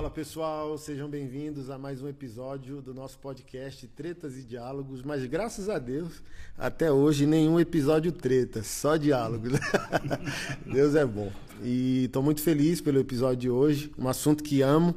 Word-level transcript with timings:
Fala 0.00 0.10
pessoal, 0.10 0.78
sejam 0.78 1.10
bem-vindos 1.10 1.68
a 1.68 1.76
mais 1.76 2.00
um 2.00 2.08
episódio 2.08 2.80
do 2.80 2.94
nosso 2.94 3.18
podcast 3.18 3.86
Tretas 3.88 4.34
e 4.38 4.42
Diálogos. 4.42 5.02
Mas 5.02 5.26
graças 5.26 5.68
a 5.68 5.78
Deus, 5.78 6.22
até 6.56 6.90
hoje 6.90 7.26
nenhum 7.26 7.60
episódio 7.60 8.10
treta, 8.10 8.62
só 8.62 8.96
diálogos. 8.96 9.52
Deus 10.64 10.94
é 10.94 11.04
bom. 11.04 11.30
E 11.62 12.04
estou 12.06 12.22
muito 12.22 12.40
feliz 12.40 12.80
pelo 12.80 12.98
episódio 12.98 13.36
de 13.36 13.50
hoje, 13.50 13.92
um 13.98 14.08
assunto 14.08 14.42
que 14.42 14.62
amo 14.62 14.94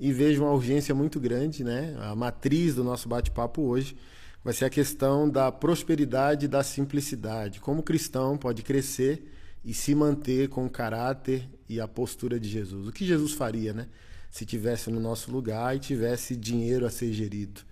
e 0.00 0.12
vejo 0.12 0.42
uma 0.42 0.52
urgência 0.52 0.92
muito 0.96 1.20
grande, 1.20 1.62
né? 1.62 1.96
A 2.00 2.16
matriz 2.16 2.74
do 2.74 2.82
nosso 2.82 3.08
bate-papo 3.08 3.62
hoje 3.62 3.96
vai 4.42 4.52
ser 4.52 4.64
a 4.64 4.70
questão 4.70 5.30
da 5.30 5.52
prosperidade 5.52 6.46
e 6.46 6.48
da 6.48 6.64
simplicidade. 6.64 7.60
Como 7.60 7.82
o 7.82 7.84
cristão 7.84 8.36
pode 8.36 8.64
crescer 8.64 9.30
e 9.64 9.72
se 9.72 9.94
manter 9.94 10.48
com 10.48 10.66
o 10.66 10.70
caráter 10.70 11.48
e 11.68 11.80
a 11.80 11.86
postura 11.86 12.40
de 12.40 12.48
Jesus. 12.48 12.88
O 12.88 12.92
que 12.92 13.06
Jesus 13.06 13.30
faria, 13.30 13.72
né? 13.72 13.86
Se 14.30 14.46
tivesse 14.46 14.90
no 14.90 15.00
nosso 15.00 15.30
lugar 15.30 15.74
e 15.76 15.80
tivesse 15.80 16.36
dinheiro 16.36 16.86
a 16.86 16.90
ser 16.90 17.12
gerido. 17.12 17.62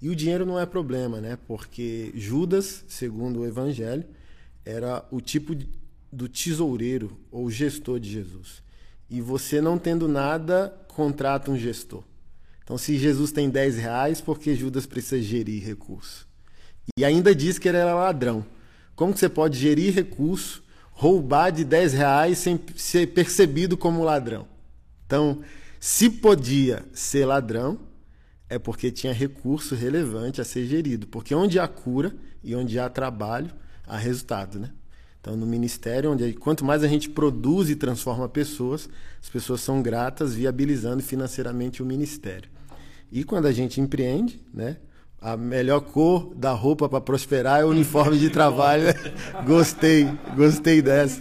E 0.00 0.08
o 0.08 0.16
dinheiro 0.16 0.46
não 0.46 0.58
é 0.58 0.66
problema, 0.66 1.20
né? 1.20 1.38
Porque 1.46 2.12
Judas, 2.14 2.84
segundo 2.88 3.40
o 3.40 3.46
Evangelho, 3.46 4.04
era 4.64 5.04
o 5.10 5.20
tipo 5.20 5.56
do 6.12 6.28
tesoureiro 6.28 7.18
ou 7.30 7.50
gestor 7.50 7.98
de 7.98 8.10
Jesus. 8.10 8.62
E 9.10 9.20
você 9.20 9.60
não 9.60 9.78
tendo 9.78 10.06
nada, 10.06 10.74
contrata 10.88 11.50
um 11.50 11.56
gestor. 11.56 12.02
Então, 12.62 12.76
se 12.76 12.98
Jesus 12.98 13.32
tem 13.32 13.48
10 13.48 13.76
reais, 13.78 14.20
por 14.20 14.38
que 14.38 14.54
Judas 14.54 14.84
precisa 14.84 15.22
gerir 15.22 15.64
recurso? 15.64 16.28
E 16.98 17.04
ainda 17.04 17.34
diz 17.34 17.58
que 17.58 17.68
ele 17.68 17.78
era 17.78 17.94
ladrão. 17.94 18.44
Como 18.94 19.12
que 19.14 19.18
você 19.18 19.28
pode 19.28 19.58
gerir 19.58 19.94
recurso, 19.94 20.62
roubar 20.90 21.50
de 21.50 21.64
10 21.64 21.94
reais 21.94 22.38
sem 22.38 22.60
ser 22.76 23.06
percebido 23.08 23.76
como 23.76 24.04
ladrão? 24.04 24.46
Então, 25.06 25.40
se 25.80 26.10
podia 26.10 26.84
ser 26.92 27.24
ladrão, 27.24 27.78
é 28.48 28.58
porque 28.58 28.90
tinha 28.90 29.12
recurso 29.12 29.74
relevante 29.74 30.40
a 30.40 30.44
ser 30.44 30.66
gerido. 30.66 31.06
Porque 31.06 31.34
onde 31.34 31.58
há 31.58 31.68
cura 31.68 32.14
e 32.42 32.54
onde 32.54 32.78
há 32.78 32.88
trabalho, 32.88 33.50
há 33.86 33.96
resultado, 33.96 34.58
né? 34.58 34.70
Então, 35.20 35.36
no 35.36 35.46
ministério, 35.46 36.12
onde 36.12 36.32
quanto 36.34 36.64
mais 36.64 36.82
a 36.82 36.88
gente 36.88 37.10
produz 37.10 37.68
e 37.68 37.76
transforma 37.76 38.28
pessoas, 38.28 38.88
as 39.20 39.28
pessoas 39.28 39.60
são 39.60 39.82
gratas, 39.82 40.34
viabilizando 40.34 41.02
financeiramente 41.02 41.82
o 41.82 41.86
ministério. 41.86 42.50
E 43.10 43.24
quando 43.24 43.46
a 43.46 43.52
gente 43.52 43.80
empreende, 43.80 44.40
né? 44.52 44.78
A 45.20 45.36
melhor 45.36 45.80
cor 45.80 46.32
da 46.32 46.52
roupa 46.52 46.88
para 46.88 47.00
prosperar 47.00 47.60
é 47.60 47.64
o 47.64 47.70
uniforme 47.70 48.16
de 48.18 48.30
trabalho. 48.30 48.84
gostei, 49.44 50.06
gostei 50.36 50.80
dessa. 50.80 51.20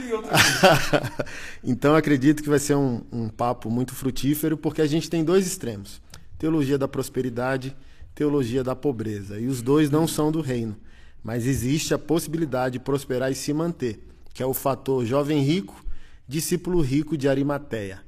então 1.62 1.94
acredito 1.94 2.42
que 2.42 2.48
vai 2.48 2.58
ser 2.58 2.74
um, 2.74 3.02
um 3.12 3.28
papo 3.28 3.70
muito 3.70 3.94
frutífero, 3.94 4.56
porque 4.56 4.80
a 4.80 4.86
gente 4.86 5.10
tem 5.10 5.22
dois 5.22 5.46
extremos: 5.46 6.00
teologia 6.38 6.78
da 6.78 6.88
prosperidade, 6.88 7.76
teologia 8.14 8.64
da 8.64 8.74
pobreza. 8.74 9.38
E 9.38 9.48
os 9.48 9.60
dois 9.60 9.90
não 9.90 10.08
são 10.08 10.32
do 10.32 10.40
reino. 10.40 10.74
Mas 11.22 11.46
existe 11.46 11.92
a 11.92 11.98
possibilidade 11.98 12.74
de 12.74 12.80
prosperar 12.80 13.30
e 13.30 13.34
se 13.34 13.52
manter, 13.52 14.02
que 14.32 14.42
é 14.42 14.46
o 14.46 14.54
fator 14.54 15.04
jovem 15.04 15.42
rico, 15.42 15.84
discípulo 16.26 16.80
rico 16.80 17.18
de 17.18 17.28
Arimateia. 17.28 18.00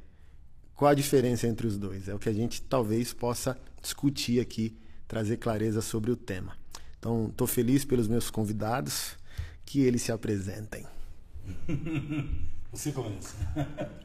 Qual 0.75 0.91
a 0.91 0.95
diferença 0.95 1.47
entre 1.47 1.67
os 1.67 1.77
dois? 1.77 2.09
É 2.09 2.15
o 2.15 2.19
que 2.19 2.31
a 2.31 2.33
gente 2.33 2.63
talvez 2.63 3.13
possa 3.13 3.57
discutir 3.85 4.41
aqui, 4.41 4.77
trazer 5.07 5.37
clareza 5.37 5.81
sobre 5.81 6.11
o 6.11 6.17
tema. 6.17 6.57
Então, 6.99 7.29
estou 7.29 7.47
feliz 7.47 7.85
pelos 7.85 8.09
meus 8.09 8.31
convidados, 8.31 9.17
que 9.65 9.81
eles 9.81 10.03
se 10.03 10.11
apresentem. 10.11 10.87
Você 12.73 12.91
começa. 12.91 13.37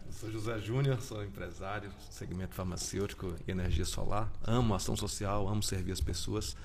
Eu 0.06 0.12
sou 0.12 0.32
José 0.32 0.60
Júnior, 0.60 1.02
sou 1.02 1.24
empresário, 1.24 1.90
segmento 2.12 2.54
farmacêutico 2.54 3.34
e 3.48 3.52
energia 3.52 3.86
solar. 3.86 4.32
Amo 4.44 4.76
ação 4.76 4.96
social, 4.96 5.48
amo 5.48 5.64
servir 5.64 5.94
as 5.94 6.02
pessoas. 6.02 6.56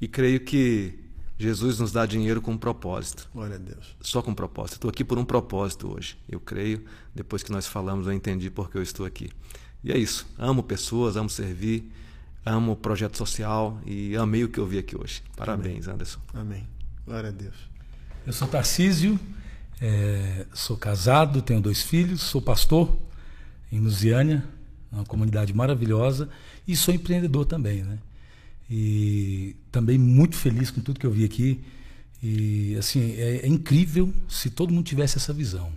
E 0.00 0.08
creio 0.08 0.40
que 0.40 0.98
Jesus 1.36 1.80
nos 1.80 1.92
dá 1.92 2.06
dinheiro 2.06 2.40
com 2.40 2.52
um 2.52 2.58
propósito. 2.58 3.28
Glória 3.34 3.56
a 3.56 3.58
Deus. 3.58 3.96
Só 4.00 4.22
com 4.22 4.30
um 4.30 4.34
propósito. 4.34 4.74
Estou 4.76 4.88
aqui 4.88 5.04
por 5.04 5.18
um 5.18 5.24
propósito 5.24 5.92
hoje. 5.92 6.16
Eu 6.28 6.40
creio, 6.40 6.84
depois 7.14 7.42
que 7.42 7.52
nós 7.52 7.66
falamos, 7.66 8.06
eu 8.06 8.12
entendi 8.12 8.48
por 8.48 8.70
que 8.70 8.78
eu 8.78 8.82
estou 8.82 9.04
aqui. 9.04 9.30
E 9.82 9.92
é 9.92 9.98
isso. 9.98 10.26
Amo 10.38 10.62
pessoas, 10.62 11.16
amo 11.16 11.28
servir, 11.28 11.92
amo 12.44 12.72
o 12.72 12.76
projeto 12.76 13.16
social 13.16 13.80
e 13.86 14.16
amei 14.16 14.44
o 14.44 14.48
que 14.48 14.58
eu 14.58 14.66
vi 14.66 14.78
aqui 14.78 14.96
hoje. 14.96 15.22
Parabéns, 15.36 15.86
Amém. 15.86 15.94
Anderson. 15.94 16.20
Amém. 16.32 16.68
Glória 17.06 17.30
a 17.30 17.32
Deus. 17.32 17.54
Eu 18.26 18.32
sou 18.32 18.48
Tarcísio, 18.48 19.18
é, 19.80 20.46
sou 20.52 20.76
casado, 20.76 21.42
tenho 21.42 21.60
dois 21.60 21.82
filhos, 21.82 22.20
sou 22.20 22.40
pastor 22.40 22.96
em 23.70 23.78
Lusiânia, 23.78 24.44
uma 24.90 25.04
comunidade 25.04 25.52
maravilhosa, 25.52 26.28
e 26.66 26.76
sou 26.76 26.94
empreendedor 26.94 27.44
também, 27.44 27.82
né? 27.82 27.98
E 28.70 29.56
também 29.70 29.98
muito 29.98 30.36
feliz 30.36 30.70
com 30.70 30.80
tudo 30.80 30.98
que 30.98 31.06
eu 31.06 31.10
vi 31.10 31.24
aqui. 31.24 31.62
E 32.22 32.76
assim, 32.78 33.12
é, 33.12 33.44
é 33.44 33.46
incrível 33.46 34.12
se 34.28 34.48
todo 34.48 34.72
mundo 34.72 34.86
tivesse 34.86 35.18
essa 35.18 35.32
visão. 35.32 35.70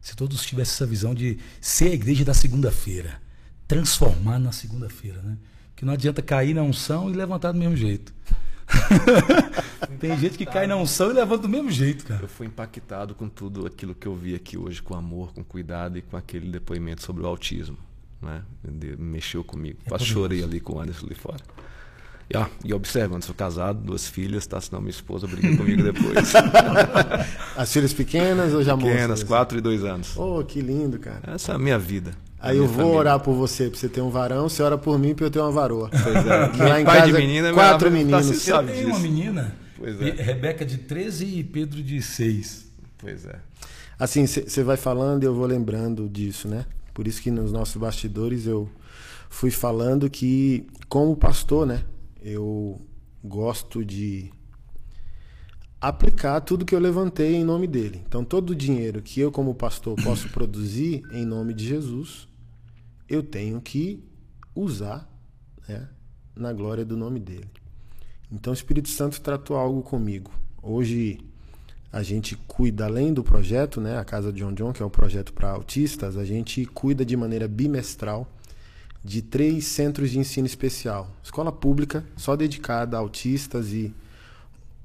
Se 0.00 0.16
todos 0.16 0.42
tivessem 0.46 0.72
essa 0.72 0.86
visão 0.86 1.14
de 1.14 1.38
ser 1.60 1.90
a 1.90 1.94
igreja 1.94 2.24
da 2.24 2.32
segunda-feira, 2.32 3.20
transformar 3.68 4.38
na 4.38 4.52
segunda-feira, 4.52 5.20
né? 5.20 5.36
Que 5.80 5.86
não 5.86 5.94
adianta 5.94 6.20
cair 6.20 6.52
na 6.52 6.62
unção 6.62 7.08
e 7.08 7.14
levantar 7.14 7.52
do 7.52 7.58
mesmo 7.58 7.74
jeito. 7.74 8.12
Tem 9.98 10.14
gente 10.18 10.36
que 10.36 10.44
cai 10.44 10.66
na 10.66 10.76
unção 10.76 11.10
e 11.10 11.14
levanta 11.14 11.44
do 11.44 11.48
mesmo 11.48 11.70
jeito, 11.70 12.04
cara. 12.04 12.22
Eu 12.22 12.28
fui 12.28 12.46
impactado 12.46 13.14
com 13.14 13.30
tudo 13.30 13.66
aquilo 13.66 13.94
que 13.94 14.06
eu 14.06 14.14
vi 14.14 14.34
aqui 14.34 14.58
hoje, 14.58 14.82
com 14.82 14.94
amor, 14.94 15.32
com 15.32 15.42
cuidado 15.42 15.96
e 15.96 16.02
com 16.02 16.18
aquele 16.18 16.50
depoimento 16.50 17.02
sobre 17.02 17.22
o 17.22 17.26
autismo. 17.26 17.78
Né? 18.20 18.42
Mexeu 18.98 19.42
comigo. 19.42 19.78
É 19.86 19.88
Quase 19.88 20.04
chorei 20.04 20.44
ali 20.44 20.60
com 20.60 20.74
o 20.74 20.80
Anderson 20.82 21.06
ali 21.06 21.14
fora. 21.14 21.40
E, 22.28 22.36
ó, 22.36 22.44
e 22.62 22.74
observa, 22.74 23.18
casado, 23.34 23.80
duas 23.82 24.06
filhas, 24.06 24.46
tá? 24.46 24.60
Senão 24.60 24.82
minha 24.82 24.90
esposa 24.90 25.26
briga 25.26 25.56
comigo 25.56 25.82
depois. 25.82 26.34
As 27.56 27.72
filhas 27.72 27.94
pequenas 27.94 28.52
ou 28.52 28.62
já 28.62 28.76
Pequenas, 28.76 29.08
moças? 29.08 29.24
quatro 29.24 29.56
e 29.56 29.62
dois 29.62 29.82
anos. 29.82 30.14
Oh, 30.18 30.44
que 30.44 30.60
lindo, 30.60 30.98
cara. 30.98 31.22
Essa 31.22 31.52
é 31.52 31.54
a 31.54 31.58
minha 31.58 31.78
vida. 31.78 32.14
Aí 32.40 32.56
eu 32.56 32.66
vou 32.66 32.76
família. 32.76 32.98
orar 32.98 33.20
por 33.20 33.34
você, 33.34 33.68
pra 33.68 33.78
você 33.78 33.88
ter 33.88 34.00
um 34.00 34.10
varão, 34.10 34.48
você 34.48 34.62
ora 34.62 34.78
por 34.78 34.98
mim 34.98 35.14
pra 35.14 35.26
eu 35.26 35.30
ter 35.30 35.40
uma 35.40 35.50
varoa. 35.50 35.90
Pois 35.90 36.26
é. 36.26 36.68
lá 36.68 36.80
em 36.80 36.84
pai 36.84 36.98
casa, 37.00 37.12
de 37.12 37.18
menina, 37.18 37.52
quatro 37.52 37.90
meninos. 37.90 38.26
Tá 38.26 38.62
você 38.62 38.72
tem 38.72 38.86
uma 38.86 38.98
menina, 38.98 39.54
pois 39.76 40.00
é. 40.00 40.10
Rebeca 40.10 40.64
de 40.64 40.78
13 40.78 41.24
e 41.24 41.44
Pedro 41.44 41.82
de 41.82 42.00
6. 42.00 42.70
Pois 42.98 43.26
é. 43.26 43.38
Assim, 43.98 44.26
você 44.26 44.62
vai 44.62 44.78
falando 44.78 45.22
e 45.22 45.26
eu 45.26 45.34
vou 45.34 45.46
lembrando 45.46 46.08
disso, 46.08 46.48
né? 46.48 46.64
Por 46.94 47.06
isso 47.06 47.20
que 47.20 47.30
nos 47.30 47.52
nossos 47.52 47.76
bastidores 47.76 48.46
eu 48.46 48.68
fui 49.28 49.50
falando 49.50 50.08
que, 50.08 50.66
como 50.88 51.14
pastor, 51.14 51.66
né? 51.66 51.82
eu 52.22 52.80
gosto 53.22 53.84
de 53.84 54.30
aplicar 55.80 56.40
tudo 56.40 56.64
que 56.64 56.74
eu 56.74 56.80
levantei 56.80 57.34
em 57.34 57.44
nome 57.44 57.66
dele. 57.66 58.02
Então, 58.06 58.24
todo 58.24 58.50
o 58.50 58.54
dinheiro 58.54 59.00
que 59.00 59.20
eu, 59.20 59.32
como 59.32 59.54
pastor, 59.54 59.96
posso 60.02 60.28
produzir 60.28 61.02
em 61.10 61.24
nome 61.24 61.54
de 61.54 61.66
Jesus, 61.66 62.28
eu 63.10 63.24
tenho 63.24 63.60
que 63.60 64.02
usar 64.54 65.10
né, 65.68 65.88
na 66.34 66.52
glória 66.52 66.84
do 66.84 66.96
nome 66.96 67.18
dele. 67.18 67.50
Então, 68.30 68.52
o 68.52 68.54
Espírito 68.54 68.88
Santo 68.88 69.20
tratou 69.20 69.56
algo 69.56 69.82
comigo. 69.82 70.30
Hoje, 70.62 71.18
a 71.92 72.04
gente 72.04 72.36
cuida, 72.46 72.84
além 72.84 73.12
do 73.12 73.24
projeto, 73.24 73.80
né, 73.80 73.98
a 73.98 74.04
Casa 74.04 74.32
John 74.32 74.52
John, 74.52 74.72
que 74.72 74.80
é 74.80 74.86
o 74.86 74.90
projeto 74.90 75.32
para 75.32 75.50
autistas, 75.50 76.16
a 76.16 76.24
gente 76.24 76.64
cuida 76.66 77.04
de 77.04 77.16
maneira 77.16 77.48
bimestral 77.48 78.30
de 79.02 79.22
três 79.22 79.66
centros 79.66 80.12
de 80.12 80.18
ensino 80.20 80.46
especial. 80.46 81.10
Escola 81.24 81.50
pública, 81.50 82.04
só 82.16 82.36
dedicada 82.36 82.96
a 82.96 83.00
autistas 83.00 83.72
e 83.72 83.92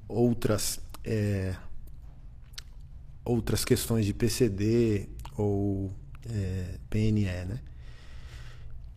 outras, 0.08 0.80
é, 1.04 1.56
outras 3.24 3.64
questões 3.64 4.04
de 4.04 4.14
PCD 4.14 5.10
ou 5.38 5.92
é, 6.28 6.80
PNE, 6.90 7.26
né? 7.26 7.60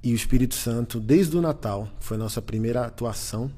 E 0.02 0.12
o 0.12 0.14
Espírito 0.14 0.54
Santo, 0.54 1.00
desde 1.00 1.36
o 1.36 1.40
Natal, 1.40 1.88
foi 1.98 2.16
nossa 2.16 2.40
primeira 2.40 2.86
atuação. 2.86 3.50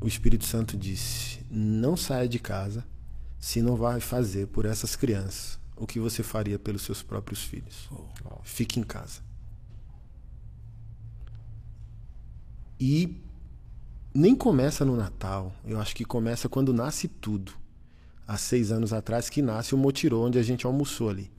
O 0.00 0.08
Espírito 0.08 0.44
Santo 0.44 0.76
disse: 0.76 1.40
Não 1.50 1.96
saia 1.96 2.28
de 2.28 2.38
casa 2.38 2.84
se 3.38 3.62
não 3.62 3.76
vai 3.76 4.00
fazer 4.00 4.48
por 4.48 4.64
essas 4.64 4.96
crianças 4.96 5.58
o 5.76 5.86
que 5.86 6.00
você 6.00 6.22
faria 6.22 6.58
pelos 6.58 6.82
seus 6.82 7.02
próprios 7.02 7.42
filhos. 7.42 7.88
Fique 8.42 8.80
em 8.80 8.82
casa. 8.82 9.20
E 12.80 13.22
nem 14.12 14.34
começa 14.34 14.84
no 14.84 14.96
Natal. 14.96 15.52
Eu 15.64 15.80
acho 15.80 15.94
que 15.94 16.04
começa 16.04 16.48
quando 16.48 16.72
nasce 16.72 17.06
tudo. 17.06 17.52
Há 18.26 18.36
seis 18.36 18.72
anos 18.72 18.92
atrás 18.92 19.30
que 19.30 19.40
nasce 19.40 19.74
o 19.74 19.78
Motirô, 19.78 20.26
onde 20.26 20.38
a 20.38 20.42
gente 20.42 20.66
almoçou 20.66 21.08
ali. 21.08 21.30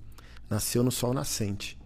Nasceu 0.49 0.83
no 0.83 0.91
sol 0.91 1.13
nascente. 1.13 1.76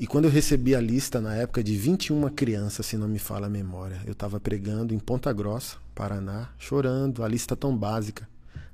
E 0.00 0.06
quando 0.06 0.24
eu 0.24 0.30
recebi 0.30 0.74
a 0.74 0.80
lista, 0.80 1.20
na 1.20 1.34
época, 1.34 1.62
de 1.62 1.76
21 1.76 2.26
crianças, 2.30 2.86
se 2.86 2.96
não 2.96 3.06
me 3.06 3.18
fala 3.18 3.48
a 3.48 3.50
memória, 3.50 4.00
eu 4.06 4.12
estava 4.12 4.40
pregando 4.40 4.94
em 4.94 4.98
Ponta 4.98 5.30
Grossa, 5.30 5.76
Paraná, 5.94 6.48
chorando, 6.58 7.22
a 7.22 7.28
lista 7.28 7.54
tão 7.54 7.76
básica. 7.76 8.26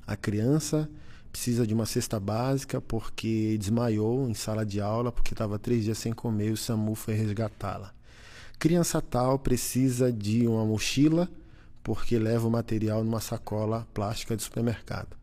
A 0.06 0.14
criança 0.14 0.88
precisa 1.32 1.66
de 1.66 1.74
uma 1.74 1.84
cesta 1.84 2.20
básica 2.20 2.80
porque 2.80 3.58
desmaiou 3.58 4.30
em 4.30 4.34
sala 4.34 4.64
de 4.64 4.80
aula 4.80 5.10
porque 5.10 5.34
estava 5.34 5.58
três 5.58 5.82
dias 5.82 5.98
sem 5.98 6.12
comer 6.12 6.50
e 6.50 6.52
o 6.52 6.56
SAMU 6.56 6.94
foi 6.94 7.14
resgatá-la. 7.14 7.92
Criança 8.56 9.02
tal 9.02 9.36
precisa 9.36 10.12
de 10.12 10.46
uma 10.46 10.64
mochila 10.64 11.28
porque 11.82 12.20
leva 12.20 12.46
o 12.46 12.52
material 12.52 13.02
numa 13.02 13.20
sacola 13.20 13.84
plástica 13.92 14.36
de 14.36 14.44
supermercado. 14.44 15.16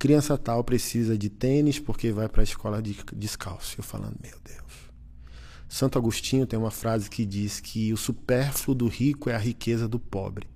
Criança 0.00 0.36
tal 0.36 0.64
precisa 0.64 1.16
de 1.16 1.30
tênis 1.30 1.78
porque 1.78 2.10
vai 2.10 2.28
para 2.28 2.42
a 2.42 2.42
escola 2.42 2.82
de 2.82 2.96
descalço. 3.12 3.76
Eu 3.78 3.84
falando, 3.84 4.16
meu 4.20 4.36
Deus. 4.44 4.83
Santo 5.74 5.98
Agostinho 5.98 6.46
tem 6.46 6.56
uma 6.56 6.70
frase 6.70 7.10
que 7.10 7.26
diz 7.26 7.58
que 7.58 7.92
o 7.92 7.96
supérfluo 7.96 8.76
do 8.76 8.86
rico 8.86 9.28
é 9.28 9.34
a 9.34 9.38
riqueza 9.38 9.88
do 9.88 9.98
pobre. 9.98 10.46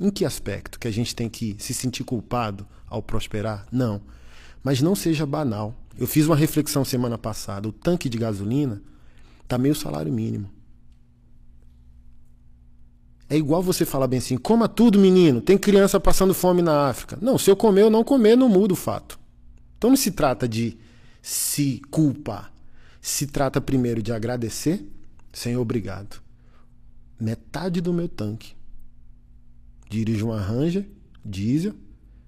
Em 0.00 0.10
que 0.10 0.24
aspecto? 0.24 0.80
Que 0.80 0.88
a 0.88 0.90
gente 0.90 1.14
tem 1.14 1.28
que 1.28 1.54
se 1.56 1.72
sentir 1.72 2.02
culpado 2.02 2.66
ao 2.88 3.00
prosperar? 3.00 3.64
Não. 3.70 4.00
Mas 4.64 4.82
não 4.82 4.96
seja 4.96 5.24
banal. 5.24 5.72
Eu 5.96 6.08
fiz 6.08 6.26
uma 6.26 6.34
reflexão 6.34 6.84
semana 6.84 7.16
passada. 7.16 7.68
O 7.68 7.72
tanque 7.72 8.08
de 8.08 8.18
gasolina 8.18 8.82
está 9.40 9.56
meio 9.56 9.72
salário 9.76 10.12
mínimo. 10.12 10.50
É 13.30 13.36
igual 13.36 13.62
você 13.62 13.84
falar 13.84 14.08
bem 14.08 14.18
assim, 14.18 14.36
coma 14.36 14.66
tudo, 14.66 14.98
menino. 14.98 15.40
Tem 15.40 15.56
criança 15.56 16.00
passando 16.00 16.34
fome 16.34 16.60
na 16.60 16.88
África. 16.88 17.16
Não, 17.22 17.38
se 17.38 17.48
eu 17.48 17.54
comer 17.54 17.84
ou 17.84 17.90
não 17.90 18.02
comer, 18.02 18.34
não 18.34 18.48
muda 18.48 18.72
o 18.72 18.76
fato. 18.76 19.16
Então 19.78 19.90
não 19.90 19.96
se 19.96 20.10
trata 20.10 20.48
de 20.48 20.76
se 21.22 21.80
culpar. 21.88 22.55
Se 23.06 23.24
trata 23.24 23.60
primeiro 23.60 24.02
de 24.02 24.12
agradecer, 24.12 24.84
sem 25.32 25.56
obrigado. 25.56 26.20
Metade 27.20 27.80
do 27.80 27.92
meu 27.92 28.08
tanque. 28.08 28.56
Dirijo 29.88 30.26
uma 30.26 30.40
Ranger 30.40 30.90
diesel, 31.24 31.72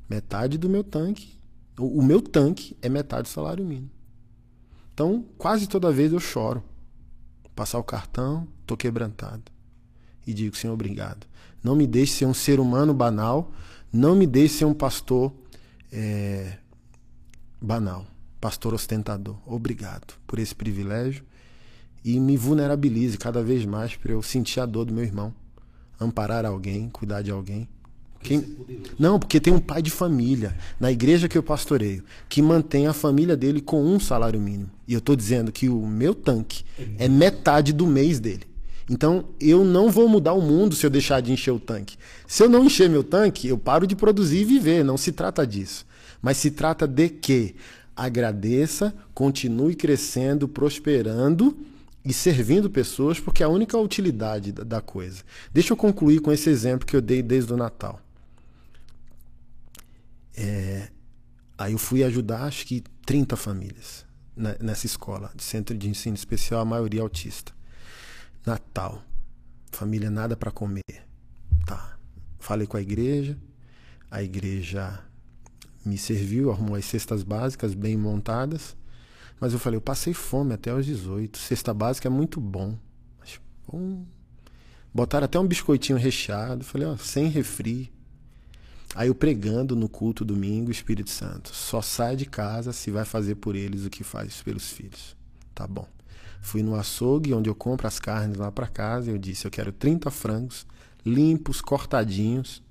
metade 0.09 0.57
do 0.57 0.69
meu 0.69 0.85
tanque. 0.85 1.37
O, 1.77 1.99
o 1.99 2.03
meu 2.03 2.23
tanque 2.23 2.77
é 2.81 2.89
metade 2.89 3.23
do 3.23 3.29
salário 3.29 3.65
mínimo. 3.65 3.91
Então, 4.95 5.27
quase 5.37 5.67
toda 5.67 5.91
vez 5.91 6.13
eu 6.13 6.21
choro. 6.21 6.63
Passar 7.57 7.81
o 7.81 7.85
cartão, 7.85 8.47
tô 8.65 8.77
quebrantado 8.77 9.51
e 10.25 10.33
digo, 10.33 10.57
Senhor, 10.57 10.75
obrigado. 10.75 11.27
Não 11.61 11.75
me 11.75 11.89
deixe 11.89 12.13
ser 12.13 12.27
um 12.27 12.33
ser 12.33 12.61
humano 12.61 12.95
banal, 12.95 13.51
não 13.93 14.15
me 14.15 14.29
deixe 14.29 14.59
ser 14.59 14.65
um 14.65 14.75
pastor 14.75 15.35
é, 15.91 16.57
banal, 17.61 18.07
pastor 18.41 18.75
ostentador. 18.75 19.37
Obrigado 19.47 20.15
por 20.27 20.39
esse 20.39 20.55
privilégio 20.55 21.25
e 22.05 22.19
me 22.19 22.37
vulnerabilize 22.37 23.19
cada 23.19 23.43
vez 23.43 23.65
mais 23.65 23.97
para 23.97 24.13
eu 24.13 24.23
sentir 24.23 24.61
a 24.61 24.67
dor 24.67 24.85
do 24.85 24.95
meu 24.95 25.05
irmão, 25.05 25.35
amparar 26.01 26.45
alguém, 26.47 26.89
cuidar 26.89 27.23
de 27.23 27.31
alguém. 27.31 27.69
Quem... 28.21 28.57
Não, 28.99 29.19
porque 29.19 29.41
tem 29.41 29.53
um 29.53 29.61
pai 29.61 29.81
de 29.81 29.91
família 29.91 30.57
na 30.81 30.91
igreja 30.91 31.29
que 31.29 31.39
eu 31.39 31.43
pastoreio 31.43 32.03
que 32.29 32.43
mantém 32.43 32.87
a 32.87 32.93
família 32.93 33.37
dele 33.37 33.61
com 33.61 33.83
um 33.83 34.01
salário 34.01 34.41
mínimo. 34.41 34.71
E 34.87 34.93
eu 34.93 34.99
estou 34.99 35.15
dizendo 35.15 35.53
que 35.53 35.69
o 35.69 35.87
meu 35.87 36.15
tanque 36.15 36.65
é 36.99 37.09
metade 37.09 37.73
do 37.73 37.87
mês 37.87 38.19
dele. 38.19 38.45
Então, 38.91 39.27
eu 39.39 39.65
não 39.65 39.91
vou 39.91 40.09
mudar 40.09 40.33
o 40.33 40.41
mundo 40.41 40.75
se 40.75 40.85
eu 40.85 40.91
deixar 40.91 41.21
de 41.21 41.31
encher 41.31 41.51
o 41.51 41.61
tanque. 41.61 41.97
Se 42.27 42.43
eu 42.43 42.49
não 42.49 42.65
encher 42.65 42.89
meu 42.89 43.05
tanque, 43.05 43.47
eu 43.47 43.59
paro 43.59 43.87
de 43.87 43.95
produzir 43.95 44.41
e 44.41 44.45
viver. 44.45 44.83
Não 44.83 44.97
se 44.97 45.13
trata 45.13 45.47
disso. 45.47 45.87
Mas 46.23 46.39
se 46.39 46.51
trata 46.51 46.87
de 46.87 47.09
que 47.09 47.55
agradeça, 47.99 48.95
continue 49.13 49.75
crescendo, 49.75 50.47
prosperando 50.47 51.59
e 52.05 52.13
servindo 52.13 52.71
pessoas, 52.71 53.19
porque 53.19 53.43
é 53.43 53.47
a 53.47 53.49
única 53.49 53.77
utilidade 53.77 54.53
da 54.53 54.81
coisa. 54.81 55.25
Deixa 55.53 55.73
eu 55.73 55.77
concluir 55.77 56.21
com 56.21 56.31
esse 56.31 56.49
exemplo 56.49 56.87
que 56.87 56.95
eu 56.95 57.03
dei 57.03 57.23
desde 57.23 57.53
o 57.53 57.57
Natal. 57.57 58.01
É, 60.37 60.89
aí 61.59 61.73
eu 61.73 61.79
fui 61.79 62.05
ajudar, 62.05 62.45
acho 62.45 62.65
que 62.65 62.85
30 63.05 63.37
famílias 63.37 64.07
nessa 64.61 64.87
escola 64.87 65.33
de 65.35 65.43
centro 65.43 65.77
de 65.77 65.89
ensino 65.89 66.15
especial, 66.15 66.61
a 66.61 66.65
maioria 66.65 67.03
autista. 67.03 67.53
Natal. 68.47 69.03
Família 69.73 70.09
nada 70.09 70.37
para 70.37 70.53
comer. 70.53 70.83
Tá. 71.67 71.99
Falei 72.39 72.67
com 72.67 72.77
a 72.77 72.81
igreja. 72.81 73.37
A 74.09 74.23
igreja 74.23 75.03
me 75.89 75.99
serviu, 75.99 76.51
arrumou 76.51 76.77
as 76.77 76.85
cestas 76.85 77.23
básicas 77.23 77.75
bem 77.75 77.97
montadas. 77.97 78.77
Mas 79.41 79.53
eu 79.53 79.59
falei, 79.59 79.77
eu 79.77 79.81
passei 79.81 80.13
fome 80.13 80.53
até 80.53 80.71
aos 80.71 80.85
18. 80.85 81.39
Cesta 81.39 81.73
básica 81.73 82.09
é 82.09 82.11
muito 82.11 82.41
bom. 82.41 82.77
Mas, 83.19 83.41
bom. 83.67 84.05
Botaram 84.93 85.25
até 85.25 85.39
um 85.39 85.47
biscoitinho 85.47 85.99
recheado. 85.99 86.65
Falei, 86.65 86.87
ó, 86.87 86.97
sem 86.97 87.29
refri. 87.29 87.93
Aí 88.95 89.09
eu 89.09 89.15
pregando 89.15 89.77
no 89.77 89.89
culto 89.89 90.25
domingo, 90.25 90.71
Espírito 90.71 91.11
Santo. 91.11 91.55
Só 91.55 91.81
sai 91.81 92.17
de 92.17 92.27
casa 92.27 92.73
se 92.73 92.91
vai 92.91 93.05
fazer 93.05 93.37
por 93.37 93.55
eles 93.55 93.85
o 93.85 93.91
que 93.91 94.03
faz 94.03 94.43
pelos 94.43 94.71
filhos. 94.71 95.17
Tá 95.55 95.67
bom. 95.67 95.87
Fui 96.41 96.63
no 96.63 96.75
açougue 96.75 97.35
onde 97.35 97.49
eu 97.49 97.55
compro 97.55 97.87
as 97.87 97.99
carnes 97.99 98.39
lá 98.39 98.51
para 98.51 98.67
casa 98.67 99.11
e 99.11 99.15
eu 99.15 99.19
disse: 99.19 99.47
eu 99.47 99.51
quero 99.51 99.73
30 99.73 100.11
frangos 100.11 100.67
limpos, 101.05 101.61
cortadinhos, 101.61 102.63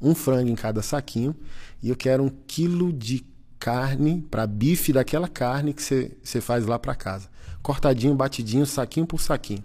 um 0.00 0.14
frango 0.14 0.50
em 0.50 0.54
cada 0.54 0.82
saquinho 0.82 1.34
e 1.82 1.88
eu 1.88 1.96
quero 1.96 2.24
um 2.24 2.30
quilo 2.46 2.92
de 2.92 3.24
carne 3.58 4.20
para 4.30 4.46
bife 4.46 4.92
daquela 4.92 5.28
carne 5.28 5.72
que 5.72 5.82
você 5.82 6.40
faz 6.40 6.66
lá 6.66 6.78
para 6.78 6.94
casa. 6.94 7.28
Cortadinho, 7.62 8.14
batidinho, 8.14 8.66
saquinho 8.66 9.06
por 9.06 9.20
saquinho. 9.20 9.64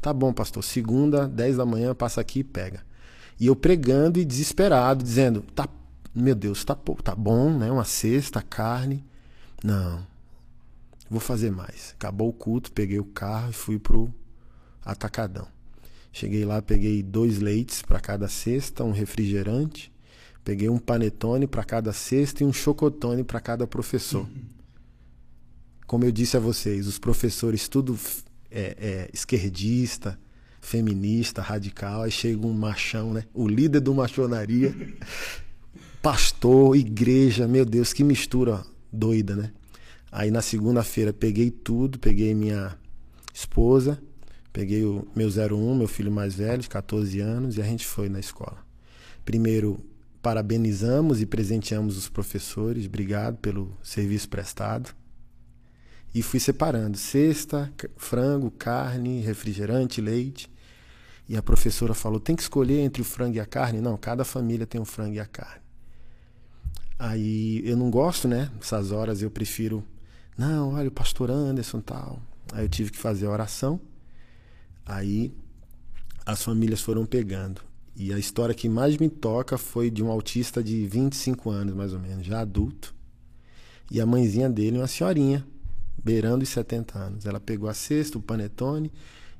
Tá 0.00 0.12
bom, 0.12 0.32
pastor. 0.32 0.64
Segunda, 0.64 1.28
10 1.28 1.58
da 1.58 1.66
manhã, 1.66 1.94
passa 1.94 2.20
aqui 2.20 2.40
e 2.40 2.44
pega. 2.44 2.82
E 3.38 3.46
eu 3.46 3.56
pregando 3.56 4.18
e 4.18 4.24
desesperado, 4.24 5.02
dizendo: 5.04 5.42
tá, 5.54 5.68
meu 6.14 6.34
Deus, 6.34 6.64
tá, 6.64 6.76
tá 7.02 7.14
bom, 7.14 7.56
né? 7.56 7.70
Uma 7.70 7.84
cesta, 7.84 8.42
carne. 8.42 9.04
Não, 9.62 10.04
vou 11.10 11.20
fazer 11.20 11.50
mais. 11.50 11.94
Acabou 11.94 12.28
o 12.28 12.32
culto, 12.32 12.72
peguei 12.72 12.98
o 12.98 13.04
carro 13.04 13.50
e 13.50 13.52
fui 13.52 13.78
pro 13.78 14.12
atacadão. 14.84 15.46
Cheguei 16.12 16.44
lá, 16.44 16.60
peguei 16.60 17.02
dois 17.02 17.38
leites 17.38 17.80
para 17.80 17.98
cada 17.98 18.28
cesta, 18.28 18.84
um 18.84 18.92
refrigerante, 18.92 19.90
peguei 20.44 20.68
um 20.68 20.78
panetone 20.78 21.46
para 21.46 21.64
cada 21.64 21.92
cesta 21.92 22.42
e 22.42 22.46
um 22.46 22.52
chocotone 22.52 23.24
para 23.24 23.40
cada 23.40 23.66
professor. 23.66 24.28
Como 25.86 26.04
eu 26.04 26.12
disse 26.12 26.36
a 26.36 26.40
vocês, 26.40 26.86
os 26.86 26.98
professores 26.98 27.66
tudo 27.66 27.98
é, 28.50 28.76
é, 28.78 29.10
esquerdista, 29.12 30.18
feminista, 30.60 31.40
radical, 31.40 32.02
aí 32.02 32.10
chega 32.10 32.46
um 32.46 32.52
machão, 32.52 33.14
né? 33.14 33.24
O 33.32 33.48
líder 33.48 33.80
do 33.80 33.94
machonaria, 33.94 34.74
pastor, 36.02 36.76
igreja, 36.76 37.48
meu 37.48 37.64
Deus, 37.64 37.92
que 37.92 38.04
mistura 38.04 38.64
doida, 38.92 39.34
né? 39.34 39.52
Aí 40.10 40.30
na 40.30 40.42
segunda-feira 40.42 41.12
peguei 41.12 41.50
tudo, 41.50 41.98
peguei 41.98 42.34
minha 42.34 42.76
esposa, 43.32 44.00
peguei 44.52 44.84
o 44.84 45.06
meu 45.14 45.28
01, 45.28 45.74
meu 45.74 45.88
filho 45.88 46.10
mais 46.10 46.34
velho, 46.34 46.62
de 46.62 46.68
14 46.68 47.20
anos, 47.20 47.56
e 47.56 47.62
a 47.62 47.64
gente 47.64 47.86
foi 47.86 48.08
na 48.08 48.20
escola. 48.20 48.58
Primeiro, 49.24 49.78
parabenizamos 50.20 51.20
e 51.20 51.26
presenteamos 51.26 51.96
os 51.96 52.08
professores, 52.08 52.86
obrigado 52.86 53.36
pelo 53.38 53.76
serviço 53.82 54.28
prestado. 54.28 54.94
E 56.14 56.22
fui 56.22 56.38
separando: 56.38 56.98
cesta, 56.98 57.72
frango, 57.96 58.50
carne, 58.50 59.20
refrigerante, 59.20 60.00
leite. 60.00 60.50
E 61.28 61.36
a 61.36 61.42
professora 61.42 61.94
falou: 61.94 62.20
tem 62.20 62.36
que 62.36 62.42
escolher 62.42 62.80
entre 62.80 63.00
o 63.00 63.04
frango 63.04 63.36
e 63.36 63.40
a 63.40 63.46
carne? 63.46 63.80
Não, 63.80 63.96
cada 63.96 64.24
família 64.24 64.66
tem 64.66 64.80
o 64.80 64.84
frango 64.84 65.14
e 65.14 65.20
a 65.20 65.26
carne. 65.26 65.62
Aí 66.98 67.62
eu 67.64 67.76
não 67.76 67.90
gosto, 67.90 68.28
né? 68.28 68.50
Nessas 68.56 68.92
horas 68.92 69.22
eu 69.22 69.30
prefiro 69.30 69.82
não, 70.36 70.74
olha, 70.74 70.88
o 70.88 70.92
pastor 70.92 71.30
Anderson 71.30 71.80
tal. 71.80 72.20
Aí 72.52 72.64
eu 72.64 72.68
tive 72.68 72.90
que 72.90 72.98
fazer 72.98 73.26
a 73.26 73.30
oração. 73.30 73.80
Aí 74.92 75.32
as 76.26 76.42
famílias 76.42 76.82
foram 76.82 77.06
pegando. 77.06 77.62
E 77.96 78.12
a 78.12 78.18
história 78.18 78.54
que 78.54 78.68
mais 78.68 78.96
me 78.98 79.08
toca 79.08 79.56
foi 79.56 79.90
de 79.90 80.02
um 80.02 80.10
autista 80.10 80.62
de 80.62 80.86
25 80.86 81.50
anos, 81.50 81.74
mais 81.74 81.92
ou 81.92 81.98
menos, 81.98 82.26
já 82.26 82.40
adulto. 82.40 82.94
E 83.90 84.00
a 84.00 84.06
mãezinha 84.06 84.48
dele, 84.48 84.78
uma 84.78 84.86
senhorinha, 84.86 85.46
beirando 86.02 86.42
os 86.42 86.48
70 86.50 86.98
anos. 86.98 87.26
Ela 87.26 87.40
pegou 87.40 87.68
a 87.68 87.74
cesta, 87.74 88.18
o 88.18 88.22
panetone, 88.22 88.92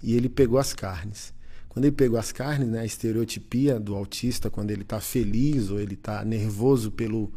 e 0.02 0.14
ele 0.14 0.28
pegou 0.28 0.58
as 0.58 0.72
carnes. 0.72 1.32
Quando 1.68 1.86
ele 1.86 1.96
pegou 1.96 2.18
as 2.18 2.32
carnes, 2.32 2.68
né, 2.68 2.80
a 2.80 2.84
estereotipia 2.84 3.78
do 3.78 3.94
autista, 3.94 4.50
quando 4.50 4.70
ele 4.70 4.82
está 4.82 5.00
feliz 5.00 5.70
ou 5.70 5.80
ele 5.80 5.94
está 5.94 6.24
nervoso 6.24 6.90
pelo 6.90 7.32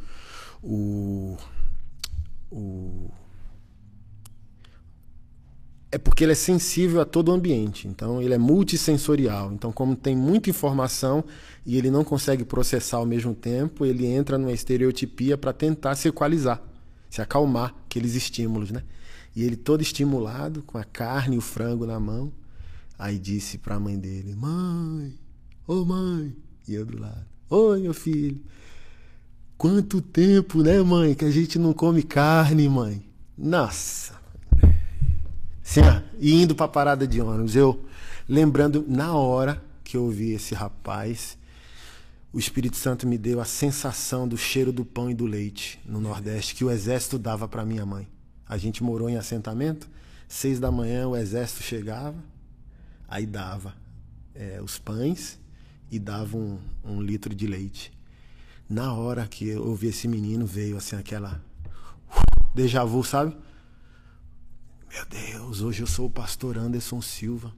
o, 0.62 1.38
o 2.52 3.12
é 5.96 5.98
porque 5.98 6.26
ele 6.26 6.34
é 6.34 6.36
sensível 6.36 7.00
a 7.00 7.06
todo 7.06 7.30
o 7.30 7.32
ambiente. 7.32 7.88
Então, 7.88 8.22
ele 8.22 8.34
é 8.34 8.38
multissensorial. 8.38 9.54
Então, 9.54 9.72
como 9.72 9.96
tem 9.96 10.14
muita 10.14 10.50
informação 10.50 11.24
e 11.66 11.78
ele 11.78 11.90
não 11.90 12.04
consegue 12.04 12.44
processar 12.44 12.98
ao 12.98 13.06
mesmo 13.06 13.34
tempo, 13.34 13.86
ele 13.86 14.06
entra 14.06 14.38
numa 14.38 14.52
estereotipia 14.52 15.38
para 15.38 15.54
tentar 15.54 15.96
se 15.96 16.10
equalizar, 16.10 16.62
se 17.10 17.22
acalmar 17.22 17.74
aqueles 17.86 18.14
estímulos, 18.14 18.72
né? 18.72 18.84
E 19.34 19.42
ele 19.42 19.56
todo 19.56 19.80
estimulado, 19.80 20.62
com 20.64 20.78
a 20.78 20.84
carne 20.84 21.36
e 21.36 21.40
o 21.40 21.42
frango 21.42 21.86
na 21.86 21.98
mão, 21.98 22.30
aí 23.00 23.18
disse 23.18 23.58
para 23.58 23.76
a 23.76 23.80
mãe 23.80 23.98
dele: 23.98 24.36
"Mãe, 24.36 25.18
ô 25.66 25.76
oh 25.76 25.86
mãe", 25.86 26.36
e 26.68 26.74
eu 26.74 26.86
do 26.86 27.00
lado: 27.00 27.26
"Oi, 27.50 27.84
meu 27.84 27.94
filho. 27.94 28.42
Quanto 29.58 30.02
tempo, 30.02 30.62
né, 30.62 30.82
mãe, 30.82 31.16
que 31.16 31.24
a 31.24 31.32
gente 31.32 31.58
não 31.58 31.72
come 31.72 32.04
carne, 32.04 32.68
mãe? 32.68 33.02
Nossa. 33.38 34.15
Sim, 35.66 35.82
e 36.20 36.32
indo 36.32 36.54
para 36.54 36.68
a 36.68 36.70
parada 36.70 37.08
de 37.08 37.20
ônibus, 37.20 37.56
eu 37.56 37.84
lembrando 38.30 38.86
na 38.88 39.14
hora 39.16 39.62
que 39.84 39.98
eu 39.98 40.04
ouvi 40.04 40.30
esse 40.30 40.54
rapaz, 40.54 41.40
o 42.32 42.38
Espírito 42.38 42.78
Santo 42.78 43.08
me 43.08 43.18
deu 43.18 43.42
a 43.42 43.46
sensação 43.46 44.28
do 44.28 44.38
cheiro 44.38 44.72
do 44.72 44.86
pão 44.86 45.10
e 45.10 45.16
do 45.16 45.26
leite 45.26 45.82
no 45.84 46.00
Nordeste 46.00 46.54
que 46.54 46.64
o 46.64 46.70
exército 46.70 47.18
dava 47.18 47.48
para 47.48 47.66
minha 47.66 47.84
mãe. 47.84 48.08
A 48.48 48.58
gente 48.58 48.84
morou 48.84 49.10
em 49.10 49.18
assentamento, 49.18 49.90
seis 50.28 50.60
da 50.60 50.72
manhã 50.72 51.08
o 51.08 51.16
exército 51.16 51.64
chegava, 51.64 52.24
aí 53.08 53.26
dava 53.26 53.74
é, 54.36 54.62
os 54.62 54.78
pães 54.78 55.40
e 55.90 55.98
dava 55.98 56.38
um, 56.38 56.60
um 56.86 57.02
litro 57.02 57.34
de 57.34 57.48
leite. 57.48 57.92
Na 58.70 58.94
hora 58.94 59.28
que 59.28 59.48
eu 59.48 59.66
ouvi 59.66 59.88
esse 59.88 60.08
menino, 60.08 60.46
veio 60.46 60.78
assim 60.78 60.96
aquela 60.96 61.44
déjà 62.54 62.86
vu, 62.86 63.04
sabe? 63.04 63.36
Meu 64.96 65.06
Deus, 65.08 65.60
hoje 65.60 65.84
eu 65.84 65.88
sou 65.88 66.06
o 66.06 66.10
pastor 66.10 66.58
Anderson 66.58 67.02
Silva. 67.02 67.54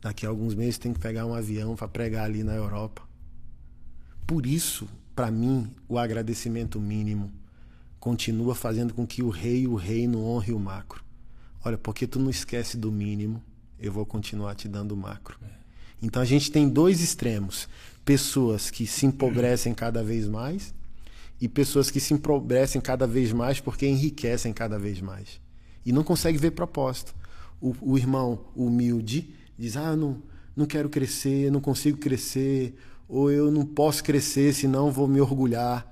Daqui 0.00 0.24
a 0.24 0.28
alguns 0.28 0.54
meses 0.54 0.78
tem 0.78 0.92
que 0.92 1.00
pegar 1.00 1.26
um 1.26 1.34
avião 1.34 1.74
para 1.74 1.88
pregar 1.88 2.26
ali 2.26 2.44
na 2.44 2.54
Europa. 2.54 3.02
Por 4.24 4.46
isso, 4.46 4.88
para 5.16 5.32
mim, 5.32 5.68
o 5.88 5.98
agradecimento 5.98 6.78
mínimo 6.78 7.32
continua 7.98 8.54
fazendo 8.54 8.94
com 8.94 9.04
que 9.04 9.20
o 9.20 9.30
rei 9.30 9.62
e 9.62 9.66
o 9.66 9.74
reino 9.74 10.22
honre 10.22 10.52
o 10.52 10.60
macro. 10.60 11.02
Olha, 11.64 11.76
porque 11.76 12.06
tu 12.06 12.20
não 12.20 12.30
esquece 12.30 12.76
do 12.76 12.92
mínimo, 12.92 13.42
eu 13.76 13.92
vou 13.92 14.06
continuar 14.06 14.54
te 14.54 14.68
dando 14.68 14.92
o 14.92 14.96
macro. 14.96 15.40
Então 16.00 16.22
a 16.22 16.24
gente 16.24 16.52
tem 16.52 16.68
dois 16.68 17.00
extremos: 17.00 17.68
pessoas 18.04 18.70
que 18.70 18.86
se 18.86 19.06
empobrecem 19.06 19.74
cada 19.74 20.04
vez 20.04 20.28
mais 20.28 20.72
e 21.40 21.48
pessoas 21.48 21.90
que 21.90 21.98
se 21.98 22.14
empobrecem 22.14 22.80
cada 22.80 23.08
vez 23.08 23.32
mais 23.32 23.58
porque 23.58 23.88
enriquecem 23.88 24.52
cada 24.52 24.78
vez 24.78 25.00
mais 25.00 25.40
e 25.84 25.92
não 25.92 26.02
consegue 26.04 26.38
ver 26.38 26.52
propósito. 26.52 27.14
O, 27.60 27.74
o 27.80 27.98
irmão 27.98 28.46
humilde 28.54 29.34
diz: 29.58 29.76
Ah, 29.76 29.96
não, 29.96 30.22
não 30.56 30.66
quero 30.66 30.88
crescer, 30.88 31.50
não 31.50 31.60
consigo 31.60 31.98
crescer, 31.98 32.74
ou 33.08 33.30
eu 33.30 33.50
não 33.50 33.64
posso 33.66 34.02
crescer, 34.04 34.54
senão 34.54 34.90
vou 34.90 35.08
me 35.08 35.20
orgulhar. 35.20 35.86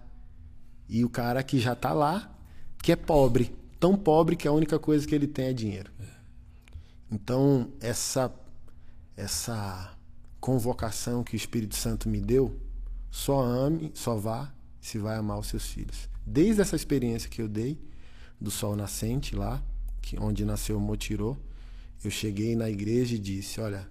E 0.88 1.04
o 1.04 1.10
cara 1.10 1.42
que 1.42 1.58
já 1.58 1.72
está 1.72 1.92
lá, 1.92 2.34
que 2.82 2.92
é 2.92 2.96
pobre, 2.96 3.54
tão 3.78 3.96
pobre 3.96 4.36
que 4.36 4.48
a 4.48 4.52
única 4.52 4.78
coisa 4.78 5.06
que 5.06 5.14
ele 5.14 5.26
tem 5.26 5.46
é 5.46 5.52
dinheiro. 5.52 5.90
Então, 7.10 7.70
essa, 7.80 8.32
essa 9.16 9.96
convocação 10.40 11.24
que 11.24 11.34
o 11.34 11.36
Espírito 11.36 11.74
Santo 11.74 12.08
me 12.08 12.20
deu, 12.20 12.58
só 13.10 13.40
ame, 13.42 13.90
só 13.94 14.16
vá 14.16 14.52
se 14.80 14.98
vai 14.98 15.16
amar 15.16 15.38
os 15.38 15.48
seus 15.48 15.66
filhos. 15.66 16.08
Desde 16.26 16.60
essa 16.60 16.76
experiência 16.76 17.28
que 17.28 17.42
eu 17.42 17.48
dei, 17.48 17.78
do 18.40 18.50
sol 18.50 18.76
nascente 18.76 19.34
lá, 19.34 19.62
que, 20.08 20.18
onde 20.18 20.42
nasceu 20.42 20.78
o 20.78 20.80
Motirô, 20.80 21.36
eu 22.02 22.10
cheguei 22.10 22.56
na 22.56 22.70
igreja 22.70 23.14
e 23.14 23.18
disse: 23.18 23.60
Olha, 23.60 23.86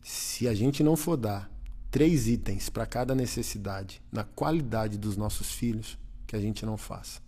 se 0.00 0.46
a 0.46 0.54
gente 0.54 0.82
não 0.82 0.96
for 0.96 1.16
dar 1.16 1.50
três 1.90 2.28
itens 2.28 2.68
para 2.68 2.86
cada 2.86 3.14
necessidade, 3.14 4.00
na 4.12 4.22
qualidade 4.22 4.96
dos 4.96 5.16
nossos 5.16 5.50
filhos, 5.50 5.98
que 6.26 6.36
a 6.36 6.40
gente 6.40 6.64
não 6.64 6.76
faça. 6.76 7.20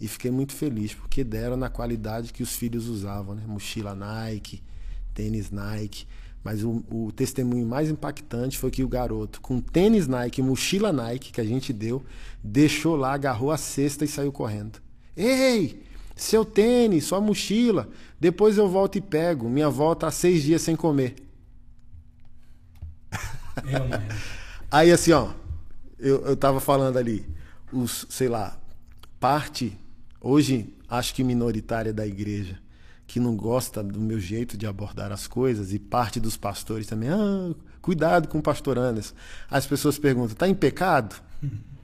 E 0.00 0.08
fiquei 0.08 0.30
muito 0.30 0.52
feliz, 0.52 0.94
porque 0.94 1.22
deram 1.22 1.56
na 1.56 1.68
qualidade 1.68 2.32
que 2.32 2.42
os 2.42 2.56
filhos 2.56 2.88
usavam, 2.88 3.34
né? 3.34 3.44
Mochila 3.46 3.94
Nike, 3.94 4.62
tênis 5.14 5.50
Nike. 5.50 6.06
Mas 6.42 6.62
o, 6.64 6.84
o, 6.90 7.12
testemunho 7.12 7.66
mais 7.66 7.88
impactante 7.88 8.58
foi 8.58 8.70
que 8.70 8.82
o 8.82 8.88
garoto, 8.88 9.40
com 9.40 9.60
tênis 9.60 10.06
Nike, 10.06 10.40
mochila 10.40 10.92
Nike 10.92 11.32
que 11.32 11.40
a 11.40 11.44
gente 11.44 11.72
deu, 11.72 12.04
deixou 12.42 12.94
lá, 12.96 13.12
agarrou 13.12 13.50
a 13.50 13.56
cesta 13.58 14.04
e 14.04 14.08
saiu 14.08 14.30
correndo. 14.30 14.80
Ei, 15.16 15.82
seu 16.22 16.44
tênis, 16.44 17.04
sua 17.04 17.20
mochila. 17.20 17.88
Depois 18.20 18.58
eu 18.58 18.68
volto 18.68 18.96
e 18.96 19.00
pego. 19.00 19.48
Minha 19.48 19.70
volta 19.70 20.06
há 20.06 20.10
seis 20.10 20.42
dias 20.42 20.62
sem 20.62 20.76
comer. 20.76 21.16
Aí 24.70 24.92
assim, 24.92 25.12
ó, 25.12 25.30
eu, 25.98 26.24
eu 26.26 26.36
tava 26.36 26.60
falando 26.60 26.96
ali, 26.96 27.26
os, 27.72 28.06
sei 28.08 28.28
lá, 28.28 28.56
parte, 29.18 29.76
hoje 30.20 30.74
acho 30.88 31.14
que 31.14 31.24
minoritária 31.24 31.92
da 31.92 32.06
igreja, 32.06 32.58
que 33.06 33.18
não 33.18 33.34
gosta 33.36 33.82
do 33.82 34.00
meu 34.00 34.20
jeito 34.20 34.56
de 34.56 34.66
abordar 34.66 35.10
as 35.12 35.26
coisas, 35.26 35.72
e 35.72 35.78
parte 35.78 36.20
dos 36.20 36.36
pastores 36.36 36.86
também, 36.86 37.08
ah, 37.08 37.54
cuidado 37.80 38.28
com 38.28 38.38
o 38.38 38.42
pastor 38.42 38.78
Anderson. 38.78 39.14
As 39.50 39.66
pessoas 39.66 39.98
perguntam, 39.98 40.36
tá 40.36 40.48
em 40.48 40.54
pecado? 40.54 41.16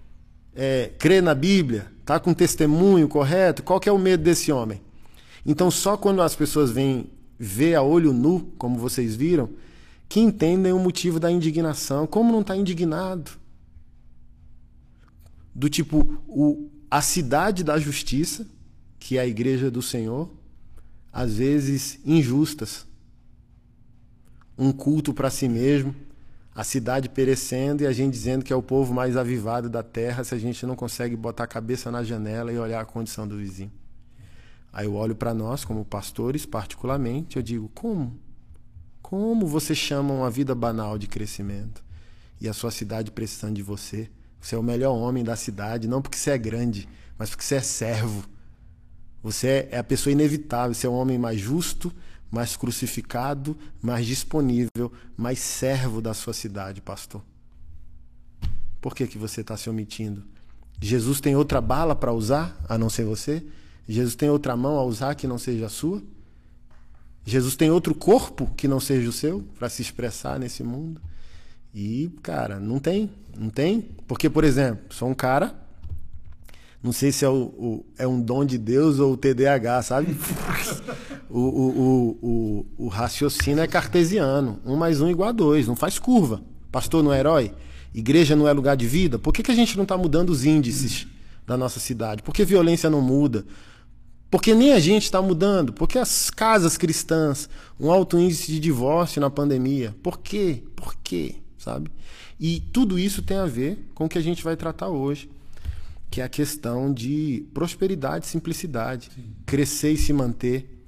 É, 0.54 0.92
crê 0.98 1.20
na 1.20 1.34
Bíblia? 1.34 1.92
Tá 2.04 2.20
com 2.20 2.32
testemunho 2.32 3.08
correto? 3.08 3.62
Qual 3.62 3.80
que 3.80 3.88
é 3.88 3.92
o 3.92 3.98
medo 3.98 4.22
desse 4.22 4.52
homem? 4.52 4.80
Então, 5.44 5.70
só 5.70 5.96
quando 5.96 6.22
as 6.22 6.34
pessoas 6.34 6.70
vêm 6.70 7.10
ver 7.38 7.74
a 7.74 7.82
olho 7.82 8.12
nu, 8.12 8.52
como 8.56 8.78
vocês 8.78 9.14
viram, 9.14 9.50
que 10.08 10.20
entendem 10.20 10.72
o 10.72 10.78
motivo 10.78 11.18
da 11.18 11.30
indignação. 11.30 12.06
Como 12.06 12.32
não 12.32 12.40
está 12.40 12.56
indignado? 12.56 13.32
Do 15.54 15.68
tipo, 15.68 16.18
o, 16.28 16.70
a 16.90 17.02
cidade 17.02 17.64
da 17.64 17.78
justiça, 17.78 18.46
que 18.98 19.18
é 19.18 19.20
a 19.20 19.26
igreja 19.26 19.70
do 19.70 19.82
Senhor, 19.82 20.30
às 21.12 21.34
vezes 21.36 21.98
injustas. 22.04 22.86
Um 24.56 24.72
culto 24.72 25.12
para 25.12 25.30
si 25.30 25.48
mesmo, 25.48 25.94
a 26.54 26.62
cidade 26.62 27.08
perecendo 27.08 27.82
e 27.82 27.86
a 27.86 27.92
gente 27.92 28.12
dizendo 28.12 28.44
que 28.44 28.52
é 28.52 28.56
o 28.56 28.62
povo 28.62 28.94
mais 28.94 29.16
avivado 29.16 29.68
da 29.68 29.82
terra 29.82 30.22
se 30.22 30.34
a 30.34 30.38
gente 30.38 30.64
não 30.64 30.76
consegue 30.76 31.16
botar 31.16 31.44
a 31.44 31.48
cabeça 31.48 31.90
na 31.90 32.04
janela 32.04 32.52
e 32.52 32.58
olhar 32.58 32.80
a 32.80 32.84
condição 32.84 33.26
do 33.26 33.36
vizinho. 33.36 33.72
Aí 34.72 34.86
eu 34.86 34.94
olho 34.94 35.16
para 35.16 35.34
nós, 35.34 35.64
como 35.64 35.84
pastores, 35.84 36.46
particularmente, 36.46 37.36
eu 37.36 37.42
digo: 37.42 37.68
como? 37.74 38.18
Como 39.02 39.46
você 39.46 39.74
chama 39.74 40.14
uma 40.14 40.30
vida 40.30 40.54
banal 40.54 40.96
de 40.96 41.06
crescimento 41.06 41.84
e 42.40 42.48
a 42.48 42.52
sua 42.52 42.70
cidade 42.70 43.10
precisando 43.10 43.54
de 43.54 43.62
você? 43.62 44.08
Você 44.40 44.54
é 44.54 44.58
o 44.58 44.62
melhor 44.62 44.94
homem 44.94 45.24
da 45.24 45.36
cidade, 45.36 45.88
não 45.88 46.02
porque 46.02 46.18
você 46.18 46.30
é 46.30 46.38
grande, 46.38 46.88
mas 47.18 47.30
porque 47.30 47.44
você 47.44 47.56
é 47.56 47.60
servo. 47.60 48.28
Você 49.22 49.68
é 49.70 49.78
a 49.78 49.84
pessoa 49.84 50.12
inevitável, 50.12 50.74
você 50.74 50.86
é 50.86 50.90
um 50.90 50.94
homem 50.94 51.18
mais 51.18 51.40
justo, 51.40 51.92
mais 52.30 52.56
crucificado, 52.56 53.56
mais 53.80 54.06
disponível, 54.06 54.92
mais 55.16 55.38
servo 55.38 56.00
da 56.00 56.14
sua 56.14 56.32
cidade, 56.32 56.80
pastor. 56.80 57.22
Por 58.80 58.94
que, 58.94 59.06
que 59.06 59.16
você 59.16 59.40
está 59.40 59.56
se 59.56 59.70
omitindo? 59.70 60.22
Jesus 60.80 61.20
tem 61.20 61.36
outra 61.36 61.60
bala 61.60 61.94
para 61.94 62.12
usar 62.12 62.56
a 62.68 62.76
não 62.76 62.90
ser 62.90 63.04
você? 63.04 63.42
Jesus 63.88 64.14
tem 64.14 64.28
outra 64.28 64.56
mão 64.56 64.78
a 64.78 64.84
usar 64.84 65.14
que 65.14 65.26
não 65.26 65.38
seja 65.38 65.66
a 65.66 65.70
sua? 65.70 66.02
Jesus 67.24 67.56
tem 67.56 67.70
outro 67.70 67.94
corpo 67.94 68.50
que 68.56 68.68
não 68.68 68.80
seja 68.80 69.08
o 69.08 69.12
seu 69.12 69.42
para 69.58 69.68
se 69.68 69.80
expressar 69.80 70.38
nesse 70.38 70.62
mundo? 70.62 71.00
E, 71.74 72.12
cara, 72.22 72.60
não 72.60 72.78
tem. 72.78 73.10
Não 73.36 73.50
tem. 73.50 73.80
Porque, 74.06 74.28
por 74.28 74.44
exemplo, 74.44 74.94
sou 74.94 75.08
um 75.08 75.14
cara. 75.14 75.54
Não 76.84 76.92
sei 76.92 77.10
se 77.10 77.24
é, 77.24 77.28
o, 77.30 77.32
o 77.32 77.86
é 77.96 78.06
um 78.06 78.20
dom 78.20 78.44
de 78.44 78.58
Deus 78.58 78.98
ou 78.98 79.14
o 79.14 79.16
TDAH, 79.16 79.80
sabe? 79.80 80.14
o, 81.30 81.40
o, 81.40 82.18
o, 82.22 82.66
o, 82.84 82.88
raciocínio 82.88 83.62
é 83.62 83.66
cartesiano. 83.66 84.60
Um 84.66 84.76
mais 84.76 85.00
um 85.00 85.08
igual 85.08 85.30
a 85.30 85.32
dois. 85.32 85.66
Não 85.66 85.74
faz 85.74 85.98
curva. 85.98 86.42
Pastor 86.70 87.02
não 87.02 87.10
é 87.10 87.20
herói? 87.20 87.54
Igreja 87.94 88.36
não 88.36 88.46
é 88.46 88.52
lugar 88.52 88.76
de 88.76 88.86
vida? 88.86 89.18
Por 89.18 89.32
que, 89.32 89.42
que 89.42 89.50
a 89.50 89.54
gente 89.54 89.78
não 89.78 89.84
está 89.84 89.96
mudando 89.96 90.28
os 90.28 90.44
índices 90.44 91.06
da 91.46 91.56
nossa 91.56 91.80
cidade? 91.80 92.22
Por 92.22 92.34
que 92.34 92.44
violência 92.44 92.90
não 92.90 93.00
muda? 93.00 93.46
Porque 94.30 94.54
nem 94.54 94.74
a 94.74 94.78
gente 94.78 95.04
está 95.04 95.22
mudando. 95.22 95.72
Porque 95.72 95.98
as 95.98 96.28
casas 96.28 96.76
cristãs, 96.76 97.48
um 97.80 97.90
alto 97.90 98.18
índice 98.18 98.52
de 98.52 98.60
divórcio 98.60 99.22
na 99.22 99.30
pandemia. 99.30 99.96
Por 100.02 100.18
quê? 100.18 100.62
Por 100.76 100.94
quê? 100.96 101.36
Sabe? 101.56 101.90
E 102.38 102.60
tudo 102.60 102.98
isso 102.98 103.22
tem 103.22 103.38
a 103.38 103.46
ver 103.46 103.88
com 103.94 104.04
o 104.04 104.08
que 104.08 104.18
a 104.18 104.22
gente 104.22 104.44
vai 104.44 104.54
tratar 104.54 104.88
hoje, 104.88 105.30
que 106.14 106.20
é 106.20 106.24
a 106.24 106.28
questão 106.28 106.94
de 106.94 107.44
prosperidade, 107.52 108.28
simplicidade, 108.28 109.10
Sim. 109.12 109.34
crescer 109.44 109.90
e 109.90 109.96
se 109.96 110.12
manter, 110.12 110.80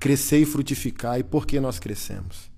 crescer 0.00 0.40
e 0.40 0.44
frutificar 0.44 1.16
e 1.16 1.22
por 1.22 1.46
que 1.46 1.60
nós 1.60 1.78
crescemos. 1.78 2.50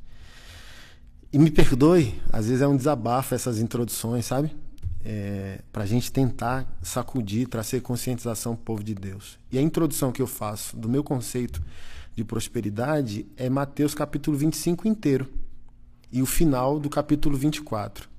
E 1.31 1.39
me 1.39 1.51
perdoe, 1.51 2.19
às 2.33 2.47
vezes 2.47 2.63
é 2.63 2.67
um 2.67 2.75
desabafo 2.75 3.35
essas 3.35 3.59
introduções, 3.59 4.25
sabe? 4.25 4.57
É, 5.05 5.61
para 5.71 5.83
a 5.83 5.87
gente 5.87 6.11
tentar 6.11 6.67
sacudir, 6.81 7.47
trazer 7.47 7.83
conscientização 7.83 8.55
para 8.55 8.63
o 8.63 8.65
povo 8.65 8.83
de 8.83 8.95
Deus. 8.95 9.39
E 9.53 9.59
a 9.59 9.61
introdução 9.61 10.11
que 10.11 10.23
eu 10.23 10.27
faço 10.27 10.79
do 10.79 10.89
meu 10.89 11.05
conceito 11.05 11.63
de 12.17 12.25
prosperidade 12.25 13.27
é 13.37 13.51
Mateus 13.51 13.95
capítulo 13.95 14.39
25 14.39 14.89
inteiro 14.89 15.31
e 16.11 16.23
o 16.23 16.27
final 16.27 16.81
do 16.81 16.89
capítulo 16.89 17.37
24. 17.37 18.10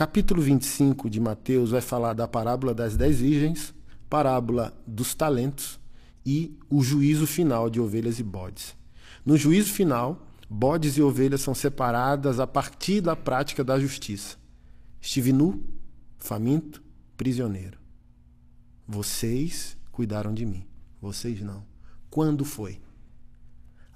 Capítulo 0.00 0.40
25 0.40 1.10
de 1.10 1.20
Mateus 1.20 1.72
vai 1.72 1.82
falar 1.82 2.14
da 2.14 2.26
parábola 2.26 2.72
das 2.72 2.96
dez 2.96 3.20
virgens, 3.20 3.74
parábola 4.08 4.72
dos 4.86 5.14
talentos 5.14 5.78
e 6.24 6.58
o 6.70 6.82
juízo 6.82 7.26
final 7.26 7.68
de 7.68 7.78
ovelhas 7.78 8.18
e 8.18 8.22
bodes. 8.22 8.74
No 9.26 9.36
juízo 9.36 9.70
final, 9.70 10.26
bodes 10.48 10.96
e 10.96 11.02
ovelhas 11.02 11.42
são 11.42 11.54
separadas 11.54 12.40
a 12.40 12.46
partir 12.46 13.02
da 13.02 13.14
prática 13.14 13.62
da 13.62 13.78
justiça. 13.78 14.38
Estive 15.02 15.34
nu, 15.34 15.62
faminto, 16.16 16.82
prisioneiro. 17.14 17.78
Vocês 18.88 19.76
cuidaram 19.92 20.32
de 20.32 20.46
mim, 20.46 20.64
vocês 20.98 21.42
não. 21.42 21.62
Quando 22.08 22.42
foi? 22.42 22.80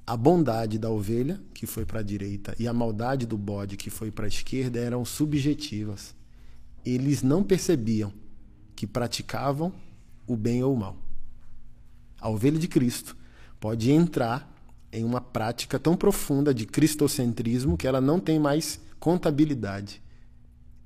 A 0.07 0.17
bondade 0.17 0.79
da 0.79 0.91
ovelha, 0.91 1.41
que 1.55 1.67
foi 1.67 1.87
para 1.87 2.01
a 2.01 2.03
direita, 2.03 2.55
e 2.59 2.69
a 2.69 2.73
maldade 2.75 3.25
do 3.25 3.39
bode, 3.39 3.77
que 3.77 3.89
foi 3.89 4.11
para 4.11 4.27
a 4.27 4.29
esquerda, 4.29 4.79
eram 4.79 5.03
subjetivas. 5.05 6.15
Eles 6.85 7.23
não 7.23 7.43
percebiam 7.43 8.13
que 8.77 8.87
praticavam 8.87 9.73
o 10.27 10.37
bem 10.37 10.63
ou 10.63 10.75
o 10.75 10.77
mal. 10.77 10.97
A 12.21 12.29
ovelha 12.29 12.59
de 12.59 12.69
Cristo 12.69 13.17
pode 13.59 13.91
entrar 13.91 14.51
em 14.93 15.05
uma 15.05 15.21
prática 15.21 15.79
tão 15.79 15.97
profunda 15.97 16.53
de 16.53 16.67
cristocentrismo 16.67 17.77
que 17.77 17.87
ela 17.87 18.01
não 18.01 18.21
tem 18.21 18.39
mais 18.39 18.81
contabilidade. 19.01 20.03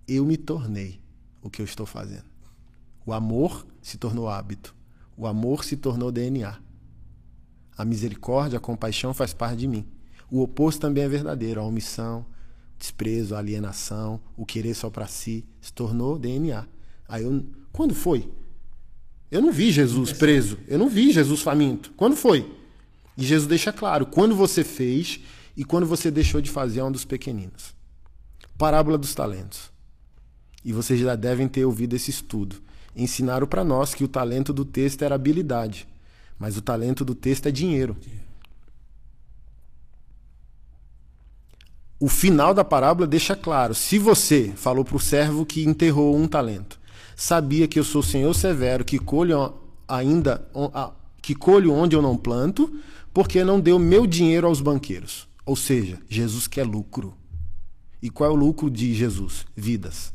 Eu 0.07 0.25
me 0.25 0.37
tornei 0.37 1.01
o 1.43 1.51
que 1.51 1.61
eu 1.61 1.65
estou 1.65 1.85
fazendo. 1.85 2.25
O 3.05 3.13
amor 3.13 3.67
se 3.83 3.99
tornou 3.99 4.29
hábito. 4.29 4.75
O 5.17 5.27
amor 5.27 5.65
se 5.65 5.77
tornou 5.77 6.13
DNA. 6.13 6.59
A 7.79 7.85
misericórdia, 7.85 8.59
a 8.59 8.61
compaixão 8.61 9.15
faz 9.15 9.33
parte 9.33 9.61
de 9.61 9.69
mim. 9.69 9.87
O 10.29 10.43
oposto 10.43 10.81
também 10.81 11.05
é 11.05 11.09
verdadeiro. 11.09 11.61
A 11.61 11.65
omissão, 11.65 12.27
desprezo, 12.77 13.37
a 13.37 13.39
alienação, 13.39 14.21
o 14.37 14.45
querer 14.45 14.75
só 14.75 14.91
para 14.91 15.07
si, 15.07 15.47
se 15.61 15.73
tornou 15.73 16.19
DNA. 16.19 16.67
Aí 17.09 17.23
eu, 17.23 17.47
quando 17.73 17.95
foi? 17.95 18.29
Eu 19.31 19.41
não 19.41 19.53
vi 19.53 19.71
Jesus 19.71 20.13
preso. 20.13 20.59
Eu 20.67 20.77
não 20.77 20.89
vi 20.89 21.13
Jesus 21.13 21.41
faminto. 21.41 21.93
Quando 21.97 22.17
foi? 22.17 22.53
E 23.17 23.25
Jesus 23.25 23.49
deixa 23.49 23.73
claro 23.73 24.07
quando 24.07 24.35
você 24.35 24.65
fez 24.65 25.21
e 25.57 25.65
quando 25.65 25.87
você 25.87 26.11
deixou 26.11 26.41
de 26.41 26.51
fazer 26.51 26.81
é 26.81 26.85
um 26.85 26.91
dos 26.91 27.05
pequeninos. 27.05 27.75
Parábola 28.57 28.99
dos 28.99 29.15
talentos. 29.15 29.71
E 30.65 30.73
vocês 30.73 30.99
já 30.99 31.15
devem 31.15 31.47
ter 31.47 31.65
ouvido 31.65 31.95
esse 31.95 32.11
estudo. 32.11 32.57
Ensinaram 32.97 33.47
para 33.47 33.63
nós 33.63 33.95
que 33.95 34.03
o 34.03 34.09
talento 34.09 34.53
do 34.53 34.65
texto 34.65 35.03
era 35.03 35.15
habilidade. 35.15 35.87
Mas 36.39 36.57
o 36.57 36.63
talento 36.63 37.05
do 37.05 37.15
texto 37.15 37.47
é 37.47 37.51
dinheiro. 37.51 37.97
O 42.01 42.09
final 42.09 42.55
da 42.55 42.65
parábola 42.65 43.07
deixa 43.07 43.35
claro: 43.35 43.75
se 43.75 43.99
você 43.99 44.53
falou 44.55 44.85
para 44.85 44.97
o 44.97 45.01
servo 45.01 45.45
que 45.45 45.65
enterrou 45.65 46.17
um 46.17 46.29
talento, 46.29 46.79
sabia 47.17 47.67
que 47.67 47.79
eu 47.79 47.85
sou 47.85 48.01
o 48.01 48.05
Senhor 48.05 48.33
severo, 48.35 48.85
que 48.85 48.99
colho 48.99 49.55
ainda 49.89 50.49
que 51.21 51.35
colho 51.35 51.73
onde 51.73 51.97
eu 51.97 52.03
não 52.03 52.17
planto, 52.17 52.73
porque 53.13 53.43
não 53.43 53.61
deu 53.61 53.79
meu 53.79 54.07
dinheiro 54.07 54.47
aos 54.47 54.61
banqueiros. 54.61 55.27
Ou 55.45 55.57
seja, 55.57 55.99
Jesus 56.09 56.47
quer 56.47 56.65
lucro. 56.65 57.15
E 58.01 58.11
qual 58.11 58.31
é 58.31 58.33
o 58.33 58.37
lucro 58.37 58.71
de 58.71 58.95
Jesus? 58.95 59.45
Vidas. 59.57 60.13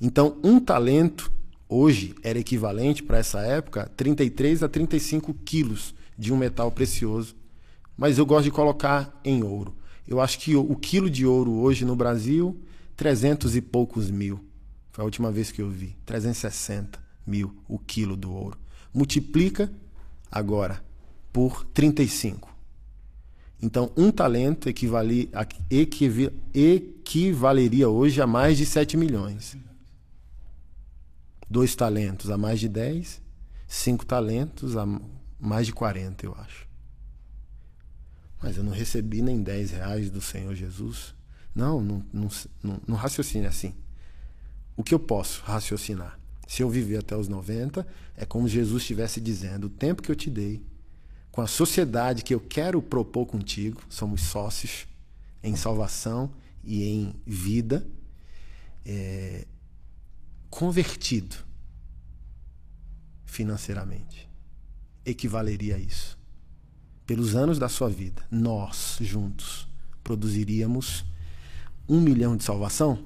Então, 0.00 0.36
um 0.42 0.60
talento 0.60 1.32
hoje 1.72 2.14
era 2.22 2.38
equivalente 2.38 3.02
para 3.02 3.18
essa 3.18 3.40
época 3.40 3.90
33 3.96 4.62
a 4.62 4.68
35 4.68 5.32
quilos 5.44 5.94
de 6.18 6.32
um 6.32 6.36
metal 6.36 6.70
precioso. 6.70 7.34
Mas 7.96 8.18
eu 8.18 8.26
gosto 8.26 8.44
de 8.44 8.50
colocar 8.50 9.18
em 9.24 9.42
ouro. 9.42 9.74
Eu 10.06 10.20
acho 10.20 10.38
que 10.38 10.54
o 10.54 10.76
quilo 10.76 11.08
de 11.08 11.24
ouro 11.24 11.52
hoje 11.52 11.84
no 11.84 11.96
Brasil, 11.96 12.60
300 12.96 13.56
e 13.56 13.62
poucos 13.62 14.10
mil. 14.10 14.44
Foi 14.90 15.02
a 15.02 15.06
última 15.06 15.32
vez 15.32 15.50
que 15.50 15.62
eu 15.62 15.70
vi. 15.70 15.96
360 16.04 17.02
mil 17.26 17.56
o 17.66 17.78
quilo 17.78 18.16
do 18.16 18.32
ouro. 18.32 18.58
Multiplica 18.92 19.72
agora 20.30 20.84
por 21.32 21.64
35. 21.66 22.52
Então, 23.62 23.90
um 23.96 24.10
talento 24.10 24.68
equivale, 24.68 25.30
equivaleria 26.52 27.88
hoje 27.88 28.20
a 28.20 28.26
mais 28.26 28.58
de 28.58 28.66
7 28.66 28.96
milhões 28.96 29.56
dois 31.52 31.76
talentos 31.76 32.30
a 32.30 32.38
mais 32.38 32.58
de 32.58 32.66
10, 32.66 33.20
cinco 33.68 34.06
talentos 34.06 34.74
a 34.74 34.86
mais 35.38 35.66
de 35.66 35.72
40, 35.74 36.24
eu 36.24 36.34
acho. 36.34 36.66
Mas 38.42 38.56
eu 38.56 38.64
não 38.64 38.72
recebi 38.72 39.20
nem 39.20 39.42
10 39.42 39.70
reais 39.72 40.10
do 40.10 40.20
Senhor 40.22 40.54
Jesus. 40.54 41.14
Não, 41.54 41.80
não, 41.82 42.04
não, 42.10 42.28
não, 42.62 42.80
não 42.88 42.96
raciocine 42.96 43.46
assim. 43.46 43.74
O 44.74 44.82
que 44.82 44.94
eu 44.94 44.98
posso 44.98 45.42
raciocinar? 45.42 46.18
Se 46.48 46.62
eu 46.62 46.70
viver 46.70 46.96
até 46.96 47.14
os 47.14 47.28
90, 47.28 47.86
é 48.16 48.24
como 48.24 48.48
Jesus 48.48 48.82
estivesse 48.82 49.20
dizendo: 49.20 49.66
o 49.66 49.70
tempo 49.70 50.00
que 50.02 50.10
eu 50.10 50.16
te 50.16 50.30
dei, 50.30 50.64
com 51.30 51.42
a 51.42 51.46
sociedade 51.46 52.24
que 52.24 52.34
eu 52.34 52.40
quero 52.40 52.80
propor 52.80 53.26
contigo, 53.26 53.82
somos 53.90 54.22
sócios 54.22 54.86
em 55.42 55.54
salvação 55.54 56.32
e 56.64 56.82
em 56.84 57.14
vida, 57.26 57.86
é, 58.86 59.46
convertido 60.52 61.34
financeiramente. 63.24 64.28
Equivaleria 65.02 65.76
a 65.76 65.78
isso. 65.78 66.18
Pelos 67.06 67.34
anos 67.34 67.58
da 67.58 67.70
sua 67.70 67.88
vida, 67.88 68.22
nós 68.30 68.98
juntos 69.00 69.66
produziríamos 70.04 71.06
um 71.88 71.98
milhão 71.98 72.36
de 72.36 72.44
salvação 72.44 73.02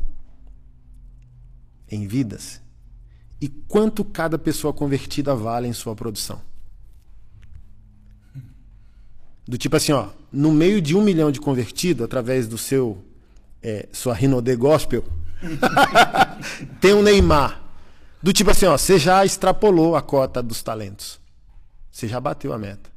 em 1.88 2.08
vidas? 2.08 2.60
E 3.40 3.48
quanto 3.48 4.04
cada 4.04 4.36
pessoa 4.36 4.72
convertida 4.72 5.32
vale 5.32 5.68
em 5.68 5.72
sua 5.72 5.94
produção? 5.94 6.42
Do 9.46 9.56
tipo 9.56 9.76
assim, 9.76 9.92
ó, 9.92 10.10
no 10.32 10.50
meio 10.50 10.82
de 10.82 10.96
um 10.96 11.02
milhão 11.02 11.30
de 11.30 11.40
convertido, 11.40 12.02
através 12.02 12.48
do 12.48 12.58
seu 12.58 13.04
é, 13.62 13.88
sua 13.92 14.14
Rinode 14.14 14.56
Gospel, 14.56 15.04
tem 16.80 16.94
um 16.94 17.02
Neymar. 17.02 17.62
Do 18.22 18.32
tipo 18.32 18.50
assim, 18.50 18.66
ó, 18.66 18.76
você 18.76 18.98
já 18.98 19.24
extrapolou 19.24 19.94
a 19.94 20.02
cota 20.02 20.42
dos 20.42 20.62
talentos. 20.62 21.20
Você 21.90 22.08
já 22.08 22.20
bateu 22.20 22.52
a 22.52 22.58
meta. 22.58 22.90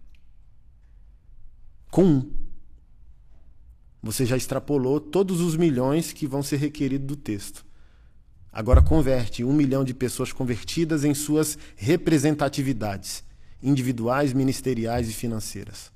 Com 1.91 2.03
um. 2.03 2.31
Você 4.01 4.25
já 4.25 4.37
extrapolou 4.37 4.99
todos 4.99 5.41
os 5.41 5.55
milhões 5.55 6.13
que 6.13 6.25
vão 6.25 6.41
ser 6.41 6.57
requeridos 6.57 7.07
do 7.07 7.15
texto. 7.15 7.65
Agora 8.51 8.81
converte 8.81 9.43
um 9.43 9.53
milhão 9.53 9.83
de 9.83 9.93
pessoas 9.93 10.33
convertidas 10.33 11.03
em 11.03 11.13
suas 11.13 11.57
representatividades 11.75 13.23
individuais, 13.61 14.33
ministeriais 14.33 15.09
e 15.09 15.13
financeiras. 15.13 15.91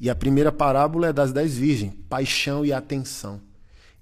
E 0.00 0.10
a 0.10 0.14
primeira 0.14 0.50
parábola 0.50 1.08
é 1.08 1.12
das 1.12 1.32
dez 1.32 1.56
virgens, 1.56 1.94
paixão 2.08 2.64
e 2.64 2.72
atenção. 2.72 3.40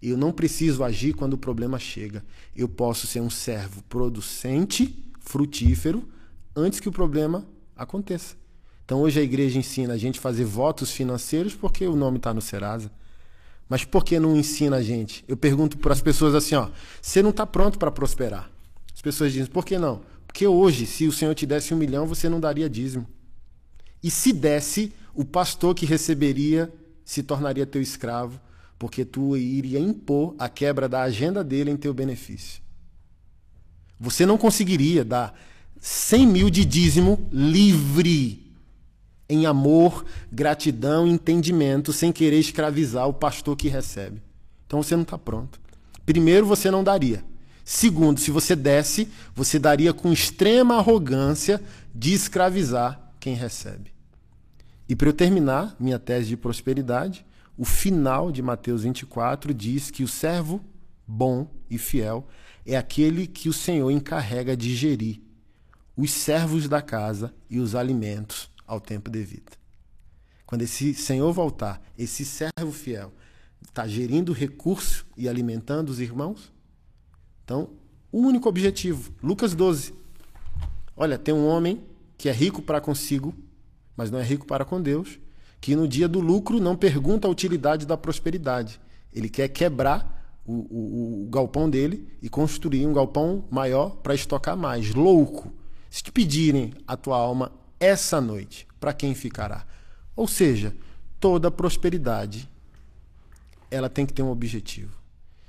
Eu 0.02 0.16
não 0.16 0.32
preciso 0.32 0.82
agir 0.82 1.12
quando 1.12 1.34
o 1.34 1.38
problema 1.38 1.78
chega. 1.78 2.24
Eu 2.56 2.68
posso 2.68 3.06
ser 3.06 3.20
um 3.20 3.28
servo 3.28 3.82
producente, 3.82 4.96
frutífero, 5.20 6.08
antes 6.56 6.80
que 6.80 6.88
o 6.88 6.92
problema 6.92 7.46
aconteça. 7.76 8.34
Então 8.84 9.02
hoje 9.02 9.20
a 9.20 9.22
igreja 9.22 9.58
ensina 9.58 9.94
a 9.94 9.98
gente 9.98 10.18
a 10.18 10.22
fazer 10.22 10.44
votos 10.44 10.90
financeiros 10.90 11.54
porque 11.54 11.86
o 11.86 11.94
nome 11.94 12.16
está 12.16 12.32
no 12.32 12.40
Serasa. 12.40 12.90
Mas 13.68 13.84
por 13.84 14.04
que 14.04 14.18
não 14.18 14.36
ensina 14.36 14.76
a 14.76 14.82
gente? 14.82 15.24
Eu 15.28 15.36
pergunto 15.36 15.78
para 15.78 15.92
as 15.92 16.00
pessoas 16.00 16.34
assim, 16.34 16.56
ó, 16.56 16.68
você 17.00 17.22
não 17.22 17.30
está 17.30 17.46
pronto 17.46 17.78
para 17.78 17.90
prosperar. 17.90 18.50
As 18.92 19.00
pessoas 19.00 19.32
dizem, 19.32 19.46
por 19.46 19.64
que 19.64 19.78
não? 19.78 20.00
Porque 20.26 20.46
hoje, 20.46 20.86
se 20.86 21.06
o 21.06 21.12
Senhor 21.12 21.34
te 21.34 21.46
desse 21.46 21.72
um 21.72 21.76
milhão, 21.76 22.06
você 22.06 22.28
não 22.28 22.40
daria 22.40 22.68
dízimo. 22.68 23.06
E 24.02 24.10
se 24.10 24.32
desse, 24.32 24.92
o 25.14 25.24
pastor 25.24 25.74
que 25.74 25.86
receberia 25.86 26.72
se 27.04 27.22
tornaria 27.22 27.64
teu 27.64 27.80
escravo 27.80 28.40
porque 28.80 29.04
tu 29.04 29.36
iria 29.36 29.78
impor 29.78 30.34
a 30.38 30.48
quebra 30.48 30.88
da 30.88 31.02
agenda 31.02 31.44
dele 31.44 31.70
em 31.70 31.76
teu 31.76 31.92
benefício. 31.92 32.62
Você 34.00 34.24
não 34.24 34.38
conseguiria 34.38 35.04
dar 35.04 35.38
100 35.78 36.26
mil 36.26 36.48
de 36.48 36.64
dízimo 36.64 37.28
livre, 37.30 38.50
em 39.28 39.44
amor, 39.44 40.06
gratidão 40.32 41.06
entendimento, 41.06 41.92
sem 41.92 42.10
querer 42.10 42.38
escravizar 42.38 43.06
o 43.06 43.12
pastor 43.12 43.54
que 43.54 43.68
recebe. 43.68 44.22
Então 44.66 44.82
você 44.82 44.96
não 44.96 45.02
está 45.02 45.18
pronto. 45.18 45.60
Primeiro, 46.06 46.46
você 46.46 46.70
não 46.70 46.82
daria. 46.82 47.22
Segundo, 47.62 48.18
se 48.18 48.30
você 48.30 48.56
desse, 48.56 49.08
você 49.34 49.58
daria 49.58 49.92
com 49.92 50.10
extrema 50.10 50.78
arrogância 50.78 51.62
de 51.94 52.14
escravizar 52.14 53.12
quem 53.20 53.34
recebe. 53.34 53.92
E 54.88 54.96
para 54.96 55.10
eu 55.10 55.12
terminar 55.12 55.76
minha 55.78 55.98
tese 55.98 56.28
de 56.28 56.36
prosperidade, 56.38 57.26
o 57.56 57.64
final 57.64 58.32
de 58.32 58.42
Mateus 58.42 58.82
24 58.82 59.52
diz 59.52 59.90
que 59.90 60.02
o 60.02 60.08
servo 60.08 60.64
bom 61.06 61.50
e 61.68 61.76
fiel 61.76 62.26
é 62.64 62.76
aquele 62.76 63.26
que 63.26 63.48
o 63.48 63.52
Senhor 63.52 63.90
encarrega 63.90 64.56
de 64.56 64.74
gerir 64.74 65.20
os 65.96 66.12
servos 66.12 66.68
da 66.68 66.80
casa 66.80 67.34
e 67.48 67.58
os 67.58 67.74
alimentos 67.74 68.50
ao 68.66 68.80
tempo 68.80 69.10
devido. 69.10 69.52
Quando 70.46 70.62
esse 70.62 70.94
Senhor 70.94 71.32
voltar, 71.32 71.82
esse 71.98 72.24
servo 72.24 72.72
fiel 72.72 73.12
está 73.62 73.86
gerindo 73.86 74.32
recurso 74.32 75.06
e 75.16 75.28
alimentando 75.28 75.90
os 75.90 76.00
irmãos? 76.00 76.52
Então, 77.44 77.70
o 78.10 78.20
único 78.20 78.48
objetivo, 78.48 79.12
Lucas 79.22 79.54
12. 79.54 79.94
Olha, 80.96 81.18
tem 81.18 81.34
um 81.34 81.46
homem 81.46 81.84
que 82.16 82.28
é 82.28 82.32
rico 82.32 82.62
para 82.62 82.80
consigo, 82.80 83.34
mas 83.96 84.10
não 84.10 84.18
é 84.18 84.22
rico 84.22 84.46
para 84.46 84.64
com 84.64 84.80
Deus 84.80 85.18
que 85.61 85.77
no 85.77 85.87
dia 85.87 86.09
do 86.09 86.20
lucro 86.20 86.59
não 86.59 86.77
pergunta 86.77 87.29
a 87.29 87.31
utilidade 87.31 87.87
da 87.87 87.96
prosperidade. 87.96 88.81
Ele 89.12 89.29
quer 89.29 89.49
quebrar 89.49 90.40
o, 90.46 90.53
o, 90.53 91.25
o 91.25 91.29
galpão 91.29 91.68
dele 91.68 92.09
e 92.23 92.29
construir 92.29 92.87
um 92.87 92.92
galpão 92.92 93.44
maior 93.51 93.96
para 93.96 94.14
estocar 94.14 94.57
mais. 94.57 94.94
Louco! 94.94 95.53
Se 95.90 96.03
te 96.03 96.12
pedirem 96.12 96.73
a 96.87 96.96
tua 96.96 97.16
alma 97.16 97.53
essa 97.79 98.20
noite, 98.20 98.66
para 98.79 98.92
quem 98.92 99.14
ficará? 99.14 99.66
Ou 100.14 100.27
seja, 100.27 100.75
toda 101.18 101.51
prosperidade 101.51 102.49
ela 103.70 103.88
tem 103.88 104.07
que 104.07 104.12
ter 104.12 104.23
um 104.23 104.31
objetivo. 104.31 104.99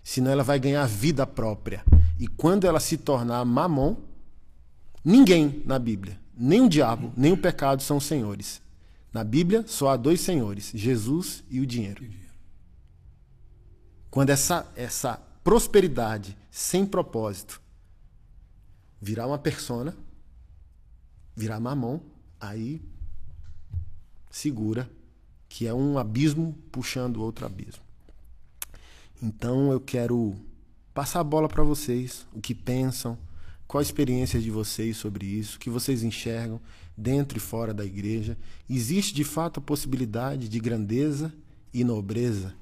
Senão 0.04 0.32
ela 0.32 0.44
vai 0.44 0.60
ganhar 0.60 0.86
vida 0.88 1.26
própria. 1.26 1.84
E 2.20 2.28
quando 2.28 2.66
ela 2.66 2.80
se 2.80 2.98
tornar 2.98 3.44
mamon, 3.46 3.96
ninguém 5.04 5.62
na 5.66 5.80
Bíblia, 5.80 6.20
nem 6.36 6.62
o 6.62 6.70
diabo, 6.70 7.14
nem 7.16 7.32
o 7.32 7.38
pecado 7.38 7.82
são 7.82 8.00
senhores. 8.00 8.62
Na 9.14 9.24
Bíblia 9.24 9.66
só 9.68 9.90
há 9.90 9.98
dois 9.98 10.22
senhores, 10.22 10.72
Jesus 10.74 11.44
e 11.50 11.60
o 11.60 11.66
dinheiro. 11.66 12.06
Quando 14.10 14.30
essa, 14.30 14.70
essa 14.76 15.18
prosperidade 15.44 16.38
sem 16.50 16.86
propósito 16.86 17.62
virar 19.02 19.28
uma 19.28 19.38
persona, 19.38 19.96
virar 21.36 21.60
mamão, 21.60 22.02
aí 22.40 22.82
segura 24.30 24.90
que 25.50 25.68
é 25.68 25.74
um 25.74 25.98
abismo 25.98 26.58
puxando 26.72 27.22
outro 27.22 27.46
abismo. 27.46 27.84
Então 29.22 29.72
eu 29.72 29.80
quero 29.82 30.36
passar 30.94 31.20
a 31.20 31.24
bola 31.24 31.50
para 31.50 31.64
vocês, 31.64 32.26
o 32.34 32.40
que 32.40 32.56
pensam, 32.56 33.18
qual 33.68 33.80
a 33.80 33.84
experiência 33.84 34.40
de 34.40 34.50
vocês 34.50 34.98
sobre 34.98 35.26
isso, 35.26 35.58
o 35.58 35.60
que 35.60 35.70
vocês 35.70 36.04
enxergam 36.04 36.60
dentro 36.98 37.38
e 37.38 37.42
fora 37.42 37.74
da 37.74 37.86
igreja. 37.86 38.38
Existe 38.70 39.14
de 39.14 39.24
fato 39.24 39.60
a 39.60 39.64
possibilidade 39.64 40.48
de 40.48 40.60
grandeza 40.60 41.34
e 41.74 41.84
nobreza. 41.84 42.54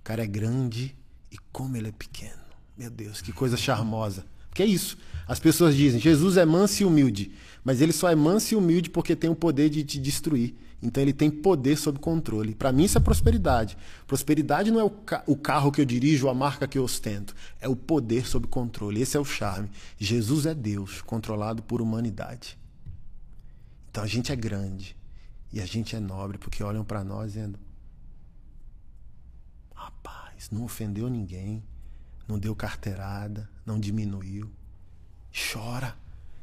O 0.00 0.04
cara 0.04 0.22
é 0.22 0.26
grande 0.26 0.96
e 1.30 1.36
como 1.50 1.76
ele 1.76 1.88
é 1.88 1.92
pequeno. 1.92 2.42
Meu 2.76 2.90
Deus, 2.90 3.20
que 3.20 3.32
coisa 3.32 3.56
charmosa. 3.56 4.24
Porque 4.48 4.62
é 4.62 4.66
isso. 4.66 4.98
As 5.26 5.40
pessoas 5.40 5.74
dizem: 5.74 6.00
Jesus 6.00 6.36
é 6.36 6.44
manso 6.44 6.82
e 6.82 6.86
humilde. 6.86 7.32
Mas 7.64 7.80
ele 7.80 7.92
só 7.92 8.10
é 8.10 8.14
manso 8.14 8.52
e 8.52 8.56
humilde 8.56 8.90
porque 8.90 9.16
tem 9.16 9.30
o 9.30 9.34
poder 9.34 9.70
de 9.70 9.82
te 9.84 9.98
destruir. 9.98 10.54
Então 10.82 11.00
ele 11.00 11.12
tem 11.12 11.30
poder 11.30 11.76
sob 11.76 11.98
controle. 12.00 12.54
Para 12.54 12.72
mim 12.72 12.84
isso 12.84 12.98
é 12.98 13.00
prosperidade. 13.00 13.78
Prosperidade 14.06 14.70
não 14.70 14.80
é 14.80 14.84
o, 14.84 14.90
ca 14.90 15.22
o, 15.26 15.36
carro 15.36 15.70
que 15.70 15.80
eu 15.80 15.84
dirijo, 15.84 16.28
a 16.28 16.34
marca 16.34 16.66
que 16.66 16.76
eu 16.76 16.82
ostento. 16.82 17.34
É 17.60 17.68
o 17.68 17.76
poder 17.76 18.26
sob 18.26 18.48
controle. 18.48 19.00
Esse 19.00 19.16
é 19.16 19.20
o 19.20 19.24
charme. 19.24 19.70
Jesus 19.96 20.44
é 20.44 20.54
Deus, 20.54 21.00
controlado 21.00 21.62
por 21.62 21.80
humanidade. 21.80 22.58
Então 23.92 24.02
a 24.02 24.06
gente 24.08 24.32
é 24.32 24.36
grande 24.36 24.96
e 25.52 25.60
a 25.60 25.66
gente 25.66 25.94
é 25.94 26.00
nobre 26.00 26.38
porque 26.38 26.64
olham 26.64 26.84
para 26.84 27.04
nós 27.04 27.34
dizendo: 27.34 27.60
rapaz, 29.72 30.50
não 30.50 30.64
ofendeu 30.64 31.08
ninguém, 31.08 31.62
não 32.26 32.40
deu 32.40 32.56
carteirada, 32.56 33.48
não 33.64 33.78
diminuiu. 33.78 34.50
Chora, 35.30 35.96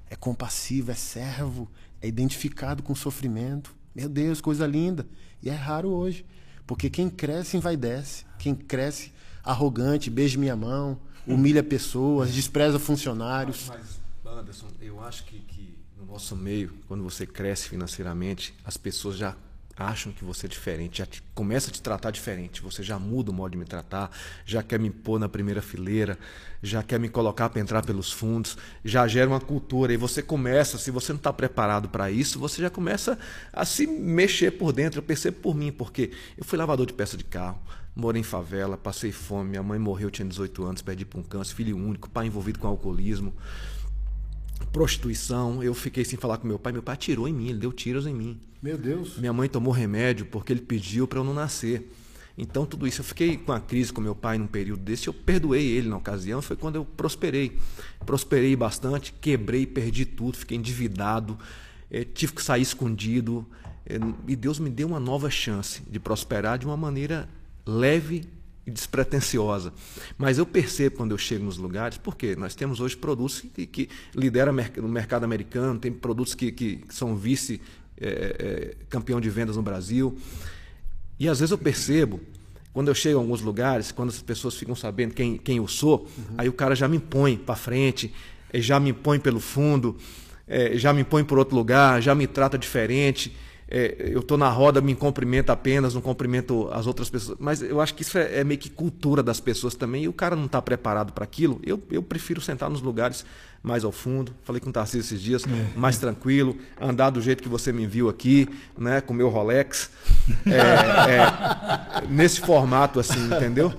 é 0.10 0.16
compassivo, 0.16 0.92
é 0.92 0.96
servo, 0.96 1.70
é 2.02 2.08
identificado 2.08 2.82
com 2.82 2.94
o 2.94 2.96
sofrimento 2.96 3.78
meu 3.94 4.08
Deus, 4.08 4.40
coisa 4.40 4.66
linda. 4.66 5.08
E 5.42 5.50
é 5.50 5.54
raro 5.54 5.90
hoje. 5.90 6.26
Porque 6.66 6.90
quem 6.90 7.10
cresce 7.10 7.58
envaidece. 7.58 8.26
Quem 8.38 8.56
cresce 8.56 9.12
arrogante, 9.44 10.10
beija 10.10 10.38
minha 10.38 10.56
mão, 10.56 11.00
humilha 11.26 11.64
pessoas, 11.64 12.32
despreza 12.34 12.78
funcionários. 12.78 13.66
Mas, 13.68 14.00
mas 14.24 14.38
Anderson, 14.38 14.68
eu 14.80 15.04
acho 15.04 15.26
que, 15.26 15.40
que 15.40 15.79
no 16.00 16.06
nosso 16.06 16.36
meio, 16.36 16.72
quando 16.88 17.04
você 17.04 17.26
cresce 17.26 17.68
financeiramente, 17.68 18.54
as 18.64 18.78
pessoas 18.78 19.18
já 19.18 19.36
acham 19.76 20.12
que 20.12 20.26
você 20.26 20.46
é 20.46 20.50
diferente, 20.50 20.98
já 20.98 21.06
te, 21.06 21.24
começa 21.34 21.70
a 21.70 21.74
te 21.74 21.82
tratar 21.82 22.12
diferente, 22.12 22.62
você 22.62 22.84
já 22.84 23.00
muda 23.00 23.32
o 23.32 23.34
modo 23.34 23.52
de 23.52 23.58
me 23.58 23.64
tratar, 23.64 24.12
já 24.46 24.62
quer 24.62 24.78
me 24.78 24.90
pôr 24.90 25.20
na 25.20 25.30
primeira 25.30 25.62
fileira, 25.62 26.18
já 26.62 26.84
quer 26.84 27.00
me 27.00 27.08
colocar 27.08 27.50
para 27.50 27.62
entrar 27.62 27.86
pelos 27.86 28.12
fundos, 28.12 28.58
já 28.84 29.08
gera 29.08 29.30
uma 29.30 29.40
cultura 29.40 29.94
e 29.94 29.98
você 29.98 30.22
começa, 30.22 30.78
se 30.78 30.92
você 30.92 31.14
não 31.14 31.18
está 31.18 31.32
preparado 31.32 31.88
para 31.88 32.12
isso, 32.12 32.40
você 32.40 32.62
já 32.62 32.70
começa 32.70 33.18
a 33.54 33.64
se 33.64 33.88
mexer 33.88 34.52
por 34.52 34.74
dentro. 34.74 35.00
Eu 35.00 35.04
percebo 35.04 35.38
por 35.40 35.56
mim, 35.56 35.72
porque 35.72 36.12
eu 36.38 36.44
fui 36.44 36.58
lavador 36.58 36.86
de 36.86 36.94
peça 36.94 37.16
de 37.16 37.24
carro, 37.24 37.62
morei 37.96 38.20
em 38.20 38.24
favela, 38.24 38.78
passei 38.78 39.14
fome, 39.14 39.52
minha 39.52 39.64
mãe 39.64 39.80
morreu, 39.80 40.12
tinha 40.12 40.28
18 40.28 40.62
anos, 40.66 40.82
perdi 40.82 41.06
para 41.06 41.22
um 41.22 41.24
câncer, 41.24 41.56
filho 41.56 41.78
único, 41.78 42.10
pai 42.10 42.28
envolvido 42.28 42.60
com 42.60 42.68
alcoolismo 42.68 43.34
prostituição. 44.72 45.62
Eu 45.64 45.74
fiquei 45.74 46.06
sem 46.06 46.18
falar 46.18 46.38
com 46.38 46.48
meu 46.48 46.60
pai. 46.60 46.74
Meu 46.74 46.84
pai 46.84 46.94
atirou 46.94 47.28
em 47.28 47.34
mim, 47.34 47.50
ele 47.50 47.60
deu 47.60 47.72
tiros 47.72 48.06
em 48.06 48.14
mim. 48.14 48.40
Meu 48.62 48.78
Deus. 48.78 49.18
Minha 49.18 49.34
mãe 49.34 49.48
tomou 49.48 49.74
remédio 49.74 50.26
porque 50.26 50.52
ele 50.54 50.62
pediu 50.62 51.08
para 51.08 51.20
eu 51.20 51.24
não 51.24 51.34
nascer. 51.34 51.90
Então, 52.38 52.66
tudo 52.66 52.88
isso. 52.88 53.02
Eu 53.02 53.06
fiquei 53.06 53.38
com 53.38 53.52
a 53.52 53.60
crise 53.60 53.92
com 53.92 54.00
meu 54.00 54.16
pai 54.16 54.38
num 54.38 54.48
período 54.48 54.82
desse. 54.82 55.08
Eu 55.08 55.14
perdoei 55.14 55.66
ele 55.66 55.90
na 55.90 55.98
ocasião. 55.98 56.42
Foi 56.42 56.56
quando 56.56 56.76
eu 56.76 56.86
prosperei. 56.86 57.58
Prosperei 58.06 58.56
bastante, 58.56 59.14
quebrei, 59.14 59.66
perdi 59.66 60.06
tudo, 60.06 60.38
fiquei 60.38 60.58
endividado, 60.58 61.38
eh, 61.92 62.06
tive 62.06 62.34
que 62.34 62.42
sair 62.42 62.62
escondido. 62.62 63.46
Eh, 63.86 64.00
e 64.28 64.36
Deus 64.36 64.58
me 64.58 64.70
deu 64.70 64.88
uma 64.88 65.00
nova 65.00 65.30
chance 65.30 65.82
de 65.90 66.00
prosperar 66.00 66.58
de 66.58 66.66
uma 66.66 66.78
maneira 66.78 67.28
leve 67.66 68.24
e 68.70 68.72
despretensiosa. 68.72 69.74
Mas 70.18 70.38
eu 70.38 70.46
percebo 70.46 70.98
quando 70.98 71.12
eu 71.12 71.18
chego 71.18 71.44
nos 71.44 71.58
lugares, 71.58 71.98
porque 71.98 72.36
nós 72.36 72.56
temos 72.56 72.80
hoje 72.80 72.96
produtos 72.96 73.42
que, 73.42 73.66
que 73.66 73.90
lideram 74.16 74.54
no 74.78 74.88
mercado 74.88 75.24
americano, 75.24 75.80
tem 75.80 75.92
produtos 75.92 76.34
que, 76.36 76.52
que 76.52 76.82
são 76.90 77.16
vice 77.16 77.60
é, 78.00 78.08
é, 78.08 78.76
campeão 78.88 79.20
de 79.20 79.30
vendas 79.30 79.58
no 79.58 79.64
Brasil. 79.64 80.18
E 81.20 81.28
às 81.28 81.40
vezes 81.40 81.52
eu 81.52 81.58
percebo, 81.58 82.22
quando 82.72 82.88
eu 82.88 82.96
chego 82.96 83.20
em 83.20 83.22
alguns 83.22 83.42
lugares, 83.42 83.92
quando 83.92 84.10
as 84.10 84.22
pessoas 84.22 84.56
ficam 84.56 84.76
sabendo 84.76 85.14
quem, 85.14 85.38
quem 85.38 85.58
eu 85.58 85.68
sou, 85.68 86.08
uhum. 86.18 86.36
aí 86.38 86.48
o 86.48 86.54
cara 86.54 86.76
já 86.76 86.88
me 86.88 87.00
põe 87.00 87.36
para 87.36 87.56
frente, 87.56 88.14
já 88.54 88.80
me 88.80 88.94
põe 88.94 89.20
pelo 89.20 89.40
fundo, 89.40 89.98
é, 90.48 90.78
já 90.78 90.94
me 90.94 91.04
põe 91.04 91.24
por 91.24 91.38
outro 91.38 91.56
lugar, 91.56 92.02
já 92.02 92.16
me 92.16 92.28
trata 92.28 92.58
diferente 92.58 93.36
é, 93.72 93.96
eu 94.00 94.22
estou 94.22 94.36
na 94.36 94.50
roda, 94.50 94.82
me 94.82 94.96
cumprimento 94.96 95.52
apenas, 95.52 95.94
não 95.94 96.02
cumprimento 96.02 96.68
as 96.72 96.88
outras 96.88 97.08
pessoas. 97.08 97.38
Mas 97.40 97.62
eu 97.62 97.80
acho 97.80 97.94
que 97.94 98.02
isso 98.02 98.18
é, 98.18 98.40
é 98.40 98.44
meio 98.44 98.60
que 98.60 98.70
cultura 98.70 99.22
das 99.22 99.40
pessoas 99.40 99.76
também, 99.76 100.06
e 100.06 100.08
o 100.08 100.14
cara 100.14 100.36
não 100.36 100.46
está 100.46 100.60
preparado 100.60 101.14
para 101.14 101.24
aquilo. 101.24 101.62
Eu, 101.64 101.80
eu 101.92 102.02
prefiro 102.02 102.42
sentar 102.42 102.68
nos 102.68 102.82
lugares 102.82 103.24
mais 103.62 103.84
ao 103.84 103.92
fundo. 103.92 104.34
Falei 104.44 104.60
com 104.60 104.72
o 104.72 104.74
Tarcísio 104.74 105.02
esses 105.02 105.22
dias, 105.22 105.44
é. 105.46 105.78
mais 105.78 106.00
tranquilo, 106.00 106.58
andar 106.82 107.12
do 107.12 107.22
jeito 107.22 107.44
que 107.44 107.50
você 107.50 107.72
me 107.72 107.86
viu 107.86 108.10
aqui, 108.10 108.50
né, 108.76 109.02
com 109.02 109.14
o 109.14 109.16
meu 109.16 109.30
Rolex. 109.30 109.92
É, 110.48 112.02
é, 112.02 112.08
nesse 112.10 112.40
formato 112.40 113.00
assim, 113.00 113.24
entendeu? 113.26 113.72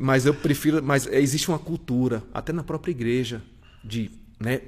Mas 0.00 0.24
eu 0.24 0.34
prefiro. 0.34 0.80
Mas 0.82 1.08
existe 1.08 1.48
uma 1.48 1.58
cultura, 1.58 2.22
até 2.32 2.52
na 2.52 2.62
própria 2.62 2.92
igreja, 2.92 3.42
de. 3.82 4.08
Né, 4.38 4.60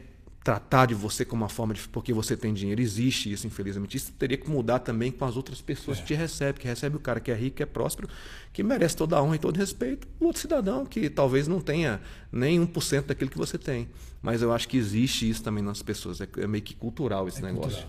tratar 0.45 0.85
de 0.85 0.95
você 0.95 1.25
como 1.25 1.43
uma 1.43 1.49
forma 1.49 1.73
de 1.73 1.89
porque 1.89 2.13
você 2.13 2.37
tem 2.37 2.53
dinheiro. 2.53 2.83
Existe 2.83 3.33
isso, 3.33 3.47
infelizmente. 3.47 3.97
Isso 3.97 4.13
teria 4.13 4.37
que 4.37 4.49
mudar 4.49 4.79
também 4.79 5.11
com 5.11 5.25
as 5.25 5.39
outras 5.39 5.63
pessoas 5.63 5.97
é. 5.97 6.01
que 6.03 6.09
te 6.09 6.15
recebem, 6.15 6.61
que 6.61 6.69
recebe 6.69 6.97
o 6.97 7.01
cara 7.01 7.19
que 7.19 7.31
é 7.31 7.35
rico, 7.35 7.57
que 7.57 7.63
é 7.63 7.67
próspero, 7.67 8.09
que 8.53 8.63
merece 8.63 8.95
toda 8.95 9.17
a 9.17 9.23
honra 9.23 9.37
e 9.37 9.39
todo 9.39 9.57
respeito. 9.57 10.07
O 10.21 10.27
outro 10.27 10.43
cidadão 10.43 10.85
que 10.85 11.09
talvez 11.09 11.49
não 11.49 11.61
tenha 11.61 11.99
nem 12.31 12.61
1% 12.65 13.07
daquilo 13.07 13.31
que 13.31 13.39
você 13.39 13.57
tem. 13.57 13.89
Mas 14.21 14.43
eu 14.43 14.53
acho 14.53 14.69
que 14.69 14.77
existe 14.77 15.29
isso 15.29 15.43
também 15.43 15.65
nas 15.65 15.83
pessoas. 15.83 16.21
É, 16.21 16.29
é 16.37 16.47
meio 16.47 16.63
que 16.63 16.75
cultural 16.75 17.27
esse 17.27 17.39
é 17.39 17.47
negócio. 17.47 17.83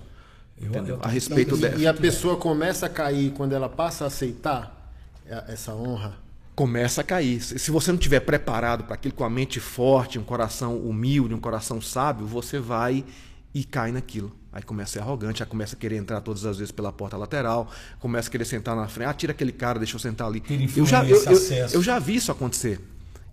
Cultural. 0.58 0.86
Eu, 0.88 0.96
eu, 0.96 1.00
a 1.04 1.10
respeito 1.10 1.58
e, 1.58 1.82
e 1.82 1.88
a 1.88 1.94
pessoa 1.94 2.38
começa 2.38 2.86
a 2.86 2.90
cair 2.90 3.32
quando 3.32 3.52
ela 3.52 3.68
passa 3.68 4.06
a 4.06 4.08
aceitar 4.08 4.94
essa 5.48 5.76
honra 5.76 6.25
começa 6.56 7.02
a 7.02 7.04
cair. 7.04 7.42
Se 7.42 7.70
você 7.70 7.92
não 7.92 8.00
estiver 8.00 8.22
preparado 8.22 8.86
para 8.86 8.96
aquilo 8.96 9.14
com 9.14 9.26
a 9.26 9.30
mente 9.30 9.60
forte, 9.60 10.18
um 10.18 10.24
coração 10.24 10.78
humilde, 10.78 11.34
um 11.34 11.40
coração 11.40 11.82
sábio, 11.82 12.26
você 12.26 12.60
vai 12.60 13.04
e 13.54 13.64
cai 13.64 13.92
naquilo. 13.92 14.34
Aí 14.54 14.64
começa 14.64 14.92
a 14.92 14.94
ser 14.94 15.00
arrogante, 15.00 15.44
aí 15.44 15.50
começa 15.50 15.76
a 15.76 15.80
querer 15.80 15.98
entrar 15.98 16.22
todas 16.22 16.46
as 16.46 16.58
vezes 16.58 16.72
pela 16.72 16.92
porta 16.92 17.18
lateral, 17.18 17.70
começa 18.00 18.30
a 18.30 18.32
querer 18.32 18.46
sentar 18.46 18.74
na 18.76 18.88
frente. 18.88 19.10
Ah, 19.10 19.14
tira 19.14 19.34
aquele 19.34 19.52
cara, 19.52 19.78
deixa 19.78 19.96
eu 19.96 20.00
sentar 20.00 20.28
ali. 20.28 20.42
Eu 20.76 20.86
já, 20.86 21.04
eu, 21.04 21.22
eu, 21.26 21.68
eu 21.74 21.84
já 21.84 22.00
vi 22.00 22.16
isso 22.16 22.32
acontecer. 22.32 22.80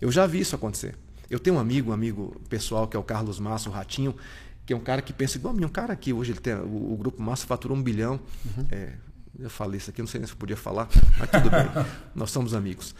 Eu 0.01 0.11
já 0.11 0.27
vi 0.27 0.41
isso 0.41 0.53
acontecer. 0.53 0.95
Eu 1.29 1.39
tenho 1.39 1.55
um 1.55 1.59
amigo, 1.59 1.91
um 1.91 1.93
amigo 1.93 2.41
pessoal, 2.49 2.87
que 2.87 2.97
é 2.97 2.99
o 2.99 3.03
Carlos 3.03 3.39
Massa, 3.39 3.69
o 3.69 3.71
Ratinho, 3.71 4.13
que 4.65 4.73
é 4.73 4.75
um 4.75 4.81
cara 4.81 5.01
que 5.01 5.13
pensa 5.13 5.37
igual 5.37 5.53
a 5.53 5.57
mim. 5.57 5.63
Um 5.63 5.69
cara 5.69 5.95
que 5.95 6.11
hoje 6.11 6.33
ele 6.33 6.39
tem, 6.41 6.55
o, 6.55 6.93
o 6.93 6.97
Grupo 6.97 7.21
Massa 7.21 7.47
faturou 7.47 7.77
um 7.77 7.81
bilhão. 7.81 8.19
Uhum. 8.45 8.65
É, 8.69 8.89
eu 9.39 9.49
falei 9.49 9.77
isso 9.77 9.89
aqui, 9.89 10.01
não 10.01 10.07
sei 10.07 10.19
nem 10.19 10.27
se 10.27 10.33
eu 10.33 10.37
podia 10.37 10.57
falar, 10.57 10.87
mas 11.17 11.29
tudo 11.29 11.49
bem. 11.49 11.85
Nós 12.13 12.31
somos 12.31 12.53
amigos. 12.53 12.95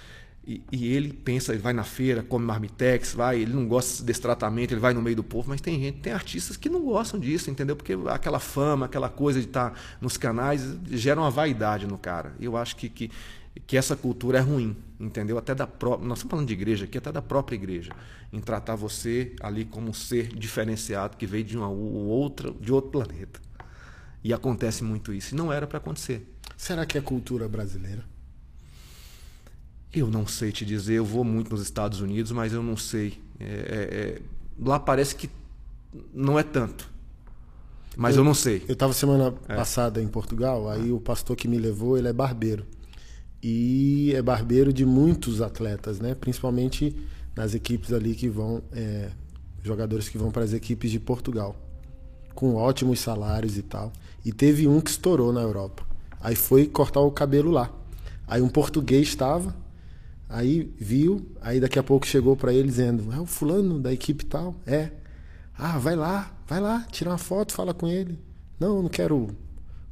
E, 0.46 0.62
e, 0.72 0.94
ele 0.94 1.14
pensa, 1.14 1.54
ele 1.54 1.62
vai 1.62 1.72
na 1.72 1.86
feira, 1.86 2.22
come 2.22 2.46
marmitex, 2.46 3.14
vai, 3.14 3.40
ele 3.40 3.54
não 3.54 3.66
gosta 3.66 4.04
desse 4.04 4.20
tratamento, 4.20 4.74
ele 4.74 4.82
vai 4.82 4.94
no 4.94 5.02
meio 5.02 5.16
do 5.16 5.24
povo, 5.24 5.48
mas 5.48 5.62
tem 5.62 5.80
gente, 5.80 6.00
tem 6.00 6.12
artistas 6.12 6.58
que 6.58 6.68
não 6.68 6.84
gostam 6.84 7.18
disso, 7.18 7.50
entendeu? 7.50 7.78
Porque 7.78 7.98
aquela 8.10 8.40
fama, 8.40 8.88
aquela 8.88 9.08
coisa 9.08 9.40
de 9.40 9.48
estar 9.48 9.80
nos 10.02 10.18
canais 10.18 10.78
gera 10.92 11.22
uma 11.22 11.32
vaidade 11.32 11.88
no 11.88 11.98
cara. 11.98 12.34
E 12.42 12.46
eu 12.46 12.58
acho 12.58 12.76
que, 12.76 12.90
que, 12.90 13.10
que 13.66 13.78
essa 13.78 13.96
cultura 13.96 14.40
é 14.40 14.42
ruim, 14.42 14.76
entendeu? 15.00 15.38
Até 15.38 15.56
da 15.56 15.66
própria, 15.66 16.06
nós 16.06 16.18
estamos 16.18 16.32
falando 16.32 16.48
de 16.48 16.54
igreja 16.54 16.84
aqui, 16.84 16.98
até 16.98 17.10
da 17.10 17.22
própria 17.22 17.56
igreja, 17.56 17.94
em 18.34 18.42
tratar 18.42 18.76
você 18.76 19.34
ali 19.40 19.64
como 19.64 19.92
um 19.92 19.94
ser 19.94 20.28
diferenciado 20.28 21.16
que 21.16 21.26
veio 21.26 21.46
de 21.46 21.58
uma 21.58 21.70
outra, 21.70 22.52
de 22.52 22.74
outro 22.74 22.92
planeta. 22.92 23.40
E 24.24 24.34
acontece 24.34 24.84
muito 24.84 25.14
isso. 25.14 25.34
E 25.34 25.38
não 25.38 25.52
era 25.52 25.68
para 25.68 25.78
acontecer. 25.78 26.28
Será 26.56 26.86
que 26.86 26.98
é 26.98 27.02
cultura 27.02 27.48
brasileira? 27.48 28.06
Eu 29.92 30.08
não 30.08 30.26
sei 30.26 30.52
te 30.52 30.66
dizer, 30.66 30.94
eu 30.94 31.06
vou 31.06 31.24
muito 31.24 31.52
nos 31.52 31.62
Estados 31.62 32.00
Unidos, 32.02 32.32
mas 32.32 32.54
eu 32.54 32.64
não 32.64 32.78
sei. 32.78 33.22
É, 33.40 33.46
é, 33.46 33.98
é 33.98 34.22
lá 34.58 34.80
parece 34.80 35.16
que 35.16 35.30
não 36.14 36.40
é 36.40 36.44
tanto. 36.44 36.92
Mas 37.96 38.16
eu, 38.16 38.22
eu 38.22 38.26
não 38.26 38.34
sei. 38.34 38.64
Eu 38.68 38.74
estava 38.74 38.94
semana 38.94 39.34
é. 39.48 39.56
passada 39.56 40.02
em 40.02 40.08
Portugal, 40.08 40.70
aí 40.70 40.92
o 40.92 41.00
pastor 41.00 41.36
que 41.36 41.48
me 41.48 41.58
levou, 41.58 41.98
ele 41.98 42.08
é 42.08 42.14
barbeiro. 42.14 42.66
E 43.42 44.14
é 44.16 44.22
barbeiro 44.22 44.72
de 44.72 44.86
muitos 44.86 45.42
atletas, 45.42 46.00
né? 46.00 46.16
Principalmente 46.16 46.96
nas 47.36 47.54
equipes 47.54 47.92
ali 47.92 48.16
que 48.16 48.30
vão, 48.30 48.64
é, 48.72 49.10
jogadores 49.62 50.08
que 50.08 50.18
vão 50.18 50.32
para 50.32 50.44
as 50.44 50.54
equipes 50.54 50.92
de 50.92 51.00
Portugal, 51.00 51.56
com 52.34 52.56
ótimos 52.56 53.00
salários 53.00 53.58
e 53.58 53.62
tal. 53.62 53.92
E 54.24 54.32
teve 54.32 54.68
um 54.68 54.80
que 54.80 54.90
estourou 54.90 55.34
na 55.34 55.42
Europa. 55.42 55.84
Aí 56.22 56.36
foi 56.36 56.66
cortar 56.66 57.02
o 57.02 57.12
cabelo 57.12 57.52
lá. 57.52 57.70
Aí 58.28 58.42
um 58.42 58.48
português 58.48 59.08
estava, 59.08 59.56
aí 60.30 60.74
viu, 60.80 61.28
aí 61.42 61.60
daqui 61.60 61.78
a 61.78 61.84
pouco 61.84 62.08
chegou 62.08 62.36
para 62.36 62.54
ele 62.54 62.68
dizendo: 62.70 63.12
"É 63.14 63.20
o 63.20 63.26
fulano 63.26 63.80
da 63.80 63.92
equipe 63.92 64.26
tal". 64.26 64.56
É. 64.66 64.92
Ah, 65.58 65.78
vai 65.78 65.96
lá, 65.96 66.32
vai 66.48 66.60
lá, 66.60 66.86
tira 66.92 67.10
uma 67.10 67.18
foto, 67.18 67.54
fala 67.54 67.74
com 67.74 67.88
ele. 67.88 68.18
Não, 68.60 68.82
não 68.82 68.90
quero 68.90 69.36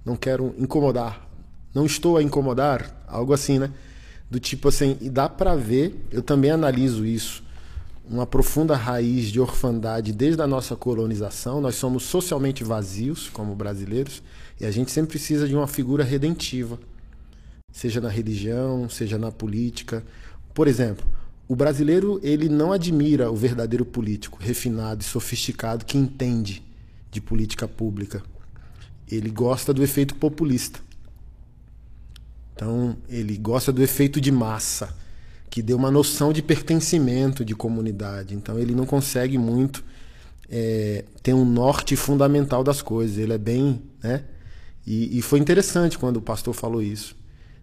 não 0.03 0.15
quero 0.15 0.55
incomodar. 0.57 1.29
Não 1.73 1.85
estou 1.85 2.17
a 2.17 2.23
incomodar, 2.23 3.03
algo 3.07 3.33
assim, 3.33 3.59
né? 3.59 3.71
Do 4.29 4.39
tipo 4.39 4.69
assim, 4.69 4.97
e 5.01 5.09
dá 5.09 5.29
para 5.29 5.55
ver, 5.55 6.07
eu 6.11 6.21
também 6.21 6.51
analiso 6.51 7.05
isso, 7.05 7.43
uma 8.11 8.27
profunda 8.27 8.75
raiz 8.75 9.27
de 9.27 9.39
orfandade 9.39 10.11
desde 10.11 10.41
a 10.41 10.47
nossa 10.47 10.75
colonização. 10.75 11.61
Nós 11.61 11.75
somos 11.75 12.03
socialmente 12.03 12.61
vazios 12.61 13.29
como 13.29 13.55
brasileiros 13.55 14.21
e 14.59 14.65
a 14.65 14.71
gente 14.71 14.91
sempre 14.91 15.11
precisa 15.11 15.47
de 15.47 15.55
uma 15.55 15.65
figura 15.65 16.03
redentiva, 16.03 16.77
seja 17.71 18.01
na 18.01 18.09
religião, 18.09 18.89
seja 18.89 19.17
na 19.17 19.31
política. 19.31 20.03
Por 20.53 20.67
exemplo, 20.67 21.05
o 21.47 21.55
brasileiro 21.55 22.19
ele 22.21 22.49
não 22.49 22.73
admira 22.73 23.31
o 23.31 23.35
verdadeiro 23.35 23.85
político 23.85 24.37
refinado 24.41 25.01
e 25.01 25.05
sofisticado 25.05 25.85
que 25.85 25.97
entende 25.97 26.61
de 27.09 27.21
política 27.21 27.65
pública. 27.65 28.21
Ele 29.09 29.29
gosta 29.29 29.73
do 29.73 29.81
efeito 29.83 30.15
populista. 30.15 30.79
Então, 32.53 32.97
ele 33.07 33.37
gosta 33.37 33.71
do 33.71 33.81
efeito 33.81 34.19
de 34.19 34.31
massa, 34.31 34.93
que 35.51 35.61
dê 35.61 35.75
uma 35.75 35.91
noção 35.91 36.33
de 36.33 36.41
pertencimento 36.41 37.45
de 37.45 37.53
comunidade. 37.53 38.33
Então, 38.33 38.57
ele 38.57 38.73
não 38.73 38.87
consegue 38.87 39.37
muito 39.37 39.83
é, 40.49 41.05
ter 41.21 41.35
um 41.35 41.45
norte 41.45 41.95
fundamental 41.95 42.63
das 42.63 42.81
coisas. 42.81 43.19
Ele 43.19 43.33
é 43.33 43.37
bem. 43.37 43.83
Né? 44.01 44.23
E, 44.87 45.19
e 45.19 45.21
foi 45.21 45.37
interessante 45.37 45.99
quando 45.99 46.17
o 46.17 46.21
pastor 46.21 46.55
falou 46.55 46.81
isso. 46.81 47.15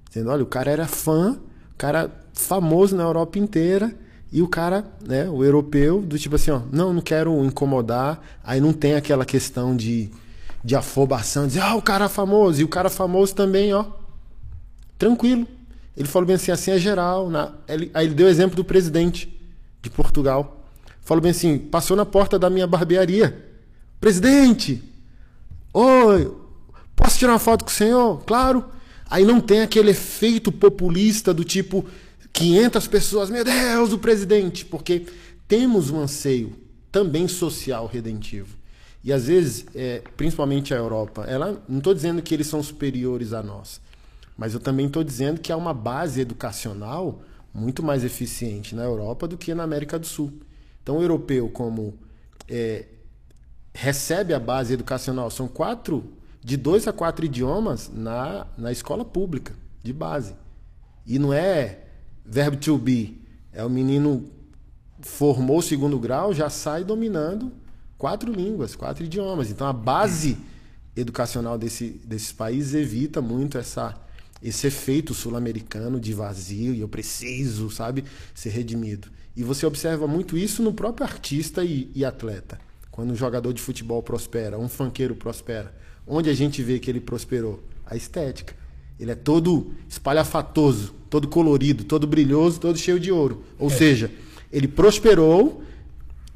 Dizendo: 0.08 0.30
olha, 0.30 0.44
o 0.44 0.46
cara 0.46 0.70
era 0.70 0.86
fã 0.86 1.40
cara 1.78 2.10
famoso 2.34 2.96
na 2.96 3.04
Europa 3.04 3.38
inteira 3.38 3.94
e 4.32 4.42
o 4.42 4.48
cara, 4.48 4.84
né, 5.06 5.30
o 5.30 5.42
europeu, 5.42 6.02
do 6.02 6.18
tipo 6.18 6.34
assim, 6.34 6.50
ó, 6.50 6.60
não, 6.70 6.92
não 6.92 7.00
quero 7.00 7.42
incomodar, 7.44 8.20
aí 8.44 8.60
não 8.60 8.74
tem 8.74 8.94
aquela 8.94 9.24
questão 9.24 9.74
de, 9.74 10.10
de 10.62 10.76
afobação, 10.76 11.46
dizer, 11.46 11.60
ah, 11.60 11.76
o 11.76 11.80
cara 11.80 12.04
é 12.04 12.08
famoso, 12.08 12.60
e 12.60 12.64
o 12.64 12.68
cara 12.68 12.90
famoso 12.90 13.34
também, 13.34 13.72
ó, 13.72 13.86
tranquilo. 14.98 15.46
Ele 15.98 16.06
falou 16.06 16.28
bem 16.28 16.36
assim, 16.36 16.52
assim 16.52 16.70
é 16.70 16.78
geral. 16.78 17.28
Na... 17.28 17.52
Ele, 17.66 17.90
aí 17.92 18.06
ele 18.06 18.14
deu 18.14 18.28
o 18.28 18.30
exemplo 18.30 18.54
do 18.54 18.64
presidente 18.64 19.28
de 19.82 19.90
Portugal. 19.90 20.64
Falou 21.02 21.20
bem 21.20 21.32
assim, 21.32 21.58
passou 21.58 21.96
na 21.96 22.06
porta 22.06 22.38
da 22.38 22.48
minha 22.48 22.68
barbearia. 22.68 23.44
Presidente! 24.00 24.80
Oi, 25.74 26.32
posso 26.94 27.18
tirar 27.18 27.32
uma 27.32 27.38
foto 27.40 27.64
com 27.64 27.70
o 27.70 27.74
senhor? 27.74 28.22
Claro. 28.24 28.64
Aí 29.10 29.24
não 29.24 29.40
tem 29.40 29.60
aquele 29.60 29.90
efeito 29.90 30.52
populista 30.52 31.34
do 31.34 31.42
tipo 31.42 31.84
500 32.32 32.86
pessoas, 32.86 33.28
meu 33.28 33.42
Deus, 33.42 33.92
o 33.92 33.98
presidente, 33.98 34.64
porque 34.64 35.04
temos 35.48 35.90
um 35.90 35.98
anseio 35.98 36.52
também 36.92 37.26
social 37.26 37.86
redentivo. 37.92 38.56
E 39.02 39.12
às 39.12 39.26
vezes, 39.26 39.66
é, 39.74 40.02
principalmente 40.16 40.72
a 40.72 40.76
Europa, 40.76 41.24
ela, 41.26 41.60
não 41.68 41.78
estou 41.78 41.92
dizendo 41.92 42.22
que 42.22 42.32
eles 42.32 42.46
são 42.46 42.62
superiores 42.62 43.32
a 43.32 43.42
nós, 43.42 43.80
mas 44.38 44.54
eu 44.54 44.60
também 44.60 44.86
estou 44.86 45.02
dizendo 45.02 45.40
que 45.40 45.50
há 45.50 45.56
uma 45.56 45.74
base 45.74 46.20
educacional 46.20 47.20
muito 47.52 47.82
mais 47.82 48.04
eficiente 48.04 48.72
na 48.72 48.84
Europa 48.84 49.26
do 49.26 49.36
que 49.36 49.52
na 49.52 49.64
América 49.64 49.98
do 49.98 50.06
Sul. 50.06 50.32
Então, 50.80 50.98
o 50.98 51.02
europeu, 51.02 51.48
como 51.48 51.98
é, 52.48 52.86
recebe 53.74 54.32
a 54.32 54.38
base 54.38 54.72
educacional, 54.72 55.28
são 55.28 55.48
quatro 55.48 56.04
de 56.42 56.56
dois 56.56 56.86
a 56.86 56.92
quatro 56.92 57.26
idiomas 57.26 57.90
na, 57.92 58.46
na 58.56 58.70
escola 58.70 59.04
pública, 59.04 59.52
de 59.82 59.92
base. 59.92 60.34
E 61.04 61.18
não 61.18 61.32
é 61.32 61.80
verbo 62.24 62.56
to 62.56 62.78
be. 62.78 63.20
É 63.52 63.64
o 63.64 63.68
menino 63.68 64.30
formou 65.00 65.58
o 65.58 65.62
segundo 65.62 65.98
grau, 65.98 66.32
já 66.32 66.48
sai 66.48 66.84
dominando 66.84 67.52
quatro 67.96 68.32
línguas, 68.32 68.76
quatro 68.76 69.04
idiomas. 69.04 69.50
Então 69.50 69.66
a 69.66 69.72
base 69.72 70.38
educacional 70.94 71.58
desse, 71.58 72.00
desses 72.04 72.32
países 72.32 72.74
evita 72.74 73.20
muito 73.20 73.58
essa, 73.58 73.94
esse 74.42 74.66
efeito 74.66 75.14
sul-americano 75.14 76.00
de 76.00 76.12
vazio 76.12 76.74
e 76.74 76.80
eu 76.80 76.88
preciso, 76.88 77.70
sabe, 77.70 78.04
ser 78.34 78.50
redimido. 78.50 79.08
E 79.36 79.42
você 79.42 79.66
observa 79.66 80.06
muito 80.06 80.36
isso 80.36 80.62
no 80.62 80.72
próprio 80.72 81.06
artista 81.06 81.64
e, 81.64 81.90
e 81.94 82.04
atleta. 82.04 82.58
Quando 82.90 83.12
um 83.12 83.16
jogador 83.16 83.52
de 83.52 83.62
futebol 83.62 84.02
prospera, 84.02 84.58
um 84.58 84.68
fanqueiro 84.68 85.14
prospera 85.14 85.72
Onde 86.08 86.30
a 86.30 86.34
gente 86.34 86.62
vê 86.62 86.78
que 86.78 86.90
ele 86.90 87.00
prosperou? 87.00 87.62
A 87.84 87.94
estética. 87.94 88.54
Ele 88.98 89.10
é 89.10 89.14
todo 89.14 89.72
espalhafatoso, 89.88 90.94
todo 91.10 91.28
colorido, 91.28 91.84
todo 91.84 92.06
brilhoso, 92.06 92.58
todo 92.58 92.78
cheio 92.78 92.98
de 92.98 93.12
ouro. 93.12 93.44
Ou 93.58 93.68
é. 93.68 93.70
seja, 93.70 94.10
ele 94.50 94.66
prosperou, 94.66 95.62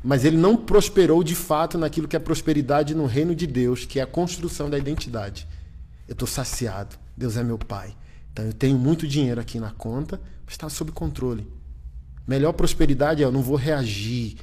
mas 0.04 0.24
ele 0.26 0.36
não 0.36 0.56
prosperou 0.56 1.24
de 1.24 1.34
fato 1.34 1.78
naquilo 1.78 2.06
que 2.06 2.14
é 2.14 2.18
prosperidade 2.18 2.94
no 2.94 3.06
reino 3.06 3.34
de 3.34 3.46
Deus, 3.46 3.86
que 3.86 3.98
é 3.98 4.02
a 4.02 4.06
construção 4.06 4.68
da 4.68 4.78
identidade. 4.78 5.48
Eu 6.06 6.12
estou 6.12 6.28
saciado. 6.28 6.96
Deus 7.16 7.36
é 7.36 7.42
meu 7.42 7.58
pai. 7.58 7.94
Então 8.32 8.44
eu 8.44 8.52
tenho 8.52 8.78
muito 8.78 9.06
dinheiro 9.06 9.40
aqui 9.40 9.60
na 9.60 9.70
conta, 9.70 10.20
mas 10.44 10.54
está 10.54 10.68
sob 10.68 10.90
controle. 10.92 11.46
Melhor 12.26 12.52
prosperidade 12.52 13.22
é 13.22 13.26
eu 13.26 13.32
não 13.32 13.42
vou 13.42 13.56
reagir 13.56 14.36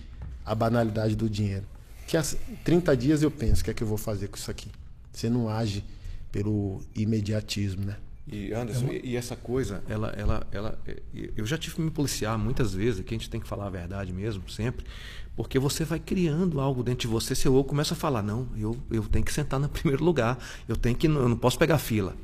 à 0.46 0.54
banalidade 0.54 1.16
do 1.16 1.30
dinheiro. 1.30 1.66
Que 2.08 2.18
há 2.18 2.24
30 2.64 2.98
dias 2.98 3.22
eu 3.22 3.32
penso, 3.32 3.62
o 3.62 3.66
que 3.66 3.72
é 3.72 3.74
que 3.74 3.84
eu 3.84 3.88
vou 3.88 3.98
fazer 3.98 4.28
com 4.28 4.38
isso 4.38 4.50
aqui? 4.50 4.70
Você 5.12 5.30
não 5.30 5.50
age 5.50 5.84
pelo 6.32 6.82
imediatismo, 6.96 7.86
né? 7.86 7.98
E 8.32 8.54
Anderson, 8.54 8.86
é 8.86 8.90
uma... 8.90 8.94
e 8.94 9.16
essa 9.16 9.36
coisa, 9.36 9.84
ela, 9.90 10.10
ela, 10.10 10.48
ela, 10.52 10.80
eu 11.36 11.46
já 11.48 11.58
tive 11.58 11.76
que 11.76 11.82
me 11.82 11.90
policiar 11.90 12.38
muitas 12.38 12.74
vezes, 12.74 13.04
que 13.04 13.14
a 13.14 13.18
gente 13.18 13.30
tem 13.30 13.40
que 13.40 13.48
falar 13.48 13.66
a 13.66 13.70
verdade 13.72 14.14
mesmo, 14.14 14.48
sempre, 14.50 14.86
porque 15.36 15.58
você 15.58 15.84
vai 15.84 16.00
criando 16.00 16.60
algo 16.60 16.84
dentro 16.84 17.02
de 17.02 17.08
você, 17.08 17.34
seu 17.34 17.56
eu 17.56 17.64
começa 17.64 17.96
a 17.96 17.98
falar, 17.98 18.22
não, 18.22 18.48
eu, 18.56 18.78
eu 18.92 19.04
tenho 19.04 19.26
que 19.26 19.34
sentar 19.34 19.60
no 19.60 19.68
primeiro 19.70 20.04
lugar, 20.04 20.38
eu 20.68 20.76
tenho 20.76 20.96
que, 20.96 21.08
eu 21.08 21.28
não 21.28 21.38
posso 21.38 21.58
pegar 21.58 21.80
fila, 21.80 22.16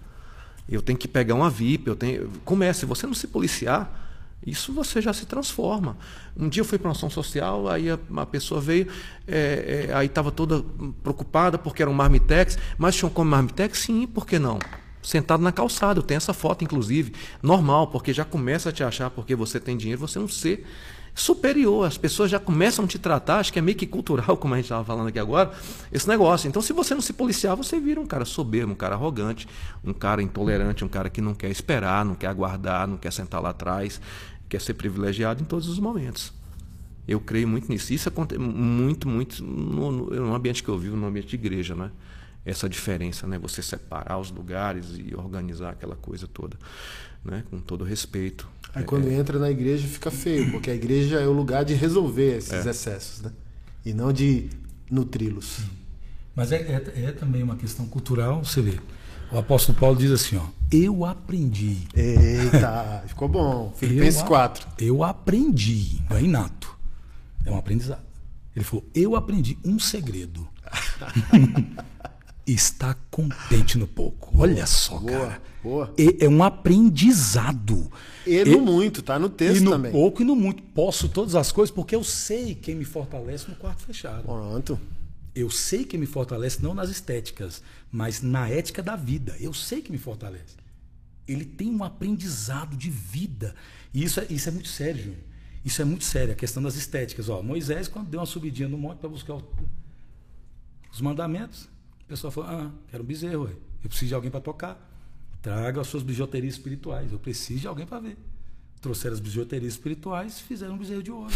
eu 0.68 0.82
tenho 0.82 0.98
que 0.98 1.08
pegar 1.08 1.36
uma 1.36 1.50
VIP, 1.50 1.88
eu 1.88 1.96
tenho, 1.96 2.30
comece, 2.44 2.86
você 2.86 3.06
não 3.06 3.14
se 3.14 3.28
policiar, 3.28 4.06
isso 4.46 4.72
você 4.74 5.02
já 5.02 5.12
se 5.12 5.26
transforma. 5.26 5.98
Um 6.38 6.48
dia 6.48 6.62
eu 6.62 6.66
fui 6.66 6.78
para 6.78 6.88
uma 6.88 6.94
ação 6.94 7.10
social, 7.10 7.68
aí 7.68 7.90
a, 7.90 7.98
a 8.18 8.26
pessoa 8.26 8.62
veio, 8.62 8.88
é, 9.28 9.88
é, 9.90 9.94
aí 9.94 10.06
estava 10.08 10.32
toda 10.32 10.64
preocupada 11.02 11.58
porque 11.58 11.82
era 11.82 11.90
um 11.90 11.94
marmitex, 11.94 12.58
mas 12.78 12.96
tinham 12.96 13.10
como 13.10 13.30
marmitex? 13.32 13.80
Sim, 13.80 14.06
por 14.06 14.26
que 14.26 14.38
não? 14.38 14.60
Sentado 15.06 15.44
na 15.44 15.52
calçada, 15.52 16.00
eu 16.00 16.04
tenho 16.04 16.18
essa 16.18 16.34
foto, 16.34 16.64
inclusive, 16.64 17.14
normal, 17.42 17.88
porque 17.88 18.12
já 18.12 18.26
começa 18.26 18.70
a 18.70 18.72
te 18.72 18.84
achar 18.84 19.10
porque 19.10 19.36
você 19.36 19.60
tem 19.60 19.78
dinheiro, 19.78 20.00
você 20.02 20.18
não 20.18 20.28
ser 20.28 20.66
superior. 21.14 21.86
As 21.86 21.98
pessoas 21.98 22.32
já 22.32 22.40
começam 22.40 22.86
a 22.86 22.88
te 22.88 22.98
tratar, 22.98 23.40
acho 23.40 23.54
que 23.54 23.60
é 23.60 23.62
meio 23.62 23.78
que 23.78 23.86
cultural, 23.86 24.36
como 24.38 24.54
a 24.54 24.58
gente 24.58 24.66
estava 24.66 24.84
falando 24.84 25.08
aqui 25.08 25.20
agora, 25.20 25.52
esse 25.92 26.08
negócio. 26.08 26.48
Então, 26.48 26.62
se 26.62 26.74
você 26.74 26.94
não 26.94 27.02
se 27.02 27.14
policiar, 27.14 27.56
você 27.56 27.80
vira 27.80 28.02
um 28.02 28.06
cara 28.06 28.26
soberbo, 28.26 28.74
um 28.74 28.76
cara 28.76 28.96
arrogante, 28.96 29.48
um 29.84 29.94
cara 29.94 30.22
intolerante, 30.22 30.84
um 30.84 30.90
cara 30.90 31.10
que 31.10 31.22
não 31.22 31.34
quer 31.34 31.50
esperar, 31.50 32.04
não 32.04 32.16
quer 32.16 32.28
aguardar, 32.28 32.88
não 32.88 32.98
quer 32.98 33.14
sentar 33.14 33.42
lá 33.42 33.52
atrás 33.52 34.02
quer 34.50 34.62
ser 34.62 34.74
privilegiado 34.76 35.42
em 35.42 35.46
todos 35.46 35.68
os 35.68 35.80
momentos. 35.80 36.34
Eu 37.08 37.20
creio 37.20 37.48
muito 37.48 37.70
nisso. 37.70 37.94
Isso 37.94 38.10
acontece 38.10 38.40
muito, 38.40 39.08
muito 39.08 39.44
no, 39.44 39.92
no, 39.92 40.34
ambiente 40.34 40.64
que 40.64 40.70
eu 40.70 40.78
vivo, 40.78 40.96
no 40.96 41.06
ambiente 41.06 41.28
de 41.28 41.36
igreja, 41.36 41.76
né? 41.76 41.92
Essa 42.46 42.70
diferença, 42.70 43.26
né? 43.26 43.40
Você 43.40 43.62
separar 43.62 44.20
os 44.20 44.30
lugares 44.30 44.86
e 44.98 45.16
organizar 45.16 45.72
aquela 45.72 45.96
coisa 45.96 46.28
toda, 46.28 46.58
né? 47.24 47.44
Com 47.50 47.60
todo 47.60 47.84
respeito. 47.84 48.48
Aí 48.74 48.84
é, 48.84 48.86
quando 48.86 49.08
é... 49.10 49.14
entra 49.14 49.40
na 49.40 49.50
igreja 49.50 49.88
fica 49.88 50.12
feio, 50.12 50.52
porque 50.52 50.70
a 50.70 50.76
igreja 50.76 51.20
é 51.20 51.28
o 51.28 51.32
lugar 51.32 51.66
de 51.66 51.74
resolver 51.74 52.38
esses 52.38 52.66
é. 52.66 52.70
excessos, 52.70 53.22
né? 53.22 53.32
E 53.84 53.94
não 53.94 54.14
de 54.14 54.50
nutri-los. 54.90 55.62
Mas 56.36 56.52
é, 56.52 56.58
é, 56.58 57.06
é 57.06 57.12
também 57.12 57.42
uma 57.42 57.56
questão 57.56 57.88
cultural, 57.88 58.44
você 58.44 58.62
vê. 58.62 58.80
O 59.32 59.38
apóstolo 59.38 59.78
Paulo 59.78 59.98
diz 59.98 60.12
assim, 60.12 60.38
ó, 60.38 60.46
eu 60.72 61.06
aprendi. 61.06 61.88
Eita, 61.96 63.04
ficou 63.08 63.28
bom. 63.28 63.74
Filipenses 63.76 64.22
eu, 64.22 64.28
4. 64.28 64.68
Eu 64.78 65.04
aprendi, 65.04 66.02
não 66.10 66.18
é 66.18 66.22
inato. 66.22 66.78
É 67.46 67.52
um 67.52 67.58
aprendizado. 67.58 68.04
Ele 68.56 68.64
falou, 68.64 68.86
eu 68.94 69.16
aprendi 69.16 69.58
um 69.64 69.80
segredo. 69.80 70.48
está 72.46 72.94
contente 73.10 73.78
no 73.78 73.88
pouco. 73.88 74.32
Olha 74.40 74.66
só, 74.68 75.00
Boa, 75.00 75.12
cara. 75.28 75.42
boa. 75.64 75.94
É, 75.98 76.26
é 76.26 76.30
um 76.30 76.44
aprendizado. 76.44 77.92
E 78.26 78.44
no 78.46 78.60
muito, 78.62 79.02
tá 79.02 79.18
no 79.20 79.30
texto 79.30 79.62
e 79.62 79.64
no 79.64 79.72
também. 79.72 79.92
pouco 79.92 80.22
e 80.22 80.26
no 80.26 80.36
muito. 80.36 80.62
Posso 80.64 81.10
todas 81.10 81.36
as 81.36 81.52
coisas 81.52 81.74
porque 81.74 81.96
eu 81.96 82.04
sei 82.04 82.54
quem 82.56 82.76
me 82.76 82.86
fortalece 82.86 83.50
no 83.50 83.56
quarto 83.56 83.84
fechado. 83.84 84.24
Pronto. 84.24 84.80
Eu 85.34 85.50
sei 85.50 85.84
que 85.84 85.98
me 85.98 86.06
fortalece 86.06 86.62
não 86.64 86.74
nas 86.74 86.90
estéticas, 86.90 87.62
mas 87.92 88.22
na 88.22 88.48
ética 88.50 88.82
da 88.82 88.96
vida. 88.96 89.36
Eu 89.40 89.54
sei 89.54 89.82
que 89.82 89.92
me 89.92 89.98
fortalece. 89.98 90.56
Ele 91.28 91.44
tem 91.44 91.70
um 91.70 91.84
aprendizado 91.84 92.78
de 92.78 92.90
vida. 92.90 93.54
E 93.94 94.04
isso 94.04 94.20
é, 94.20 94.28
isso 94.30 94.48
é 94.48 94.52
muito 94.52 94.68
sério, 94.70 95.02
Júnior. 95.04 95.20
Isso 95.66 95.82
é 95.82 95.86
muito 95.86 96.04
sério, 96.04 96.32
a 96.32 96.36
questão 96.36 96.62
das 96.62 96.76
estéticas. 96.76 97.28
Ó, 97.28 97.42
Moisés, 97.42 97.88
quando 97.88 98.08
deu 98.08 98.20
uma 98.20 98.26
subidinha 98.28 98.68
no 98.70 98.78
monte 98.78 99.00
para 99.00 99.10
buscar 99.10 99.34
o- 99.34 99.44
os 100.94 101.02
mandamentos, 101.02 101.68
o 102.06 102.08
pessoal 102.08 102.32
falou: 102.32 102.50
Ah, 102.50 102.72
quero 102.90 103.04
um 103.04 103.06
bezerro. 103.06 103.50
Eu 103.84 103.90
preciso 103.90 104.08
de 104.08 104.16
alguém 104.16 104.32
para 104.32 104.42
tocar. 104.42 104.92
Traga 105.42 105.82
as 105.82 105.88
suas 105.88 106.04
bijuterias 106.04 106.54
espirituais. 106.54 107.12
Eu 107.12 107.20
preciso 107.20 107.62
de 107.62 107.68
alguém 107.68 107.86
para 107.86 108.00
ver. 108.00 108.18
Trouxeram 108.82 109.14
as 109.14 109.20
bijuterias 109.20 109.74
espirituais 109.74 110.40
fizeram 110.40 110.76
um 110.76 110.78
bezerro 110.78 111.04
de 111.04 111.12
ouro 111.12 111.34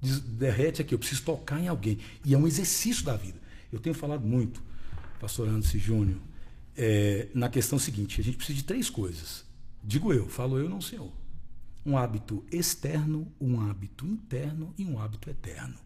derrete 0.00 0.80
aqui, 0.80 0.94
eu 0.94 0.98
preciso 0.98 1.22
tocar 1.22 1.60
em 1.60 1.68
alguém. 1.68 1.98
E 2.24 2.34
é 2.34 2.38
um 2.38 2.46
exercício 2.46 3.04
da 3.04 3.16
vida. 3.16 3.38
Eu 3.72 3.80
tenho 3.80 3.94
falado 3.94 4.24
muito, 4.24 4.62
pastor 5.20 5.48
Anderson 5.48 5.78
Júnior, 5.78 6.18
é, 6.76 7.28
na 7.34 7.48
questão 7.48 7.78
seguinte: 7.78 8.20
a 8.20 8.24
gente 8.24 8.36
precisa 8.36 8.56
de 8.56 8.64
três 8.64 8.88
coisas. 8.88 9.44
Digo 9.82 10.12
eu, 10.12 10.28
falo 10.28 10.58
eu, 10.58 10.68
não 10.68 10.80
senhor. 10.80 11.12
Um 11.84 11.96
hábito 11.96 12.44
externo, 12.50 13.32
um 13.40 13.60
hábito 13.60 14.06
interno 14.06 14.74
e 14.76 14.84
um 14.84 15.00
hábito 15.00 15.30
eterno. 15.30 15.76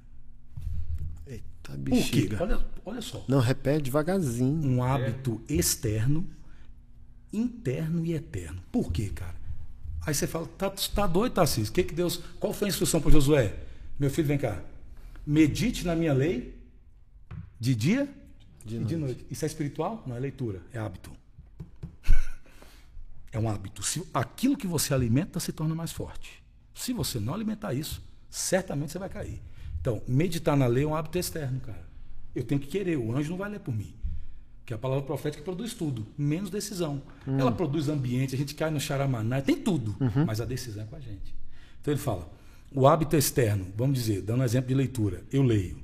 Eita, 1.69 1.73
Por 1.73 1.85
quê? 1.85 1.91
bexiga. 1.91 2.43
Olha, 2.43 2.65
olha 2.85 3.01
só. 3.01 3.25
Não, 3.29 3.39
repete 3.41 3.83
devagarzinho. 3.85 4.67
Um 4.69 4.83
hábito 4.83 5.41
externo, 5.49 6.29
interno 7.33 8.05
e 8.05 8.13
eterno. 8.15 8.63
Por 8.73 8.91
quê, 8.93 9.11
cara? 9.11 9.37
Aí 10.05 10.15
você 10.15 10.27
fala, 10.27 10.47
tá, 10.59 10.69
tá 10.71 11.07
doido, 11.07 11.33
Tarcísio? 11.35 11.73
Que 11.73 11.85
que 11.85 11.95
Deus, 11.95 12.21
qual 12.41 12.53
foi 12.53 12.67
a 12.69 12.71
instrução 12.71 13.01
para 13.01 13.13
Josué? 13.13 13.55
Meu 13.99 14.11
filho, 14.11 14.27
vem 14.27 14.39
cá. 14.39 14.61
Medite 15.25 15.87
na 15.87 15.95
minha 15.95 16.13
lei 16.13 16.61
de 17.61 17.75
dia 17.77 18.09
De 18.65 18.75
e 18.75 18.79
noite. 18.79 18.89
de 18.89 18.97
noite. 18.97 19.27
Isso 19.31 19.45
é 19.45 19.47
espiritual? 19.47 20.03
Não 20.07 20.17
é 20.17 20.19
leitura, 20.19 20.61
é 20.73 20.79
hábito. 20.79 21.11
É 23.35 23.39
um 23.39 23.49
hábito. 23.49 23.83
Se 23.83 24.07
aquilo 24.13 24.59
que 24.59 24.67
você 24.67 24.93
alimenta 24.93 25.41
se 25.41 25.53
torna 25.53 25.75
mais 25.75 25.91
forte. 25.91 26.43
Se 26.75 26.93
você 26.93 27.19
não 27.19 27.33
alimentar 27.33 27.73
isso, 27.73 28.03
certamente 28.29 28.93
você 28.93 28.99
vai 28.99 29.09
cair. 29.09 29.41
Então, 29.83 30.01
meditar 30.07 30.57
na 30.57 30.67
lei 30.67 30.85
é 30.85 30.87
um 30.87 30.95
hábito 30.95 31.19
externo, 31.19 31.59
cara. 31.61 31.85
Eu 32.35 32.45
tenho 32.45 32.59
que 32.61 32.69
querer, 32.69 32.97
o 32.97 33.15
anjo 33.15 33.31
não 33.31 33.37
vai 33.37 33.51
ler 33.51 33.61
por 33.61 33.75
mim. 33.75 33.93
Que 34.65 34.73
a 34.73 34.79
palavra 34.79 35.05
profética 35.05 35.43
produz 35.43 35.75
tudo, 35.75 36.07
menos 36.17 36.49
decisão. 36.49 37.03
Ela 37.27 37.51
produz 37.53 37.89
ambiente, 37.89 38.35
a 38.35 38.39
gente 38.39 38.55
cai 38.55 38.71
no 38.71 38.79
charamaná, 38.81 39.43
tem 39.43 39.57
tudo, 39.57 39.95
mas 40.25 40.41
a 40.41 40.45
decisão 40.45 40.85
é 40.85 40.87
com 40.87 40.95
a 40.97 41.01
gente. 41.01 41.35
Então 41.81 41.93
ele 41.93 42.01
fala: 42.01 42.31
o 42.73 42.87
hábito 42.87 43.17
externo, 43.17 43.67
vamos 43.77 43.99
dizer, 43.99 44.23
dando 44.23 44.41
um 44.41 44.45
exemplo 44.45 44.69
de 44.69 44.75
leitura, 44.75 45.25
eu 45.33 45.43
leio, 45.43 45.79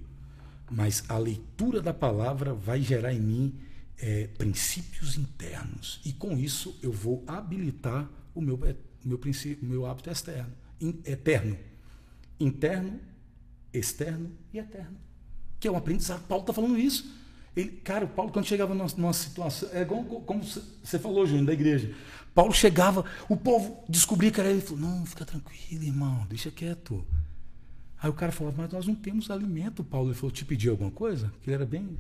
mas 0.71 1.03
a 1.09 1.19
leitura 1.19 1.83
da 1.83 1.93
palavra 1.93 2.55
vai 2.55 2.81
gerar 2.81 3.13
em 3.13 3.19
mim 3.21 3.55
eh, 3.99 4.29
princípios 4.39 5.19
internos. 5.19 6.01
E 6.05 6.13
com 6.13 6.39
isso 6.39 6.79
eu 6.81 6.93
vou 6.93 7.25
habilitar 7.27 8.09
o 8.33 8.41
meu, 8.41 8.59
eh, 8.65 8.77
meu, 9.05 9.19
princípio, 9.19 9.69
meu 9.69 9.87
hábito 9.87 10.09
externo, 10.09 10.53
in- 10.81 11.01
eterno. 11.05 11.57
Interno, 12.41 13.01
externo 13.79 14.31
e 14.53 14.59
eterno. 14.59 14.97
Que 15.61 15.69
é 15.69 15.71
um 15.71 15.77
aprendizado. 15.77 16.23
Paulo 16.27 16.43
está 16.43 16.53
falando 16.53 16.79
isso. 16.79 17.19
Ele, 17.57 17.71
cara, 17.71 18.05
o 18.05 18.09
Paulo, 18.09 18.31
quando 18.31 18.47
chegava 18.47 18.75
numa, 18.75 18.89
numa 18.97 19.13
situação. 19.13 19.69
É 19.73 19.83
igual 19.83 20.05
como 20.05 20.43
você 20.45 20.99
falou, 20.99 21.27
Júnior, 21.27 21.47
da 21.47 21.53
igreja. 21.53 21.95
Paulo 22.35 22.53
chegava, 22.53 23.05
o 23.29 23.37
povo 23.37 23.83
descobria 23.89 24.31
que 24.31 24.39
era 24.39 24.49
ele. 24.49 24.59
Ele 24.59 24.67
falou: 24.67 24.81
Não, 24.81 25.05
fica 25.05 25.25
tranquilo, 25.25 25.83
irmão, 25.83 26.25
deixa 26.29 26.51
quieto. 26.51 27.05
Aí 28.01 28.09
o 28.09 28.13
cara 28.13 28.31
falou: 28.31 28.55
Mas 28.57 28.71
nós 28.73 28.87
não 28.87 28.95
temos 28.95 29.31
alimento, 29.31 29.83
Paulo. 29.83 30.09
Ele 30.09 30.15
falou: 30.15 30.31
Te 30.31 30.45
pedi 30.45 30.69
alguma 30.69 30.91
coisa? 30.91 31.33
Que 31.43 31.51
ele 31.51 31.57
era 31.57 31.67
bem 31.67 31.99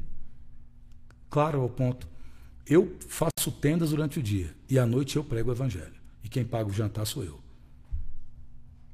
claro 1.28 1.60
ao 1.60 1.68
ponto. 1.68 2.08
Eu 2.66 2.96
faço 3.08 3.50
tendas 3.50 3.90
durante 3.90 4.18
o 4.18 4.22
dia 4.22 4.54
e 4.68 4.78
à 4.78 4.86
noite 4.86 5.16
eu 5.16 5.24
prego 5.24 5.50
o 5.50 5.52
evangelho. 5.52 5.94
E 6.22 6.28
quem 6.28 6.44
paga 6.44 6.68
o 6.68 6.72
jantar 6.72 7.06
sou 7.06 7.24
eu. 7.24 7.40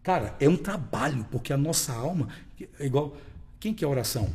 Cara, 0.02 0.36
é 0.38 0.48
um 0.48 0.56
trabalho, 0.56 1.26
porque 1.30 1.52
a 1.52 1.56
nossa 1.56 1.92
alma 1.92 2.28
é 2.78 2.86
igual. 2.86 3.16
Quem 3.60 3.74
quer 3.74 3.86
oração? 3.86 4.30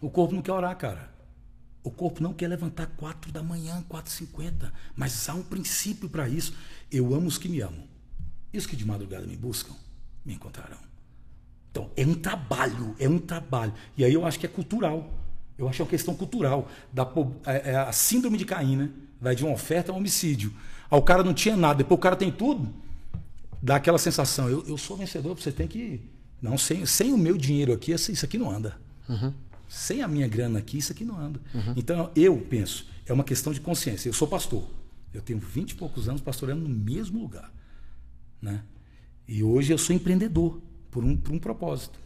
O 0.00 0.10
corpo 0.10 0.34
não 0.34 0.42
quer 0.42 0.52
orar, 0.52 0.76
cara. 0.76 1.10
O 1.84 1.90
corpo 1.90 2.22
não 2.22 2.32
quer 2.32 2.48
levantar 2.48 2.86
quatro 2.96 3.30
da 3.32 3.42
manhã, 3.42 3.84
quatro 3.88 4.12
cinquenta. 4.12 4.72
Mas 4.96 5.28
há 5.28 5.34
um 5.34 5.42
princípio 5.42 6.08
para 6.08 6.28
isso. 6.28 6.54
Eu 6.90 7.14
amo 7.14 7.26
os 7.26 7.38
que 7.38 7.48
me 7.48 7.60
amam. 7.60 7.84
E 8.52 8.58
os 8.58 8.66
que 8.66 8.76
de 8.76 8.84
madrugada 8.84 9.26
me 9.26 9.36
buscam, 9.36 9.72
me 10.24 10.34
encontrarão. 10.34 10.78
Então, 11.70 11.90
é 11.96 12.04
um 12.06 12.14
trabalho, 12.14 12.94
é 12.98 13.08
um 13.08 13.18
trabalho. 13.18 13.72
E 13.96 14.04
aí 14.04 14.12
eu 14.12 14.26
acho 14.26 14.38
que 14.38 14.46
é 14.46 14.48
cultural. 14.48 15.10
Eu 15.56 15.68
acho 15.68 15.76
que 15.76 15.82
é 15.82 15.84
uma 15.84 15.90
questão 15.90 16.14
cultural. 16.14 16.68
Da, 16.92 17.04
po- 17.06 17.34
é- 17.46 17.70
é 17.70 17.76
a 17.76 17.92
síndrome 17.92 18.36
de 18.36 18.44
Caim, 18.44 18.76
né? 18.76 18.90
Vai 19.20 19.34
de 19.34 19.44
uma 19.44 19.52
oferta 19.54 19.90
a 19.90 19.94
um 19.94 19.98
homicídio. 19.98 20.52
Aí 20.90 20.98
o 20.98 21.02
cara 21.02 21.22
não 21.24 21.32
tinha 21.32 21.56
nada, 21.56 21.76
depois 21.78 21.98
o 21.98 22.02
cara 22.02 22.14
tem 22.16 22.30
tudo. 22.30 22.72
Dá 23.62 23.76
aquela 23.76 23.98
sensação, 23.98 24.48
eu, 24.48 24.66
eu 24.66 24.76
sou 24.76 24.96
vencedor, 24.96 25.34
você 25.34 25.50
tem 25.52 25.66
que. 25.66 26.00
Não, 26.42 26.58
sem, 26.58 26.84
sem 26.84 27.12
o 27.12 27.16
meu 27.18 27.38
dinheiro 27.38 27.72
aqui, 27.72 27.92
isso 27.92 28.24
aqui 28.24 28.36
não 28.36 28.50
anda. 28.50 28.76
Sem 29.68 30.02
a 30.02 30.08
minha 30.08 30.26
grana 30.26 30.58
aqui, 30.58 30.76
isso 30.78 30.92
aqui 30.92 31.04
não 31.04 31.18
anda. 31.18 31.40
Então, 31.76 32.10
eu 32.16 32.36
penso, 32.36 32.86
é 33.06 33.12
uma 33.12 33.24
questão 33.24 33.52
de 33.52 33.60
consciência. 33.60 34.08
Eu 34.08 34.12
sou 34.12 34.26
pastor. 34.26 34.68
Eu 35.14 35.22
tenho 35.22 35.38
20 35.38 35.70
e 35.70 35.74
poucos 35.76 36.08
anos 36.08 36.20
pastoreando 36.20 36.66
no 36.66 36.68
mesmo 36.68 37.20
lugar. 37.20 37.52
Né? 38.40 38.62
E 39.28 39.42
hoje 39.42 39.72
eu 39.72 39.78
sou 39.78 39.94
empreendedor 39.94 40.60
por 40.90 41.04
um, 41.04 41.16
por 41.16 41.32
um 41.32 41.38
propósito. 41.38 41.98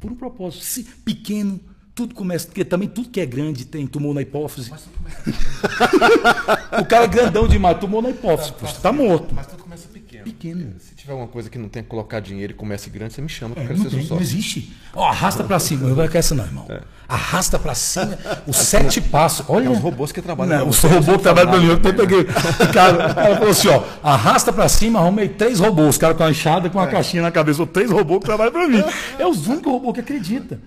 Por 0.00 0.10
um 0.10 0.16
propósito. 0.16 0.64
Pequeno, 1.04 1.60
tudo 1.96 2.14
começa. 2.14 2.46
Porque 2.46 2.64
também 2.64 2.86
tudo 2.88 3.08
que 3.08 3.18
é 3.18 3.26
grande 3.26 3.64
tem 3.64 3.86
tumor 3.86 4.14
na 4.14 4.20
hipófise. 4.20 4.70
Mas 4.70 4.82
tudo 4.82 4.92
começa, 4.98 6.78
O 6.80 6.84
cara 6.84 7.04
é 7.04 7.08
grandão 7.08 7.48
demais, 7.48 7.78
tumor 7.78 8.02
na 8.02 8.10
hipófise. 8.10 8.52
Poxa, 8.52 8.76
tá 8.82 8.92
morto. 8.92 9.34
mas 9.34 9.46
tudo 9.46 9.62
começa 9.62 9.88
pequeno. 9.88 10.24
Pequeno. 10.24 10.74
Se 10.78 10.94
tiver 10.94 11.12
alguma 11.12 11.28
coisa 11.28 11.48
que 11.48 11.58
não 11.58 11.70
tem 11.70 11.82
que 11.82 11.88
colocar 11.88 12.20
dinheiro 12.20 12.52
e 12.52 12.54
comece 12.54 12.90
grande, 12.90 13.14
você 13.14 13.22
me 13.22 13.28
chama 13.30 13.54
que 13.54 13.60
eu 13.60 13.64
É, 13.64 13.66
quero 13.68 13.78
não, 13.78 13.84
ser 13.84 13.90
seu 13.90 14.00
tem, 14.00 14.08
não 14.10 14.20
existe. 14.20 14.76
Ó, 14.94 15.04
arrasta 15.08 15.42
pra 15.42 15.58
cima. 15.58 15.88
Não 15.88 15.96
vai 15.96 16.06
com 16.08 16.18
essa, 16.18 16.34
não, 16.34 16.44
irmão. 16.44 16.68
Arrasta 17.08 17.58
pra 17.58 17.74
cima. 17.74 18.18
Os 18.46 18.56
sete 18.56 19.00
passos. 19.00 19.46
Olha. 19.48 19.66
É 19.66 19.70
os 19.70 19.78
robôs 19.78 20.12
que 20.12 20.20
trabalham 20.20 20.58
Não, 20.58 20.68
os 20.68 20.82
robôs 20.82 21.16
que 21.16 21.22
trabalham 21.22 21.50
pra 21.50 21.60
fala 21.60 21.74
mim. 21.74 21.80
Eu 21.82 21.94
peguei. 21.94 22.20
O 22.20 22.72
cara, 22.72 23.10
o 23.10 23.14
cara 23.14 23.36
falou 23.36 23.50
assim: 23.50 23.68
ó, 23.68 23.82
arrasta 24.02 24.52
pra 24.52 24.68
cima, 24.68 24.98
arrumei 24.98 25.28
três 25.30 25.60
robôs. 25.60 25.90
Os 25.90 25.98
caras 25.98 26.16
com 26.16 26.24
a 26.24 26.30
enxada, 26.30 26.68
com 26.68 26.78
uma 26.78 26.86
caixinha 26.88 27.22
na 27.22 27.30
cabeça. 27.30 27.64
Três 27.66 27.90
robôs 27.90 28.20
que 28.20 28.26
trabalham 28.26 28.52
pra 28.52 28.68
mim. 28.68 28.82
É 29.18 29.26
os 29.26 29.46
únicos 29.46 29.72
robôs 29.72 29.94
que 29.94 30.00
acreditam. 30.00 30.58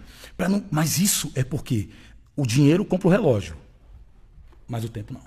Não... 0.48 0.64
Mas 0.72 1.00
isso 1.00 1.32
é 1.36 1.44
porque 1.44 1.90
o 2.36 2.46
dinheiro 2.46 2.86
compra 2.86 3.08
o 3.08 3.12
relógio, 3.12 3.58
mas 4.68 4.84
o 4.84 4.90
tempo 4.90 5.14
não. 5.14 5.22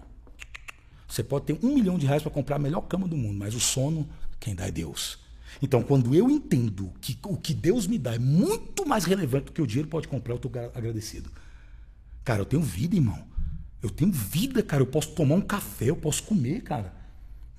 Você 1.06 1.22
pode 1.22 1.44
ter 1.44 1.58
um 1.62 1.74
milhão 1.74 1.98
de 1.98 2.06
reais 2.06 2.22
para 2.22 2.30
comprar 2.30 2.56
a 2.56 2.58
melhor 2.58 2.80
cama 2.82 3.06
do 3.06 3.16
mundo, 3.16 3.38
mas 3.38 3.54
o 3.54 3.60
sono, 3.60 4.08
quem 4.40 4.54
dá 4.54 4.66
é 4.66 4.70
Deus. 4.70 5.18
Então, 5.60 5.82
quando 5.82 6.14
eu 6.14 6.30
entendo 6.30 6.90
que 7.00 7.18
o 7.24 7.36
que 7.36 7.52
Deus 7.52 7.86
me 7.86 7.98
dá 7.98 8.14
é 8.14 8.18
muito 8.18 8.88
mais 8.88 9.04
relevante 9.04 9.46
do 9.46 9.52
que 9.52 9.60
o 9.60 9.66
dinheiro 9.66 9.88
pode 9.88 10.08
comprar, 10.08 10.32
eu 10.32 10.36
estou 10.36 10.50
agradecido. 10.74 11.30
Cara, 12.24 12.40
eu 12.40 12.46
tenho 12.46 12.62
vida, 12.62 12.94
irmão. 12.94 13.18
Eu 13.82 13.90
tenho 13.90 14.10
vida, 14.10 14.62
cara. 14.62 14.82
Eu 14.82 14.86
posso 14.86 15.10
tomar 15.10 15.34
um 15.34 15.40
café, 15.42 15.86
eu 15.86 15.96
posso 15.96 16.22
comer, 16.22 16.62
cara. 16.62 16.94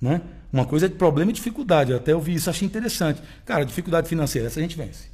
Né? 0.00 0.20
Uma 0.52 0.66
coisa 0.66 0.86
é 0.86 0.88
de 0.88 0.96
problema 0.96 1.30
e 1.30 1.34
dificuldade. 1.34 1.92
Eu 1.92 1.98
até 1.98 2.14
ouvi 2.14 2.34
isso, 2.34 2.50
achei 2.50 2.66
interessante. 2.66 3.22
Cara, 3.44 3.64
dificuldade 3.64 4.08
financeira, 4.08 4.48
essa 4.48 4.58
a 4.58 4.62
gente 4.62 4.76
vence. 4.76 5.13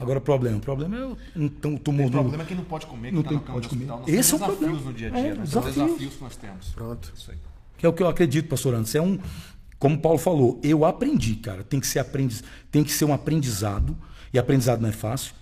Agora, 0.00 0.18
o 0.18 0.22
problema. 0.22 0.58
O 0.58 0.60
problema 0.60 0.96
é 0.96 1.40
então, 1.40 1.74
o 1.74 1.78
tumor 1.78 2.06
O 2.06 2.10
problema 2.10 2.42
é 2.42 2.46
quem 2.46 2.56
não 2.56 2.64
pode 2.64 2.86
comer, 2.86 3.08
que 3.10 3.14
Não 3.16 3.22
tá 3.22 3.28
tem- 3.30 3.38
pode 3.38 3.68
comer. 3.68 3.90
hospital. 3.90 4.04
Esse 4.06 4.32
é 4.32 4.36
o 4.36 4.38
desafios 4.38 4.58
problema. 4.58 4.80
no 4.80 4.92
dia 4.94 5.12
a 5.12 5.18
É, 5.18 5.22
dia, 5.22 5.34
né? 5.34 5.46
São 5.46 5.62
desafios. 5.62 5.86
desafios 5.86 6.14
que 6.14 6.22
nós 6.22 6.36
temos. 6.36 6.68
Pronto. 6.68 7.12
Isso 7.16 7.30
aí. 7.30 7.38
Que 7.76 7.86
é 7.86 7.88
o 7.88 7.92
que 7.92 8.02
eu 8.02 8.08
acredito, 8.08 8.48
pastor 8.48 8.74
Anderson. 8.74 8.98
É 8.98 9.02
um, 9.02 9.18
como 9.78 9.98
Paulo 9.98 10.18
falou, 10.18 10.60
eu 10.62 10.84
aprendi, 10.84 11.36
cara. 11.36 11.64
Tem 11.64 11.80
que 11.80 11.86
ser 11.86 11.98
aprendiz, 11.98 12.42
tem 12.70 12.84
que 12.84 12.92
ser 12.92 13.04
um 13.06 13.12
aprendizado 13.12 13.96
e 14.32 14.38
aprendizado 14.38 14.80
não 14.80 14.88
é 14.88 14.92
fácil, 14.92 15.34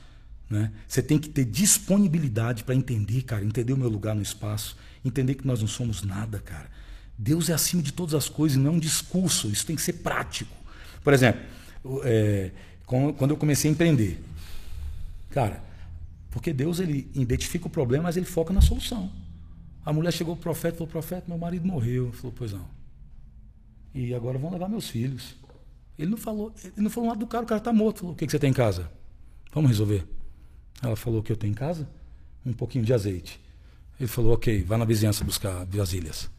né? 0.49 0.73
Você 0.89 1.03
tem 1.03 1.19
que 1.19 1.29
ter 1.29 1.45
disponibilidade 1.45 2.65
para 2.65 2.75
entender, 2.75 3.23
cara, 3.23 3.45
entender 3.45 3.73
o 3.73 3.77
meu 3.77 3.89
lugar 3.89 4.15
no 4.15 4.23
espaço, 4.23 4.77
entender 5.05 5.35
que 5.35 5.47
nós 5.47 5.61
não 5.61 5.69
somos 5.69 6.03
nada, 6.03 6.39
cara. 6.39 6.69
Deus 7.19 7.49
é 7.49 7.53
acima 7.55 7.83
de 7.83 7.93
todas 7.93 8.15
as 8.15 8.29
coisas, 8.29 8.57
não 8.59 8.73
é 8.73 8.75
um 8.75 8.79
discurso. 8.79 9.49
Isso 9.49 9.65
tem 9.67 9.77
que 9.77 9.83
ser 9.83 9.95
prático. 9.95 10.55
Por 11.03 11.13
exemplo, 11.15 11.41
é, 12.05 12.51
quando 12.85 13.31
eu 13.31 13.37
comecei 13.37 13.71
a 13.71 13.73
empreender, 13.73 14.23
cara, 15.37 15.63
porque 16.31 16.51
Deus 16.51 16.81
ele 16.81 17.11
identifica 17.15 17.67
o 17.67 17.71
problema, 17.71 18.05
mas 18.05 18.17
ele 18.17 18.25
foca 18.25 18.55
na 18.55 18.63
solução. 18.63 19.13
A 19.85 19.93
mulher 19.93 20.11
chegou 20.11 20.35
pro 20.35 20.45
profeta 20.45 20.77
e 20.77 20.79
falou: 20.79 20.91
Profeta, 20.91 21.25
meu 21.29 21.37
marido 21.37 21.67
morreu. 21.67 22.05
Ele 22.07 22.17
falou: 22.17 22.33
Pois 22.35 22.53
não. 22.55 22.67
E 23.95 24.15
agora 24.15 24.39
vão 24.39 24.51
levar 24.51 24.67
meus 24.69 24.89
filhos. 24.89 25.37
Ele 25.99 26.11
não 26.11 26.17
falou, 26.17 26.55
ele 26.65 26.73
não 26.77 26.91
falou 26.91 27.09
nada 27.09 27.21
do 27.21 27.27
cara, 27.27 27.45
o 27.45 27.47
cara 27.47 27.59
está 27.59 27.73
morto. 27.73 27.99
Falou: 27.99 28.13
O 28.15 28.17
que, 28.17 28.25
que 28.25 28.33
você 28.33 28.39
tem 28.39 28.51
em 28.51 28.55
casa? 28.55 28.91
Vamos 29.53 29.71
resolver. 29.71 30.07
Ela 30.83 30.97
falou: 30.97 31.21
O 31.21 31.23
que 31.23 31.31
eu 31.31 31.37
tenho 31.37 31.51
em 31.51 31.55
casa? 31.55 31.87
Um 32.45 32.55
pouquinho 32.55 32.85
de 32.85 32.95
azeite. 32.95 33.39
Ele 33.99 34.07
falou, 34.07 34.35
ok, 34.35 34.63
vai 34.63 34.79
na 34.79 34.85
vizinhança 34.85 35.25
buscar 35.25 35.65
vasilhas. 35.65 36.31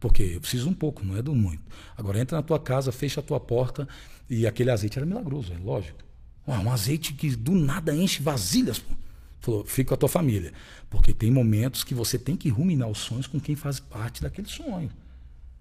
Porque 0.00 0.22
eu 0.22 0.40
preciso 0.40 0.68
um 0.68 0.74
pouco, 0.74 1.04
não 1.04 1.16
é 1.16 1.22
do 1.22 1.34
muito. 1.34 1.62
Agora 1.96 2.20
entra 2.20 2.36
na 2.36 2.42
tua 2.42 2.58
casa, 2.58 2.92
fecha 2.92 3.20
a 3.20 3.22
tua 3.22 3.40
porta 3.40 3.88
e 4.28 4.46
aquele 4.46 4.70
azeite 4.70 4.98
era 4.98 5.06
milagroso, 5.06 5.52
é 5.52 5.58
lógico. 5.58 6.07
Um 6.56 6.70
azeite 6.70 7.12
que 7.12 7.34
do 7.36 7.52
nada 7.52 7.94
enche 7.94 8.22
vasilhas. 8.22 8.78
Pô. 8.78 8.94
Falou, 9.40 9.64
fica 9.64 9.88
com 9.88 9.94
a 9.94 9.96
tua 9.98 10.08
família. 10.08 10.52
Porque 10.90 11.12
tem 11.12 11.30
momentos 11.30 11.84
que 11.84 11.94
você 11.94 12.18
tem 12.18 12.36
que 12.36 12.48
ruminar 12.48 12.88
os 12.88 12.98
sonhos 12.98 13.26
com 13.26 13.38
quem 13.38 13.54
faz 13.54 13.78
parte 13.78 14.22
daquele 14.22 14.48
sonho. 14.48 14.90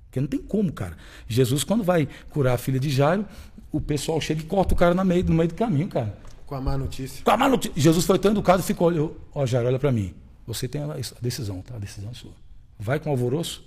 Porque 0.05 0.21
não 0.21 0.27
tem 0.27 0.39
como, 0.39 0.71
cara. 0.71 0.97
Jesus, 1.27 1.63
quando 1.63 1.83
vai 1.83 2.07
curar 2.29 2.55
a 2.55 2.57
filha 2.57 2.79
de 2.79 2.89
Jairo, 2.89 3.25
o 3.71 3.79
pessoal 3.81 4.19
chega 4.21 4.41
e 4.41 4.45
corta 4.45 4.73
o 4.73 4.77
cara 4.77 4.93
no 4.95 5.03
meio, 5.03 5.23
no 5.25 5.33
meio 5.33 5.49
do 5.49 5.55
caminho, 5.55 5.88
cara. 5.89 6.17
Com 6.45 6.55
a 6.55 6.61
má 6.61 6.77
notícia. 6.77 7.23
Com 7.23 7.31
a 7.31 7.38
má 7.38 7.49
notícia. 7.49 7.79
Jesus 7.79 8.05
foi 8.05 8.17
tão 8.17 8.31
educado 8.31 8.61
e 8.61 8.65
ficou, 8.65 8.88
olhou, 8.88 9.19
ó, 9.33 9.45
Jairo, 9.45 9.67
olha 9.67 9.79
para 9.79 9.91
mim. 9.91 10.13
Você 10.45 10.67
tem 10.67 10.81
a 10.81 10.95
decisão, 11.21 11.61
tá? 11.61 11.75
A 11.75 11.79
decisão 11.79 12.09
é 12.09 12.13
sua. 12.13 12.31
Vai 12.79 12.99
com 12.99 13.09
alvoroço? 13.09 13.65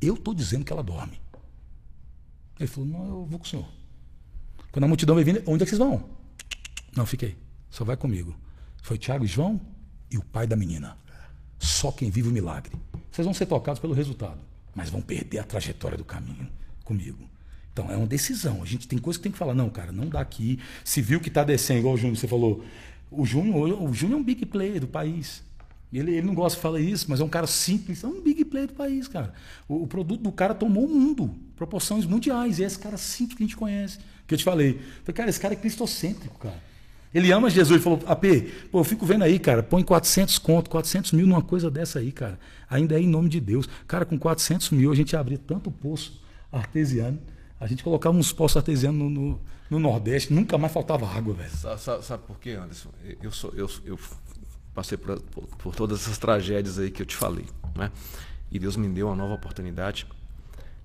Eu 0.00 0.14
estou 0.14 0.32
dizendo 0.32 0.64
que 0.64 0.72
ela 0.72 0.82
dorme. 0.82 1.20
Ele 2.58 2.66
falou, 2.66 2.88
não, 2.88 3.06
eu 3.06 3.26
vou 3.26 3.38
com 3.38 3.44
o 3.44 3.48
senhor. 3.48 3.66
Quando 4.72 4.84
a 4.84 4.88
multidão 4.88 5.14
veio 5.14 5.26
vindo, 5.26 5.42
onde 5.46 5.62
é 5.62 5.66
que 5.66 5.70
vocês 5.70 5.78
vão? 5.78 6.21
Não, 6.96 7.06
fiquei. 7.06 7.36
Só 7.70 7.84
vai 7.84 7.96
comigo. 7.96 8.36
Foi 8.82 8.98
Tiago 8.98 9.24
e 9.24 9.28
João 9.28 9.60
e 10.10 10.18
o 10.18 10.22
pai 10.22 10.46
da 10.46 10.56
menina. 10.56 10.96
Só 11.58 11.90
quem 11.90 12.10
vive 12.10 12.28
o 12.28 12.32
milagre. 12.32 12.72
Vocês 13.10 13.24
vão 13.24 13.32
ser 13.32 13.46
tocados 13.46 13.80
pelo 13.80 13.94
resultado, 13.94 14.40
mas 14.74 14.90
vão 14.90 15.00
perder 15.00 15.38
a 15.38 15.44
trajetória 15.44 15.96
do 15.96 16.04
caminho 16.04 16.48
comigo. 16.84 17.28
Então 17.72 17.90
é 17.90 17.96
uma 17.96 18.06
decisão. 18.06 18.62
A 18.62 18.66
gente 18.66 18.86
tem 18.86 18.98
coisa 18.98 19.18
que 19.18 19.22
tem 19.22 19.32
que 19.32 19.38
falar, 19.38 19.54
não, 19.54 19.70
cara, 19.70 19.92
não 19.92 20.08
dá 20.08 20.20
aqui. 20.20 20.58
Se 20.84 21.00
viu 21.00 21.20
que 21.20 21.28
está 21.28 21.42
descendo, 21.42 21.80
igual 21.80 21.94
o 21.94 21.96
Júnior, 21.96 22.16
você 22.16 22.28
falou. 22.28 22.64
O 23.10 23.24
Júnior, 23.24 23.82
o 23.82 23.92
Júnior 23.92 24.18
é 24.18 24.20
um 24.20 24.24
big 24.24 24.44
player 24.46 24.80
do 24.80 24.88
país. 24.88 25.42
Ele, 25.92 26.10
ele 26.12 26.26
não 26.26 26.34
gosta 26.34 26.56
de 26.56 26.62
falar 26.62 26.80
isso, 26.80 27.06
mas 27.08 27.20
é 27.20 27.24
um 27.24 27.28
cara 27.28 27.46
simples, 27.46 28.02
é 28.02 28.06
um 28.06 28.22
big 28.22 28.44
player 28.46 28.68
do 28.68 28.74
país, 28.74 29.06
cara. 29.06 29.34
O, 29.68 29.82
o 29.82 29.86
produto 29.86 30.22
do 30.22 30.32
cara 30.32 30.54
tomou 30.54 30.86
o 30.86 30.88
mundo, 30.88 31.34
proporções 31.54 32.06
mundiais. 32.06 32.58
E 32.58 32.64
é 32.64 32.66
esse 32.66 32.78
cara 32.78 32.96
simples 32.96 33.36
que 33.36 33.42
a 33.42 33.46
gente 33.46 33.56
conhece. 33.56 33.98
Que 34.26 34.34
eu 34.34 34.38
te 34.38 34.44
falei. 34.44 34.80
Falei, 35.04 35.14
cara, 35.14 35.30
esse 35.30 35.40
cara 35.40 35.54
é 35.54 35.56
cristocêntrico, 35.56 36.38
cara. 36.38 36.71
Ele 37.14 37.30
ama 37.30 37.50
Jesus. 37.50 37.70
Ele 37.70 37.82
falou, 37.82 38.00
AP, 38.06 38.24
pô, 38.70 38.80
eu 38.80 38.84
fico 38.84 39.04
vendo 39.04 39.22
aí, 39.22 39.38
cara, 39.38 39.62
põe 39.62 39.82
400 39.82 40.38
conto, 40.38 40.70
400 40.70 41.12
mil 41.12 41.26
numa 41.26 41.42
coisa 41.42 41.70
dessa 41.70 41.98
aí, 41.98 42.10
cara. 42.10 42.38
Ainda 42.68 42.98
é 42.98 43.00
em 43.02 43.06
nome 43.06 43.28
de 43.28 43.40
Deus. 43.40 43.68
Cara, 43.86 44.04
com 44.04 44.18
400 44.18 44.70
mil 44.70 44.90
a 44.90 44.94
gente 44.94 45.14
abria 45.16 45.38
tanto 45.38 45.70
poço 45.70 46.22
artesiano. 46.50 47.20
A 47.60 47.66
gente 47.66 47.84
colocava 47.84 48.16
uns 48.16 48.32
poços 48.32 48.56
artesianos 48.56 48.98
no, 48.98 49.10
no, 49.10 49.40
no 49.70 49.78
Nordeste, 49.78 50.32
nunca 50.32 50.56
mais 50.58 50.72
faltava 50.72 51.06
água, 51.06 51.34
velho. 51.34 51.50
Sabe, 51.50 52.04
sabe, 52.04 52.22
por 52.26 52.38
quê, 52.38 52.52
Anderson? 52.52 52.90
Eu, 53.22 53.30
sou, 53.30 53.52
eu, 53.54 53.70
eu 53.84 53.98
passei 54.74 54.98
por, 54.98 55.20
por, 55.20 55.46
por, 55.58 55.74
todas 55.74 56.00
essas 56.00 56.18
tragédias 56.18 56.78
aí 56.78 56.90
que 56.90 57.02
eu 57.02 57.06
te 57.06 57.14
falei, 57.14 57.46
né? 57.76 57.90
E 58.50 58.58
Deus 58.58 58.76
me 58.76 58.88
deu 58.88 59.06
uma 59.06 59.16
nova 59.16 59.34
oportunidade. 59.34 60.06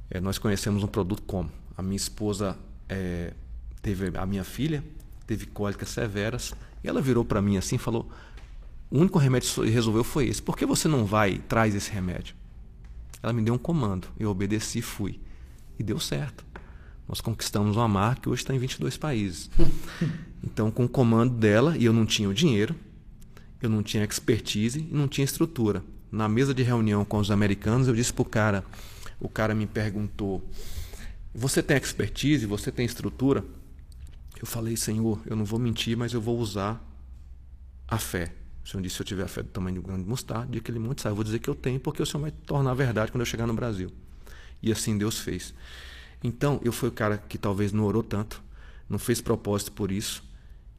É, 0.10 0.20
nós 0.22 0.38
conhecemos 0.38 0.84
um 0.84 0.88
produto 0.88 1.24
como 1.24 1.50
a 1.76 1.82
minha 1.82 1.98
esposa 1.98 2.58
é, 2.88 3.34
teve 3.82 4.18
a 4.18 4.26
minha 4.26 4.44
filha 4.44 4.84
teve 5.28 5.46
cólicas 5.46 5.90
severas 5.90 6.54
e 6.84 6.88
ela 6.88 7.02
virou 7.02 7.24
para 7.24 7.42
mim 7.42 7.58
assim 7.58 7.76
e 7.76 7.80
falou: 7.80 8.10
o 8.90 8.98
único 9.00 9.20
remédio 9.20 9.54
que 9.54 9.70
resolveu 9.70 10.04
foi 10.04 10.28
esse. 10.28 10.42
Por 10.42 10.58
que 10.58 10.66
você 10.66 10.88
não 10.88 11.06
vai 11.06 11.34
e 11.34 11.40
traz 11.40 11.76
esse 11.76 11.92
remédio? 11.92 12.36
Ela 13.22 13.34
me 13.34 13.42
deu 13.42 13.54
um 13.54 13.58
comando, 13.58 14.08
eu 14.18 14.30
obedeci 14.30 14.80
e 14.80 14.82
fui. 14.82 15.20
E 15.78 15.84
deu 15.84 16.00
certo. 16.00 16.46
Nós 17.08 17.22
conquistamos 17.22 17.76
uma 17.76 17.88
marca 17.88 18.22
que 18.22 18.30
hoje 18.30 18.42
está 18.42 18.56
em 18.56 18.60
22 18.60 18.98
países. 18.98 19.50
Então, 20.44 20.70
com 20.70 20.86
o 20.86 20.88
comando 20.88 21.34
dela, 21.34 21.76
e 21.76 21.84
eu 21.84 21.92
não 21.92 22.06
tinha 22.06 22.30
o 22.30 22.34
dinheiro, 22.34 22.76
eu 23.60 23.70
não 23.70 23.82
tinha 23.82 24.04
expertise 24.04 24.80
e 24.80 24.96
não 24.96 25.08
tinha 25.08 25.26
estrutura. 25.26 25.84
Na 26.12 26.30
mesa 26.30 26.54
de 26.54 26.62
reunião 26.62 27.04
com 27.04 27.18
os 27.18 27.32
americanos, 27.32 27.88
eu 27.88 27.96
disse 27.96 28.14
para 28.14 28.22
o 28.22 28.26
cara, 28.26 28.64
o 29.20 29.28
cara 29.28 29.56
me 29.56 29.66
perguntou, 29.66 30.48
você 31.34 31.62
tem 31.62 31.76
expertise, 31.76 32.46
você 32.46 32.72
tem 32.72 32.86
estrutura? 32.86 33.44
Eu 34.40 34.46
falei, 34.46 34.78
Senhor, 34.78 35.22
eu 35.26 35.36
não 35.36 35.46
vou 35.46 35.60
mentir, 35.60 35.98
mas 35.98 36.14
eu 36.14 36.22
vou 36.22 36.38
usar 36.38 36.84
a 37.88 37.98
fé. 37.98 38.34
O 38.64 38.68
Senhor 38.68 38.84
disse, 38.84 38.96
se 38.98 39.02
eu 39.02 39.06
tiver 39.06 39.24
a 39.24 39.28
fé 39.28 39.42
do 39.42 39.50
tamanho 39.50 39.76
de 39.76 39.80
um 39.80 39.84
grão 39.84 39.98
de 39.98 40.08
mostarda, 40.08 40.52
de 40.52 40.58
aquele 40.58 40.78
monte 40.78 41.02
sai. 41.02 41.12
Eu 41.12 41.16
vou 41.16 41.24
dizer 41.24 41.40
que 41.40 41.50
eu 41.50 41.56
tenho, 41.56 41.80
porque 41.80 42.02
o 42.02 42.06
Senhor 42.06 42.22
vai 42.22 42.32
tornar 42.32 42.74
verdade 42.74 43.12
quando 43.12 43.22
eu 43.22 43.26
chegar 43.26 43.48
no 43.48 43.54
Brasil. 43.54 43.92
E 44.62 44.72
assim 44.72 44.98
Deus 44.98 45.20
fez. 45.20 45.54
Então, 46.24 46.60
eu 46.64 46.72
fui 46.72 46.90
o 46.90 46.92
cara 46.92 47.18
que 47.18 47.38
talvez 47.38 47.72
não 47.72 47.86
orou 47.86 48.04
tanto, 48.04 48.44
não 48.90 49.00
fez 49.00 49.22
propósito 49.22 49.72
por 49.72 49.92
isso, 49.92 50.24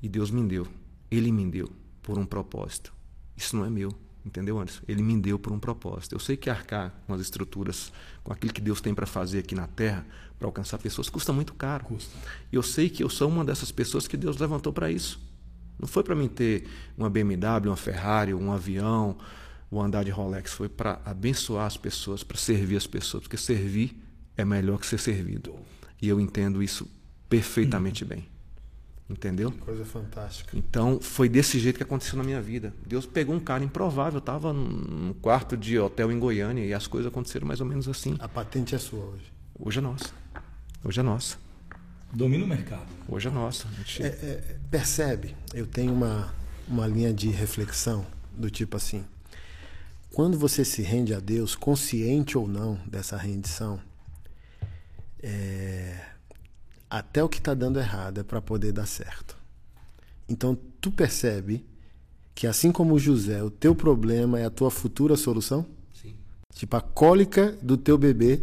e 0.02 0.09
Deus 0.09 0.30
me 0.30 0.46
deu. 0.46 0.66
Ele 1.11 1.32
me 1.32 1.50
deu 1.50 1.70
por 2.02 2.18
um 2.18 2.26
propósito. 2.26 2.92
Isso 3.36 3.56
não 3.56 3.64
é 3.64 3.70
meu, 3.70 3.92
entendeu, 4.29 4.59
Anderson? 4.59 4.83
Ele 4.87 5.03
me 5.03 5.20
deu 5.20 5.39
por 5.39 5.53
um 5.53 5.59
propósito. 5.59 6.14
Eu 6.14 6.20
sei 6.20 6.37
que 6.37 6.49
arcar 6.49 6.95
com 7.07 7.14
as 7.14 7.20
estruturas, 7.20 7.93
com 8.22 8.33
aquilo 8.33 8.53
que 8.53 8.61
Deus 8.61 8.81
tem 8.81 8.95
para 8.95 9.07
fazer 9.07 9.41
aqui 9.41 9.55
na 9.55 9.66
terra, 9.66 10.07
para 10.39 10.47
alcançar 10.47 10.79
pessoas, 10.79 11.09
custa 11.09 11.33
muito 11.33 11.53
caro. 11.55 11.85
Custa. 11.85 12.16
E 12.53 12.57
eu 12.57 12.62
sei 12.62 12.89
que 12.89 13.03
eu 13.03 13.09
sou 13.09 13.29
uma 13.29 13.45
dessas 13.45 13.72
pessoas 13.72 14.07
que 14.07 14.16
Deus 14.16 14.37
levantou 14.37 14.72
para 14.72 14.91
isso. 14.91 15.20
Não 15.79 15.89
foi 15.89 16.03
para 16.03 16.14
mim 16.14 16.29
ter 16.29 16.68
uma 16.97 17.11
BMW, 17.11 17.68
uma 17.68 17.76
Ferrari, 17.76 18.35
um 18.35 18.53
avião, 18.53 19.16
ou 19.70 19.83
andar 19.83 20.05
de 20.05 20.11
Rolex. 20.11 20.53
Foi 20.53 20.68
para 20.68 21.01
abençoar 21.05 21.66
as 21.66 21.76
pessoas, 21.76 22.22
para 22.22 22.37
servir 22.37 22.76
as 22.76 22.87
pessoas. 22.87 23.24
Porque 23.24 23.37
servir 23.37 23.97
é 24.37 24.45
melhor 24.45 24.79
que 24.79 24.87
ser 24.87 24.99
servido. 24.99 25.55
E 26.01 26.09
eu 26.09 26.20
entendo 26.20 26.62
isso 26.62 26.89
perfeitamente 27.29 28.05
bem. 28.05 28.26
Entendeu? 29.09 29.50
Que 29.50 29.59
coisa 29.59 29.84
fantástica. 29.86 30.56
Então, 30.56 31.00
foi 31.00 31.30
desse 31.30 31.59
jeito 31.59 31.78
que 31.78 31.82
aconteceu 31.82 32.18
na 32.18 32.22
minha 32.22 32.42
vida. 32.42 32.74
Deus 32.86 33.06
pegou 33.06 33.34
um 33.34 33.40
cara 33.40 33.64
improvável. 33.64 34.18
Eu 34.18 34.18
estava 34.18 34.52
num 34.52 35.14
quarto 35.14 35.56
de 35.56 35.78
hotel 35.78 36.12
em 36.12 36.18
Goiânia 36.18 36.64
e 36.64 36.74
as 36.74 36.86
coisas 36.86 37.11
aconteceram 37.11 37.46
mais 37.46 37.61
ou 37.61 37.66
menos 37.66 37.88
assim. 37.88 38.16
A 38.18 38.28
patente 38.28 38.74
é 38.74 38.78
sua 38.78 39.02
hoje. 39.02 39.32
Hoje 39.59 39.78
é 39.78 39.82
nossa. 39.82 40.11
Hoje 40.84 41.00
é 41.00 41.02
nossa. 41.02 41.38
Domina 42.12 42.44
o 42.44 42.48
mercado. 42.48 42.86
Hoje 43.09 43.28
é 43.28 43.30
nossa. 43.30 43.66
Gente... 43.78 44.02
É, 44.02 44.06
é, 44.06 44.56
percebe? 44.70 45.34
Eu 45.54 45.66
tenho 45.66 45.92
uma, 45.92 46.34
uma 46.66 46.86
linha 46.86 47.12
de 47.12 47.28
reflexão 47.30 48.06
do 48.36 48.50
tipo 48.50 48.76
assim: 48.76 49.04
quando 50.12 50.38
você 50.38 50.64
se 50.64 50.82
rende 50.82 51.14
a 51.14 51.20
Deus, 51.20 51.54
consciente 51.54 52.36
ou 52.36 52.46
não 52.46 52.78
dessa 52.86 53.16
rendição, 53.16 53.80
é, 55.22 55.98
até 56.91 57.22
o 57.22 57.28
que 57.28 57.39
está 57.39 57.55
dando 57.55 57.78
errado 57.78 58.20
é 58.20 58.22
para 58.22 58.41
poder 58.41 58.72
dar 58.72 58.86
certo. 58.86 59.36
Então 60.28 60.57
tu 60.80 60.91
percebe 60.91 61.64
que 62.34 62.47
assim 62.47 62.70
como 62.70 62.99
José, 62.99 63.43
o 63.43 63.51
teu 63.51 63.74
problema 63.74 64.39
é 64.39 64.45
a 64.45 64.51
tua 64.51 64.70
futura 64.70 65.16
solução? 65.16 65.66
Sim. 66.01 66.14
Tipo 66.55 66.76
a 66.76 66.80
cólica 66.80 67.57
do 67.61 67.76
teu 67.76 67.99
bebê. 67.99 68.43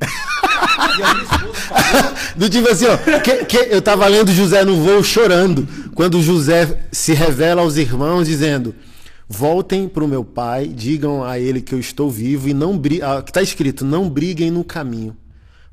Do 2.36 2.48
tipo 2.48 2.68
assim, 2.68 2.86
ó, 2.86 2.96
que, 3.20 3.44
que, 3.44 3.56
eu 3.56 3.80
tava 3.82 4.06
lendo 4.06 4.32
José 4.32 4.64
no 4.64 4.76
voo 4.76 5.02
chorando, 5.02 5.66
quando 5.94 6.22
José 6.22 6.84
se 6.92 7.12
revela 7.12 7.62
aos 7.62 7.76
irmãos 7.76 8.26
dizendo: 8.26 8.74
Voltem 9.28 9.88
para 9.88 10.04
o 10.04 10.08
meu 10.08 10.24
pai, 10.24 10.66
digam 10.66 11.24
a 11.24 11.38
ele 11.38 11.60
que 11.60 11.74
eu 11.74 11.80
estou 11.80 12.10
vivo 12.10 12.48
e 12.48 12.54
não. 12.54 12.80
Ah, 13.02 13.22
que 13.22 13.30
está 13.30 13.42
escrito: 13.42 13.84
Não 13.84 14.08
briguem 14.08 14.50
no 14.50 14.64
caminho, 14.64 15.16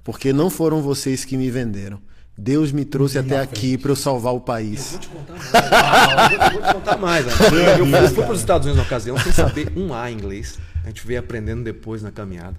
porque 0.07 0.31
não 0.31 0.49
foram 0.49 0.81
vocês 0.81 1.25
que 1.25 1.35
me 1.35 1.51
venderam. 1.51 1.99
Deus 2.37 2.71
me 2.71 2.85
trouxe 2.85 3.19
até 3.19 3.41
aqui 3.41 3.77
para 3.77 3.91
eu 3.91 3.95
salvar 3.95 4.33
o 4.33 4.39
país. 4.39 4.93
Eu 4.93 4.99
vou 4.99 5.01
te 5.01 5.09
contar 5.09 5.33
mais. 5.33 6.31
eu 6.31 6.51
vou 6.53 6.61
te 6.61 6.73
contar 6.73 6.97
mais. 6.97 7.25
Eu 7.77 8.15
fui 8.15 8.23
para 8.23 8.31
os 8.31 8.39
Estados 8.39 8.65
Unidos 8.67 8.77
na 8.77 8.87
ocasião 8.87 9.17
sem 9.17 9.33
saber 9.33 9.73
um 9.75 9.93
A 9.93 10.09
em 10.09 10.13
inglês. 10.13 10.57
A 10.85 10.87
gente 10.87 11.05
veio 11.05 11.19
aprendendo 11.19 11.61
depois 11.61 12.01
na 12.01 12.09
caminhada. 12.09 12.55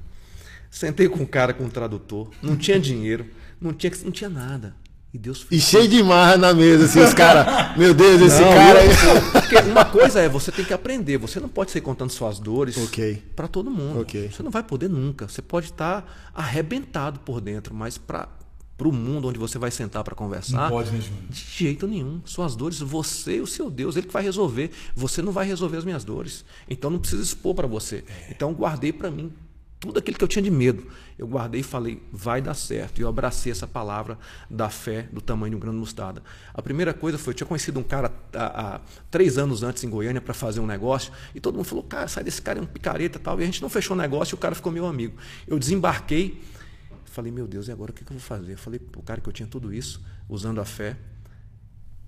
Sentei 0.70 1.08
com 1.08 1.20
um 1.20 1.24
cara 1.24 1.54
com 1.54 1.64
um 1.64 1.70
tradutor, 1.70 2.30
não 2.42 2.54
tinha 2.54 2.78
dinheiro, 2.78 3.24
não 3.58 3.72
tinha, 3.72 3.90
não 4.04 4.10
tinha 4.10 4.28
nada. 4.28 4.76
E 5.12 5.16
Deus 5.16 5.46
E 5.50 5.58
cheio 5.58 5.88
de 5.88 6.02
marra 6.02 6.36
na 6.36 6.52
mesa, 6.52 6.84
assim, 6.84 7.00
os 7.00 7.14
caras. 7.14 7.46
Meu 7.78 7.94
Deus, 7.94 8.20
esse 8.20 8.42
Não, 8.42 8.52
cara 8.52 8.80
aí. 8.80 8.88
eu- 8.88 9.32
porque 9.32 9.56
uma 9.70 9.84
coisa 9.84 10.20
é, 10.20 10.28
você 10.28 10.52
tem 10.52 10.64
que 10.64 10.72
aprender. 10.74 11.16
Você 11.16 11.40
não 11.40 11.48
pode 11.48 11.70
sair 11.70 11.80
contando 11.80 12.10
suas 12.10 12.38
dores 12.38 12.76
Ok. 12.76 13.22
para 13.34 13.48
todo 13.48 13.70
mundo. 13.70 14.00
Ok. 14.00 14.30
Você 14.30 14.42
não 14.42 14.50
vai 14.50 14.62
poder 14.62 14.88
nunca. 14.88 15.26
Você 15.26 15.40
pode 15.40 15.66
estar 15.66 16.30
arrebentado 16.34 17.20
por 17.20 17.40
dentro, 17.40 17.74
mas 17.74 17.96
para 17.96 18.28
o 18.84 18.92
mundo 18.92 19.28
onde 19.28 19.38
você 19.38 19.58
vai 19.58 19.70
sentar 19.70 20.04
para 20.04 20.14
conversar, 20.14 20.64
Não 20.64 20.68
pode, 20.68 20.90
né, 20.90 21.00
Júnior? 21.00 21.22
de 21.30 21.40
jeito 21.56 21.86
nenhum. 21.88 22.20
Suas 22.26 22.54
dores, 22.54 22.78
você 22.80 23.36
e 23.36 23.40
o 23.40 23.46
seu 23.46 23.70
Deus, 23.70 23.96
ele 23.96 24.06
que 24.08 24.12
vai 24.12 24.22
resolver. 24.22 24.70
Você 24.94 25.22
não 25.22 25.32
vai 25.32 25.46
resolver 25.46 25.78
as 25.78 25.84
minhas 25.86 26.04
dores. 26.04 26.44
Então 26.68 26.90
não 26.90 26.98
precisa 26.98 27.22
expor 27.22 27.54
para 27.54 27.66
você. 27.66 28.04
Então 28.30 28.52
guardei 28.52 28.92
para 28.92 29.10
mim 29.10 29.32
tudo 29.80 29.98
aquilo 30.00 30.18
que 30.18 30.24
eu 30.24 30.28
tinha 30.28 30.42
de 30.42 30.50
medo. 30.50 30.86
Eu 31.18 31.26
guardei 31.26 31.62
e 31.62 31.64
falei, 31.64 32.00
vai 32.12 32.40
dar 32.40 32.54
certo. 32.54 33.00
E 33.00 33.02
eu 33.02 33.08
abracei 33.08 33.50
essa 33.50 33.66
palavra 33.66 34.16
da 34.48 34.70
fé 34.70 35.08
do 35.12 35.20
tamanho 35.20 35.50
de 35.50 35.56
um 35.56 35.58
grão 35.58 35.72
de 35.72 35.78
mostarda. 35.78 36.22
A 36.54 36.62
primeira 36.62 36.94
coisa 36.94 37.18
foi, 37.18 37.32
eu 37.32 37.34
tinha 37.34 37.46
conhecido 37.46 37.80
um 37.80 37.82
cara 37.82 38.12
há, 38.32 38.76
há 38.76 38.80
três 39.10 39.36
anos 39.36 39.64
antes 39.64 39.82
em 39.82 39.90
Goiânia 39.90 40.20
para 40.20 40.32
fazer 40.32 40.60
um 40.60 40.66
negócio, 40.66 41.12
e 41.34 41.40
todo 41.40 41.56
mundo 41.56 41.64
falou, 41.64 41.82
cara, 41.82 42.06
sai 42.06 42.22
desse 42.22 42.40
cara, 42.40 42.60
é 42.60 42.62
um 42.62 42.66
picareta 42.66 43.18
e 43.18 43.20
tal. 43.20 43.40
E 43.40 43.42
a 43.42 43.46
gente 43.46 43.60
não 43.60 43.68
fechou 43.68 43.96
o 43.96 43.98
negócio 43.98 44.34
e 44.34 44.36
o 44.36 44.38
cara 44.38 44.54
ficou 44.54 44.70
meu 44.70 44.86
amigo. 44.86 45.18
Eu 45.44 45.58
desembarquei, 45.58 46.40
falei, 47.04 47.32
meu 47.32 47.48
Deus, 47.48 47.66
e 47.66 47.72
agora 47.72 47.90
o 47.90 47.94
que, 47.94 48.02
eu 48.02 48.08
vou 48.10 48.20
fazer? 48.20 48.52
Eu 48.52 48.58
falei, 48.58 48.80
o 48.96 49.02
cara 49.02 49.20
que 49.20 49.28
eu 49.28 49.32
tinha 49.32 49.48
tudo 49.48 49.74
isso, 49.74 50.00
usando 50.28 50.60
a 50.60 50.64
fé, 50.64 50.96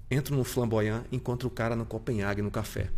entro 0.09 0.37
no 0.37 0.45
flamboyant, 0.45 1.03
encontro 1.11 1.49
o 1.49 1.51
cara 1.51 1.75
no 1.75 1.85
Copenhague, 1.85 2.43
no 2.43 2.51
café. 2.51 2.91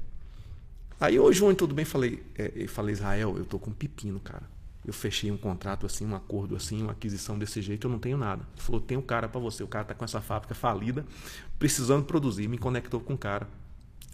Aí 1.00 1.18
hoje, 1.18 1.38
Júnior, 1.38 1.56
tudo 1.56 1.74
bem, 1.74 1.86
falei, 1.86 2.22
é, 2.34 2.66
falei, 2.68 2.92
Israel, 2.92 3.34
eu 3.38 3.46
tô 3.46 3.58
com 3.58 3.70
um 3.70 3.74
pepino, 3.74 4.20
cara. 4.20 4.42
Eu 4.84 4.92
fechei 4.92 5.30
um 5.30 5.36
contrato 5.36 5.86
assim, 5.86 6.04
um 6.04 6.14
acordo 6.14 6.56
assim, 6.56 6.82
uma 6.82 6.92
aquisição 6.92 7.38
desse 7.38 7.62
jeito, 7.62 7.86
eu 7.86 7.90
não 7.90 7.98
tenho 7.98 8.16
nada. 8.16 8.42
Ele 8.52 8.62
falou, 8.62 8.80
tem 8.80 8.98
um 8.98 9.02
cara 9.02 9.28
para 9.28 9.40
você, 9.40 9.62
o 9.62 9.68
cara 9.68 9.84
tá 9.84 9.94
com 9.94 10.04
essa 10.04 10.20
fábrica 10.20 10.54
falida, 10.54 11.06
precisando 11.58 12.04
produzir, 12.04 12.48
me 12.48 12.58
conectou 12.58 13.00
com 13.00 13.14
o 13.14 13.18
cara. 13.18 13.48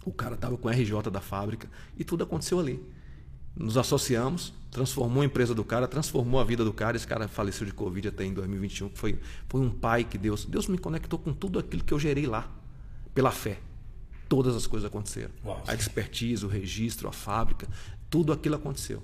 O 0.05 0.13
cara 0.13 0.37
tava 0.37 0.57
com 0.57 0.67
o 0.67 0.71
RJ 0.71 1.09
da 1.11 1.19
fábrica 1.19 1.69
e 1.97 2.03
tudo 2.03 2.23
aconteceu 2.23 2.59
ali. 2.59 2.79
Nos 3.55 3.77
associamos, 3.77 4.53
transformou 4.71 5.21
a 5.21 5.25
empresa 5.25 5.53
do 5.53 5.63
cara, 5.65 5.87
transformou 5.87 6.39
a 6.39 6.43
vida 6.43 6.63
do 6.63 6.71
cara. 6.71 6.95
Esse 6.95 7.07
cara 7.07 7.27
faleceu 7.27 7.65
de 7.65 7.73
Covid 7.73 8.07
até 8.07 8.23
em 8.23 8.33
2021. 8.33 8.91
Foi, 8.93 9.19
foi 9.47 9.61
um 9.61 9.69
pai 9.69 10.03
que 10.03 10.17
Deus. 10.17 10.45
Deus 10.45 10.67
me 10.67 10.77
conectou 10.77 11.19
com 11.19 11.33
tudo 11.33 11.59
aquilo 11.59 11.83
que 11.83 11.93
eu 11.93 11.99
gerei 11.99 12.25
lá, 12.25 12.49
pela 13.13 13.31
fé. 13.31 13.59
Todas 14.29 14.55
as 14.55 14.67
coisas 14.67 14.87
aconteceram. 14.87 15.31
Uau, 15.43 15.61
a 15.67 15.73
expertise, 15.73 16.45
o 16.45 16.47
registro, 16.47 17.09
a 17.09 17.11
fábrica, 17.11 17.67
tudo 18.09 18.31
aquilo 18.31 18.55
aconteceu. 18.55 19.03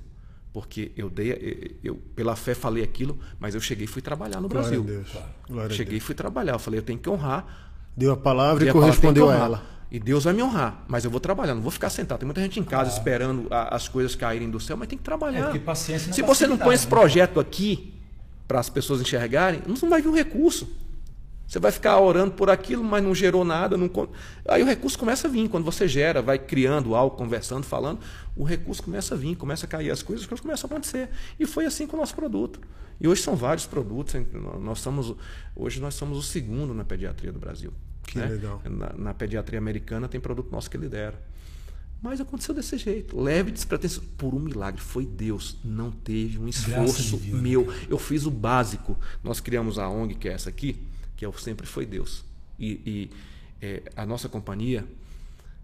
Porque 0.55 0.93
eu 0.95 1.09
dei, 1.09 1.75
eu 1.83 1.95
pela 2.15 2.33
fé 2.33 2.55
falei 2.55 2.81
aquilo, 2.81 3.19
mas 3.37 3.55
eu 3.55 3.59
cheguei 3.59 3.83
e 3.83 3.87
fui 3.87 4.01
trabalhar 4.01 4.39
no 4.39 4.47
Glória 4.47 4.69
Brasil. 4.69 4.83
a 4.83 4.87
Deus. 4.87 5.07
Glória 5.49 5.73
a 5.73 5.75
Cheguei 5.75 5.97
e 5.97 5.99
fui 5.99 6.15
trabalhar. 6.15 6.53
Eu 6.53 6.59
falei, 6.59 6.79
eu 6.79 6.83
tenho 6.83 6.97
que 6.97 7.09
honrar 7.09 7.73
Deu 7.97 8.13
a 8.13 8.15
palavra 8.15 8.63
e, 8.63 8.67
e 8.67 8.69
a 8.69 8.73
palavra 8.73 8.93
correspondeu 8.95 9.25
a 9.29 9.33
honrar. 9.33 9.45
ela. 9.47 9.63
E 9.91 9.99
Deus 9.99 10.23
vai 10.23 10.31
me 10.33 10.41
honrar, 10.41 10.85
mas 10.87 11.03
eu 11.03 11.11
vou 11.11 11.19
trabalhar, 11.19 11.53
não 11.55 11.61
vou 11.61 11.71
ficar 11.71 11.89
sentado. 11.89 12.19
Tem 12.19 12.25
muita 12.25 12.39
gente 12.39 12.57
em 12.57 12.63
casa 12.63 12.89
esperando 12.89 13.47
a- 13.51 13.75
as 13.75 13.89
coisas 13.89 14.15
caírem 14.15 14.49
do 14.49 14.57
céu, 14.61 14.77
mas 14.77 14.87
tem 14.87 14.97
que 14.97 15.03
É, 15.03 15.03
trabalhar. 15.03 15.43
porque 15.43 15.59
paciência 15.59 16.05
não 16.07 16.13
é 16.13 16.15
Se 16.15 16.21
você 16.21 16.47
não 16.47 16.57
põe 16.57 16.73
esse 16.73 16.85
né? 16.85 16.89
projeto 16.89 17.37
aqui 17.37 17.93
para 18.47 18.61
as 18.61 18.69
pessoas 18.69 19.01
enxergarem, 19.01 19.61
não 19.67 19.75
vai 19.89 20.01
vir 20.01 20.07
um 20.07 20.15
recurso. 20.15 20.69
Você 21.47 21.59
vai 21.59 21.71
ficar 21.71 21.99
orando 21.99 22.31
por 22.31 22.49
aquilo, 22.49 22.83
mas 22.83 23.03
não 23.03 23.13
gerou 23.13 23.45
nada. 23.45 23.77
Não... 23.77 23.89
Aí 24.47 24.63
o 24.63 24.65
recurso 24.65 24.97
começa 24.97 25.27
a 25.27 25.31
vir. 25.31 25.47
Quando 25.47 25.63
você 25.63 25.87
gera, 25.87 26.21
vai 26.21 26.39
criando 26.39 26.95
algo, 26.95 27.15
conversando, 27.15 27.63
falando, 27.63 27.99
o 28.35 28.43
recurso 28.43 28.81
começa 28.81 29.13
a 29.13 29.17
vir, 29.17 29.35
começa 29.35 29.65
a 29.65 29.69
cair 29.69 29.91
as 29.91 30.01
coisas, 30.01 30.23
as 30.23 30.27
coisas 30.27 30.41
começam 30.41 30.67
a 30.67 30.73
acontecer. 30.73 31.09
E 31.39 31.45
foi 31.45 31.65
assim 31.65 31.85
com 31.85 31.95
o 31.95 31.99
nosso 31.99 32.15
produto. 32.15 32.59
E 32.99 33.07
hoje 33.07 33.21
são 33.21 33.35
vários 33.35 33.65
produtos. 33.65 34.15
Nós 34.59 34.79
somos, 34.79 35.15
hoje 35.55 35.79
nós 35.79 35.93
somos 35.93 36.17
o 36.17 36.23
segundo 36.23 36.73
na 36.73 36.83
pediatria 36.83 37.31
do 37.31 37.39
Brasil. 37.39 37.71
Que 38.03 38.17
né? 38.17 38.27
legal. 38.27 38.61
Na, 38.65 38.93
na 38.93 39.13
pediatria 39.13 39.59
americana 39.59 40.07
tem 40.07 40.19
produto 40.19 40.51
nosso 40.51 40.69
que 40.69 40.77
lidera. 40.77 41.19
Mas 42.01 42.21
aconteceu 42.21 42.53
desse 42.53 42.77
jeito. 42.77 43.19
Leve 43.19 43.51
despretensioso. 43.51 44.07
Por 44.17 44.33
um 44.33 44.39
milagre. 44.39 44.79
Foi 44.81 45.05
Deus. 45.05 45.57
Não 45.63 45.91
teve 45.91 46.37
um 46.39 46.47
esforço 46.47 47.17
divina. 47.17 47.41
meu. 47.41 47.73
Eu 47.89 47.97
fiz 47.97 48.25
o 48.25 48.31
básico. 48.31 48.97
Nós 49.23 49.39
criamos 49.39 49.79
a 49.79 49.89
ONG, 49.89 50.15
que 50.15 50.29
é 50.29 50.33
essa 50.33 50.49
aqui, 50.49 50.77
que 51.15 51.23
é 51.25 51.27
o 51.27 51.33
Sempre 51.33 51.65
Foi 51.65 51.85
Deus. 51.85 52.23
E, 52.59 52.71
e, 52.85 53.11
é, 53.61 53.83
a 53.95 54.05
nossa 54.05 54.29
companhia, 54.29 54.85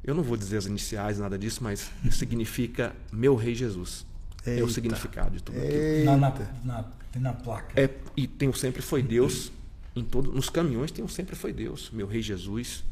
eu 0.03 0.15
não 0.15 0.23
vou 0.23 0.35
dizer 0.35 0.57
as 0.57 0.65
iniciais, 0.65 1.19
nada 1.19 1.37
disso, 1.37 1.63
mas 1.63 1.91
significa 2.11 2.95
Meu 3.11 3.35
Rei 3.35 3.55
Jesus. 3.55 4.05
É 4.45 4.55
o 4.55 4.59
Eita. 4.61 4.69
significado 4.69 5.37
de 5.37 5.43
tudo 5.43 5.59
aquilo. 5.59 6.05
Na, 6.05 6.17
na, 6.17 6.33
na, 6.63 6.83
tem 7.11 7.21
na 7.21 7.33
placa. 7.33 7.79
É, 7.79 7.89
e 8.17 8.25
tem 8.25 8.49
o 8.49 8.53
sempre 8.53 8.81
foi 8.81 9.03
Deus. 9.03 9.51
Em 9.95 10.03
todo, 10.03 10.31
nos 10.31 10.49
caminhões 10.49 10.91
tem 10.91 11.03
o 11.03 11.09
sempre 11.09 11.35
foi 11.35 11.53
Deus. 11.53 11.91
Meu 11.91 12.07
Rei 12.07 12.21
Jesus. 12.21 12.83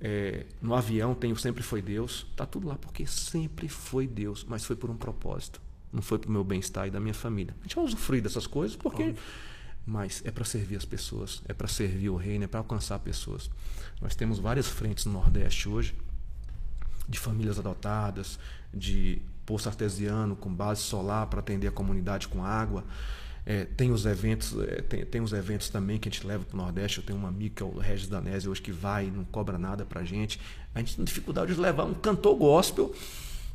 É, 0.00 0.46
no 0.62 0.74
avião 0.74 1.14
tem 1.14 1.30
o 1.30 1.36
sempre 1.36 1.62
foi 1.62 1.80
Deus. 1.80 2.26
Tá 2.34 2.44
tudo 2.44 2.66
lá 2.66 2.76
porque 2.76 3.06
sempre 3.06 3.68
foi 3.68 4.06
Deus, 4.06 4.44
mas 4.48 4.64
foi 4.64 4.74
por 4.74 4.90
um 4.90 4.96
propósito. 4.96 5.60
Não 5.92 6.02
foi 6.02 6.18
para 6.18 6.28
o 6.28 6.32
meu 6.32 6.42
bem-estar 6.42 6.88
e 6.88 6.90
da 6.90 6.98
minha 6.98 7.14
família. 7.14 7.54
A 7.60 7.62
gente 7.62 7.76
vai 7.76 7.84
usufruir 7.84 8.22
dessas 8.22 8.46
coisas 8.46 8.76
porque. 8.76 9.14
Mas 9.90 10.22
é 10.24 10.30
para 10.30 10.44
servir 10.44 10.76
as 10.76 10.84
pessoas, 10.84 11.42
é 11.48 11.52
para 11.52 11.66
servir 11.66 12.10
o 12.10 12.16
reino, 12.16 12.44
é 12.44 12.46
para 12.46 12.60
alcançar 12.60 12.96
pessoas. 13.00 13.50
Nós 14.00 14.14
temos 14.14 14.38
várias 14.38 14.68
frentes 14.68 15.04
no 15.04 15.12
Nordeste 15.12 15.68
hoje 15.68 15.96
de 17.08 17.18
famílias 17.18 17.58
adotadas, 17.58 18.38
de 18.72 19.20
poço 19.44 19.68
artesiano 19.68 20.36
com 20.36 20.54
base 20.54 20.82
solar 20.82 21.26
para 21.26 21.40
atender 21.40 21.66
a 21.66 21.72
comunidade 21.72 22.28
com 22.28 22.44
água. 22.44 22.84
É, 23.44 23.64
tem 23.64 23.90
os 23.90 24.06
eventos, 24.06 24.56
é, 24.60 24.80
tem, 24.80 25.04
tem 25.04 25.20
os 25.20 25.32
eventos 25.32 25.68
também 25.68 25.98
que 25.98 26.08
a 26.08 26.12
gente 26.12 26.24
leva 26.24 26.44
para 26.44 26.54
o 26.54 26.58
Nordeste. 26.62 26.98
Eu 26.98 27.04
tenho 27.04 27.18
um 27.18 27.26
amigo 27.26 27.56
que 27.56 27.62
é 27.64 27.66
o 27.66 27.76
Regis 27.76 28.06
Danese 28.06 28.48
hoje 28.48 28.62
que 28.62 28.70
vai 28.70 29.08
e 29.08 29.10
não 29.10 29.24
cobra 29.24 29.58
nada 29.58 29.84
para 29.84 30.02
a 30.02 30.04
gente. 30.04 30.40
A 30.72 30.78
gente 30.78 30.94
tem 30.94 31.04
dificuldade 31.04 31.52
de 31.52 31.60
levar 31.60 31.82
um 31.82 31.94
cantor 31.94 32.36
gospel 32.36 32.94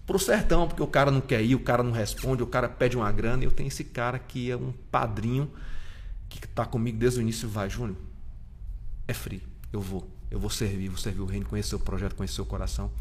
para 0.06 0.18
o 0.18 0.20
sertão, 0.20 0.68
porque 0.68 0.84
o 0.84 0.88
cara 0.88 1.10
não 1.12 1.22
quer 1.22 1.42
ir, 1.42 1.56
o 1.56 1.62
cara 1.62 1.82
não 1.82 1.94
responde, 1.94 2.44
o 2.44 2.48
cara 2.48 2.68
pede 2.68 2.98
uma 2.98 3.10
grana. 3.10 3.44
E 3.44 3.46
eu 3.46 3.52
tenho 3.52 3.68
esse 3.68 3.86
cara 3.86 4.20
que 4.20 4.52
é 4.52 4.58
um 4.58 4.74
padrinho 4.92 5.50
que 6.30 6.46
está 6.46 6.66
comigo 6.66 6.98
desde 6.98 7.20
o 7.20 7.22
início. 7.22 7.48
Vai, 7.48 7.70
Júnior, 7.70 7.98
é 9.08 9.14
free, 9.14 9.42
eu 9.72 9.82
vou. 9.82 10.10
Eu 10.30 10.40
vou 10.40 10.50
servir, 10.50 10.90
vou 10.90 10.98
servir 10.98 11.22
o 11.22 11.26
reino, 11.26 11.46
conhecer 11.46 11.76
o 11.76 11.80
projeto, 11.80 12.16
conhecer 12.16 12.42
o 12.42 12.46
coração. 12.46 12.92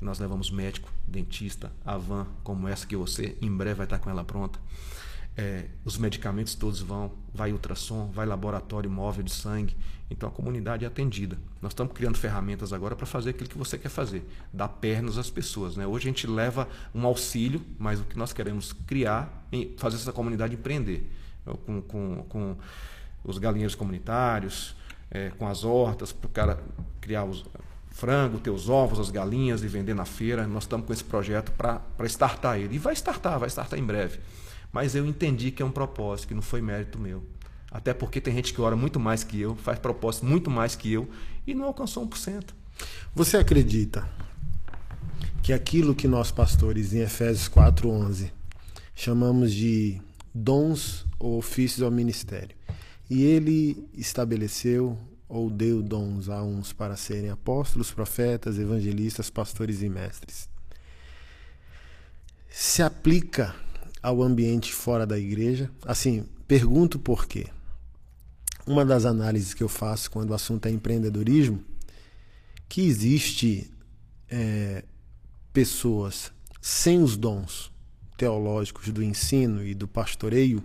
Nós 0.00 0.18
levamos 0.18 0.50
médico, 0.50 0.90
dentista, 1.06 1.72
a 1.84 1.96
van 1.96 2.26
como 2.42 2.68
essa 2.68 2.86
que 2.86 2.96
você 2.96 3.36
em 3.40 3.50
breve 3.50 3.76
vai 3.76 3.86
estar 3.86 3.98
com 3.98 4.10
ela 4.10 4.24
pronta. 4.24 4.58
É, 5.38 5.66
os 5.84 5.98
medicamentos 5.98 6.54
todos 6.54 6.80
vão, 6.80 7.12
vai 7.32 7.52
ultrassom, 7.52 8.10
vai 8.10 8.26
laboratório 8.26 8.90
móvel 8.90 9.22
de 9.22 9.32
sangue. 9.32 9.76
Então 10.10 10.28
a 10.28 10.32
comunidade 10.32 10.84
é 10.84 10.88
atendida. 10.88 11.38
Nós 11.60 11.72
estamos 11.72 11.92
criando 11.92 12.16
ferramentas 12.16 12.72
agora 12.72 12.94
para 12.94 13.06
fazer 13.06 13.30
aquilo 13.30 13.48
que 13.48 13.58
você 13.58 13.76
quer 13.76 13.88
fazer, 13.88 14.24
dar 14.52 14.68
pernas 14.68 15.18
às 15.18 15.30
pessoas. 15.30 15.76
Né? 15.76 15.86
Hoje 15.86 16.08
a 16.08 16.10
gente 16.10 16.26
leva 16.26 16.68
um 16.94 17.06
auxílio, 17.06 17.60
mas 17.78 18.00
o 18.00 18.04
que 18.04 18.16
nós 18.16 18.32
queremos 18.32 18.72
criar 18.72 19.46
é 19.52 19.68
fazer 19.76 19.96
essa 19.96 20.12
comunidade 20.12 20.54
empreender. 20.54 21.10
Com, 21.64 21.80
com, 21.82 22.24
com 22.28 22.56
os 23.24 23.38
galinheiros 23.38 23.74
comunitários, 23.74 24.74
é, 25.10 25.30
com 25.30 25.46
as 25.46 25.64
hortas, 25.64 26.12
para 26.12 26.26
o 26.26 26.30
cara 26.30 26.58
criar 27.00 27.24
os 27.24 27.44
frango, 27.96 28.38
ter 28.38 28.50
os 28.50 28.68
ovos, 28.68 29.00
as 29.00 29.10
galinhas 29.10 29.62
e 29.62 29.68
vender 29.68 29.94
na 29.94 30.04
feira. 30.04 30.46
Nós 30.46 30.64
estamos 30.64 30.86
com 30.86 30.92
esse 30.92 31.02
projeto 31.02 31.50
para 31.52 31.80
startar 32.04 32.58
ele. 32.58 32.74
E 32.74 32.78
vai 32.78 32.92
startar, 32.92 33.38
vai 33.38 33.48
startar 33.48 33.78
em 33.78 33.84
breve. 33.84 34.20
Mas 34.70 34.94
eu 34.94 35.06
entendi 35.06 35.50
que 35.50 35.62
é 35.62 35.66
um 35.66 35.70
propósito, 35.70 36.28
que 36.28 36.34
não 36.34 36.42
foi 36.42 36.60
mérito 36.60 36.98
meu. 36.98 37.24
Até 37.70 37.94
porque 37.94 38.20
tem 38.20 38.34
gente 38.34 38.52
que 38.52 38.60
ora 38.60 38.76
muito 38.76 39.00
mais 39.00 39.24
que 39.24 39.40
eu, 39.40 39.56
faz 39.56 39.78
propósito 39.78 40.26
muito 40.26 40.50
mais 40.50 40.76
que 40.76 40.92
eu 40.92 41.08
e 41.46 41.54
não 41.54 41.64
alcançou 41.64 42.06
1%. 42.06 42.50
Você 43.14 43.38
acredita 43.38 44.06
que 45.42 45.52
aquilo 45.52 45.94
que 45.94 46.06
nós 46.06 46.30
pastores 46.30 46.92
em 46.92 47.00
Efésios 47.00 47.48
4:11 47.48 48.30
chamamos 48.94 49.52
de 49.52 50.00
dons 50.34 51.05
ou 51.18 51.38
ofícios 51.38 51.82
ao 51.82 51.90
ministério, 51.90 52.56
e 53.08 53.22
ele 53.22 53.88
estabeleceu 53.94 54.98
ou 55.28 55.50
deu 55.50 55.82
dons 55.82 56.28
a 56.28 56.42
uns 56.42 56.72
para 56.72 56.96
serem 56.96 57.30
apóstolos, 57.30 57.90
profetas, 57.90 58.58
evangelistas, 58.58 59.28
pastores 59.28 59.82
e 59.82 59.88
mestres. 59.88 60.48
Se 62.48 62.82
aplica 62.82 63.54
ao 64.02 64.22
ambiente 64.22 64.72
fora 64.72 65.06
da 65.06 65.18
igreja? 65.18 65.70
Assim, 65.84 66.24
pergunto 66.46 66.98
por 66.98 67.26
quê. 67.26 67.46
Uma 68.66 68.84
das 68.84 69.04
análises 69.04 69.52
que 69.52 69.62
eu 69.62 69.68
faço 69.68 70.10
quando 70.10 70.30
o 70.30 70.34
assunto 70.34 70.66
é 70.66 70.70
empreendedorismo, 70.70 71.62
que 72.68 72.82
existe 72.82 73.70
é, 74.28 74.84
pessoas 75.52 76.32
sem 76.60 77.02
os 77.02 77.16
dons 77.16 77.72
teológicos 78.16 78.88
do 78.90 79.02
ensino 79.02 79.64
e 79.64 79.74
do 79.74 79.86
pastoreio 79.86 80.62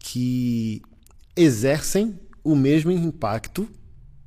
que 0.00 0.82
exercem 1.36 2.18
o 2.42 2.56
mesmo 2.56 2.90
impacto 2.90 3.68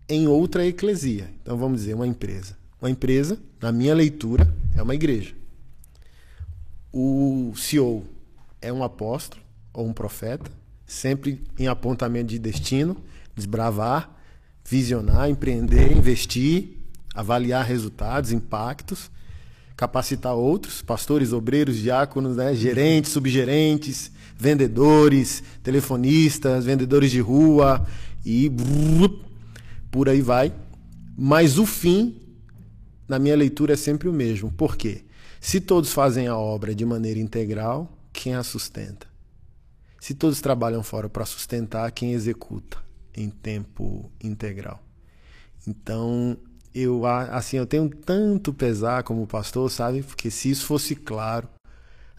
em 0.07 0.27
outra 0.27 0.65
eclesia. 0.65 1.29
Então 1.41 1.57
vamos 1.57 1.81
dizer, 1.81 1.95
uma 1.95 2.07
empresa. 2.07 2.55
Uma 2.79 2.89
empresa, 2.89 3.39
na 3.61 3.71
minha 3.71 3.93
leitura, 3.93 4.51
é 4.75 4.81
uma 4.81 4.95
igreja. 4.95 5.33
O 6.91 7.53
CEO 7.55 8.03
é 8.61 8.71
um 8.71 8.83
apóstolo 8.83 9.41
ou 9.73 9.87
um 9.87 9.93
profeta, 9.93 10.49
sempre 10.85 11.41
em 11.57 11.67
apontamento 11.67 12.27
de 12.27 12.37
destino, 12.37 12.95
desbravar, 13.35 14.09
visionar, 14.63 15.29
empreender, 15.29 15.91
investir, 15.91 16.77
avaliar 17.15 17.65
resultados, 17.65 18.31
impactos, 18.31 19.09
capacitar 19.75 20.35
outros, 20.35 20.81
pastores, 20.81 21.33
obreiros, 21.33 21.77
diáconos, 21.77 22.35
né, 22.35 22.53
gerentes, 22.53 23.11
subgerentes, 23.11 24.11
vendedores, 24.43 25.41
telefonistas, 25.63 26.65
vendedores 26.65 27.09
de 27.09 27.21
rua 27.21 27.87
e 28.25 28.51
por 29.89 30.09
aí 30.09 30.21
vai. 30.21 30.53
Mas 31.17 31.57
o 31.57 31.65
fim, 31.65 32.21
na 33.07 33.17
minha 33.17 33.37
leitura, 33.37 33.73
é 33.73 33.77
sempre 33.77 34.09
o 34.09 34.13
mesmo. 34.13 34.51
Por 34.51 34.75
quê? 34.75 35.05
Se 35.39 35.61
todos 35.61 35.93
fazem 35.93 36.27
a 36.27 36.37
obra 36.37 36.75
de 36.75 36.85
maneira 36.85 37.19
integral, 37.19 37.97
quem 38.11 38.35
a 38.35 38.43
sustenta? 38.43 39.07
Se 39.99 40.13
todos 40.13 40.41
trabalham 40.41 40.83
fora 40.83 41.07
para 41.07 41.25
sustentar, 41.25 41.89
quem 41.91 42.11
executa 42.11 42.77
em 43.15 43.29
tempo 43.29 44.11
integral? 44.21 44.83
Então, 45.65 46.37
eu 46.75 47.05
assim, 47.05 47.55
eu 47.55 47.65
tenho 47.65 47.87
tanto 47.87 48.53
pesar 48.53 49.03
como 49.03 49.25
pastor, 49.25 49.71
sabe? 49.71 50.03
Porque 50.03 50.29
se 50.29 50.49
isso 50.49 50.65
fosse 50.65 50.95
claro, 50.95 51.47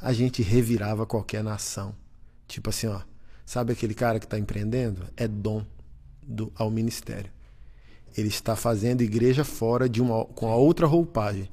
a 0.01 0.13
gente 0.15 0.43
revirava 0.43 1.05
qualquer 1.05 1.45
nação. 1.45 1.95
Tipo 2.47 2.71
assim, 2.71 2.87
ó, 2.87 3.01
sabe 3.45 3.73
aquele 3.73 3.95
cara 3.95 4.19
que 4.19 4.27
está 4.27 4.39
empreendendo? 4.39 5.03
É 5.17 5.27
dom 5.27 5.65
do, 6.23 6.53
ao 6.57 6.71
ministério. 6.71 7.31
Ele 8.17 8.29
está 8.29 8.55
fazendo 8.55 9.03
igreja 9.03 9.45
fora 9.45 9.89
de 9.89 10.01
uma 10.01 10.25
com 10.25 10.51
a 10.51 10.57
outra 10.57 10.87
roupagem. 10.87 11.49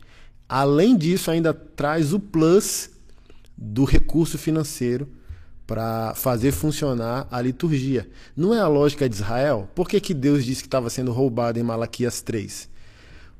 Além 0.47 0.95
disso, 0.97 1.31
ainda 1.31 1.53
traz 1.53 2.13
o 2.13 2.19
plus 2.19 2.89
do 3.57 3.83
recurso 3.83 4.37
financeiro 4.37 5.07
para 5.65 6.13
fazer 6.15 6.51
funcionar 6.51 7.27
a 7.31 7.41
liturgia. 7.41 8.09
Não 8.35 8.53
é 8.53 8.59
a 8.59 8.67
lógica 8.67 9.07
de 9.07 9.15
Israel? 9.15 9.69
Por 9.73 9.87
que, 9.87 10.01
que 10.01 10.13
Deus 10.13 10.43
disse 10.43 10.61
que 10.61 10.67
estava 10.67 10.89
sendo 10.89 11.13
roubado 11.13 11.57
em 11.57 11.63
Malaquias 11.63 12.21
3? 12.21 12.69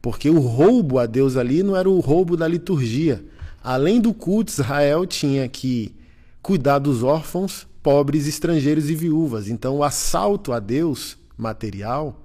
Porque 0.01 0.29
o 0.29 0.39
roubo 0.39 0.97
a 0.97 1.05
Deus 1.05 1.35
ali 1.35 1.61
não 1.61 1.75
era 1.75 1.89
o 1.89 1.99
roubo 1.99 2.37
da 2.37 2.47
liturgia. 2.47 3.23
Além 3.61 3.99
do 3.99 4.13
culto, 4.13 4.51
Israel 4.51 5.05
tinha 5.05 5.47
que 5.47 5.93
cuidar 6.41 6.79
dos 6.79 7.03
órfãos, 7.03 7.67
pobres, 7.83 8.27
estrangeiros 8.27 8.89
e 8.89 8.95
viúvas. 8.95 9.47
Então, 9.47 9.77
o 9.77 9.83
assalto 9.83 10.51
a 10.51 10.59
Deus 10.59 11.17
material 11.37 12.21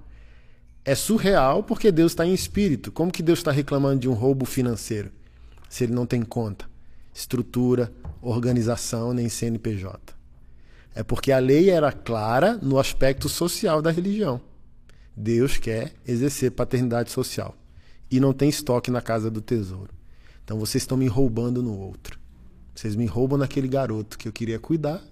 é 0.83 0.95
surreal 0.95 1.63
porque 1.63 1.91
Deus 1.91 2.13
está 2.13 2.25
em 2.25 2.33
espírito. 2.33 2.91
Como 2.91 3.11
que 3.11 3.23
Deus 3.23 3.39
está 3.39 3.51
reclamando 3.51 3.99
de 3.99 4.09
um 4.09 4.13
roubo 4.13 4.45
financeiro 4.45 5.11
se 5.69 5.83
ele 5.83 5.93
não 5.93 6.05
tem 6.05 6.21
conta, 6.21 6.65
estrutura, 7.13 7.91
organização 8.21 9.13
nem 9.13 9.27
CNPJ? 9.27 10.15
É 10.95 11.03
porque 11.03 11.31
a 11.31 11.39
lei 11.39 11.69
era 11.69 11.91
clara 11.91 12.57
no 12.61 12.79
aspecto 12.79 13.29
social 13.29 13.81
da 13.81 13.91
religião. 13.91 14.41
Deus 15.15 15.57
quer 15.57 15.93
exercer 16.07 16.51
paternidade 16.51 17.11
social 17.11 17.55
e 18.09 18.19
não 18.19 18.33
tem 18.33 18.49
estoque 18.49 18.89
na 18.89 19.01
casa 19.01 19.29
do 19.29 19.41
tesouro. 19.41 19.93
Então 20.43 20.57
vocês 20.57 20.83
estão 20.83 20.97
me 20.97 21.07
roubando 21.07 21.61
no 21.61 21.77
outro. 21.77 22.17
Vocês 22.77 22.95
me 22.95 23.07
roubam 23.07 23.39
naquele 23.39 23.67
garoto 23.67 24.19
que 24.19 24.27
eu 24.27 24.31
queria 24.31 24.59
cuidar 24.59 25.03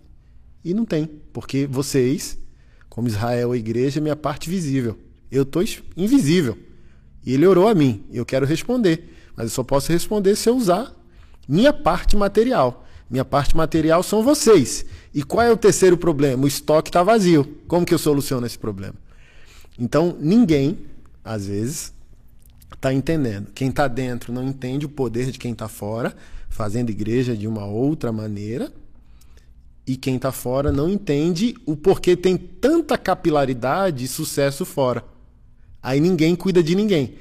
e 0.63 0.71
não 0.71 0.85
tem, 0.85 1.09
porque 1.33 1.65
vocês, 1.65 2.37
como 2.87 3.07
Israel, 3.07 3.53
a 3.53 3.57
igreja, 3.57 3.99
é 3.99 4.01
minha 4.01 4.15
parte 4.15 4.47
visível. 4.47 4.95
Eu 5.31 5.41
estou 5.41 5.63
invisível. 5.97 6.55
E 7.25 7.33
ele 7.33 7.47
orou 7.47 7.67
a 7.67 7.73
mim. 7.73 8.05
Eu 8.11 8.23
quero 8.23 8.45
responder. 8.45 9.11
Mas 9.35 9.45
eu 9.45 9.49
só 9.49 9.63
posso 9.63 9.91
responder 9.91 10.35
se 10.35 10.47
eu 10.47 10.55
usar 10.55 10.93
minha 11.47 11.73
parte 11.73 12.15
material. 12.15 12.85
Minha 13.09 13.25
parte 13.25 13.57
material 13.57 14.03
são 14.03 14.21
vocês. 14.21 14.85
E 15.11 15.23
qual 15.23 15.41
é 15.41 15.51
o 15.51 15.57
terceiro 15.57 15.97
problema? 15.97 16.43
O 16.43 16.47
estoque 16.47 16.89
está 16.89 17.01
vazio. 17.01 17.57
Como 17.67 17.83
que 17.83 17.95
eu 17.95 17.99
soluciono 17.99 18.45
esse 18.45 18.59
problema? 18.59 18.93
Então, 19.79 20.15
ninguém, 20.19 20.85
às 21.23 21.47
vezes, 21.47 21.91
está 22.75 22.93
entendendo. 22.93 23.51
Quem 23.55 23.69
está 23.69 23.87
dentro 23.87 24.31
não 24.31 24.47
entende 24.47 24.85
o 24.85 24.89
poder 24.89 25.31
de 25.31 25.39
quem 25.39 25.51
está 25.51 25.67
fora, 25.67 26.15
fazendo 26.55 26.89
igreja 26.89 27.35
de 27.35 27.47
uma 27.49 27.65
outra 27.65 28.13
maneira. 28.13 28.71
E 29.85 29.97
quem 29.97 30.15
está 30.15 30.31
fora 30.31 30.71
não 30.71 30.89
entende 30.89 31.53
o 31.65 31.75
porquê 31.75 32.15
tem 32.15 32.37
tanta 32.37 32.97
capilaridade 32.97 34.05
e 34.05 34.07
sucesso 34.07 34.63
fora. 34.63 35.03
Aí 35.83 35.99
ninguém 35.99 36.33
cuida 36.33 36.63
de 36.63 36.73
ninguém. 36.73 37.15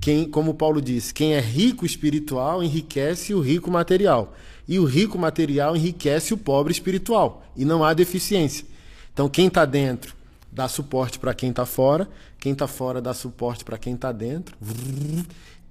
Quem, 0.00 0.28
como 0.28 0.52
Paulo 0.52 0.82
diz, 0.82 1.12
quem 1.12 1.32
é 1.32 1.40
rico 1.40 1.86
espiritual 1.86 2.62
enriquece 2.62 3.32
o 3.32 3.40
rico 3.40 3.70
material. 3.70 4.34
E 4.68 4.78
o 4.78 4.84
rico 4.84 5.18
material 5.18 5.74
enriquece 5.74 6.34
o 6.34 6.36
pobre 6.36 6.72
espiritual. 6.72 7.42
E 7.56 7.64
não 7.64 7.82
há 7.82 7.94
deficiência. 7.94 8.66
Então 9.14 9.30
quem 9.30 9.46
está 9.46 9.64
dentro 9.64 10.14
dá 10.52 10.68
suporte 10.68 11.18
para 11.18 11.32
quem 11.32 11.50
está 11.50 11.64
fora, 11.64 12.08
quem 12.38 12.52
está 12.52 12.68
fora 12.68 13.00
dá 13.00 13.14
suporte 13.14 13.64
para 13.64 13.78
quem 13.78 13.94
está 13.94 14.12
dentro. 14.12 14.54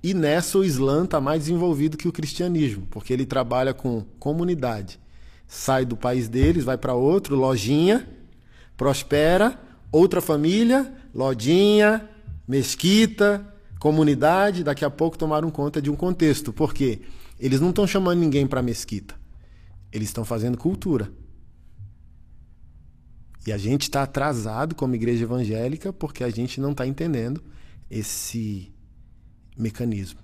E 0.04 0.14
nessa 0.14 0.58
o 0.58 0.66
Islã 0.66 1.06
está 1.06 1.22
mais 1.22 1.44
desenvolvido 1.44 1.96
que 1.96 2.10
o 2.10 2.12
cristianismo, 2.12 2.86
porque 2.92 3.14
ele 3.14 3.26
trabalha 3.26 3.74
com 3.74 4.04
comunidade. 4.20 5.00
Sai 5.48 5.86
do 5.86 5.96
país 5.96 6.28
deles, 6.28 6.66
vai 6.66 6.78
para 6.78 6.94
outro, 6.94 7.38
lojinha, 7.38 8.06
prospera, 8.76 9.58
outra 9.90 10.20
família, 10.20 10.94
lojinha, 11.16 12.10
mesquita, 12.46 13.48
comunidade, 13.80 14.64
daqui 14.64 14.84
a 14.84 14.90
pouco 14.90 15.18
tomaram 15.18 15.50
conta 15.50 15.82
de 15.82 15.90
um 15.90 15.96
contexto. 15.96 16.52
Por 16.52 16.74
quê? 16.74 17.00
Eles 17.40 17.62
não 17.62 17.70
estão 17.70 17.88
chamando 17.88 18.20
ninguém 18.20 18.46
para 18.46 18.62
mesquita. 18.62 19.16
Eles 19.90 20.10
estão 20.10 20.26
fazendo 20.26 20.58
cultura. 20.58 21.10
E 23.48 23.54
a 23.54 23.58
gente 23.58 23.84
está 23.84 24.04
atrasado 24.04 24.76
como 24.76 24.96
igreja 24.96 25.24
evangélica 25.24 25.94
porque 25.94 26.26
a 26.26 26.30
gente 26.30 26.60
não 26.60 26.72
está 26.72 26.86
entendendo 26.86 27.42
esse 27.90 28.73
mecanismo. 29.58 30.20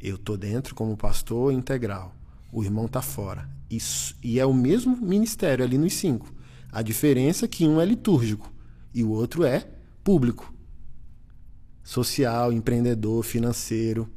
Eu 0.00 0.16
estou 0.16 0.36
dentro 0.36 0.74
como 0.74 0.96
pastor 0.96 1.52
integral. 1.52 2.14
O 2.52 2.62
irmão 2.62 2.86
está 2.86 3.02
fora. 3.02 3.48
Isso, 3.68 4.14
e 4.22 4.38
é 4.38 4.46
o 4.46 4.54
mesmo 4.54 4.96
ministério 4.96 5.64
ali 5.64 5.76
nos 5.76 5.94
cinco. 5.94 6.32
A 6.70 6.82
diferença 6.82 7.46
é 7.46 7.48
que 7.48 7.66
um 7.66 7.80
é 7.80 7.84
litúrgico 7.84 8.52
e 8.94 9.02
o 9.02 9.10
outro 9.10 9.44
é 9.44 9.66
público 10.04 10.54
social, 11.82 12.52
empreendedor, 12.52 13.22
financeiro. 13.22 14.08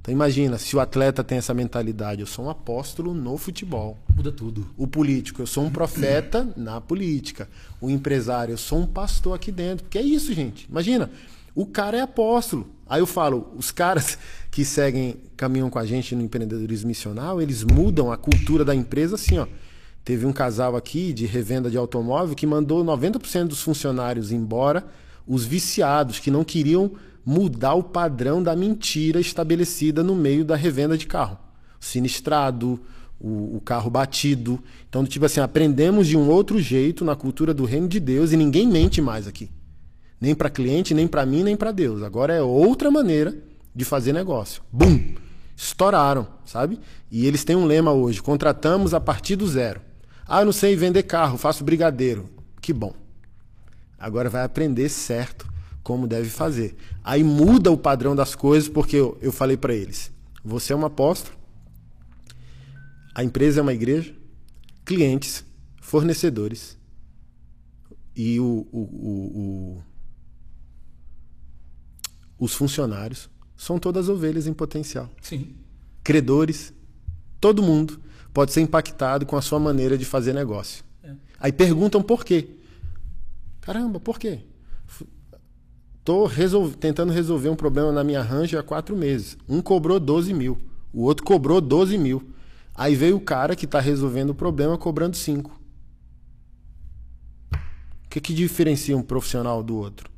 Então 0.00 0.14
imagina, 0.14 0.56
se 0.56 0.76
o 0.76 0.80
atleta 0.80 1.24
tem 1.24 1.38
essa 1.38 1.52
mentalidade, 1.52 2.20
eu 2.20 2.26
sou 2.26 2.44
um 2.44 2.50
apóstolo 2.50 3.12
no 3.12 3.36
futebol. 3.36 3.98
Muda 4.14 4.30
tudo. 4.30 4.70
O 4.76 4.86
político, 4.86 5.42
eu 5.42 5.46
sou 5.46 5.64
um 5.64 5.70
profeta 5.70 6.48
na 6.56 6.80
política. 6.80 7.48
O 7.80 7.90
empresário, 7.90 8.52
eu 8.52 8.58
sou 8.58 8.78
um 8.78 8.86
pastor 8.86 9.34
aqui 9.34 9.50
dentro. 9.50 9.84
Porque 9.84 9.98
é 9.98 10.02
isso, 10.02 10.32
gente. 10.32 10.68
Imagina, 10.70 11.10
o 11.54 11.66
cara 11.66 11.98
é 11.98 12.00
apóstolo. 12.00 12.70
Aí 12.88 13.00
eu 13.00 13.06
falo, 13.06 13.52
os 13.56 13.70
caras 13.70 14.18
que 14.50 14.64
seguem, 14.64 15.16
caminham 15.36 15.68
com 15.68 15.78
a 15.78 15.84
gente 15.84 16.14
no 16.14 16.22
empreendedorismo 16.22 16.88
missional, 16.88 17.42
eles 17.42 17.64
mudam 17.64 18.12
a 18.12 18.16
cultura 18.16 18.64
da 18.64 18.74
empresa 18.74 19.16
assim, 19.16 19.38
ó. 19.38 19.46
Teve 20.04 20.24
um 20.24 20.32
casal 20.32 20.76
aqui 20.76 21.12
de 21.12 21.26
revenda 21.26 21.68
de 21.68 21.76
automóvel 21.76 22.36
que 22.36 22.46
mandou 22.46 22.84
90% 22.84 23.48
dos 23.48 23.60
funcionários 23.60 24.30
embora, 24.30 24.86
os 25.26 25.44
viciados 25.44 26.20
que 26.20 26.30
não 26.30 26.44
queriam 26.44 26.92
mudar 27.24 27.74
o 27.74 27.82
padrão 27.82 28.40
da 28.40 28.54
mentira 28.54 29.18
estabelecida 29.18 30.04
no 30.04 30.14
meio 30.14 30.44
da 30.44 30.54
revenda 30.54 30.96
de 30.96 31.08
carro. 31.08 31.36
O 31.80 31.84
sinistrado, 31.84 32.80
o, 33.20 33.56
o, 33.56 33.60
carro 33.64 33.90
batido. 33.90 34.62
Então, 34.88 35.04
tipo 35.04 35.24
assim, 35.24 35.40
aprendemos 35.40 36.06
de 36.06 36.16
um 36.16 36.28
outro 36.28 36.60
jeito 36.60 37.04
na 37.04 37.16
cultura 37.16 37.52
do 37.52 37.64
reino 37.64 37.88
de 37.88 37.98
Deus 37.98 38.30
e 38.30 38.36
ninguém 38.36 38.68
mente 38.68 39.02
mais 39.02 39.26
aqui. 39.26 39.50
Nem 40.20 40.34
para 40.34 40.50
cliente, 40.50 40.94
nem 40.94 41.06
para 41.06 41.26
mim, 41.26 41.42
nem 41.42 41.56
para 41.56 41.72
Deus. 41.72 42.02
Agora 42.02 42.34
é 42.34 42.42
outra 42.42 42.90
maneira 42.90 43.36
de 43.74 43.84
fazer 43.84 44.12
negócio. 44.12 44.62
Bum! 44.72 45.14
Estouraram, 45.56 46.26
sabe? 46.44 46.78
E 47.10 47.26
eles 47.26 47.44
têm 47.44 47.56
um 47.56 47.64
lema 47.64 47.92
hoje: 47.92 48.22
contratamos 48.22 48.92
a 48.92 49.00
partir 49.00 49.36
do 49.36 49.46
zero. 49.46 49.80
Ah, 50.26 50.40
eu 50.40 50.46
não 50.46 50.52
sei 50.52 50.76
vender 50.76 51.04
carro, 51.04 51.38
faço 51.38 51.64
brigadeiro. 51.64 52.28
Que 52.60 52.72
bom. 52.72 52.94
Agora 53.98 54.28
vai 54.28 54.44
aprender 54.44 54.88
certo 54.88 55.46
como 55.82 56.06
deve 56.06 56.28
fazer. 56.28 56.76
Aí 57.02 57.22
muda 57.22 57.70
o 57.70 57.78
padrão 57.78 58.16
das 58.16 58.34
coisas, 58.34 58.68
porque 58.68 58.96
eu, 58.96 59.16
eu 59.22 59.32
falei 59.32 59.56
para 59.56 59.74
eles: 59.74 60.10
você 60.44 60.72
é 60.72 60.76
um 60.76 60.84
apóstolo, 60.84 61.36
a 63.14 63.22
empresa 63.22 63.60
é 63.60 63.62
uma 63.62 63.72
igreja, 63.72 64.12
clientes, 64.84 65.44
fornecedores 65.80 66.76
e 68.14 68.40
o, 68.40 68.66
o, 68.72 68.80
o, 68.80 69.82
os 72.38 72.54
funcionários 72.54 73.28
são 73.56 73.78
todas 73.78 74.08
ovelhas 74.08 74.46
em 74.46 74.52
potencial. 74.52 75.10
Sim. 75.20 75.54
Credores, 76.04 76.72
todo 77.40 77.62
mundo 77.62 78.00
pode 78.32 78.52
ser 78.52 78.60
impactado 78.60 79.24
com 79.24 79.36
a 79.36 79.42
sua 79.42 79.58
maneira 79.58 79.96
de 79.96 80.04
fazer 80.04 80.32
negócio. 80.32 80.84
É. 81.02 81.12
Aí 81.40 81.52
perguntam 81.52 82.02
por 82.02 82.24
quê. 82.24 82.48
Caramba, 83.60 83.98
por 83.98 84.18
quê? 84.18 84.40
Estou 85.98 86.26
resol... 86.26 86.70
tentando 86.70 87.12
resolver 87.12 87.48
um 87.48 87.56
problema 87.56 87.90
na 87.90 88.04
minha 88.04 88.22
ranja 88.22 88.60
há 88.60 88.62
quatro 88.62 88.94
meses. 88.94 89.36
Um 89.48 89.60
cobrou 89.60 89.98
12 89.98 90.32
mil, 90.34 90.58
o 90.92 91.02
outro 91.02 91.24
cobrou 91.24 91.60
12 91.60 91.98
mil. 91.98 92.30
Aí 92.74 92.94
veio 92.94 93.16
o 93.16 93.20
cara 93.20 93.56
que 93.56 93.64
está 93.64 93.80
resolvendo 93.80 94.30
o 94.30 94.34
problema 94.34 94.76
cobrando 94.76 95.16
5. 95.16 95.50
O 97.52 97.58
que, 98.08 98.20
que 98.20 98.34
diferencia 98.34 98.96
um 98.96 99.02
profissional 99.02 99.62
do 99.62 99.76
outro? 99.76 100.10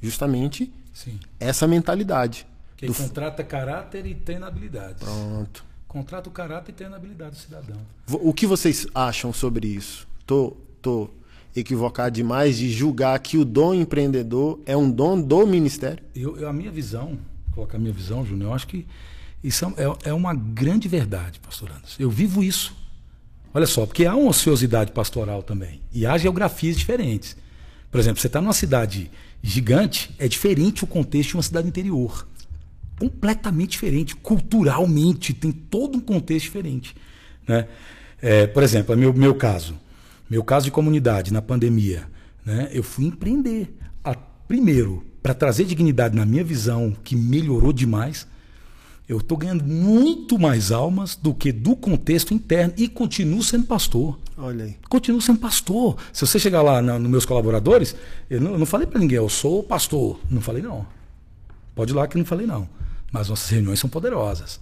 Justamente 0.00 0.72
Sim. 0.96 1.20
essa 1.38 1.68
mentalidade. 1.68 2.46
Que 2.74 2.86
do... 2.86 2.94
contrata 2.94 3.44
caráter 3.44 4.06
e 4.06 4.14
treina 4.14 4.46
habilidades. 4.46 5.02
Pronto. 5.02 5.62
Contrata 5.86 6.30
o 6.30 6.32
caráter 6.32 6.72
e 6.72 6.74
treina 6.74 6.96
habilidade 6.96 7.32
do 7.32 7.36
cidadão. 7.36 7.76
O 8.10 8.32
que 8.32 8.46
vocês 8.46 8.86
acham 8.94 9.30
sobre 9.30 9.68
isso? 9.68 10.08
Tô, 10.26 10.56
tô 10.80 11.10
equivocar 11.54 12.10
demais 12.10 12.56
de 12.56 12.70
julgar 12.70 13.18
que 13.18 13.36
o 13.36 13.44
dom 13.44 13.74
empreendedor 13.74 14.58
é 14.64 14.74
um 14.74 14.90
dom 14.90 15.20
do 15.20 15.46
ministério? 15.46 16.02
Eu, 16.14 16.38
eu 16.38 16.48
a 16.48 16.52
minha 16.52 16.70
visão, 16.70 17.18
colocar 17.54 17.76
a 17.76 17.80
minha 17.80 17.92
visão, 17.92 18.24
Júnior, 18.24 18.50
eu 18.50 18.54
acho 18.54 18.66
que 18.66 18.86
isso 19.44 19.66
é, 19.76 20.08
é 20.08 20.14
uma 20.14 20.34
grande 20.34 20.88
verdade, 20.88 21.38
pastor 21.40 21.70
Anderson. 21.72 22.02
Eu 22.02 22.10
vivo 22.10 22.42
isso. 22.42 22.74
Olha 23.52 23.66
só, 23.66 23.84
porque 23.84 24.06
há 24.06 24.16
uma 24.16 24.30
ociosidade 24.30 24.92
pastoral 24.92 25.42
também. 25.42 25.82
E 25.92 26.06
há 26.06 26.16
geografias 26.16 26.74
diferentes. 26.74 27.36
Por 27.90 28.00
exemplo, 28.00 28.20
você 28.20 28.26
está 28.26 28.40
numa 28.40 28.54
cidade 28.54 29.10
gigante, 29.46 30.10
é 30.18 30.26
diferente 30.26 30.82
o 30.82 30.86
contexto 30.86 31.30
de 31.30 31.36
uma 31.36 31.42
cidade 31.42 31.68
interior. 31.68 32.26
Completamente 32.98 33.70
diferente. 33.70 34.16
Culturalmente, 34.16 35.32
tem 35.32 35.52
todo 35.52 35.98
um 35.98 36.00
contexto 36.00 36.46
diferente. 36.46 36.96
Né? 37.46 37.68
É, 38.20 38.46
por 38.46 38.62
exemplo, 38.62 38.92
é 38.92 38.96
meu, 38.96 39.14
meu 39.14 39.34
caso. 39.34 39.78
Meu 40.28 40.42
caso 40.42 40.64
de 40.64 40.72
comunidade 40.72 41.32
na 41.32 41.40
pandemia, 41.40 42.08
né? 42.44 42.68
Eu 42.72 42.82
fui 42.82 43.04
empreender. 43.04 43.72
A, 44.02 44.16
primeiro, 44.16 45.04
para 45.22 45.32
trazer 45.32 45.64
dignidade 45.64 46.16
na 46.16 46.26
minha 46.26 46.42
visão, 46.42 46.96
que 47.04 47.14
melhorou 47.14 47.72
demais. 47.72 48.26
Eu 49.08 49.18
estou 49.18 49.38
ganhando 49.38 49.62
muito 49.62 50.36
mais 50.36 50.72
almas 50.72 51.14
do 51.14 51.32
que 51.32 51.52
do 51.52 51.76
contexto 51.76 52.34
interno 52.34 52.74
e 52.76 52.88
continuo 52.88 53.40
sendo 53.40 53.64
pastor. 53.64 54.18
Olha 54.36 54.64
aí. 54.64 54.76
Continuo 54.88 55.20
sendo 55.20 55.38
pastor. 55.38 55.96
Se 56.12 56.26
você 56.26 56.40
chegar 56.40 56.60
lá 56.60 56.82
nos 56.82 57.08
meus 57.08 57.24
colaboradores, 57.24 57.94
eu 58.28 58.40
não, 58.40 58.52
eu 58.52 58.58
não 58.58 58.66
falei 58.66 58.84
para 58.84 58.98
ninguém, 58.98 59.16
eu 59.16 59.28
sou 59.28 59.62
pastor. 59.62 60.18
Não 60.28 60.40
falei 60.40 60.60
não. 60.60 60.84
Pode 61.74 61.92
ir 61.92 61.94
lá 61.94 62.08
que 62.08 62.16
eu 62.16 62.18
não 62.18 62.26
falei 62.26 62.48
não. 62.48 62.68
Mas 63.12 63.28
nossas 63.28 63.48
reuniões 63.48 63.78
são 63.78 63.88
poderosas. 63.88 64.58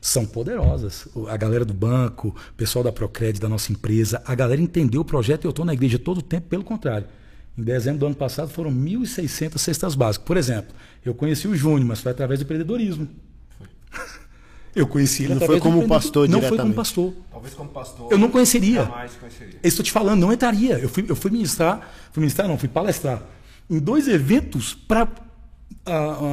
São 0.00 0.24
poderosas. 0.26 1.08
A 1.28 1.36
galera 1.36 1.64
do 1.64 1.74
banco, 1.74 2.28
o 2.28 2.54
pessoal 2.56 2.84
da 2.84 2.92
Procred, 2.92 3.40
da 3.40 3.48
nossa 3.48 3.72
empresa, 3.72 4.22
a 4.24 4.34
galera 4.36 4.60
entendeu 4.60 5.00
o 5.00 5.04
projeto 5.04 5.44
e 5.44 5.46
eu 5.46 5.50
estou 5.50 5.64
na 5.64 5.74
igreja 5.74 5.98
todo 5.98 6.18
o 6.18 6.22
tempo, 6.22 6.46
pelo 6.48 6.62
contrário. 6.62 7.08
Em 7.58 7.62
dezembro 7.64 7.98
do 7.98 8.06
ano 8.06 8.14
passado 8.14 8.48
foram 8.48 8.70
1.600 8.70 9.58
cestas 9.58 9.94
básicas. 9.96 10.24
Por 10.24 10.36
exemplo, 10.36 10.72
eu 11.04 11.14
conheci 11.14 11.48
o 11.48 11.56
Júnior, 11.56 11.84
mas 11.84 12.00
foi 12.00 12.12
através 12.12 12.38
do 12.38 12.44
empreendedorismo. 12.44 13.08
Eu 14.74 14.86
conheci 14.86 15.24
ele 15.24 15.34
Não 15.34 15.46
foi 15.46 15.60
como 15.60 15.86
pastor 15.86 16.26
Não 16.26 16.40
foi 16.40 16.56
como 16.56 16.72
pastor. 16.72 17.12
Talvez 17.30 17.52
como 17.52 17.68
pastor. 17.68 18.10
Eu 18.10 18.16
não 18.16 18.30
conheceria. 18.30 18.84
Jamais 18.84 19.12
conheceria. 19.16 19.58
Eu 19.62 19.68
estou 19.68 19.84
te 19.84 19.92
falando, 19.92 20.22
não 20.22 20.32
entraria. 20.32 20.78
Eu 20.78 20.88
fui, 20.88 21.04
eu 21.06 21.14
fui 21.14 21.30
ministrar, 21.30 21.92
fui 22.10 22.22
ministrar 22.22 22.48
não, 22.48 22.56
fui 22.56 22.68
palestrar 22.68 23.22
em 23.68 23.78
dois 23.78 24.08
eventos 24.08 24.74
para 24.74 25.08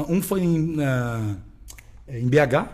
um 0.09 0.21
foi 0.21 0.41
em, 0.41 0.75
ah, 0.83 1.35
em 2.07 2.27
BH, 2.27 2.67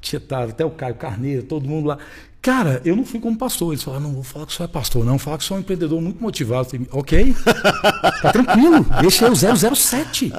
tinha 0.00 0.20
tava 0.20 0.50
até 0.50 0.64
o 0.64 0.70
Caio 0.70 0.96
Carneiro, 0.96 1.44
todo 1.44 1.68
mundo 1.68 1.86
lá. 1.86 1.98
Cara, 2.42 2.82
eu 2.84 2.96
não 2.96 3.04
fui 3.04 3.20
como 3.20 3.38
pastor. 3.38 3.72
Eles 3.72 3.84
falaram, 3.84 4.02
não 4.02 4.14
vou 4.14 4.24
falar 4.24 4.46
que 4.46 4.52
o 4.52 4.56
senhor 4.56 4.68
é 4.68 4.72
pastor, 4.72 5.04
não, 5.04 5.16
falar 5.16 5.38
que 5.38 5.44
senhor 5.44 5.58
é 5.58 5.60
um 5.60 5.62
empreendedor 5.62 6.00
muito 6.02 6.20
motivado. 6.20 6.68
Falei, 6.68 6.88
ok, 6.90 7.36
tá 8.20 8.32
tranquilo, 8.32 8.84
deixa 9.00 9.26
eu 9.26 9.76
007. 9.76 10.32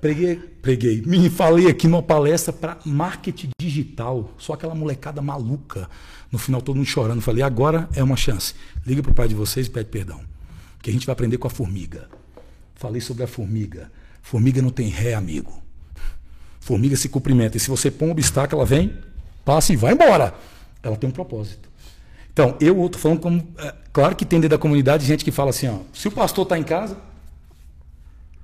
Preguei, 0.00 0.36
preguei. 0.36 1.02
Me 1.04 1.28
falei 1.28 1.66
aqui 1.66 1.88
numa 1.88 2.00
palestra 2.00 2.52
para 2.52 2.78
marketing 2.84 3.50
digital. 3.60 4.32
Só 4.38 4.52
aquela 4.52 4.72
molecada 4.72 5.20
maluca. 5.20 5.90
No 6.30 6.38
final, 6.38 6.62
todo 6.62 6.76
mundo 6.76 6.86
chorando. 6.86 7.20
Falei, 7.20 7.42
agora 7.42 7.88
é 7.96 8.04
uma 8.04 8.16
chance. 8.16 8.54
Liga 8.86 9.02
pro 9.02 9.12
pai 9.12 9.26
de 9.26 9.34
vocês 9.34 9.66
e 9.66 9.70
pede 9.70 9.88
perdão. 9.90 10.20
Que 10.80 10.90
a 10.90 10.92
gente 10.92 11.06
vai 11.06 11.12
aprender 11.12 11.38
com 11.38 11.48
a 11.48 11.50
formiga. 11.50 12.08
Falei 12.76 13.00
sobre 13.00 13.24
a 13.24 13.26
formiga. 13.26 13.90
Formiga 14.22 14.62
não 14.62 14.70
tem 14.70 14.86
ré, 14.86 15.14
amigo. 15.14 15.60
Formiga 16.60 16.94
se 16.94 17.08
cumprimenta. 17.08 17.56
E 17.56 17.60
se 17.60 17.68
você 17.68 17.90
põe 17.90 18.06
um 18.06 18.12
obstáculo, 18.12 18.60
ela 18.60 18.66
vem, 18.66 18.94
passa 19.44 19.72
e 19.72 19.76
vai 19.76 19.92
embora. 19.92 20.32
Ela 20.82 20.96
tem 20.96 21.08
um 21.08 21.12
propósito. 21.12 21.68
Então, 22.32 22.56
eu 22.60 22.86
estou 22.86 23.00
falando 23.00 23.20
como. 23.20 23.46
é, 23.58 23.74
claro 23.92 24.16
que 24.16 24.24
tem 24.24 24.40
dentro 24.40 24.56
da 24.56 24.60
comunidade 24.60 25.04
gente 25.04 25.24
que 25.24 25.30
fala 25.30 25.50
assim: 25.50 25.68
ó, 25.68 25.78
se 25.92 26.08
o 26.08 26.10
pastor 26.10 26.44
está 26.44 26.58
em 26.58 26.62
casa, 26.62 26.96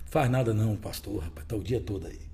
faz 0.07 0.31
nada 0.31 0.53
não, 0.53 0.77
pastor, 0.77 1.23
rapaz, 1.23 1.45
está 1.45 1.57
o 1.57 1.63
dia 1.63 1.81
todo 1.81 2.07
aí. 2.07 2.27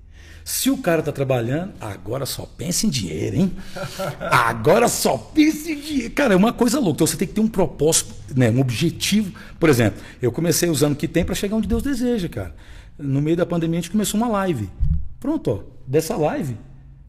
Se 0.45 0.69
o 0.69 0.77
cara 0.77 0.99
está 0.99 1.11
trabalhando, 1.11 1.73
agora 1.79 2.25
só 2.25 2.45
pensa 2.45 2.85
em 2.85 2.89
dinheiro, 2.89 3.37
hein? 3.37 3.55
Agora 4.29 4.89
só 4.89 5.17
pensa 5.17 5.71
em 5.71 5.79
dinheiro. 5.79 6.13
Cara, 6.13 6.33
é 6.33 6.37
uma 6.37 6.51
coisa 6.51 6.79
louca. 6.79 6.97
Então 6.97 7.07
você 7.07 7.15
tem 7.15 7.27
que 7.27 7.33
ter 7.33 7.39
um 7.39 7.47
propósito, 7.47 8.13
né, 8.35 8.49
um 8.49 8.59
objetivo. 8.59 9.33
Por 9.57 9.69
exemplo, 9.69 10.01
eu 10.21 10.33
comecei 10.33 10.69
usando 10.69 10.93
o 10.93 10.95
que 10.97 11.07
tem 11.07 11.23
para 11.23 11.33
chegar 11.33 11.55
onde 11.55 11.67
Deus 11.67 11.81
deseja, 11.81 12.27
cara. 12.27 12.53
No 12.97 13.21
meio 13.21 13.37
da 13.37 13.45
pandemia 13.45 13.79
a 13.79 13.81
gente 13.81 13.91
começou 13.91 14.19
uma 14.19 14.27
live. 14.27 14.69
Pronto, 15.17 15.49
ó, 15.49 15.59
dessa 15.87 16.17
live, 16.17 16.57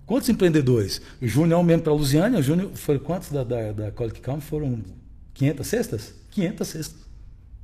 quantos 0.07 0.29
empreendedores? 0.29 1.01
O 1.21 1.27
Júnior 1.27 1.63
mesmo 1.65 1.83
para 1.83 1.93
a 1.93 1.97
Lusiânia, 1.97 2.39
o 2.39 2.43
Júnior 2.43 2.71
foi 2.75 2.99
quantos 2.99 3.31
da, 3.31 3.45
da, 3.45 3.73
da 3.73 3.91
Colic 3.91 4.21
Camp? 4.21 4.41
Foram 4.41 4.83
500 5.35 5.67
cestas? 5.67 6.15
500 6.31 6.69
cestas. 6.69 7.05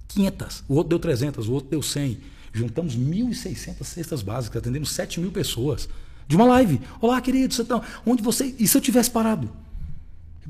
500. 0.08 0.64
O 0.68 0.74
outro 0.74 0.90
deu 0.90 0.98
300, 0.98 1.48
o 1.48 1.52
outro 1.52 1.70
deu 1.70 1.82
100. 1.82 2.18
Juntamos 2.52 2.96
1.600 2.96 3.84
cestas 3.84 4.22
básicas, 4.22 4.60
atendemos 4.60 4.90
7 4.90 5.20
mil 5.20 5.30
pessoas. 5.30 5.88
De 6.26 6.36
uma 6.36 6.44
live. 6.46 6.80
Olá, 7.00 7.20
querido, 7.20 7.54
você 7.54 7.64
tá... 7.64 7.82
onde 8.04 8.22
você. 8.22 8.54
E 8.58 8.66
se 8.66 8.76
eu 8.76 8.80
tivesse 8.80 9.10
parado? 9.10 9.50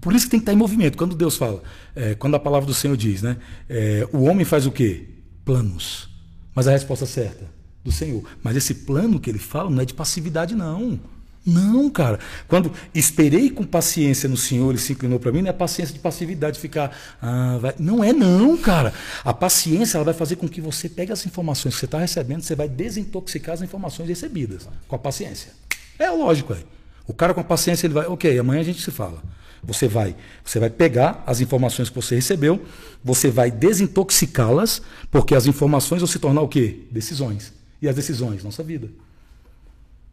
Por 0.01 0.15
isso 0.15 0.27
que 0.27 0.31
tem 0.31 0.41
que 0.41 0.45
estar 0.45 0.53
em 0.53 0.57
movimento. 0.57 0.97
Quando 0.97 1.15
Deus 1.15 1.37
fala, 1.37 1.63
é, 1.95 2.15
quando 2.15 2.35
a 2.35 2.41
palavra 2.41 2.67
do 2.67 2.73
Senhor 2.75 2.97
diz, 2.97 3.23
né? 3.23 3.37
é, 3.69 4.09
o 4.13 4.23
homem 4.23 4.45
faz 4.45 4.67
o 4.67 4.73
quê? 4.73 5.09
Planos. 5.45 6.09
Mas 6.55 6.67
a 6.67 6.71
resposta 6.71 7.05
certa? 7.05 7.47
Do 7.85 7.93
Senhor. 7.93 8.25
Mas 8.43 8.57
esse 8.57 8.75
plano 8.75 9.21
que 9.21 9.29
ele 9.29 9.39
fala 9.39 9.69
não 9.69 9.81
é 9.81 9.85
de 9.85 9.95
passividade, 9.95 10.55
não. 10.55 10.99
Não, 11.45 11.89
cara. 11.89 12.19
Quando 12.47 12.71
esperei 12.95 13.51
com 13.51 13.65
paciência 13.65 14.29
no 14.29 14.37
Senhor, 14.37 14.71
ele 14.71 14.79
se 14.79 14.93
inclinou 14.93 15.19
para 15.19 15.33
mim, 15.33 15.43
não 15.43 15.51
é 15.51 15.53
paciência 15.53 15.95
de 15.95 16.01
passividade, 16.01 16.55
de 16.55 16.61
ficar. 16.61 16.97
Ah, 17.21 17.59
vai... 17.61 17.75
Não 17.79 18.05
é, 18.05 18.13
não, 18.13 18.57
cara. 18.57 18.93
A 19.25 19.33
paciência 19.33 19.97
ela 19.97 20.05
vai 20.05 20.15
fazer 20.15 20.37
com 20.37 20.49
que 20.49 20.61
você 20.61 20.89
pegue 20.89 21.13
as 21.13 21.25
informações 21.25 21.75
que 21.75 21.81
você 21.81 21.87
está 21.87 21.99
recebendo, 21.99 22.43
você 22.43 22.55
vai 22.55 22.69
desintoxicar 22.69 23.55
as 23.55 23.63
informações 23.63 24.09
recebidas. 24.09 24.69
Com 24.87 24.97
a 24.97 24.99
paciência. 24.99 25.53
É 25.99 26.11
lógico, 26.11 26.53
é. 26.53 26.59
O 27.07 27.15
cara 27.15 27.33
com 27.33 27.41
a 27.41 27.45
paciência, 27.45 27.87
ele 27.87 27.95
vai, 27.95 28.07
ok, 28.07 28.39
amanhã 28.39 28.61
a 28.61 28.65
gente 28.65 28.83
se 28.83 28.91
fala. 28.91 29.23
Você 29.63 29.89
vai, 29.89 30.17
você 30.45 30.59
vai 30.59 30.71
pegar 30.71 31.23
as 31.27 31.41
informações 31.41 31.89
que 31.89 31.95
você 31.95 32.15
recebeu, 32.15 32.65
você 33.05 33.31
vai 33.31 33.51
desintoxicá-las, 33.51 34.81
porque 35.11 35.35
as 35.35 35.47
informações 35.47 36.01
vão 36.01 36.07
se 36.07 36.19
tornar 36.19 36.41
o 36.41 36.49
quê? 36.49 36.81
Decisões. 36.91 37.53
E 37.83 37.89
as 37.89 37.95
decisões, 37.95 38.45
nossa 38.45 38.63
vida. 38.63 38.89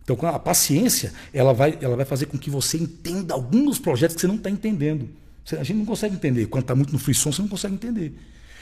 Então, 0.10 0.30
a 0.30 0.40
paciência, 0.40 1.12
ela 1.34 1.54
vai, 1.54 1.78
ela 1.82 1.98
vai 1.98 2.06
fazer 2.06 2.28
com 2.28 2.38
que 2.38 2.50
você 2.50 2.78
entenda 2.78 3.34
alguns 3.34 3.78
projetos 3.78 4.16
que 4.16 4.22
você 4.22 4.28
não 4.28 4.36
está 4.36 4.50
entendendo. 4.50 5.10
A 5.52 5.64
gente 5.64 5.78
não 5.78 5.86
consegue 5.86 6.16
entender. 6.16 6.46
Quando 6.46 6.64
está 6.64 6.74
muito 6.74 6.94
no 6.94 7.00
frisson, 7.00 7.30
você 7.30 7.42
não 7.42 7.50
consegue 7.50 7.74
entender. 7.74 8.18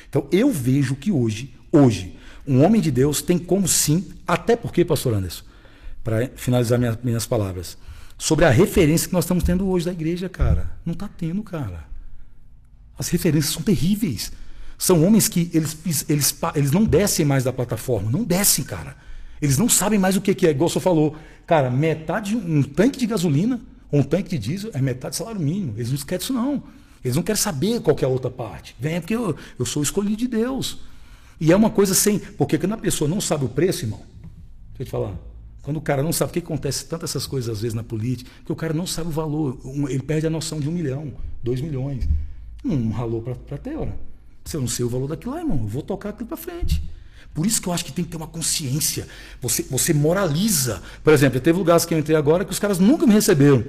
Então, 0.09 0.27
eu 0.31 0.51
vejo 0.51 0.95
que 0.95 1.11
hoje, 1.11 1.53
hoje, 1.71 2.17
um 2.47 2.63
homem 2.63 2.81
de 2.81 2.89
Deus 2.89 3.21
tem 3.21 3.37
como 3.37 3.67
sim, 3.67 4.07
até 4.27 4.55
porque, 4.55 4.83
pastor 4.83 5.13
Anderson, 5.13 5.43
para 6.03 6.31
finalizar 6.35 6.79
minha- 6.79 6.97
minhas 7.03 7.27
palavras, 7.27 7.77
sobre 8.17 8.45
a 8.45 8.49
referência 8.49 9.07
que 9.07 9.13
nós 9.13 9.25
estamos 9.25 9.43
tendo 9.43 9.67
hoje 9.67 9.85
da 9.85 9.91
igreja, 9.91 10.27
cara. 10.27 10.71
Não 10.83 10.93
está 10.93 11.07
tendo, 11.07 11.43
cara. 11.43 11.85
As 12.97 13.09
referências 13.09 13.53
são 13.53 13.61
terríveis. 13.61 14.31
São 14.79 15.03
homens 15.05 15.27
que 15.27 15.49
eles, 15.53 15.77
eles, 16.09 16.35
eles 16.55 16.71
não 16.71 16.85
descem 16.85 17.23
mais 17.25 17.43
da 17.43 17.53
plataforma. 17.53 18.09
Não 18.09 18.23
descem, 18.23 18.63
cara. 18.65 18.95
Eles 19.41 19.57
não 19.57 19.69
sabem 19.69 19.99
mais 19.99 20.15
o 20.15 20.21
que 20.21 20.33
que 20.33 20.47
é. 20.47 20.51
Igual 20.51 20.69
senhor 20.69 20.81
falou. 20.81 21.15
Cara, 21.45 21.69
metade, 21.69 22.36
um 22.36 22.63
tanque 22.63 22.97
de 22.97 23.05
gasolina 23.05 23.61
ou 23.91 23.99
um 23.99 24.03
tanque 24.03 24.29
de 24.29 24.38
diesel 24.38 24.71
é 24.73 24.81
metade 24.81 25.15
do 25.15 25.17
salário 25.17 25.39
mínimo. 25.39 25.73
Eles 25.75 25.91
não 25.91 25.97
querem 25.99 26.23
isso, 26.23 26.33
não. 26.33 26.63
Eles 27.03 27.15
não 27.15 27.23
querem 27.23 27.39
saber 27.39 27.81
qual 27.81 27.95
que 27.95 28.03
é 28.03 28.07
a 28.07 28.11
outra 28.11 28.31
parte. 28.31 28.75
Vem 28.79 28.99
porque 28.99 29.15
eu, 29.15 29.36
eu 29.59 29.65
sou 29.65 29.83
escolhido 29.83 30.17
de 30.17 30.27
Deus. 30.27 30.79
E 31.39 31.51
é 31.51 31.55
uma 31.55 31.69
coisa 31.69 31.93
sem. 31.93 32.17
Porque 32.17 32.57
quando 32.57 32.73
a 32.73 32.77
pessoa 32.77 33.09
não 33.09 33.21
sabe 33.21 33.45
o 33.45 33.49
preço, 33.49 33.86
irmão, 33.86 34.01
deixa 34.69 34.81
eu 34.81 34.86
te 34.86 34.91
falar. 34.91 35.15
Quando 35.61 35.77
o 35.77 35.81
cara 35.81 36.03
não 36.03 36.13
sabe, 36.13 36.29
o 36.29 36.33
que 36.33 36.39
acontece 36.39 36.86
tanto 36.86 37.05
essas 37.05 37.25
coisas 37.25 37.49
às 37.49 37.61
vezes 37.61 37.73
na 37.73 37.83
política, 37.83 38.29
que 38.45 38.51
o 38.51 38.55
cara 38.55 38.73
não 38.73 38.86
sabe 38.86 39.09
o 39.09 39.11
valor, 39.11 39.59
ele 39.89 40.03
perde 40.03 40.27
a 40.27 40.29
noção 40.29 40.59
de 40.59 40.69
um 40.69 40.71
milhão, 40.71 41.13
dois 41.43 41.59
milhões. 41.59 42.07
Não 42.63 42.91
ralou 42.91 43.21
para 43.21 43.57
ter, 43.57 43.75
ora. 43.75 43.97
Se 44.43 44.57
eu 44.57 44.61
não 44.61 44.67
sei 44.67 44.86
o 44.86 44.89
valor 44.89 45.07
daquilo 45.07 45.33
lá, 45.33 45.39
irmão, 45.39 45.57
eu 45.57 45.67
vou 45.67 45.81
tocar 45.81 46.09
aquilo 46.09 46.27
para 46.27 46.38
frente. 46.38 46.83
Por 47.36 47.45
isso 47.45 47.61
que 47.61 47.67
eu 47.67 47.73
acho 47.73 47.83
que 47.83 47.91
tem 47.91 48.05
que 48.05 48.09
ter 48.09 48.15
uma 48.15 48.27
consciência. 48.27 49.09
Você, 49.41 49.63
você 49.69 49.93
moraliza. 49.93 50.81
Por 51.03 51.11
exemplo, 51.11 51.38
teve 51.41 51.59
lugares 51.59 51.83
que 51.83 51.93
eu 51.93 51.99
entrei 51.99 52.15
agora 52.15 52.45
que 52.45 52.51
os 52.51 52.59
caras 52.59 52.79
nunca 52.79 53.05
me 53.05 53.13
receberam. 53.13 53.61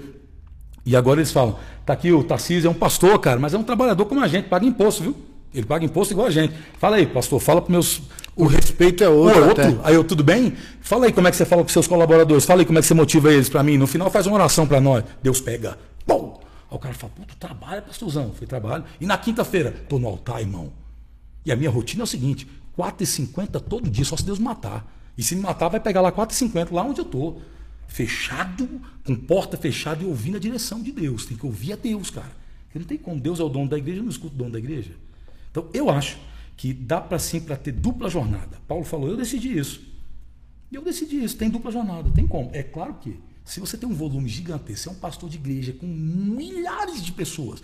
E 0.85 0.95
agora 0.95 1.19
eles 1.19 1.33
falam, 1.33 1.59
tá 1.85 1.93
aqui 1.93 2.13
o 2.13 2.23
Tarcísio 2.23 2.69
é 2.69 2.71
um 2.71 2.75
pastor, 2.75 3.19
cara, 3.19 3.41
mas 3.41 3.53
é 3.53 3.59
um 3.59 3.65
trabalhador 3.65 4.07
como 4.07 4.23
a 4.23 4.29
gente, 4.29 4.49
paga 4.49 4.65
imposto, 4.65 5.03
viu? 5.03 5.17
Ele 5.53 5.67
paga 5.67 5.85
imposto 5.85 6.15
igual 6.15 6.29
a 6.29 6.31
gente. 6.31 6.55
Fala 6.79 6.95
aí, 6.95 7.07
pastor, 7.07 7.41
fala 7.41 7.61
para 7.61 7.73
meus. 7.73 8.03
O 8.37 8.47
respeito 8.47 9.03
é 9.03 9.09
outro. 9.09 9.43
É 9.43 9.49
outro? 9.49 9.81
Aí 9.83 9.95
eu, 9.97 10.05
tudo 10.05 10.23
bem? 10.23 10.55
Fala 10.81 11.07
aí 11.07 11.13
como 11.13 11.27
é 11.27 11.33
que 11.33 11.37
você 11.37 11.45
fala 11.45 11.65
para 11.65 11.73
seus 11.73 11.89
colaboradores. 11.89 12.45
Fala 12.45 12.61
aí 12.61 12.67
como 12.67 12.79
é 12.79 12.83
que 12.83 12.87
você 12.87 12.95
motiva 12.95 13.33
eles 13.33 13.49
para 13.49 13.65
mim. 13.65 13.77
No 13.77 13.89
final 13.89 14.09
faz 14.11 14.29
uma 14.29 14.37
oração 14.37 14.65
para 14.65 14.81
nós. 14.81 15.03
Deus 15.21 15.41
pega. 15.41 15.77
Pum! 16.07 16.35
Aí 16.71 16.77
o 16.77 16.79
cara 16.79 16.95
fala, 16.95 17.13
pô, 17.17 17.23
tu 17.27 17.37
trabalha, 17.37 17.83
pastorzão. 17.83 18.31
Foi 18.33 18.47
trabalho. 18.47 18.85
E 19.01 19.07
na 19.07 19.19
quinta-feira, 19.19 19.75
tô 19.89 19.99
no 19.99 20.07
altar, 20.07 20.41
irmão. 20.41 20.73
E 21.45 21.51
a 21.51 21.57
minha 21.57 21.71
rotina 21.71 22.03
é 22.03 22.05
o 22.05 22.07
seguinte, 22.07 22.47
4h50 22.79 23.61
todo 23.61 23.91
dia, 23.91 24.05
só 24.05 24.17
se 24.17 24.25
Deus 24.25 24.39
matar. 24.39 24.93
E 25.17 25.23
se 25.23 25.35
me 25.35 25.43
matar, 25.43 25.69
vai 25.69 25.81
pegar 25.81 26.01
lá 26.01 26.13
4h50, 26.13 26.73
lá 26.73 26.83
onde 26.83 27.01
eu 27.01 27.05
tô. 27.05 27.37
Fechado, 27.89 28.69
com 29.05 29.15
porta 29.15 29.57
fechada 29.57 30.03
e 30.03 30.07
ouvindo 30.07 30.37
a 30.37 30.41
direção 30.41 30.83
de 30.83 30.93
Deus. 30.93 31.25
Tem 31.25 31.37
que 31.37 31.47
ouvir 31.47 31.73
a 31.73 31.77
Deus, 31.77 32.11
cara. 32.11 32.33
Porque 32.65 32.79
não 32.79 32.87
tem 32.87 32.99
como. 32.99 33.21
Deus 33.21 33.41
é 33.41 33.43
o 33.43 33.49
dono 33.49 33.69
da 33.69 33.79
igreja, 33.79 34.01
eu 34.01 34.05
não 34.05 34.11
escuto 34.11 34.35
o 34.35 34.39
dono 34.39 34.51
da 34.51 34.59
igreja. 34.59 34.93
Então, 35.51 35.69
eu 35.73 35.89
acho 35.89 36.19
que 36.57 36.73
dá 36.73 37.01
para 37.01 37.19
sim 37.19 37.41
para 37.41 37.57
ter 37.57 37.73
dupla 37.73 38.09
jornada. 38.09 38.61
Paulo 38.67 38.85
falou, 38.85 39.09
eu 39.09 39.17
decidi 39.17 39.57
isso. 39.57 39.81
E 40.71 40.75
eu 40.75 40.83
decidi 40.83 41.23
isso, 41.23 41.37
tem 41.37 41.49
dupla 41.49 41.71
jornada, 41.71 42.11
tem 42.11 42.27
como. 42.27 42.51
É 42.53 42.63
claro 42.63 42.95
que, 42.95 43.19
se 43.45 43.61
você 43.61 43.77
tem 43.77 43.89
um 43.89 43.95
volume 43.95 44.29
gigantesco, 44.29 44.83
você 44.83 44.89
é 44.89 44.93
um 44.93 44.97
pastor 44.97 45.31
de 45.31 45.37
igreja 45.37 45.73
com 45.73 45.87
milhares 45.87 47.03
de 47.03 47.13
pessoas, 47.13 47.63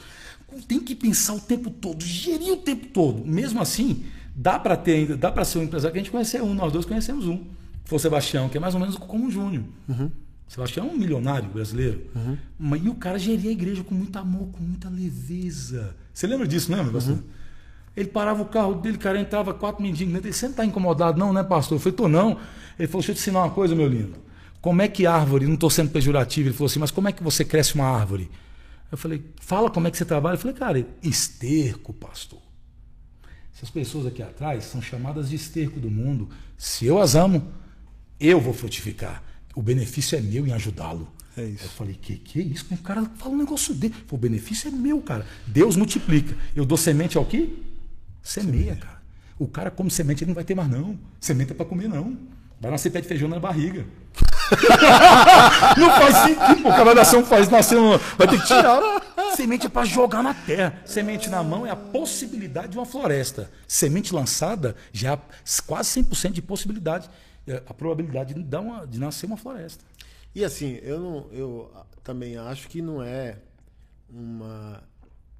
tem 0.68 0.78
que 0.78 0.94
pensar 0.94 1.34
o 1.34 1.40
tempo 1.40 1.70
todo, 1.70 2.04
gerir 2.04 2.52
o 2.52 2.58
tempo 2.58 2.86
todo. 2.88 3.26
Mesmo 3.26 3.60
assim, 3.60 4.04
dá 4.35 4.59
para 4.59 4.76
ter 4.76 4.93
ainda, 4.93 5.16
dá 5.16 5.30
para 5.30 5.45
ser 5.45 5.59
um 5.59 5.62
empresário 5.62 5.93
que 5.93 5.99
a 5.99 6.03
gente 6.03 6.11
conheceu 6.11 6.45
um, 6.45 6.55
nós 6.55 6.72
dois 6.72 6.85
conhecemos 6.85 7.26
um. 7.26 7.45
Foi 7.85 7.97
o 7.97 8.01
Sebastião, 8.01 8.49
que 8.49 8.57
é 8.57 8.61
mais 8.61 8.74
ou 8.74 8.80
menos 8.80 8.97
como 8.97 9.26
o 9.26 9.30
Júnior. 9.30 9.64
Sebastião 10.49 10.89
é 10.89 10.91
um 10.91 10.99
milionário 10.99 11.49
brasileiro. 11.49 12.03
Mas, 12.59 12.85
e 12.85 12.89
o 12.89 12.95
cara 12.95 13.18
geria 13.18 13.49
a 13.49 13.53
igreja 13.53 13.83
com 13.83 13.95
muito 13.95 14.18
amor, 14.18 14.49
com 14.53 14.62
muita 14.62 14.89
leveza. 14.91 15.97
Você 16.12 16.26
lembra 16.26 16.47
disso, 16.47 16.70
não 16.70 16.78
lembra, 16.78 16.93
pastor? 16.93 17.18
Ele 17.97 18.09
parava 18.09 18.43
o 18.43 18.47
carro 18.47 18.74
dele, 18.74 18.99
cara, 18.99 19.18
entrava 19.18 19.53
quatro 19.55 19.83
mendigos 19.83 20.12
dentro. 20.12 20.28
Ele, 20.28 20.35
você 20.35 20.47
não 20.47 20.53
está 20.53 20.64
incomodado, 20.64 21.18
não, 21.18 21.33
né, 21.33 21.43
pastor? 21.43 21.76
Eu 21.76 21.80
falei, 21.80 21.97
tô 21.97 22.09
não. 22.09 22.39
Ele 22.78 22.87
falou, 22.89 23.01
deixa 23.01 23.12
eu 23.12 23.14
te 23.14 23.20
ensinar 23.20 23.41
uma 23.41 23.51
coisa, 23.51 23.74
meu 23.74 23.89
lindo. 23.89 24.14
Como 24.61 24.80
é 24.80 24.89
que 24.89 25.07
árvore, 25.07 25.47
não 25.47 25.55
estou 25.55 25.70
sendo 25.70 25.91
pejorativo, 25.91 26.49
ele 26.49 26.55
falou 26.55 26.66
assim, 26.66 26.78
mas 26.78 26.91
como 26.91 27.09
é 27.09 27.12
que 27.12 27.22
você 27.22 27.45
cresce 27.45 27.74
uma 27.74 27.87
árvore? 27.87 28.30
Eu 28.91 28.99
falei, 28.99 29.24
fala 29.41 29.70
como 29.70 29.89
é 29.89 29.91
que 29.91 29.97
você 29.97 30.05
trabalha. 30.05 30.35
Eu 30.35 30.39
falei, 30.39 30.55
cara, 30.55 30.87
esterco, 31.03 31.95
pastor. 31.95 32.41
Essas 33.62 33.70
pessoas 33.70 34.06
aqui 34.06 34.20
atrás 34.20 34.64
são 34.64 34.82
chamadas 34.82 35.30
de 35.30 35.36
esterco 35.36 35.78
do 35.78 35.88
mundo. 35.88 36.28
Se 36.58 36.84
eu 36.84 37.00
as 37.00 37.14
amo, 37.14 37.46
eu 38.18 38.40
vou 38.40 38.52
frutificar. 38.52 39.22
O 39.54 39.62
benefício 39.62 40.18
é 40.18 40.20
meu 40.20 40.44
em 40.44 40.52
ajudá-lo. 40.52 41.06
É 41.36 41.44
isso. 41.44 41.66
Eu 41.66 41.68
falei, 41.68 41.94
que 41.94 42.16
que 42.16 42.40
é 42.40 42.42
isso? 42.42 42.66
O 42.72 42.76
cara 42.78 43.08
fala 43.18 43.34
um 43.36 43.38
negócio 43.38 43.72
dele. 43.72 43.94
O 44.10 44.16
benefício 44.16 44.66
é 44.66 44.72
meu, 44.72 45.00
cara. 45.00 45.24
Deus 45.46 45.76
multiplica. 45.76 46.36
Eu 46.56 46.64
dou 46.64 46.76
semente 46.76 47.16
ao 47.16 47.24
quê? 47.24 47.50
Semeia, 48.20 48.74
cara. 48.74 49.00
O 49.38 49.46
cara 49.46 49.70
come 49.70 49.92
semente, 49.92 50.24
ele 50.24 50.30
não 50.30 50.34
vai 50.34 50.44
ter 50.44 50.56
mais, 50.56 50.68
não. 50.68 50.98
Semente 51.20 51.52
é 51.52 51.54
para 51.54 51.64
comer, 51.64 51.88
não. 51.88 52.18
Vai 52.60 52.72
nascer 52.72 52.90
pé 52.90 53.00
de 53.00 53.06
feijão 53.06 53.28
na 53.28 53.38
barriga. 53.38 53.86
não 55.78 55.90
faz 55.90 56.16
sentido. 56.16 56.68
O 56.68 56.70
cara 56.70 56.94
nascer 56.96 57.24
faz 57.24 57.48
nascer 57.48 57.78
um, 57.78 57.96
Vai 58.18 58.26
ter 58.26 58.40
que 58.40 58.46
tirar. 58.46 59.01
Semente 59.37 59.66
é 59.66 59.68
para 59.68 59.85
jogar 59.85 60.22
na 60.22 60.35
terra. 60.35 60.80
Semente 60.85 61.28
na 61.28 61.43
mão 61.43 61.66
é 61.66 61.70
a 61.70 61.76
possibilidade 61.76 62.68
de 62.68 62.78
uma 62.78 62.87
floresta. 62.87 63.51
Semente 63.66 64.14
lançada 64.14 64.76
já 64.93 65.14
é 65.14 65.18
quase 65.66 66.01
100% 66.03 66.33
de 66.33 66.43
possibilidade. 66.43 67.09
é 67.47 67.62
A 67.66 67.74
probabilidade 67.74 68.35
de, 68.35 68.43
dar 68.43 68.61
uma, 68.61 68.87
de 68.87 68.99
nascer 68.99 69.26
uma 69.26 69.37
floresta. 69.37 69.85
E 70.35 70.45
assim, 70.45 70.78
eu, 70.83 70.99
não, 71.01 71.26
eu 71.33 71.70
também 72.03 72.37
acho 72.37 72.68
que 72.68 72.80
não 72.80 73.03
é 73.03 73.37
uma, 74.09 74.83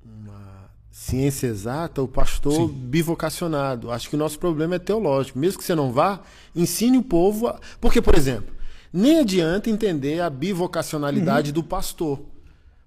uma 0.05 0.71
ciência 0.91 1.47
exata 1.47 2.03
o 2.03 2.09
pastor 2.09 2.53
Sim. 2.53 2.69
bivocacionado. 2.69 3.91
Acho 3.91 4.09
que 4.11 4.17
o 4.17 4.19
nosso 4.19 4.39
problema 4.39 4.75
é 4.75 4.79
teológico. 4.79 5.39
Mesmo 5.39 5.59
que 5.59 5.65
você 5.65 5.75
não 5.75 5.91
vá, 5.93 6.21
ensine 6.55 6.99
o 6.99 7.03
povo. 7.03 7.49
A... 7.49 7.59
Porque, 7.81 8.03
por 8.03 8.15
exemplo, 8.15 8.55
nem 8.93 9.21
adianta 9.21 9.71
entender 9.71 10.21
a 10.21 10.29
bivocacionalidade 10.29 11.49
Uhum. 11.49 11.55
do 11.55 11.65
pastor. 11.65 12.21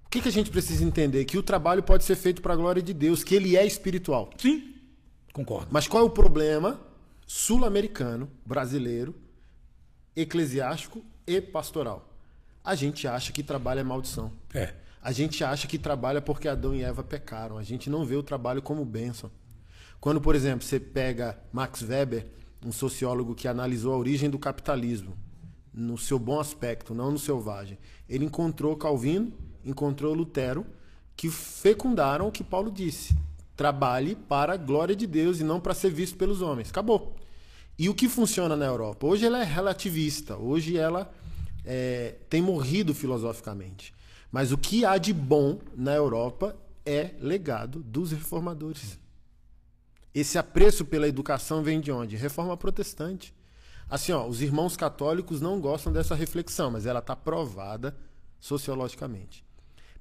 O 0.06 0.08
que, 0.08 0.20
que 0.20 0.28
a 0.28 0.32
gente 0.32 0.50
precisa 0.50 0.84
entender? 0.84 1.24
Que 1.24 1.36
o 1.36 1.42
trabalho 1.42 1.82
pode 1.82 2.04
ser 2.04 2.16
feito 2.16 2.40
para 2.40 2.54
a 2.54 2.56
glória 2.56 2.80
de 2.80 2.94
Deus, 2.94 3.22
que 3.22 3.34
ele 3.34 3.56
é 3.56 3.66
espiritual. 3.66 4.30
Sim. 4.38 4.74
Concordo. 5.32 5.68
Mas 5.70 5.86
qual 5.86 6.02
é 6.02 6.06
o 6.06 6.10
problema 6.10 6.80
sul-americano, 7.26 8.30
brasileiro, 8.44 9.14
eclesiástico 10.14 11.04
e 11.26 11.40
pastoral? 11.40 12.08
A 12.64 12.74
gente 12.74 13.06
acha 13.06 13.32
que 13.32 13.42
trabalho 13.42 13.80
é 13.80 13.84
maldição. 13.84 14.32
É. 14.54 14.72
A 15.02 15.12
gente 15.12 15.44
acha 15.44 15.68
que 15.68 15.78
trabalha 15.78 16.22
porque 16.22 16.48
Adão 16.48 16.74
e 16.74 16.82
Eva 16.82 17.02
pecaram. 17.02 17.58
A 17.58 17.62
gente 17.62 17.90
não 17.90 18.04
vê 18.04 18.16
o 18.16 18.22
trabalho 18.22 18.62
como 18.62 18.84
bênção. 18.84 19.30
Quando, 20.00 20.20
por 20.20 20.34
exemplo, 20.34 20.66
você 20.66 20.80
pega 20.80 21.38
Max 21.52 21.82
Weber, 21.82 22.26
um 22.64 22.72
sociólogo 22.72 23.34
que 23.34 23.46
analisou 23.46 23.92
a 23.92 23.98
origem 23.98 24.30
do 24.30 24.38
capitalismo, 24.38 25.16
no 25.72 25.98
seu 25.98 26.18
bom 26.18 26.40
aspecto, 26.40 26.94
não 26.94 27.10
no 27.10 27.18
selvagem, 27.18 27.78
ele 28.08 28.24
encontrou 28.24 28.74
Calvino, 28.76 29.32
encontrou 29.66 30.14
Lutero, 30.14 30.64
que 31.16 31.28
fecundaram 31.28 32.28
o 32.28 32.32
que 32.32 32.44
Paulo 32.44 32.70
disse. 32.70 33.16
Trabalhe 33.56 34.14
para 34.14 34.54
a 34.54 34.56
glória 34.56 34.94
de 34.94 35.06
Deus 35.06 35.40
e 35.40 35.44
não 35.44 35.60
para 35.60 35.74
ser 35.74 35.90
visto 35.90 36.16
pelos 36.16 36.40
homens. 36.40 36.70
Acabou. 36.70 37.16
E 37.78 37.88
o 37.88 37.94
que 37.94 38.08
funciona 38.08 38.56
na 38.56 38.64
Europa? 38.64 39.06
Hoje 39.06 39.26
ela 39.26 39.40
é 39.40 39.44
relativista, 39.44 40.36
hoje 40.36 40.78
ela 40.78 41.12
é, 41.64 42.16
tem 42.30 42.40
morrido 42.40 42.94
filosoficamente. 42.94 43.92
Mas 44.30 44.52
o 44.52 44.58
que 44.58 44.84
há 44.84 44.96
de 44.98 45.12
bom 45.12 45.58
na 45.74 45.94
Europa 45.94 46.56
é 46.84 47.14
legado 47.20 47.82
dos 47.82 48.12
reformadores. 48.12 48.98
Esse 50.14 50.38
apreço 50.38 50.84
pela 50.84 51.08
educação 51.08 51.62
vem 51.62 51.80
de 51.80 51.92
onde? 51.92 52.16
Reforma 52.16 52.56
protestante. 52.56 53.34
Assim, 53.88 54.12
ó, 54.12 54.26
os 54.26 54.42
irmãos 54.42 54.76
católicos 54.76 55.40
não 55.40 55.60
gostam 55.60 55.92
dessa 55.92 56.14
reflexão, 56.14 56.70
mas 56.70 56.86
ela 56.86 56.98
está 56.98 57.14
provada 57.14 57.96
sociologicamente. 58.40 59.45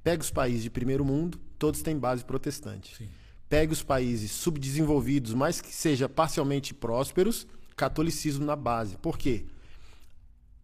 Pega 0.06 0.22
os 0.22 0.30
países 0.30 0.62
de 0.62 0.70
primeiro 0.70 1.03
mundo, 1.03 1.39
todos 1.58 1.82
têm 1.82 1.97
base 1.97 2.24
protestante. 2.24 2.95
Sim. 2.95 3.10
Pega 3.49 3.74
os 3.74 3.82
países 3.82 4.30
subdesenvolvidos, 4.30 5.34
mas 5.34 5.60
que 5.60 5.74
seja 5.74 6.08
parcialmente 6.08 6.76
prósperos, 6.76 7.47
catolicismo 7.76 8.45
na 8.45 8.56
base. 8.56 8.97
Por 8.97 9.18
quê? 9.18 9.47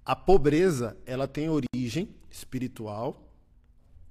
A 0.06 0.16
pobreza, 0.16 0.96
ela 1.08 1.28
tem 1.28 1.50
origem 1.50 2.08
espiritual 2.30 3.34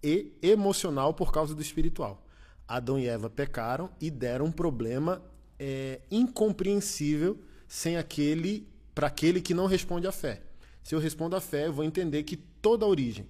e 0.02 0.32
emocional 0.42 1.14
por 1.14 1.30
causa 1.30 1.54
do 1.54 1.62
espiritual. 1.62 2.26
Adão 2.66 2.98
e 2.98 3.06
Eva 3.06 3.30
pecaram 3.30 3.88
e 4.00 4.10
deram 4.10 4.46
um 4.46 4.52
problema 4.52 5.22
é, 5.60 6.00
incompreensível 6.10 7.38
sem 7.68 7.96
aquele 7.96 8.66
para 8.92 9.06
aquele 9.06 9.40
que 9.40 9.54
não 9.54 9.66
responde 9.66 10.08
à 10.08 10.12
fé. 10.12 10.42
Se 10.82 10.92
eu 10.92 10.98
respondo 10.98 11.36
à 11.36 11.40
fé, 11.40 11.68
eu 11.68 11.72
vou 11.72 11.84
entender 11.84 12.24
que 12.24 12.36
toda 12.36 12.84
a 12.84 12.88
origem. 12.88 13.28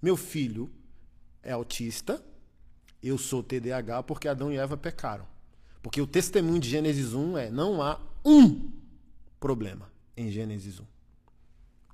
Meu 0.00 0.16
filho 0.16 0.70
é 1.46 1.52
autista, 1.52 2.22
eu 3.02 3.16
sou 3.16 3.42
TDAH 3.42 4.02
porque 4.02 4.28
Adão 4.28 4.52
e 4.52 4.56
Eva 4.56 4.76
pecaram. 4.76 5.26
Porque 5.80 6.00
o 6.00 6.06
testemunho 6.06 6.58
de 6.58 6.68
Gênesis 6.68 7.14
1 7.14 7.38
é: 7.38 7.50
não 7.50 7.80
há 7.80 8.00
um 8.24 8.72
problema 9.38 9.90
em 10.16 10.30
Gênesis 10.30 10.80
1. 10.80 10.84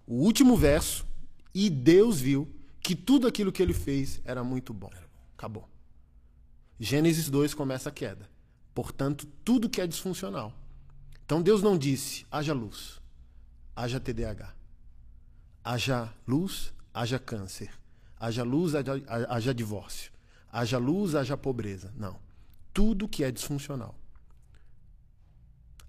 O 0.07 0.15
último 0.15 0.57
verso, 0.57 1.07
e 1.55 1.69
Deus 1.69 2.19
viu 2.19 2.49
que 2.81 2.97
tudo 2.97 3.27
aquilo 3.27 3.53
que 3.53 3.63
ele 3.63 3.75
fez 3.75 4.21
era 4.25 4.43
muito 4.43 4.73
bom. 4.73 4.91
Acabou. 5.37 5.69
Gênesis 6.81 7.29
2 7.29 7.53
começa 7.53 7.91
a 7.91 7.93
queda. 7.93 8.29
Portanto, 8.75 9.29
tudo 9.45 9.69
que 9.69 9.81
é 9.81 9.87
disfuncional. 9.87 10.55
Então 11.25 11.43
Deus 11.43 11.63
não 11.63 11.77
disse: 11.77 12.25
haja 12.31 12.55
luz, 12.55 13.01
haja 13.77 14.01
TDAH, 14.01 14.55
haja 15.63 16.13
luz, 16.27 16.73
haja 16.95 17.19
câncer, 17.19 17.71
haja 18.23 18.45
luz, 18.45 18.73
haja, 18.77 18.93
haja 19.29 19.53
divórcio, 19.53 20.13
haja 20.51 20.79
luz, 20.79 21.17
haja 21.17 21.37
pobreza. 21.37 21.93
Não. 21.97 22.21
Tudo 22.73 23.09
que 23.09 23.25
é 23.25 23.33
disfuncional. 23.33 23.97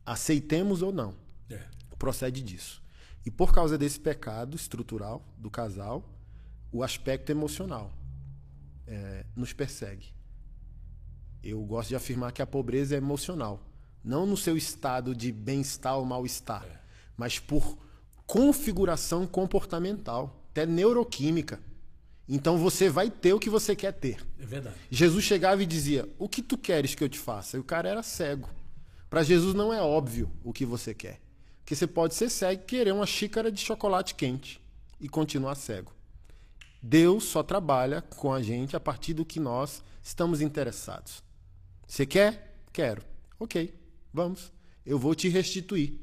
Aceitemos 0.05 0.81
ou 0.81 0.91
não, 0.91 1.15
É. 1.49 1.61
procede 1.97 2.41
disso. 2.41 2.81
E 3.25 3.29
por 3.31 3.53
causa 3.53 3.77
desse 3.77 3.99
pecado 3.99 4.55
estrutural 4.55 5.23
do 5.37 5.49
casal, 5.49 6.03
o 6.71 6.83
aspecto 6.83 7.29
emocional 7.29 7.93
é, 8.87 9.25
nos 9.35 9.53
persegue. 9.53 10.11
Eu 11.43 11.61
gosto 11.63 11.89
de 11.89 11.95
afirmar 11.95 12.31
que 12.31 12.41
a 12.41 12.47
pobreza 12.47 12.95
é 12.95 12.97
emocional. 12.97 13.61
Não 14.03 14.25
no 14.25 14.35
seu 14.35 14.57
estado 14.57 15.15
de 15.15 15.31
bem-estar 15.31 15.97
ou 15.97 16.03
mal-estar, 16.03 16.65
mas 17.15 17.37
por 17.39 17.77
configuração 18.25 19.25
comportamental, 19.27 20.43
até 20.49 20.65
neuroquímica. 20.65 21.61
Então 22.27 22.57
você 22.57 22.89
vai 22.89 23.09
ter 23.09 23.33
o 23.33 23.39
que 23.39 23.49
você 23.49 23.75
quer 23.75 23.91
ter. 23.91 24.25
É 24.39 24.45
verdade. 24.45 24.75
Jesus 24.89 25.23
chegava 25.23 25.61
e 25.61 25.65
dizia: 25.65 26.07
O 26.17 26.29
que 26.29 26.41
tu 26.41 26.57
queres 26.57 26.95
que 26.95 27.03
eu 27.03 27.09
te 27.09 27.19
faça? 27.19 27.57
E 27.57 27.59
o 27.59 27.63
cara 27.63 27.89
era 27.89 28.03
cego. 28.03 28.49
Para 29.09 29.23
Jesus 29.23 29.53
não 29.53 29.73
é 29.73 29.81
óbvio 29.81 30.31
o 30.43 30.53
que 30.53 30.65
você 30.65 30.93
quer. 30.93 31.19
Porque 31.59 31.75
você 31.75 31.85
pode 31.85 32.15
ser 32.15 32.29
cego 32.29 32.61
e 32.61 32.65
querer 32.65 32.93
uma 32.93 33.05
xícara 33.05 33.51
de 33.51 33.59
chocolate 33.59 34.15
quente 34.15 34.61
e 34.99 35.07
continuar 35.07 35.55
cego. 35.55 35.93
Deus 36.81 37.25
só 37.25 37.43
trabalha 37.43 38.01
com 38.01 38.33
a 38.33 38.41
gente 38.41 38.75
a 38.75 38.79
partir 38.79 39.13
do 39.13 39.23
que 39.23 39.39
nós 39.39 39.83
estamos 40.01 40.41
interessados. 40.41 41.23
Você 41.87 42.05
quer? 42.05 42.57
Quero. 42.73 43.03
Ok, 43.39 43.73
vamos. 44.13 44.51
Eu 44.85 44.97
vou 44.97 45.15
te 45.15 45.29
restituir. 45.29 45.99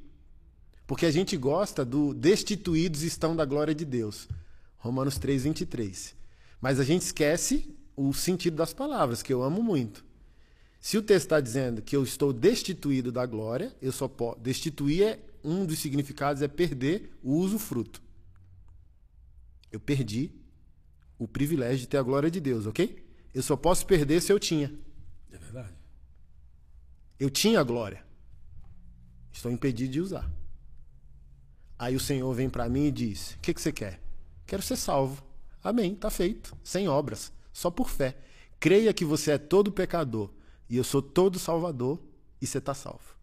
Porque 0.87 1.05
a 1.05 1.11
gente 1.11 1.37
gosta 1.37 1.85
do 1.85 2.15
destituídos 2.15 3.03
estão 3.03 3.37
da 3.37 3.45
glória 3.45 3.75
de 3.75 3.85
Deus. 3.85 4.29
Romanos 4.81 5.19
3, 5.19 5.45
23. 5.45 6.17
Mas 6.61 6.81
a 6.81 6.85
gente 6.85 7.03
esquece 7.03 7.75
o 7.97 8.13
sentido 8.13 8.57
das 8.57 8.73
palavras, 8.73 9.23
que 9.23 9.33
eu 9.33 9.43
amo 9.43 9.63
muito. 9.63 10.05
Se 10.81 10.97
o 10.97 11.03
texto 11.03 11.27
está 11.27 11.41
dizendo 11.41 11.83
que 11.83 11.95
eu 11.95 12.03
estou 12.03 12.33
destituído 12.33 13.13
da 13.13 13.25
glória, 13.27 13.75
eu 13.81 13.93
só 13.93 14.09
posso. 14.09 14.41
Destituir 14.41 15.03
é 15.03 15.19
um 15.45 15.65
dos 15.67 15.79
significados 15.79 16.43
é 16.43 16.49
perder 16.49 17.17
o 17.23 17.37
usufruto. 17.37 18.03
Eu 19.71 19.79
perdi 19.79 20.33
o 21.19 21.29
privilégio 21.29 21.81
de 21.81 21.89
ter 21.89 21.99
a 21.99 22.03
glória 22.03 22.31
de 22.31 22.41
Deus, 22.41 22.67
ok? 22.67 23.07
Eu 23.35 23.43
só 23.43 23.57
posso 23.57 23.87
perder 23.87 24.21
se 24.23 24.33
eu 24.33 24.41
tinha. 24.41 24.75
É 25.31 25.37
verdade. 25.37 25.75
Eu 27.19 27.29
tinha 27.29 27.61
a 27.61 27.63
glória. 27.63 28.03
Estou 29.31 29.53
impedido 29.53 29.93
de 29.93 30.01
usar. 30.01 30.31
Aí 31.79 31.95
o 31.95 32.01
Senhor 32.01 32.33
vem 32.35 32.49
para 32.49 32.69
mim 32.69 32.87
e 32.87 32.91
diz: 32.91 33.33
O 33.33 33.39
que, 33.41 33.55
que 33.55 33.61
você 33.61 33.71
quer? 33.71 34.01
Quero 34.51 34.63
ser 34.63 34.75
salvo. 34.75 35.23
Amém, 35.63 35.95
tá 35.95 36.11
feito. 36.11 36.57
Sem 36.65 36.89
obras, 36.89 37.33
só 37.53 37.71
por 37.71 37.89
fé. 37.89 38.17
Creia 38.59 38.93
que 38.93 39.05
você 39.05 39.31
é 39.31 39.39
todo 39.39 39.71
pecador 39.71 40.29
e 40.69 40.77
eu 40.77 40.83
sou 40.83 41.01
todo 41.01 41.39
salvador 41.39 42.03
e 42.43 42.49
você 42.49 42.59
está 42.59 42.75
salvo. 42.75 43.15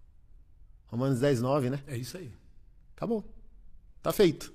Romanos 0.86 1.20
10, 1.20 1.42
9, 1.42 1.70
né? 1.70 1.84
É 1.86 1.98
isso 1.98 2.16
aí. 2.16 2.32
Acabou. 2.96 3.26
Tá 4.02 4.14
feito. 4.14 4.54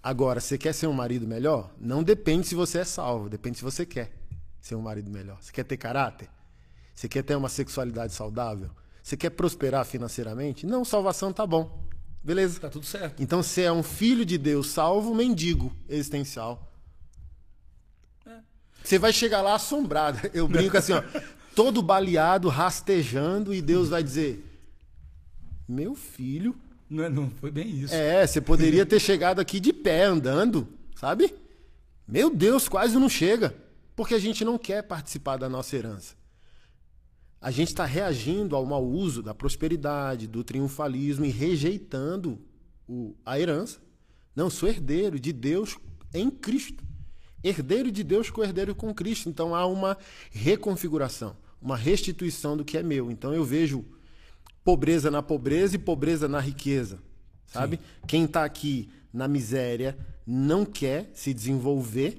Agora, 0.00 0.38
você 0.38 0.56
quer 0.56 0.72
ser 0.72 0.86
um 0.86 0.92
marido 0.92 1.26
melhor? 1.26 1.74
Não 1.80 2.04
depende 2.04 2.46
se 2.46 2.54
você 2.54 2.78
é 2.78 2.84
salvo, 2.84 3.28
depende 3.28 3.58
se 3.58 3.64
você 3.64 3.84
quer 3.84 4.16
ser 4.60 4.76
um 4.76 4.82
marido 4.82 5.10
melhor. 5.10 5.42
Você 5.42 5.50
quer 5.50 5.64
ter 5.64 5.76
caráter? 5.76 6.30
Você 6.94 7.08
quer 7.08 7.24
ter 7.24 7.34
uma 7.34 7.48
sexualidade 7.48 8.12
saudável? 8.12 8.70
Você 9.02 9.16
quer 9.16 9.30
prosperar 9.30 9.84
financeiramente? 9.84 10.64
Não, 10.64 10.84
salvação 10.84 11.32
tá 11.32 11.44
bom. 11.44 11.89
Beleza. 12.22 12.60
Tá 12.60 12.68
tudo 12.68 12.84
certo. 12.86 13.22
Então 13.22 13.42
você 13.42 13.62
é 13.62 13.72
um 13.72 13.82
filho 13.82 14.24
de 14.24 14.36
Deus 14.36 14.68
salvo, 14.68 15.14
mendigo 15.14 15.74
existencial. 15.88 16.66
Você 18.82 18.98
vai 18.98 19.12
chegar 19.12 19.42
lá 19.42 19.54
assombrado. 19.54 20.18
Eu 20.32 20.48
brinco 20.48 20.76
assim, 20.76 20.92
ó, 20.92 21.02
todo 21.54 21.82
baleado, 21.82 22.48
rastejando, 22.48 23.52
e 23.54 23.60
Deus 23.60 23.88
vai 23.88 24.02
dizer: 24.02 24.44
Meu 25.68 25.94
filho. 25.94 26.56
Não, 26.88 27.04
é- 27.04 27.08
não 27.08 27.30
foi 27.30 27.50
bem 27.50 27.68
isso. 27.70 27.94
É, 27.94 28.26
você 28.26 28.40
poderia 28.40 28.84
ter 28.84 28.98
chegado 28.98 29.40
aqui 29.40 29.60
de 29.60 29.72
pé, 29.72 30.04
andando, 30.04 30.66
sabe? 30.96 31.32
Meu 32.08 32.34
Deus, 32.34 32.68
quase 32.68 32.96
não 32.98 33.08
chega. 33.08 33.54
Porque 33.94 34.14
a 34.14 34.18
gente 34.18 34.44
não 34.44 34.58
quer 34.58 34.82
participar 34.82 35.36
da 35.36 35.48
nossa 35.48 35.76
herança. 35.76 36.14
A 37.40 37.50
gente 37.50 37.68
está 37.68 37.84
reagindo 37.86 38.54
ao 38.54 38.66
mau 38.66 38.86
uso 38.86 39.22
da 39.22 39.34
prosperidade, 39.34 40.26
do 40.26 40.44
triunfalismo 40.44 41.24
e 41.24 41.30
rejeitando 41.30 42.38
o- 42.88 43.14
a 43.24 43.38
herança. 43.40 43.78
Não, 44.36 44.50
sou 44.50 44.68
herdeiro 44.68 45.18
de 45.18 45.32
Deus 45.32 45.76
em 46.12 46.30
Cristo. 46.30 46.84
Herdeiro 47.42 47.90
de 47.90 48.04
Deus 48.04 48.28
com 48.28 48.42
herdeiro 48.44 48.74
com 48.74 48.92
Cristo. 48.92 49.28
Então 49.28 49.54
há 49.54 49.64
uma 49.66 49.96
reconfiguração, 50.30 51.34
uma 51.62 51.76
restituição 51.76 52.56
do 52.56 52.64
que 52.64 52.76
é 52.76 52.82
meu. 52.82 53.10
Então 53.10 53.32
eu 53.32 53.44
vejo 53.44 53.84
pobreza 54.62 55.10
na 55.10 55.22
pobreza 55.22 55.76
e 55.76 55.78
pobreza 55.78 56.28
na 56.28 56.40
riqueza. 56.40 56.98
Sabe? 57.46 57.80
Quem 58.06 58.24
está 58.24 58.44
aqui 58.44 58.90
na 59.12 59.26
miséria 59.26 59.96
não 60.26 60.64
quer 60.64 61.10
se 61.14 61.32
desenvolver 61.32 62.18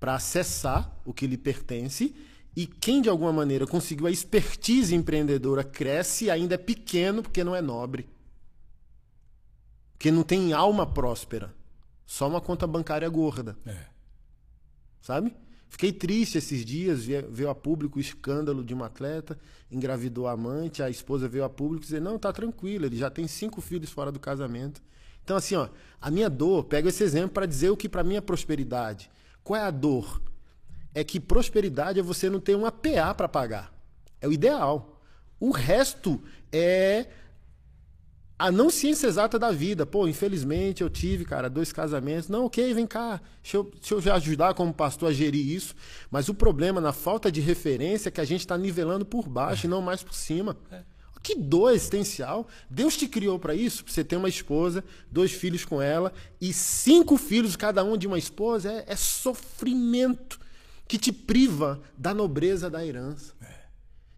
para 0.00 0.16
acessar 0.16 1.00
o 1.04 1.12
que 1.14 1.26
lhe 1.26 1.38
pertence. 1.38 2.14
E 2.56 2.66
quem 2.66 3.02
de 3.02 3.08
alguma 3.10 3.32
maneira 3.32 3.66
conseguiu 3.66 4.06
a 4.06 4.10
expertise 4.10 4.94
empreendedora 4.94 5.62
cresce 5.62 6.24
e 6.24 6.30
ainda 6.30 6.54
é 6.54 6.58
pequeno 6.58 7.22
porque 7.22 7.44
não 7.44 7.54
é 7.54 7.60
nobre. 7.60 8.08
Porque 9.92 10.10
não 10.10 10.22
tem 10.22 10.54
alma 10.54 10.86
próspera. 10.86 11.54
Só 12.06 12.26
uma 12.26 12.40
conta 12.40 12.66
bancária 12.66 13.08
gorda 13.08 13.58
É. 13.66 13.86
sabe? 15.02 15.34
Fiquei 15.68 15.92
triste 15.92 16.38
esses 16.38 16.64
dias, 16.64 17.04
veio 17.04 17.50
a 17.50 17.54
público 17.54 17.98
o 17.98 18.00
escândalo 18.00 18.64
de 18.64 18.72
um 18.72 18.82
atleta, 18.82 19.38
engravidou 19.70 20.26
a 20.26 20.32
amante, 20.32 20.82
a 20.82 20.88
esposa 20.88 21.28
veio 21.28 21.44
a 21.44 21.50
público 21.50 21.84
dizer, 21.84 22.00
não, 22.00 22.18
tá 22.18 22.32
tranquilo, 22.32 22.86
ele 22.86 22.96
já 22.96 23.10
tem 23.10 23.26
cinco 23.26 23.60
filhos 23.60 23.90
fora 23.90 24.10
do 24.10 24.20
casamento. 24.20 24.80
Então, 25.22 25.36
assim, 25.36 25.56
ó, 25.56 25.68
a 26.00 26.10
minha 26.10 26.30
dor, 26.30 26.64
pego 26.64 26.88
esse 26.88 27.02
exemplo 27.02 27.30
para 27.30 27.46
dizer 27.46 27.68
o 27.68 27.76
que 27.76 27.88
para 27.88 28.04
mim 28.04 28.14
é 28.14 28.20
prosperidade. 28.20 29.10
Qual 29.42 29.60
é 29.60 29.64
a 29.64 29.70
dor? 29.72 30.22
É 30.96 31.04
que 31.04 31.20
prosperidade 31.20 32.00
é 32.00 32.02
você 32.02 32.30
não 32.30 32.40
ter 32.40 32.54
uma 32.54 32.72
PA 32.72 33.12
para 33.14 33.28
pagar. 33.28 33.70
É 34.18 34.26
o 34.26 34.32
ideal. 34.32 34.98
O 35.38 35.50
resto 35.50 36.18
é 36.50 37.06
a 38.38 38.50
não 38.50 38.70
ciência 38.70 39.06
exata 39.06 39.38
da 39.38 39.50
vida. 39.50 39.84
Pô, 39.84 40.08
infelizmente 40.08 40.82
eu 40.82 40.88
tive, 40.88 41.26
cara, 41.26 41.50
dois 41.50 41.70
casamentos. 41.70 42.30
Não, 42.30 42.46
ok, 42.46 42.72
vem 42.72 42.86
cá. 42.86 43.20
Deixa 43.42 43.58
eu, 43.58 43.64
deixa 43.64 43.94
eu 43.94 44.00
já 44.00 44.14
ajudar 44.14 44.54
como 44.54 44.72
pastor 44.72 45.10
a 45.10 45.12
gerir 45.12 45.46
isso. 45.46 45.74
Mas 46.10 46.30
o 46.30 46.34
problema 46.34 46.80
na 46.80 46.94
falta 46.94 47.30
de 47.30 47.42
referência 47.42 48.08
é 48.08 48.10
que 48.10 48.22
a 48.22 48.24
gente 48.24 48.40
está 48.40 48.56
nivelando 48.56 49.04
por 49.04 49.28
baixo 49.28 49.66
e 49.66 49.68
não 49.68 49.82
mais 49.82 50.02
por 50.02 50.14
cima. 50.14 50.56
Que 51.22 51.34
dor 51.34 51.74
existencial. 51.74 52.48
Deus 52.70 52.96
te 52.96 53.06
criou 53.06 53.38
para 53.38 53.54
isso, 53.54 53.84
pra 53.84 53.92
você 53.92 54.02
ter 54.02 54.16
uma 54.16 54.30
esposa, 54.30 54.82
dois 55.12 55.30
filhos 55.30 55.62
com 55.62 55.82
ela 55.82 56.10
e 56.40 56.54
cinco 56.54 57.18
filhos 57.18 57.54
cada 57.54 57.84
um 57.84 57.98
de 57.98 58.06
uma 58.06 58.16
esposa. 58.16 58.72
É, 58.72 58.84
é 58.94 58.96
sofrimento 58.96 60.45
que 60.88 60.98
te 60.98 61.12
priva 61.12 61.82
da 61.96 62.14
nobreza 62.14 62.70
da 62.70 62.84
herança. 62.84 63.34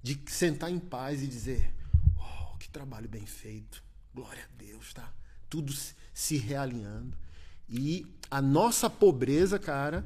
De 0.02 0.18
sentar 0.26 0.70
em 0.70 0.78
paz 0.78 1.22
e 1.22 1.26
dizer: 1.26 1.74
Oh, 2.16 2.56
que 2.56 2.68
trabalho 2.68 3.08
bem 3.08 3.26
feito. 3.26 3.82
Glória 4.14 4.44
a 4.44 4.56
Deus, 4.56 4.92
tá? 4.94 5.12
Tudo 5.50 5.72
se- 5.72 5.94
se 6.14 6.36
realinhando. 6.36 7.16
E 7.68 8.06
a 8.30 8.40
nossa 8.40 8.88
pobreza, 8.88 9.58
cara, 9.58 10.04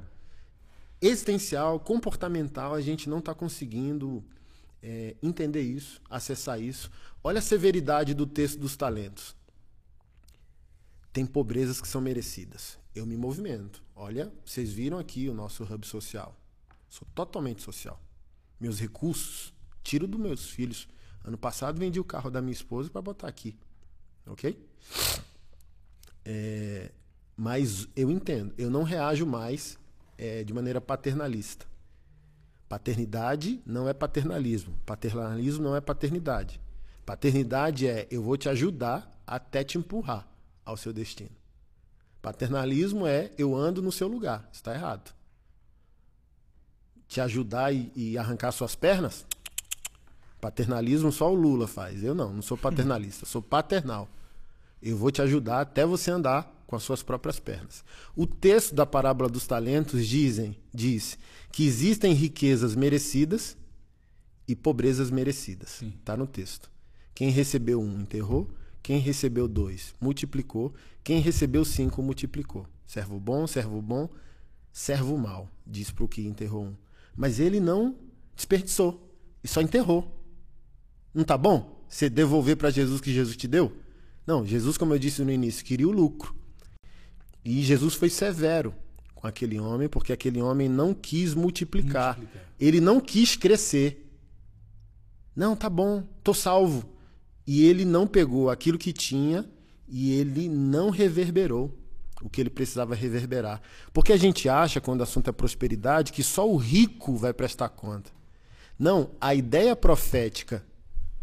existencial, 1.00 1.78
comportamental, 1.78 2.74
a 2.74 2.80
gente 2.80 3.08
não 3.08 3.18
está 3.18 3.34
conseguindo 3.34 4.24
é, 4.82 5.14
entender 5.22 5.62
isso, 5.62 6.00
acessar 6.10 6.60
isso. 6.60 6.90
Olha 7.22 7.38
a 7.38 7.42
severidade 7.42 8.14
do 8.14 8.26
texto 8.26 8.58
dos 8.58 8.76
talentos. 8.76 9.36
Tem 11.12 11.26
pobrezas 11.26 11.80
que 11.80 11.86
são 11.86 12.00
merecidas. 12.00 12.78
Eu 12.94 13.06
me 13.06 13.16
movimento. 13.16 13.82
Olha, 13.94 14.32
vocês 14.44 14.72
viram 14.72 14.98
aqui 14.98 15.28
o 15.28 15.34
nosso 15.34 15.62
hub 15.64 15.86
social. 15.86 16.36
Sou 16.92 17.08
totalmente 17.14 17.62
social. 17.62 17.98
Meus 18.60 18.78
recursos, 18.78 19.54
tiro 19.82 20.06
dos 20.06 20.20
meus 20.20 20.50
filhos. 20.50 20.86
Ano 21.24 21.38
passado 21.38 21.78
vendi 21.78 21.98
o 21.98 22.04
carro 22.04 22.30
da 22.30 22.42
minha 22.42 22.52
esposa 22.52 22.90
para 22.90 23.00
botar 23.00 23.28
aqui. 23.28 23.56
Ok? 24.26 24.62
É, 26.22 26.92
mas 27.34 27.88
eu 27.96 28.10
entendo. 28.10 28.52
Eu 28.58 28.68
não 28.68 28.82
reajo 28.82 29.24
mais 29.24 29.78
é, 30.18 30.44
de 30.44 30.52
maneira 30.52 30.82
paternalista. 30.82 31.64
Paternidade 32.68 33.62
não 33.64 33.88
é 33.88 33.94
paternalismo. 33.94 34.78
Paternalismo 34.84 35.64
não 35.64 35.74
é 35.74 35.80
paternidade. 35.80 36.60
Paternidade 37.06 37.86
é 37.86 38.06
eu 38.10 38.22
vou 38.22 38.36
te 38.36 38.50
ajudar 38.50 39.10
até 39.26 39.64
te 39.64 39.78
empurrar 39.78 40.28
ao 40.62 40.76
seu 40.76 40.92
destino. 40.92 41.34
Paternalismo 42.20 43.06
é 43.06 43.32
eu 43.38 43.56
ando 43.56 43.80
no 43.80 43.90
seu 43.90 44.08
lugar. 44.08 44.46
Está 44.52 44.74
errado. 44.74 45.21
Te 47.12 47.20
ajudar 47.20 47.74
e, 47.74 47.92
e 47.94 48.16
arrancar 48.16 48.50
suas 48.52 48.74
pernas? 48.74 49.26
Paternalismo 50.40 51.12
só 51.12 51.30
o 51.30 51.34
Lula 51.34 51.68
faz. 51.68 52.02
Eu 52.02 52.14
não, 52.14 52.32
não 52.32 52.40
sou 52.40 52.56
paternalista, 52.56 53.26
sou 53.26 53.42
paternal. 53.42 54.08
Eu 54.80 54.96
vou 54.96 55.10
te 55.10 55.20
ajudar 55.20 55.60
até 55.60 55.84
você 55.84 56.10
andar 56.10 56.64
com 56.66 56.74
as 56.74 56.82
suas 56.82 57.02
próprias 57.02 57.38
pernas. 57.38 57.84
O 58.16 58.26
texto 58.26 58.74
da 58.74 58.86
parábola 58.86 59.28
dos 59.28 59.46
talentos 59.46 60.06
dizem, 60.06 60.56
diz 60.72 61.18
que 61.52 61.66
existem 61.66 62.14
riquezas 62.14 62.74
merecidas 62.74 63.58
e 64.48 64.56
pobrezas 64.56 65.10
merecidas. 65.10 65.82
Está 65.82 66.16
no 66.16 66.26
texto. 66.26 66.70
Quem 67.14 67.28
recebeu 67.28 67.78
um 67.78 68.00
enterrou, 68.00 68.48
quem 68.82 68.98
recebeu 68.98 69.46
dois 69.46 69.94
multiplicou, 70.00 70.72
quem 71.04 71.20
recebeu 71.20 71.62
cinco 71.62 72.02
multiplicou. 72.02 72.66
Servo 72.86 73.20
bom, 73.20 73.46
servo 73.46 73.82
bom, 73.82 74.08
servo 74.72 75.18
mal, 75.18 75.46
diz 75.66 75.90
para 75.90 76.04
o 76.06 76.08
que 76.08 76.26
enterrou 76.26 76.64
um. 76.64 76.91
Mas 77.16 77.38
ele 77.38 77.60
não 77.60 77.96
desperdiçou 78.34 79.10
e 79.42 79.48
só 79.48 79.60
enterrou. 79.60 80.20
Não 81.14 81.24
tá 81.24 81.36
bom? 81.36 81.84
Você 81.88 82.08
devolver 82.08 82.56
para 82.56 82.70
Jesus 82.70 83.00
o 83.00 83.02
que 83.02 83.12
Jesus 83.12 83.36
te 83.36 83.46
deu? 83.46 83.72
Não, 84.26 84.46
Jesus, 84.46 84.78
como 84.78 84.94
eu 84.94 84.98
disse 84.98 85.22
no 85.22 85.30
início, 85.30 85.64
queria 85.64 85.88
o 85.88 85.92
lucro. 85.92 86.34
E 87.44 87.62
Jesus 87.62 87.94
foi 87.94 88.08
severo 88.08 88.74
com 89.14 89.26
aquele 89.26 89.58
homem, 89.58 89.88
porque 89.88 90.12
aquele 90.12 90.40
homem 90.40 90.68
não 90.68 90.94
quis 90.94 91.34
multiplicar. 91.34 92.16
Multiplicar. 92.16 92.50
Ele 92.58 92.80
não 92.80 93.00
quis 93.00 93.36
crescer. 93.36 94.10
Não, 95.34 95.56
tá 95.56 95.68
bom, 95.68 96.02
tô 96.22 96.32
salvo. 96.32 96.88
E 97.46 97.64
ele 97.64 97.84
não 97.84 98.06
pegou 98.06 98.48
aquilo 98.48 98.78
que 98.78 98.92
tinha 98.92 99.48
e 99.88 100.12
ele 100.12 100.48
não 100.48 100.90
reverberou 100.90 101.76
o 102.22 102.30
que 102.30 102.40
ele 102.40 102.50
precisava 102.50 102.94
reverberar. 102.94 103.60
Porque 103.92 104.12
a 104.12 104.16
gente 104.16 104.48
acha, 104.48 104.80
quando 104.80 105.00
o 105.00 105.02
assunto 105.02 105.28
é 105.28 105.32
prosperidade, 105.32 106.12
que 106.12 106.22
só 106.22 106.48
o 106.48 106.56
rico 106.56 107.16
vai 107.16 107.32
prestar 107.32 107.68
conta. 107.68 108.10
Não, 108.78 109.10
a 109.20 109.34
ideia 109.34 109.76
profética 109.76 110.64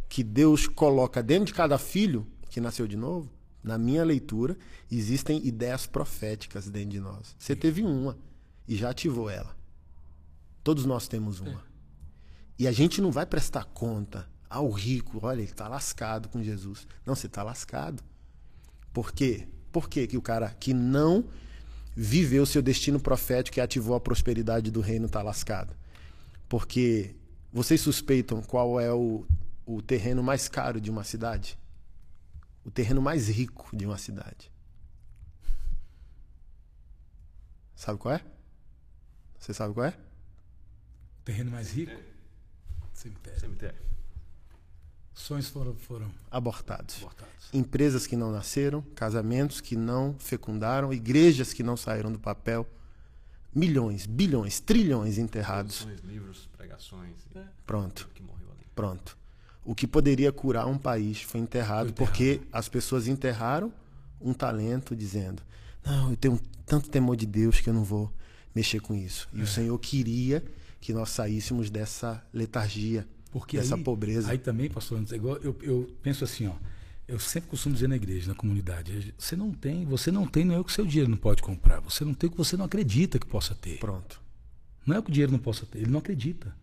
que 0.08 0.24
Deus 0.24 0.68
coloca 0.68 1.24
dentro 1.24 1.46
de 1.46 1.54
cada 1.54 1.78
filho 1.78 2.28
que 2.50 2.60
nasceu 2.60 2.88
de 2.88 2.98
novo, 2.98 3.32
na 3.64 3.78
minha 3.78 4.04
leitura, 4.04 4.58
existem 4.92 5.46
ideias 5.46 5.86
proféticas 5.86 6.70
dentro 6.70 6.90
de 6.92 7.00
nós. 7.00 7.36
Você 7.38 7.56
teve 7.56 7.84
uma 7.84 8.18
e 8.68 8.76
já 8.76 8.90
ativou 8.90 9.30
ela. 9.30 9.56
Todos 10.64 10.86
nós 10.86 11.08
temos 11.08 11.40
uma. 11.40 11.64
E 12.58 12.68
a 12.68 12.72
gente 12.72 13.02
não 13.02 13.12
vai 13.12 13.26
prestar 13.26 13.66
conta 13.66 14.30
ao 14.50 14.70
rico, 14.72 15.20
olha, 15.22 15.42
ele 15.42 15.52
está 15.52 15.68
lascado 15.68 16.28
com 16.30 16.42
Jesus. 16.42 16.88
Não, 17.06 17.16
você 17.16 17.28
está 17.28 17.44
lascado. 17.44 18.04
Por 18.92 19.12
quê? 19.12 19.48
Por 19.72 19.90
quê 19.90 20.08
que 20.08 20.18
o 20.18 20.22
cara 20.22 20.50
que 20.60 20.74
não 20.74 21.26
viveu 21.96 22.46
seu 22.46 22.62
destino 22.62 23.00
profético 23.00 23.60
e 23.60 23.62
ativou 23.62 23.96
a 23.96 24.00
prosperidade 24.00 24.72
do 24.72 24.82
reino 24.82 25.06
está 25.06 25.22
lascado? 25.22 25.76
Porque 26.48 27.16
vocês 27.52 27.82
suspeitam 27.82 28.42
qual 28.42 28.80
é 28.80 28.92
o, 28.92 29.26
o 29.66 29.82
terreno 29.82 30.24
mais 30.24 30.48
caro 30.48 30.80
de 30.82 30.90
uma 30.90 31.04
cidade? 31.04 31.58
O 32.64 32.72
terreno 32.72 33.02
mais 33.02 33.28
rico 33.28 33.76
de 33.76 33.86
uma 33.86 33.98
cidade. 33.98 34.52
Sabe 37.76 37.98
qual 37.98 38.16
é? 38.16 38.22
Você 39.38 39.54
sabe 39.54 39.74
qual 39.74 39.86
é? 39.86 39.98
Terreno 41.24 41.52
mais 41.52 41.72
rico? 41.72 41.94
Cemitério. 42.94 43.40
Cemitério. 43.40 43.89
Sonhos 45.22 45.48
foram, 45.50 45.76
foram 45.76 46.08
Abortados. 46.32 46.98
abortados. 46.98 47.34
empresas 47.54 48.08
que 48.08 48.16
não 48.16 48.32
nasceram, 48.32 48.82
casamentos 48.96 49.60
que 49.62 49.76
não 49.76 50.16
fecundaram, 50.18 50.94
igrejas 50.94 51.52
que 51.54 51.62
não 51.64 51.76
saíram 51.78 52.12
do 52.12 52.20
papel, 52.20 52.66
milhões, 53.54 54.06
bilhões, 54.06 54.60
trilhões 54.60 55.18
enterrados. 55.18 55.84
Produções, 55.84 56.10
livros, 56.12 56.50
pregações. 56.58 57.16
e 57.36 57.40
Pronto, 57.66 58.04
tudo 58.04 58.14
que 58.14 58.24
morreu 58.24 58.48
ali. 58.52 58.66
pronto. 58.76 59.18
O 59.66 59.76
que 59.76 59.86
poderia 59.86 60.32
curar 60.32 60.66
um 60.68 60.78
país 60.78 61.22
foi 61.22 61.40
enterrado, 61.42 61.88
Foi 61.88 61.92
enterrado. 61.92 62.08
porque 62.12 62.42
as 62.52 62.68
pessoas 62.70 63.08
enterraram 63.08 63.72
um 64.22 64.34
talento, 64.34 64.96
dizendo: 64.96 65.44
Não, 65.86 66.10
eu 66.12 66.18
tenho 66.18 66.40
tanto 66.66 66.90
temor 66.90 67.16
de 67.16 67.26
Deus 67.26 67.60
que 67.60 67.70
eu 67.70 67.74
não 67.74 67.84
vou 67.84 68.12
mexer 68.56 68.80
com 68.80 68.96
isso. 68.96 69.28
E 69.34 69.42
o 69.42 69.48
Senhor 69.48 69.78
queria 69.80 70.44
que 70.80 70.94
nós 70.94 71.10
saíssemos 71.10 71.70
dessa 71.70 72.24
letargia, 72.34 73.06
Porque 73.32 73.58
dessa 73.58 73.76
aí, 73.76 73.84
pobreza. 73.84 74.32
Aí 74.32 74.38
também, 74.38 74.70
pastor, 74.70 74.98
Anderson, 74.98 75.16
igual 75.16 75.38
eu, 75.38 75.56
eu 75.62 75.90
penso 76.02 76.24
assim, 76.24 76.48
ó. 76.48 76.54
Eu 77.08 77.20
sempre 77.20 77.50
costumo 77.50 77.74
dizer 77.74 77.88
na 77.88 77.96
igreja, 77.96 78.28
na 78.28 78.36
comunidade, 78.36 79.14
você 79.18 79.36
não 79.36 79.52
tem, 79.52 79.84
você 79.84 80.12
não 80.12 80.28
tem, 80.28 80.46
não 80.46 80.54
é 80.54 80.60
o 80.60 80.64
que 80.64 80.72
seu 80.72 80.86
dinheiro 80.86 81.10
não 81.10 81.18
pode 81.18 81.42
comprar. 81.42 81.80
Você 81.80 82.06
não 82.06 82.14
tem 82.14 82.28
o 82.28 82.32
que 82.32 82.38
você 82.38 82.56
não 82.56 82.66
acredita 82.66 83.18
que 83.18 83.26
possa 83.26 83.56
ter. 83.56 83.80
Pronto. 83.80 84.22
Não 84.86 84.96
é 84.96 85.00
o 85.00 85.04
que 85.04 85.10
o 85.10 85.14
dinheiro 85.14 85.32
não 85.32 85.40
possa 85.40 85.66
ter, 85.66 85.80
ele 85.80 85.90
não 85.92 86.00
acredita. 86.00 86.56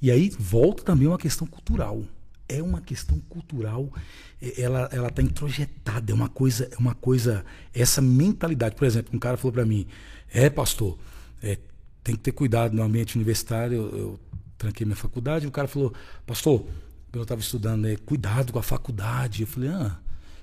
E 0.00 0.10
aí 0.10 0.30
volta 0.38 0.82
também 0.82 1.08
uma 1.08 1.18
questão 1.18 1.46
cultural. 1.46 2.04
É 2.48 2.62
uma 2.62 2.80
questão 2.80 3.18
cultural, 3.28 3.92
é- 4.40 4.60
ela 4.60 4.88
ela 4.92 5.08
está 5.08 5.20
introjetada, 5.22 6.12
é 6.12 6.14
uma 6.14 6.28
coisa, 6.30 6.68
é 6.70 6.76
uma 6.78 6.94
coisa, 6.94 7.44
essa 7.74 8.00
mentalidade. 8.00 8.74
Por 8.74 8.86
exemplo, 8.86 9.14
um 9.14 9.18
cara 9.18 9.36
falou 9.36 9.52
para 9.52 9.66
mim, 9.66 9.86
é 10.30 10.48
pastor, 10.48 10.98
é, 11.42 11.58
tem 12.02 12.14
que 12.16 12.22
ter 12.22 12.32
cuidado 12.32 12.74
no 12.74 12.82
ambiente 12.82 13.16
universitário. 13.16 13.76
Eu, 13.76 13.98
eu 13.98 14.20
tranquei 14.58 14.84
minha 14.84 14.96
faculdade, 14.96 15.46
o 15.46 15.50
cara 15.50 15.68
falou, 15.68 15.94
pastor, 16.26 16.66
eu 17.12 17.22
estava 17.22 17.40
estudando, 17.40 17.82
né, 17.82 17.96
cuidado 18.04 18.52
com 18.52 18.58
a 18.58 18.62
faculdade. 18.62 19.42
Eu 19.42 19.46
falei, 19.46 19.70
ah, 19.70 19.98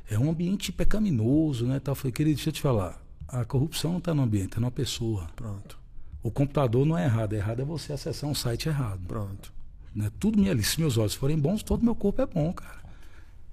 é 0.10 0.18
um 0.18 0.30
ambiente 0.30 0.72
pecaminoso, 0.72 1.66
né? 1.66 1.80
Tal. 1.80 1.92
Eu 1.92 1.96
falei, 1.96 2.12
querido, 2.12 2.36
deixa 2.36 2.50
eu 2.50 2.54
te 2.54 2.62
falar, 2.62 3.00
a 3.28 3.44
corrupção 3.44 3.92
não 3.92 3.98
está 4.00 4.14
no 4.14 4.24
ambiente, 4.24 4.48
está 4.48 4.60
numa 4.60 4.72
pessoa. 4.72 5.28
Pronto. 5.36 5.78
O 6.24 6.32
computador 6.32 6.86
não 6.86 6.98
é 6.98 7.06
errado, 7.06 7.34
é 7.34 7.38
errado 7.38 7.62
é 7.62 7.66
você 7.66 7.94
acessar 7.94 8.30
um 8.30 8.34
site 8.34 8.68
errado. 8.68 9.02
Pronto. 9.08 9.54
Né? 9.94 10.12
Tudo 10.20 10.40
me 10.40 10.64
se 10.64 10.80
meus 10.80 10.98
olhos 10.98 11.14
forem 11.14 11.38
bons, 11.38 11.62
todo 11.62 11.84
meu 11.84 11.96
corpo 11.96 12.22
é 12.22 12.26
bom, 12.26 12.52
cara. 12.52 12.84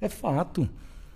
É 0.00 0.08
fato. 0.08 0.68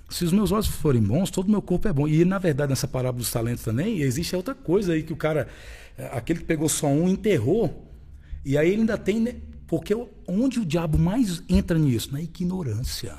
Se 0.09 0.24
os 0.24 0.32
meus 0.32 0.53
olhos 0.53 0.66
forem 0.66 1.03
bons, 1.03 1.30
todo 1.30 1.51
meu 1.51 1.62
corpo 1.62 1.88
é 1.88 1.92
bom. 1.92 2.07
E 2.07 2.24
na 2.24 2.38
verdade, 2.38 2.70
nessa 2.70 2.86
parábola 2.86 3.20
dos 3.20 3.32
talentos 3.32 3.64
também, 3.64 4.01
existe 4.01 4.36
outra 4.36 4.55
coisa 4.55 4.92
aí 4.92 5.03
que 5.03 5.12
o 5.12 5.16
cara, 5.16 5.49
é, 5.99 6.07
aquele 6.12 6.40
que 6.40 6.44
pegou 6.44 6.68
só 6.68 6.86
um, 6.86 7.09
enterrou, 7.09 7.86
e 8.47 8.57
aí 8.57 8.70
ele 8.70 8.82
ainda 8.82 8.97
tem, 8.97 9.18
né? 9.18 9.34
porque 9.66 9.92
onde 10.28 10.61
o 10.61 10.64
diabo 10.64 10.97
mais 10.97 11.42
entra 11.49 11.76
nisso? 11.76 12.12
Na 12.12 12.22
ignorância. 12.22 13.16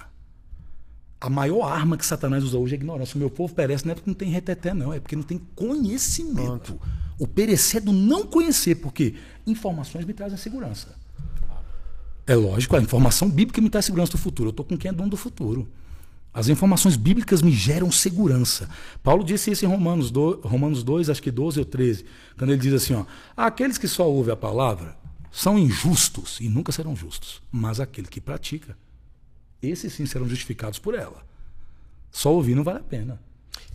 A 1.19 1.29
maior 1.29 1.67
arma 1.67 1.97
que 1.97 2.05
Satanás 2.05 2.45
usa 2.45 2.57
hoje 2.57 2.75
é 2.75 2.77
a 2.77 2.79
ignorância. 2.79 3.17
O 3.17 3.19
meu 3.19 3.29
povo 3.29 3.53
perece 3.53 3.85
não 3.85 3.91
é 3.91 3.95
porque 3.95 4.09
não 4.09 4.15
tem 4.15 4.29
reteté, 4.29 4.73
não, 4.73 4.93
é 4.93 5.01
porque 5.01 5.17
não 5.17 5.23
tem 5.23 5.37
conhecimento. 5.53 6.79
O 7.19 7.27
perecer 7.27 7.81
é 7.81 7.85
do 7.85 7.91
não 7.91 8.25
conhecer, 8.25 8.75
porque 8.75 9.15
informações 9.45 10.05
me 10.05 10.13
trazem 10.13 10.37
segurança. 10.37 10.95
É 12.25 12.33
lógico, 12.33 12.77
a 12.77 12.81
informação 12.81 13.29
bíblica 13.29 13.59
me 13.59 13.69
traz 13.69 13.83
segurança 13.83 14.13
do 14.13 14.17
futuro. 14.17 14.47
Eu 14.47 14.51
estou 14.51 14.65
com 14.65 14.77
quem 14.77 14.87
é 14.87 14.93
dono 14.93 15.09
do 15.09 15.17
futuro. 15.17 15.67
As 16.33 16.47
informações 16.47 16.95
bíblicas 16.95 17.41
me 17.41 17.51
geram 17.51 17.91
segurança. 17.91 18.69
Paulo 19.03 19.25
disse 19.25 19.51
isso 19.51 19.65
em 19.65 19.67
Romanos 19.67 20.09
2, 20.09 20.45
Romanos 20.45 20.83
2 20.83 21.09
acho 21.09 21.21
que 21.21 21.31
12 21.31 21.59
ou 21.59 21.65
13, 21.65 22.05
quando 22.37 22.51
ele 22.51 22.61
diz 22.61 22.73
assim: 22.73 22.93
ó, 22.93 23.05
aqueles 23.35 23.77
que 23.77 23.87
só 23.89 24.09
ouvem 24.09 24.31
a 24.31 24.37
palavra 24.37 24.95
são 25.31 25.57
injustos 25.57 26.39
e 26.39 26.49
nunca 26.49 26.71
serão 26.71 26.95
justos, 26.95 27.41
mas 27.51 27.79
aquele 27.79 28.07
que 28.07 28.21
pratica, 28.21 28.77
esses 29.61 29.93
sim 29.93 30.05
serão 30.05 30.27
justificados 30.27 30.79
por 30.79 30.95
ela. 30.95 31.25
Só 32.11 32.33
ouvir 32.33 32.55
não 32.55 32.63
vale 32.63 32.79
a 32.79 32.83
pena. 32.83 33.21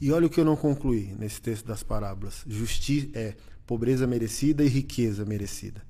E 0.00 0.10
olha 0.10 0.26
o 0.26 0.30
que 0.30 0.40
eu 0.40 0.44
não 0.44 0.56
concluí 0.56 1.14
nesse 1.18 1.40
texto 1.40 1.66
das 1.66 1.82
parábolas. 1.82 2.44
Justi 2.46 3.10
é 3.14 3.36
pobreza 3.66 4.06
merecida 4.06 4.64
e 4.64 4.68
riqueza 4.68 5.24
merecida. 5.24 5.82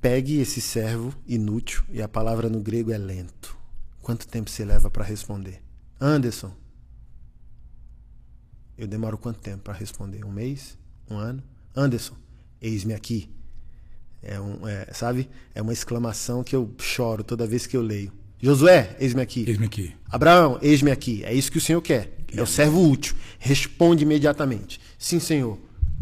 Pegue 0.00 0.38
esse 0.38 0.60
servo 0.60 1.14
inútil, 1.26 1.82
e 1.88 2.02
a 2.02 2.08
palavra 2.08 2.50
no 2.50 2.60
grego 2.60 2.92
é 2.92 2.98
lento. 2.98 3.56
Quanto 4.02 4.28
tempo 4.28 4.50
você 4.50 4.62
leva 4.62 4.90
para 4.90 5.02
responder? 5.02 5.62
Anderson, 5.98 6.54
eu 8.76 8.86
demoro 8.86 9.16
quanto 9.16 9.40
tempo 9.40 9.62
para 9.62 9.72
responder? 9.72 10.24
Um 10.24 10.30
mês? 10.30 10.76
Um 11.08 11.16
ano? 11.16 11.42
Anderson, 11.74 12.16
eis-me 12.66 12.94
aqui. 12.94 13.28
É 14.22 14.40
um, 14.40 14.66
é, 14.66 14.88
sabe? 14.92 15.28
É 15.54 15.60
uma 15.60 15.72
exclamação 15.72 16.42
que 16.42 16.56
eu 16.56 16.70
choro 16.78 17.22
toda 17.22 17.46
vez 17.46 17.66
que 17.66 17.76
eu 17.76 17.82
leio. 17.82 18.10
Josué, 18.40 18.96
eis-me 18.98 19.20
aqui. 19.20 19.44
Eis-me 19.46 19.66
aqui. 19.66 19.94
Abraão, 20.08 20.58
eis-me 20.62 20.90
aqui. 20.90 21.22
É 21.24 21.32
isso 21.32 21.52
que 21.52 21.58
o 21.58 21.60
Senhor 21.60 21.80
quer. 21.82 22.10
É 22.34 22.42
o 22.42 22.46
servo 22.46 22.82
útil. 22.90 23.14
Responde 23.38 24.02
imediatamente. 24.02 24.80
Sim, 24.98 25.20
Senhor. 25.20 25.58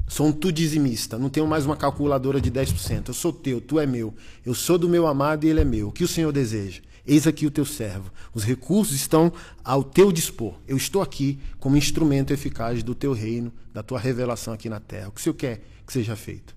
Sou 0.08 0.28
um 0.28 0.32
tu 0.32 0.52
dizimista. 0.52 1.18
Não 1.18 1.28
tenho 1.28 1.46
mais 1.46 1.66
uma 1.66 1.76
calculadora 1.76 2.40
de 2.40 2.50
10%. 2.50 3.08
Eu 3.08 3.14
sou 3.14 3.32
teu, 3.32 3.60
tu 3.60 3.78
é 3.78 3.86
meu. 3.86 4.14
Eu 4.44 4.54
sou 4.54 4.78
do 4.78 4.88
meu 4.88 5.06
amado 5.06 5.44
e 5.44 5.48
ele 5.48 5.60
é 5.60 5.64
meu. 5.64 5.88
O 5.88 5.92
que 5.92 6.04
o 6.04 6.08
Senhor 6.08 6.32
deseja? 6.32 6.80
Eis 7.06 7.26
aqui 7.26 7.46
o 7.46 7.50
teu 7.50 7.64
servo. 7.64 8.12
Os 8.32 8.44
recursos 8.44 8.94
estão 8.94 9.32
ao 9.64 9.82
teu 9.82 10.12
dispor. 10.12 10.54
Eu 10.66 10.76
estou 10.76 11.02
aqui 11.02 11.38
como 11.58 11.76
instrumento 11.76 12.32
eficaz 12.32 12.82
do 12.82 12.94
teu 12.94 13.12
reino, 13.12 13.52
da 13.72 13.82
tua 13.82 13.98
revelação 13.98 14.54
aqui 14.54 14.68
na 14.68 14.80
terra. 14.80 15.08
O 15.08 15.12
que 15.12 15.20
o 15.20 15.22
Senhor 15.22 15.34
quer 15.34 15.62
que 15.92 15.98
seja 15.98 16.16
feito? 16.16 16.56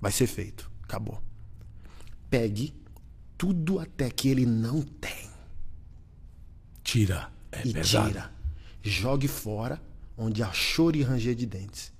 Vai 0.00 0.10
ser 0.10 0.26
feito. 0.26 0.70
Acabou. 0.82 1.22
Pegue 2.30 2.72
tudo 3.36 3.78
até 3.78 4.08
que 4.10 4.28
ele 4.28 4.46
não 4.46 4.80
tem 4.82 5.28
Tira. 6.82 7.30
É 7.52 7.66
e 7.66 7.72
pesado. 7.74 8.08
tira. 8.08 8.32
Jogue 8.82 9.28
fora 9.28 9.80
onde 10.16 10.42
há 10.42 10.50
choro 10.52 10.96
e 10.96 11.02
ranger 11.02 11.34
de 11.34 11.44
dentes. 11.44 11.92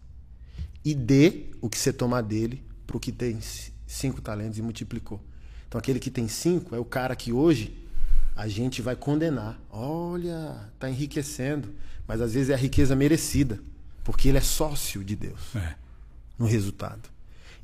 E 0.82 0.94
dê 0.94 1.50
o 1.60 1.68
que 1.68 1.76
você 1.78 1.92
tomar 1.92 2.22
dele 2.22 2.64
para 2.86 2.96
o 2.96 3.00
que 3.00 3.12
tem 3.12 3.38
cinco 3.86 4.22
talentos 4.22 4.58
e 4.58 4.62
multiplicou. 4.62 5.22
Então 5.68 5.78
aquele 5.78 6.00
que 6.00 6.10
tem 6.10 6.28
cinco 6.28 6.74
é 6.74 6.78
o 6.78 6.84
cara 6.84 7.14
que 7.14 7.30
hoje 7.32 7.76
a 8.34 8.48
gente 8.48 8.80
vai 8.80 8.96
condenar. 8.96 9.60
Olha, 9.70 10.70
está 10.74 10.88
enriquecendo. 10.88 11.74
Mas 12.08 12.20
às 12.22 12.32
vezes 12.32 12.48
é 12.48 12.54
a 12.54 12.56
riqueza 12.56 12.96
merecida, 12.96 13.60
porque 14.02 14.28
ele 14.28 14.38
é 14.38 14.40
sócio 14.40 15.04
de 15.04 15.14
Deus 15.14 15.54
É. 15.54 15.89
no 16.40 16.46
resultado. 16.46 17.10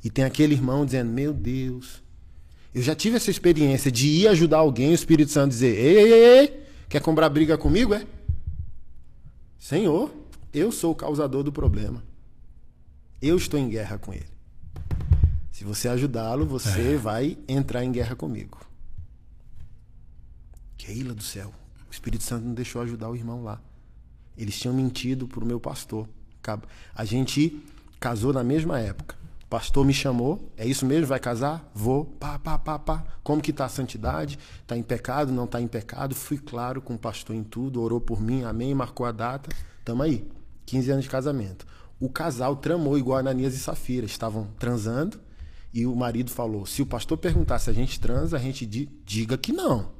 E 0.03 0.09
tem 0.09 0.23
aquele 0.23 0.53
irmão 0.53 0.85
dizendo: 0.85 1.11
Meu 1.11 1.33
Deus, 1.33 2.03
eu 2.73 2.83
já 2.83 2.95
tive 2.95 3.17
essa 3.17 3.31
experiência 3.31 3.91
de 3.91 4.07
ir 4.07 4.27
ajudar 4.27 4.59
alguém 4.59 4.89
e 4.89 4.91
o 4.91 4.93
Espírito 4.93 5.31
Santo 5.31 5.49
dizer: 5.49 5.75
Ei, 5.75 5.97
ei, 5.97 6.13
ei, 6.13 6.39
ei, 6.39 6.67
quer 6.87 7.01
comprar 7.01 7.27
briga 7.27 7.57
comigo? 7.57 7.95
É? 7.95 8.05
Senhor, 9.57 10.13
eu 10.53 10.71
sou 10.71 10.91
o 10.91 10.95
causador 10.95 11.41
do 11.41 11.51
problema. 11.51 12.03
Eu 13.19 13.35
estou 13.35 13.59
em 13.59 13.67
guerra 13.67 13.97
com 13.97 14.13
ele. 14.13 14.29
Se 15.51 15.63
você 15.63 15.89
ajudá-lo, 15.89 16.45
você 16.45 16.95
vai 16.97 17.35
entrar 17.47 17.83
em 17.83 17.91
guerra 17.91 18.15
comigo. 18.15 18.59
Keila 20.77 21.15
do 21.15 21.23
céu. 21.23 21.51
O 21.89 21.91
Espírito 21.91 22.23
Santo 22.23 22.45
não 22.45 22.53
deixou 22.53 22.79
ajudar 22.83 23.09
o 23.09 23.15
irmão 23.15 23.43
lá. 23.43 23.59
Eles 24.37 24.59
tinham 24.59 24.75
mentido 24.75 25.27
pro 25.27 25.43
meu 25.43 25.59
pastor. 25.59 26.07
A 26.93 27.03
gente 27.03 27.59
casou 27.99 28.33
na 28.33 28.43
mesma 28.43 28.79
época. 28.79 29.15
O 29.43 29.47
pastor 29.49 29.85
me 29.85 29.93
chamou, 29.93 30.51
é 30.57 30.67
isso 30.67 30.85
mesmo, 30.85 31.07
vai 31.07 31.19
casar? 31.19 31.69
Vou. 31.73 32.03
Pá, 32.05 32.37
pá, 32.37 32.57
pá, 32.59 32.77
pá. 32.77 33.03
Como 33.23 33.41
que 33.41 33.53
tá 33.53 33.65
a 33.65 33.69
santidade? 33.69 34.37
Tá 34.65 34.75
em 34.77 34.83
pecado? 34.83 35.31
Não 35.31 35.47
tá 35.47 35.61
em 35.61 35.67
pecado? 35.67 36.13
Fui 36.13 36.37
claro 36.37 36.81
com 36.81 36.95
o 36.95 36.99
pastor 36.99 37.33
em 37.35 37.43
tudo, 37.43 37.81
orou 37.81 38.01
por 38.01 38.21
mim, 38.21 38.43
amém, 38.43 38.75
marcou 38.75 39.05
a 39.05 39.11
data. 39.11 39.49
Tamo 39.85 40.03
aí. 40.03 40.27
15 40.65 40.91
anos 40.91 41.03
de 41.05 41.09
casamento. 41.09 41.65
O 41.97 42.09
casal 42.09 42.57
tramou 42.57 42.97
igual 42.97 43.19
Ananias 43.19 43.55
e 43.55 43.57
Safira. 43.59 44.05
Estavam 44.05 44.49
transando 44.59 45.17
e 45.73 45.85
o 45.87 45.95
marido 45.95 46.29
falou: 46.29 46.65
se 46.65 46.81
o 46.81 46.85
pastor 46.85 47.17
perguntar 47.17 47.57
se 47.59 47.69
a 47.69 47.73
gente 47.73 47.99
transa, 48.01 48.35
a 48.35 48.39
gente 48.39 48.65
di- 48.65 48.89
diga 49.05 49.37
que 49.37 49.53
não. 49.53 49.91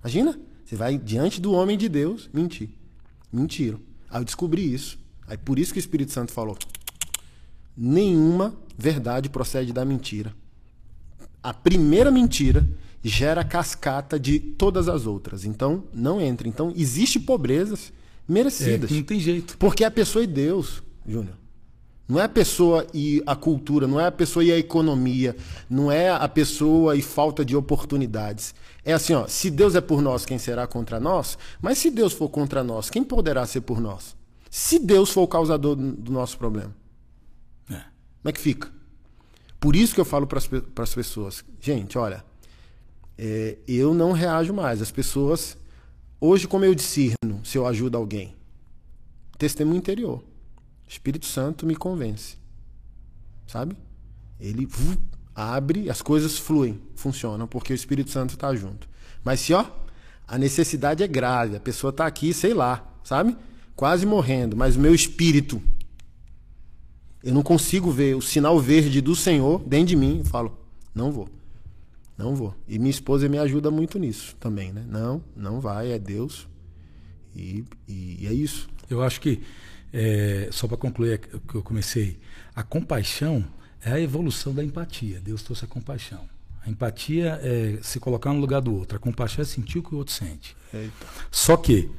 Imagina, 0.00 0.40
você 0.64 0.76
vai 0.76 0.96
diante 0.96 1.42
do 1.42 1.52
homem 1.52 1.76
de 1.76 1.90
Deus 1.90 2.30
mentir. 2.32 2.70
Mentiram. 3.30 3.80
Aí 4.10 4.20
eu 4.20 4.24
descobri 4.24 4.72
isso. 4.72 4.98
Aí 5.26 5.36
por 5.36 5.58
isso 5.58 5.72
que 5.74 5.78
o 5.78 5.80
Espírito 5.80 6.10
Santo 6.10 6.32
falou: 6.32 6.56
nenhuma 7.76 8.54
verdade 8.76 9.28
procede 9.28 9.72
da 9.72 9.84
mentira. 9.84 10.34
A 11.42 11.52
primeira 11.52 12.10
mentira 12.10 12.68
gera 13.02 13.42
cascata 13.42 14.18
de 14.18 14.38
todas 14.38 14.88
as 14.88 15.06
outras. 15.06 15.44
Então, 15.44 15.84
não 15.92 16.20
entra. 16.20 16.46
Então, 16.46 16.72
existe 16.76 17.18
pobrezas 17.18 17.92
É, 18.28 18.32
merecidas. 18.32 18.90
não 18.90 19.02
tem 19.02 19.18
jeito. 19.18 19.56
Porque 19.58 19.82
é 19.82 19.86
a 19.86 19.90
pessoa 19.90 20.22
e 20.22 20.26
Deus, 20.26 20.82
Júnior. 21.06 21.34
Não 22.08 22.20
é 22.20 22.24
a 22.24 22.28
pessoa 22.28 22.86
e 22.92 23.22
a 23.26 23.34
cultura, 23.34 23.86
não 23.86 23.98
é 23.98 24.06
a 24.06 24.12
pessoa 24.12 24.44
e 24.44 24.52
a 24.52 24.58
economia, 24.58 25.34
não 25.70 25.90
é 25.90 26.10
a 26.10 26.28
pessoa 26.28 26.94
e 26.94 27.00
falta 27.02 27.44
de 27.44 27.56
oportunidades. 27.56 28.54
É 28.84 28.92
assim, 28.92 29.14
ó, 29.14 29.26
se 29.26 29.50
Deus 29.50 29.74
é 29.74 29.80
por 29.80 30.02
nós, 30.02 30.26
quem 30.26 30.38
será 30.38 30.66
contra 30.66 31.00
nós? 31.00 31.38
Mas 31.60 31.78
se 31.78 31.90
Deus 31.90 32.12
for 32.12 32.28
contra 32.28 32.62
nós, 32.62 32.90
quem 32.90 33.02
poderá 33.02 33.46
ser 33.46 33.62
por 33.62 33.80
nós? 33.80 34.14
Se 34.50 34.78
Deus 34.78 35.10
for 35.10 35.22
o 35.22 35.28
causador 35.28 35.74
do 35.74 35.92
do 35.92 36.12
nosso 36.12 36.36
problema. 36.36 36.74
Como 38.22 38.30
é 38.30 38.32
que 38.32 38.40
fica? 38.40 38.70
Por 39.58 39.76
isso 39.76 39.94
que 39.94 40.00
eu 40.00 40.04
falo 40.04 40.26
para 40.26 40.38
as 40.38 40.94
pessoas, 40.94 41.44
gente, 41.60 41.98
olha, 41.98 42.24
é, 43.18 43.58
eu 43.66 43.92
não 43.92 44.12
reajo 44.12 44.52
mais. 44.52 44.80
As 44.80 44.90
pessoas, 44.90 45.56
hoje, 46.20 46.48
como 46.48 46.64
eu 46.64 46.74
discerno 46.74 47.40
se 47.44 47.58
eu 47.58 47.66
ajudo 47.66 47.96
alguém? 47.96 48.34
Testemunho 49.38 49.78
interior. 49.78 50.22
Espírito 50.88 51.26
Santo 51.26 51.66
me 51.66 51.74
convence. 51.74 52.36
Sabe? 53.46 53.76
Ele 54.40 54.68
abre, 55.34 55.90
as 55.90 56.02
coisas 56.02 56.38
fluem, 56.38 56.80
funcionam, 56.94 57.46
porque 57.46 57.72
o 57.72 57.74
Espírito 57.74 58.10
Santo 58.10 58.34
está 58.34 58.54
junto. 58.54 58.88
Mas 59.24 59.40
se, 59.40 59.52
ó, 59.52 59.64
a 60.26 60.38
necessidade 60.38 61.02
é 61.02 61.08
grave, 61.08 61.56
a 61.56 61.60
pessoa 61.60 61.90
está 61.90 62.06
aqui, 62.06 62.32
sei 62.32 62.54
lá, 62.54 62.92
sabe? 63.04 63.36
Quase 63.74 64.06
morrendo, 64.06 64.56
mas 64.56 64.76
o 64.76 64.80
meu 64.80 64.94
espírito 64.94 65.62
eu 67.22 67.32
não 67.32 67.42
consigo 67.42 67.90
ver 67.90 68.16
o 68.16 68.22
sinal 68.22 68.58
verde 68.58 69.00
do 69.00 69.14
Senhor 69.14 69.62
dentro 69.64 69.86
de 69.86 69.96
mim. 69.96 70.18
Eu 70.18 70.24
falo, 70.24 70.58
não 70.94 71.12
vou. 71.12 71.28
Não 72.16 72.34
vou. 72.34 72.54
E 72.68 72.78
minha 72.78 72.90
esposa 72.90 73.28
me 73.28 73.38
ajuda 73.38 73.70
muito 73.70 73.98
nisso 73.98 74.36
também, 74.38 74.72
né? 74.72 74.84
Não, 74.88 75.22
não 75.36 75.60
vai, 75.60 75.92
é 75.92 75.98
Deus. 75.98 76.46
E, 77.34 77.64
e 77.88 78.26
é 78.26 78.32
isso. 78.32 78.68
Eu 78.88 79.02
acho 79.02 79.20
que, 79.20 79.40
é, 79.92 80.48
só 80.52 80.66
para 80.66 80.76
concluir 80.76 81.20
o 81.32 81.40
que 81.40 81.54
eu 81.54 81.62
comecei, 81.62 82.18
a 82.54 82.62
compaixão 82.62 83.44
é 83.84 83.92
a 83.92 84.00
evolução 84.00 84.54
da 84.54 84.62
empatia. 84.62 85.20
Deus 85.20 85.42
trouxe 85.42 85.64
a 85.64 85.68
compaixão. 85.68 86.28
A 86.64 86.70
empatia 86.70 87.40
é 87.42 87.78
se 87.82 87.98
colocar 87.98 88.32
no 88.32 88.40
lugar 88.40 88.60
do 88.60 88.74
outro. 88.74 88.96
A 88.96 89.00
compaixão 89.00 89.42
é 89.42 89.44
sentir 89.44 89.78
o 89.78 89.82
que 89.82 89.94
o 89.94 89.98
outro 89.98 90.14
sente. 90.14 90.56
Eita. 90.72 91.06
Só 91.30 91.56
que 91.56 91.90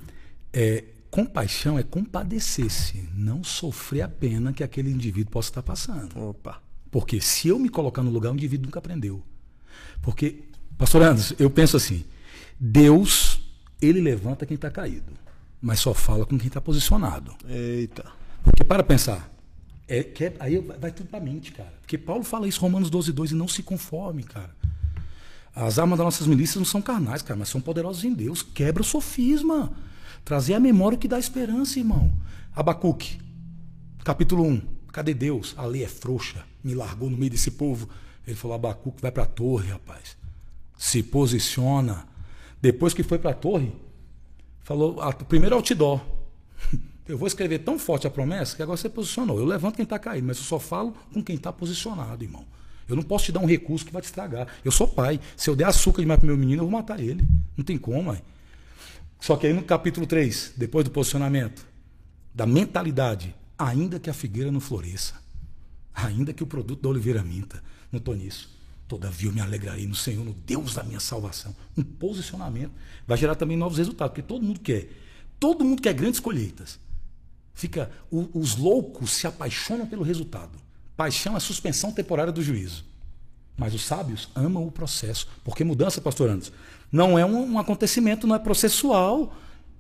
é, 0.54 0.86
compaixão 1.14 1.78
é 1.78 1.84
compadecer-se, 1.84 3.08
não 3.14 3.44
sofrer 3.44 4.02
a 4.02 4.08
pena 4.08 4.52
que 4.52 4.64
aquele 4.64 4.90
indivíduo 4.90 5.32
possa 5.32 5.52
estar 5.52 5.62
passando. 5.62 6.20
Opa. 6.20 6.60
Porque 6.90 7.22
se 7.22 7.50
eu 7.50 7.60
me 7.60 7.70
colocar 7.70 8.02
no 8.02 8.10
lugar, 8.10 8.32
o 8.32 8.34
indivíduo 8.34 8.66
nunca 8.66 8.80
aprendeu. 8.80 9.22
Porque, 10.02 10.46
pastor 10.76 11.04
Anderson, 11.04 11.36
eu 11.38 11.52
penso 11.52 11.78
assim: 11.78 12.04
Deus, 12.60 13.40
ele 13.80 14.02
levanta 14.02 14.44
quem 14.44 14.56
está 14.56 14.72
caído, 14.72 15.14
mas 15.62 15.80
só 15.80 15.94
fala 15.94 16.26
com 16.26 16.36
quem 16.36 16.48
está 16.48 16.60
posicionado. 16.60 17.36
Eita. 17.48 18.06
Porque 18.44 18.64
para 18.64 18.82
pensar, 18.82 19.32
é, 19.88 20.02
que 20.02 20.26
é- 20.26 20.36
aí 20.40 20.58
vai 20.58 20.92
tudo 20.92 21.10
para 21.10 21.20
a 21.20 21.24
mente, 21.24 21.52
cara. 21.52 21.76
Porque 21.80 21.96
Paulo 21.96 22.24
fala 22.24 22.48
isso, 22.48 22.60
Romanos 22.60 22.90
12, 22.90 23.12
2, 23.12 23.30
e 23.32 23.36
não 23.36 23.48
se 23.48 23.62
conforme, 23.62 24.24
cara. 24.24 24.56
As 25.56 25.78
armas 25.78 26.00
das 26.00 26.06
nossas 26.06 26.26
milícias 26.26 26.58
não 26.58 26.66
são 26.66 26.82
carnais, 26.82 27.22
cara, 27.22 27.38
mas 27.40 27.50
são 27.50 27.62
poderosas 27.62 28.04
em 28.04 28.16
Deus. 28.16 28.42
Quebra 28.42 28.82
o 28.82 28.86
sofisma. 28.86 29.72
Trazer 30.24 30.54
a 30.54 30.60
memória 30.60 30.98
que 30.98 31.08
dá 31.08 31.20
esperança, 31.20 31.80
irmão. 31.80 32.12
Abacuque, 32.56 33.20
capítulo 34.04 34.44
1. 34.44 34.62
Cadê 34.92 35.14
Deus? 35.14 35.54
A 35.58 35.66
lei 35.66 35.84
é 35.84 35.88
frouxa. 35.88 36.46
Me 36.64 36.74
largou 36.74 37.10
no 37.10 37.18
meio 37.18 37.32
desse 37.32 37.52
povo. 37.52 37.90
Ele 38.26 38.36
falou: 38.36 38.56
Abacuque, 38.56 39.02
vai 39.02 39.12
para 39.12 39.24
a 39.24 39.28
torre, 39.28 39.70
rapaz. 39.70 40.16
Se 40.78 41.04
posiciona. 41.04 42.06
Depois 42.62 42.94
que 42.94 43.04
foi 43.04 43.20
para 43.20 43.32
a 43.32 43.34
torre, 43.34 43.74
falou: 44.64 45.02
ah, 45.02 45.12
primeiro 45.12 45.56
outdoor. 45.56 46.00
Eu 47.06 47.18
vou 47.18 47.28
escrever 47.28 47.60
tão 47.60 47.78
forte 47.78 48.08
a 48.08 48.10
promessa 48.10 48.56
que 48.56 48.64
agora 48.64 48.78
você 48.78 48.88
posicionou. 48.88 49.38
Eu 49.38 49.46
levanto 49.46 49.76
quem 49.76 49.84
está 49.84 50.00
caído, 50.00 50.26
mas 50.26 50.38
eu 50.38 50.44
só 50.46 50.58
falo 50.58 50.96
com 51.14 51.22
quem 51.22 51.36
está 51.36 51.52
posicionado, 51.52 52.24
irmão. 52.24 52.46
Eu 52.88 52.96
não 52.96 53.04
posso 53.04 53.26
te 53.26 53.34
dar 53.34 53.42
um 53.42 53.46
recurso 53.46 53.86
que 53.86 53.92
vai 53.92 54.02
te 54.02 54.06
estragar. 54.06 54.48
Eu 54.64 54.72
sou 54.72 54.88
pai. 54.88 55.20
Se 55.36 55.50
eu 55.50 55.56
der 55.56 55.66
açúcar 55.66 56.02
demais 56.02 56.18
para 56.18 56.28
meu 56.28 56.38
menino, 56.38 56.62
eu 56.62 56.70
vou 56.70 56.72
matar 56.72 57.02
ele. 57.02 57.28
Não 57.58 57.66
tem 57.66 57.78
como, 57.78 58.04
mãe. 58.04 58.22
Só 59.24 59.38
que 59.38 59.48
aí 59.48 59.54
no 59.54 59.64
capítulo 59.64 60.06
3, 60.06 60.56
depois 60.58 60.84
do 60.84 60.92
posicionamento, 60.92 61.66
da 62.36 62.46
mentalidade, 62.46 63.34
ainda 63.58 63.98
que 63.98 64.10
a 64.10 64.14
figueira 64.14 64.52
não 64.52 64.60
floresça, 64.60 65.16
ainda 65.94 66.34
que 66.34 66.44
o 66.44 66.46
produto 66.46 66.82
da 66.82 66.90
oliveira 66.90 67.24
minta, 67.24 67.64
não 67.90 68.00
estou 68.00 68.14
nisso. 68.18 68.54
Todavia 68.86 69.30
eu 69.30 69.34
me 69.34 69.40
alegrarei 69.40 69.88
no 69.88 69.96
Senhor, 69.96 70.26
no 70.26 70.34
Deus 70.34 70.74
da 70.74 70.84
minha 70.84 71.00
salvação. 71.00 71.56
Um 71.78 71.84
posicionamento 71.84 72.74
vai 73.08 73.18
gerar 73.18 73.36
também 73.36 73.56
novos 73.56 73.78
resultados, 73.78 74.12
porque 74.12 74.28
todo 74.28 74.44
mundo 74.44 74.60
quer. 74.60 74.90
Todo 75.40 75.64
mundo 75.64 75.82
quer 75.82 75.94
grandes 75.94 76.20
colheitas. 76.20 76.78
Fica, 77.54 77.90
os 78.12 78.58
loucos 78.58 79.12
se 79.12 79.26
apaixonam 79.26 79.88
pelo 79.88 80.04
resultado. 80.04 80.60
Paixão 80.98 81.38
é 81.38 81.40
suspensão 81.40 81.94
temporária 81.94 82.34
do 82.34 82.44
juízo. 82.44 82.84
Mas 83.56 83.74
os 83.74 83.86
sábios 83.86 84.28
amam 84.36 84.68
o 84.68 84.72
processo. 84.72 85.30
Porque 85.46 85.64
mudança, 85.64 86.02
pastor 86.02 86.30
Anderson, 86.30 86.52
não 86.94 87.18
é 87.18 87.26
um, 87.26 87.54
um 87.54 87.60
acontecimento, 87.60 88.28
não 88.28 88.36
é 88.36 88.40
processual. 88.40 89.36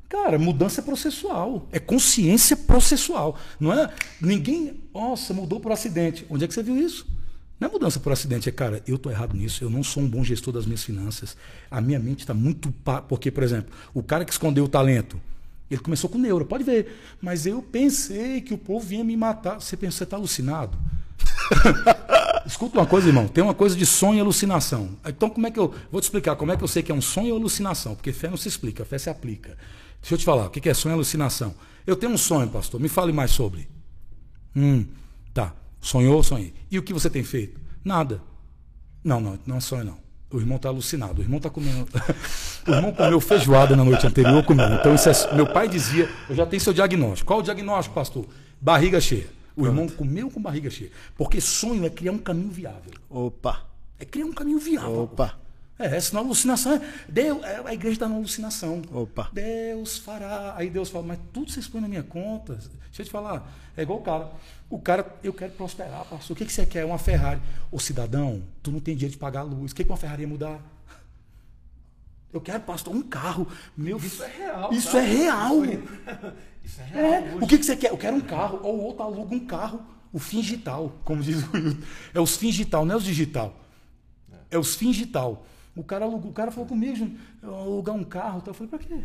Cara, 0.09 0.39
mudança 0.39 0.81
é 0.81 0.83
processual. 0.83 1.67
É 1.71 1.77
consciência 1.77 2.57
processual. 2.57 3.37
Não 3.59 3.71
é. 3.71 3.87
Ninguém. 4.19 4.81
Nossa, 4.91 5.31
mudou 5.31 5.59
por 5.59 5.71
acidente. 5.71 6.25
Onde 6.27 6.43
é 6.43 6.47
que 6.47 6.53
você 6.55 6.63
viu 6.63 6.75
isso? 6.75 7.05
Não 7.59 7.69
é 7.69 7.71
mudança 7.71 7.99
por 7.99 8.11
acidente, 8.11 8.49
é, 8.49 8.51
cara, 8.51 8.81
eu 8.87 8.95
estou 8.95 9.11
errado 9.11 9.37
nisso, 9.37 9.63
eu 9.63 9.69
não 9.69 9.83
sou 9.83 10.03
um 10.03 10.09
bom 10.09 10.21
gestor 10.23 10.51
das 10.51 10.65
minhas 10.65 10.83
finanças. 10.83 11.37
A 11.69 11.79
minha 11.79 11.99
mente 11.99 12.21
está 12.21 12.33
muito. 12.33 12.71
Pa... 12.83 12.99
Porque, 12.99 13.29
por 13.29 13.43
exemplo, 13.43 13.71
o 13.93 14.01
cara 14.01 14.25
que 14.25 14.31
escondeu 14.31 14.63
o 14.63 14.67
talento, 14.67 15.21
ele 15.69 15.79
começou 15.79 16.09
com 16.09 16.17
neuro, 16.17 16.45
pode 16.45 16.63
ver. 16.63 16.99
Mas 17.21 17.45
eu 17.45 17.61
pensei 17.61 18.41
que 18.41 18.55
o 18.55 18.57
povo 18.57 18.85
vinha 18.85 19.03
me 19.03 19.15
matar. 19.15 19.61
Você 19.61 19.77
pensa, 19.77 19.99
você 19.99 20.03
está 20.03 20.17
alucinado? 20.17 20.75
Escuta 22.45 22.77
uma 22.77 22.85
coisa, 22.85 23.07
irmão. 23.07 23.27
Tem 23.27 23.43
uma 23.43 23.53
coisa 23.53 23.75
de 23.75 23.85
sonho 23.85 24.17
e 24.17 24.21
alucinação. 24.21 24.89
Então, 25.05 25.29
como 25.29 25.47
é 25.47 25.51
que 25.51 25.59
eu. 25.59 25.73
Vou 25.91 26.01
te 26.01 26.05
explicar 26.05 26.35
como 26.35 26.51
é 26.51 26.57
que 26.57 26.63
eu 26.63 26.67
sei 26.67 26.83
que 26.83 26.91
é 26.91 26.95
um 26.95 27.01
sonho 27.01 27.33
ou 27.33 27.39
alucinação. 27.39 27.95
Porque 27.95 28.11
fé 28.11 28.29
não 28.29 28.37
se 28.37 28.47
explica, 28.47 28.83
fé 28.85 28.97
se 28.97 29.09
aplica. 29.09 29.57
Deixa 30.01 30.15
eu 30.15 30.17
te 30.17 30.25
falar, 30.25 30.47
o 30.47 30.49
que 30.49 30.67
é 30.67 30.73
sonho 30.73 30.93
e 30.93 30.95
alucinação? 30.95 31.55
Eu 31.87 31.95
tenho 31.95 32.11
um 32.11 32.17
sonho, 32.17 32.49
pastor. 32.49 32.79
Me 32.79 32.89
fale 32.89 33.13
mais 33.13 33.31
sobre. 33.31 33.69
Hum, 34.55 34.85
tá. 35.33 35.53
Sonhou, 35.79 36.21
sonhei. 36.23 36.53
E 36.69 36.77
o 36.77 36.83
que 36.83 36.93
você 36.93 37.09
tem 37.09 37.23
feito? 37.23 37.59
Nada. 37.83 38.21
Não, 39.03 39.19
não, 39.19 39.39
não 39.45 39.57
é 39.57 39.59
sonho, 39.59 39.83
não. 39.85 39.97
O 40.31 40.39
irmão 40.39 40.57
está 40.57 40.69
alucinado. 40.69 41.19
O 41.19 41.23
irmão 41.23 41.37
está 41.37 41.49
comendo. 41.49 41.87
o 42.67 42.71
irmão 42.71 42.91
comeu 42.91 43.19
feijoada 43.19 43.75
na 43.75 43.83
noite 43.83 44.07
anterior 44.07 44.43
comigo. 44.43 44.73
Então, 44.73 44.93
é... 44.93 45.35
meu 45.35 45.45
pai 45.45 45.67
dizia: 45.67 46.09
eu 46.29 46.35
já 46.35 46.45
tenho 46.45 46.61
seu 46.61 46.73
diagnóstico. 46.73 47.27
Qual 47.27 47.39
o 47.39 47.43
diagnóstico, 47.43 47.93
pastor? 47.93 48.25
Barriga 48.59 48.99
cheia. 48.99 49.27
O 49.55 49.65
irmão 49.65 49.87
comeu 49.87 50.29
com 50.31 50.41
barriga 50.41 50.69
cheia. 50.69 50.91
Porque 51.15 51.39
sonho 51.39 51.85
é 51.85 51.89
criar 51.89 52.11
um 52.11 52.17
caminho 52.17 52.49
viável. 52.49 52.91
Opa. 53.09 53.65
É 53.99 54.05
criar 54.05 54.25
um 54.25 54.33
caminho 54.33 54.59
viável. 54.59 55.03
Opa. 55.03 55.37
É, 55.77 55.99
senão 55.99 56.21
a 56.21 56.25
alucinação 56.25 56.73
é. 56.73 56.81
Deus, 57.09 57.43
é, 57.43 57.61
a 57.65 57.73
igreja 57.73 57.93
está 57.93 58.09
na 58.09 58.15
alucinação. 58.15 58.81
Opa. 58.91 59.29
Deus 59.31 59.97
fará. 59.97 60.55
Aí 60.55 60.69
Deus 60.69 60.89
fala, 60.89 61.05
mas 61.05 61.19
tudo 61.31 61.51
vocês 61.51 61.67
põem 61.67 61.81
na 61.81 61.87
minha 61.87 62.03
conta. 62.03 62.55
Deixa 62.55 63.01
eu 63.01 63.05
te 63.05 63.11
falar. 63.11 63.51
É 63.75 63.81
igual 63.81 63.99
o 63.99 64.01
cara. 64.01 64.31
O 64.69 64.79
cara, 64.79 65.15
eu 65.23 65.33
quero 65.33 65.51
prosperar, 65.53 66.05
pastor. 66.05 66.35
O 66.35 66.37
que, 66.37 66.45
que 66.45 66.53
você 66.53 66.65
quer? 66.65 66.85
Uma 66.85 66.97
Ferrari. 66.97 67.41
Ô 67.71 67.79
cidadão, 67.79 68.41
tu 68.61 68.71
não 68.71 68.79
tem 68.79 68.95
dinheiro 68.95 69.13
de 69.13 69.19
pagar 69.19 69.41
a 69.41 69.43
luz. 69.43 69.71
O 69.71 69.75
que, 69.75 69.83
que 69.83 69.89
uma 69.89 69.97
Ferrari 69.97 70.23
ia 70.23 70.27
mudar? 70.27 70.59
Eu 72.31 72.41
quero, 72.41 72.61
pastor, 72.61 72.95
um 72.95 73.03
carro. 73.03 73.47
Meu 73.77 73.97
Isso 73.97 74.23
é 74.23 74.27
real. 74.27 74.73
Isso 74.73 74.91
tá? 74.91 74.99
é 74.99 75.05
real. 75.05 75.55
Isso 76.63 76.81
é 76.81 76.85
real. 76.85 77.05
É, 77.05 77.35
o 77.41 77.47
que, 77.47 77.57
que 77.57 77.65
você 77.65 77.75
quer? 77.75 77.91
Eu 77.91 77.97
quero 77.97 78.15
um 78.15 78.21
carro, 78.21 78.59
ou 78.63 78.77
o 78.77 78.83
outro 78.83 79.03
aluga 79.03 79.35
um 79.35 79.45
carro, 79.45 79.81
o 80.11 80.19
fingital, 80.19 80.93
como 81.03 81.21
diz 81.21 81.43
o. 81.43 81.47
É 82.13 82.19
os 82.19 82.37
fingital, 82.37 82.85
não 82.85 82.95
é 82.95 82.97
os 82.97 83.03
digital. 83.03 83.59
É 84.49 84.57
os 84.57 84.75
fingital. 84.75 85.45
O 85.75 85.83
cara, 85.83 86.05
alugou, 86.05 86.29
o 86.29 86.33
cara 86.33 86.51
falou 86.51 86.67
comigo, 86.67 87.09
eu 87.41 87.55
alugar 87.55 87.95
um 87.95 88.03
carro. 88.03 88.37
Então 88.37 88.51
eu 88.51 88.53
falei, 88.53 88.69
pra 88.69 88.79
quê? 88.79 88.95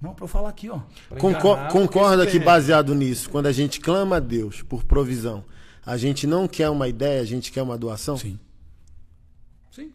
Não, 0.00 0.14
pra 0.14 0.24
eu 0.24 0.28
falar 0.28 0.48
aqui, 0.48 0.68
ó. 0.68 0.80
Enganar, 1.12 1.68
concorda 1.70 2.26
que 2.26 2.38
baseado 2.38 2.94
nisso, 2.94 3.28
quando 3.30 3.46
a 3.46 3.52
gente 3.52 3.80
clama 3.80 4.16
a 4.16 4.20
Deus 4.20 4.62
por 4.62 4.84
provisão, 4.84 5.44
a 5.84 5.96
gente 5.96 6.26
não 6.26 6.48
quer 6.48 6.68
uma 6.70 6.88
ideia, 6.88 7.20
a 7.20 7.24
gente 7.24 7.52
quer 7.52 7.62
uma 7.62 7.76
doação? 7.78 8.16
Sim. 8.16 8.38
Sim. 9.70 9.92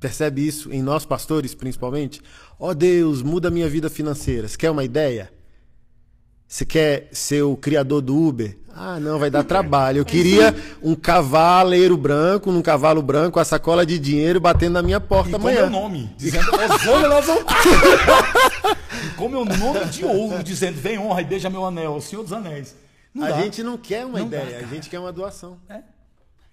Percebe 0.00 0.46
isso 0.46 0.72
em 0.72 0.82
nós 0.82 1.04
pastores, 1.04 1.54
principalmente? 1.54 2.20
Ó 2.58 2.74
Deus, 2.74 3.22
muda 3.22 3.48
a 3.48 3.50
minha 3.50 3.68
vida 3.68 3.90
financeira. 3.90 4.48
Você 4.48 4.56
quer 4.56 4.70
uma 4.70 4.84
ideia? 4.84 5.32
Você 6.48 6.64
quer 6.64 7.08
ser 7.12 7.42
o 7.42 7.56
criador 7.56 8.00
do 8.00 8.16
Uber? 8.16 8.56
Ah, 8.72 9.00
não, 9.00 9.18
vai 9.18 9.30
dar 9.30 9.42
terreno. 9.44 9.98
Eu 9.98 10.04
queria 10.04 10.54
um 10.82 10.94
cavaleiro 10.94 11.96
branco, 11.96 12.52
num 12.52 12.62
cavalo 12.62 13.02
branco, 13.02 13.40
a 13.40 13.44
sacola 13.44 13.84
de 13.86 13.98
dinheiro 13.98 14.38
batendo 14.38 14.74
na 14.74 14.82
minha 14.82 15.00
porta 15.00 15.30
E 15.30 15.32
com 15.32 15.38
amanhã. 15.38 15.62
meu 15.62 15.70
nome, 15.70 16.14
dizendo, 16.16 16.46
Osônia 16.54 17.08
com 19.16 19.28
meu 19.28 19.44
nome 19.44 19.84
de 19.86 20.04
ouro, 20.04 20.42
dizendo, 20.42 20.78
vem 20.78 20.98
honra 20.98 21.22
e 21.22 21.24
beija 21.24 21.48
meu 21.48 21.64
anel, 21.64 21.94
o 21.96 22.00
Senhor 22.02 22.22
dos 22.22 22.32
Anéis. 22.32 22.76
Não 23.14 23.24
a 23.24 23.30
dá. 23.30 23.40
gente 23.40 23.62
não 23.62 23.78
quer 23.78 24.04
uma 24.04 24.18
Não 24.18 24.28
dá, 24.28 24.38
ideia, 24.42 24.58
a 24.58 24.60
cara. 24.60 24.74
gente 24.74 24.90
quer 24.90 24.98
uma 24.98 25.12
doação. 25.12 25.58
É. 25.68 25.78
O 25.78 25.82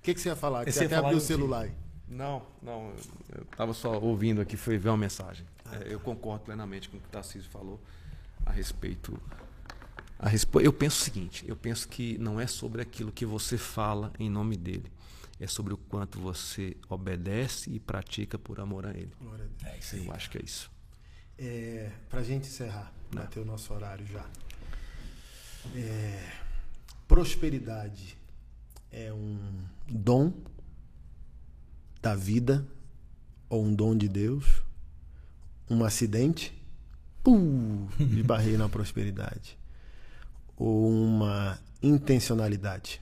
que, 0.02 0.14
que 0.14 0.22
você 0.22 0.30
ia 0.30 0.36
falar? 0.36 0.64
Que 0.66 0.72
Você 0.72 0.80
você 0.80 0.84
ia 0.84 0.88
até 0.88 0.96
falar 0.96 1.08
abriu 1.10 1.18
o 1.18 1.22
celular 1.22 1.62
aí. 1.64 1.72
Não, 2.08 2.42
não. 2.62 2.92
Eu 3.36 3.44
estava 3.52 3.74
só 3.74 3.98
ouvindo 4.00 4.42
aqui, 4.42 4.56
foi 4.56 4.78
ver 4.78 4.90
uma 4.90 4.98
mensagem. 4.98 5.46
É, 5.72 5.94
eu 5.94 6.00
concordo 6.00 6.44
plenamente 6.46 6.90
com 6.90 6.98
o 6.98 7.00
que 7.00 7.08
o 7.08 7.10
Tarcísio 7.10 7.50
falou 7.52 7.80
a 8.46 8.52
respeito. 8.52 9.18
A 10.24 10.30
respo... 10.30 10.62
Eu 10.62 10.72
penso 10.72 11.02
o 11.02 11.04
seguinte: 11.04 11.44
eu 11.46 11.56
penso 11.56 11.86
que 11.86 12.18
não 12.18 12.40
é 12.40 12.48
sobre 12.48 12.82
aquilo 12.82 13.12
que 13.12 13.26
você 13.26 13.58
fala 13.58 14.14
em 14.18 14.30
nome 14.30 14.56
dele, 14.56 14.90
é 15.38 15.46
sobre 15.46 15.74
o 15.74 15.78
quanto 15.78 16.18
você 16.18 16.78
obedece 16.88 17.70
e 17.70 17.78
pratica 17.78 18.40
por 18.40 18.58
amor 18.62 18.86
a 18.86 18.92
ele. 18.92 19.12
É 19.66 19.78
isso 19.78 19.98
aí. 19.98 20.08
Eu 20.08 20.14
acho 20.14 20.30
que 20.30 20.38
é 20.38 20.42
isso. 20.42 20.72
É, 21.38 21.92
pra 22.10 22.24
gente 22.24 22.48
encerrar, 22.48 22.94
bater 23.14 23.42
o 23.42 23.46
nosso 23.46 23.74
horário 23.74 24.06
já. 24.08 24.26
É, 25.76 26.32
prosperidade 27.06 28.18
é 28.92 29.12
um 29.12 29.66
dom 29.90 30.34
da 32.02 32.16
vida 32.16 32.66
ou 33.50 33.66
um 33.66 33.76
dom 33.76 33.94
de 33.94 34.08
Deus? 34.08 34.64
Um 35.70 35.84
acidente? 35.84 36.54
Pum, 37.22 37.90
esbarrei 38.00 38.56
na 38.56 38.70
prosperidade. 38.70 39.58
Ou 40.66 40.88
uma 40.88 41.60
intencionalidade? 41.82 43.02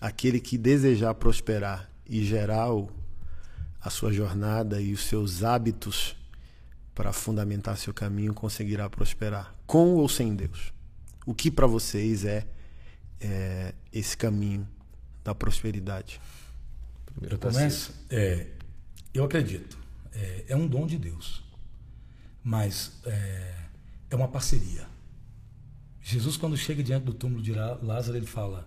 Aquele 0.00 0.40
que 0.40 0.58
desejar 0.58 1.14
prosperar 1.14 1.88
e 2.04 2.24
gerar 2.24 2.72
o, 2.74 2.90
a 3.80 3.88
sua 3.90 4.12
jornada 4.12 4.80
e 4.80 4.92
os 4.92 5.04
seus 5.04 5.44
hábitos 5.44 6.16
para 6.92 7.12
fundamentar 7.12 7.76
seu 7.76 7.94
caminho 7.94 8.34
conseguirá 8.34 8.90
prosperar, 8.90 9.54
com 9.68 9.94
ou 9.94 10.08
sem 10.08 10.34
Deus. 10.34 10.72
O 11.24 11.32
que 11.32 11.48
para 11.48 11.68
vocês 11.68 12.24
é, 12.24 12.44
é, 13.20 13.72
esse 13.92 14.16
caminho 14.16 14.66
da 15.22 15.32
prosperidade? 15.32 16.20
Eu 17.22 17.38
começo? 17.38 17.94
É, 18.10 18.48
eu 19.14 19.22
acredito. 19.22 19.78
É, 20.12 20.46
é, 20.48 20.56
um 20.56 20.66
dom 20.66 20.88
de 20.88 20.98
Deus. 20.98 21.44
Mas 22.42 23.00
é, 23.04 23.54
é 24.10 24.16
uma 24.16 24.26
parceria. 24.26 24.95
Jesus, 26.08 26.36
quando 26.36 26.56
chega 26.56 26.84
diante 26.84 27.02
do 27.02 27.12
túmulo 27.12 27.42
de 27.42 27.52
Lázaro, 27.52 28.16
ele 28.16 28.26
fala: 28.26 28.64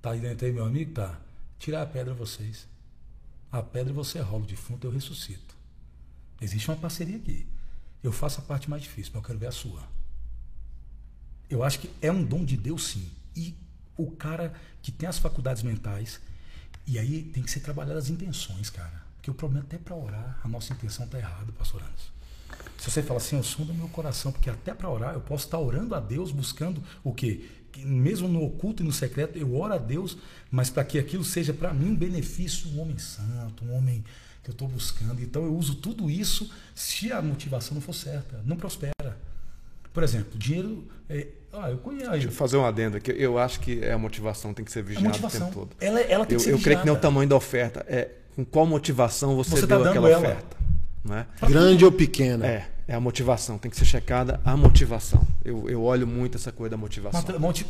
Tá 0.00 0.10
aí 0.10 0.20
dentro 0.20 0.44
aí, 0.44 0.52
meu 0.52 0.64
amigo? 0.64 0.92
Tá. 0.92 1.16
Tirar 1.56 1.80
a 1.82 1.86
pedra 1.86 2.12
vocês. 2.12 2.66
A 3.52 3.62
pedra 3.62 3.92
você 3.92 4.18
rola 4.18 4.42
o 4.42 4.46
defunto, 4.46 4.84
eu 4.84 4.90
ressuscito. 4.90 5.54
Existe 6.40 6.68
uma 6.68 6.76
parceria 6.76 7.18
aqui. 7.18 7.46
Eu 8.02 8.10
faço 8.10 8.40
a 8.40 8.42
parte 8.42 8.68
mais 8.68 8.82
difícil, 8.82 9.12
mas 9.14 9.22
eu 9.22 9.26
quero 9.28 9.38
ver 9.38 9.46
a 9.46 9.52
sua. 9.52 9.80
Eu 11.48 11.62
acho 11.62 11.78
que 11.78 11.88
é 12.00 12.10
um 12.10 12.24
dom 12.24 12.44
de 12.44 12.56
Deus, 12.56 12.88
sim. 12.88 13.08
E 13.36 13.54
o 13.96 14.10
cara 14.10 14.52
que 14.82 14.90
tem 14.90 15.08
as 15.08 15.18
faculdades 15.18 15.62
mentais, 15.62 16.20
e 16.84 16.98
aí 16.98 17.22
tem 17.22 17.44
que 17.44 17.50
ser 17.52 17.60
trabalhado 17.60 17.96
as 17.96 18.08
intenções, 18.08 18.70
cara. 18.70 19.04
Porque 19.14 19.30
o 19.30 19.34
problema 19.34 19.64
é 19.64 19.66
até 19.68 19.78
para 19.78 19.94
orar, 19.94 20.40
a 20.42 20.48
nossa 20.48 20.72
intenção 20.72 21.06
está 21.06 21.16
errada, 21.16 21.52
pastor 21.52 21.80
Anderson. 21.80 22.10
Se 22.78 22.90
você 22.90 23.02
fala 23.02 23.18
assim, 23.18 23.36
eu 23.36 23.42
som 23.42 23.64
do 23.64 23.72
meu 23.72 23.88
coração, 23.88 24.32
porque 24.32 24.50
até 24.50 24.74
para 24.74 24.90
orar 24.90 25.14
eu 25.14 25.20
posso 25.20 25.44
estar 25.44 25.58
orando 25.58 25.94
a 25.94 26.00
Deus, 26.00 26.32
buscando 26.32 26.82
o 27.04 27.12
quê? 27.12 27.42
Mesmo 27.78 28.28
no 28.28 28.42
oculto 28.42 28.82
e 28.82 28.86
no 28.86 28.92
secreto, 28.92 29.38
eu 29.38 29.54
oro 29.54 29.74
a 29.74 29.78
Deus, 29.78 30.18
mas 30.50 30.68
para 30.68 30.84
que 30.84 30.98
aquilo 30.98 31.24
seja 31.24 31.54
para 31.54 31.72
mim 31.72 31.90
um 31.90 31.96
benefício, 31.96 32.68
um 32.70 32.80
homem 32.80 32.98
santo, 32.98 33.64
um 33.64 33.74
homem 33.74 34.04
que 34.42 34.50
eu 34.50 34.52
estou 34.52 34.68
buscando. 34.68 35.22
Então 35.22 35.44
eu 35.44 35.54
uso 35.54 35.76
tudo 35.76 36.10
isso 36.10 36.50
se 36.74 37.12
a 37.12 37.22
motivação 37.22 37.74
não 37.74 37.80
for 37.80 37.94
certa, 37.94 38.42
não 38.44 38.56
prospera. 38.56 38.92
Por 39.92 40.02
exemplo, 40.02 40.38
dinheiro. 40.38 40.86
É, 41.08 41.28
ah, 41.52 41.70
eu 41.70 41.78
conheço. 41.78 42.10
Deixa 42.10 42.28
eu 42.28 42.32
fazer 42.32 42.56
um 42.56 42.64
adendo 42.64 42.96
aqui. 42.96 43.14
Eu 43.16 43.38
acho 43.38 43.60
que 43.60 43.84
a 43.84 43.98
motivação 43.98 44.54
tem 44.54 44.64
que 44.64 44.72
ser 44.72 44.82
vigiada 44.82 45.16
o 45.16 45.30
tempo 45.30 45.52
todo. 45.52 45.70
Ela, 45.80 46.00
ela 46.00 46.26
tem 46.26 46.34
eu, 46.34 46.38
que 46.38 46.44
ser 46.44 46.52
eu 46.52 46.58
creio 46.58 46.80
que 46.80 46.86
não 46.86 46.94
é 46.94 46.96
o 46.96 47.00
tamanho 47.00 47.28
da 47.28 47.36
oferta. 47.36 47.84
É 47.86 48.10
com 48.34 48.44
qual 48.44 48.66
motivação 48.66 49.36
você, 49.36 49.50
você 49.50 49.66
tá 49.66 49.76
deu 49.76 49.84
tá 49.84 49.90
aquela 49.90 50.08
ela. 50.08 50.18
oferta. 50.18 50.61
Não 51.04 51.16
é? 51.16 51.26
Grande 51.48 51.84
ou 51.84 51.92
pequena. 51.92 52.46
É, 52.46 52.68
é 52.86 52.94
a 52.94 53.00
motivação. 53.00 53.58
Tem 53.58 53.70
que 53.70 53.76
ser 53.76 53.84
checada 53.84 54.40
a 54.44 54.56
motivação. 54.56 55.26
Eu, 55.44 55.68
eu 55.68 55.82
olho 55.82 56.06
muito 56.06 56.36
essa 56.36 56.52
coisa 56.52 56.70
da 56.70 56.76
motivação. 56.76 57.22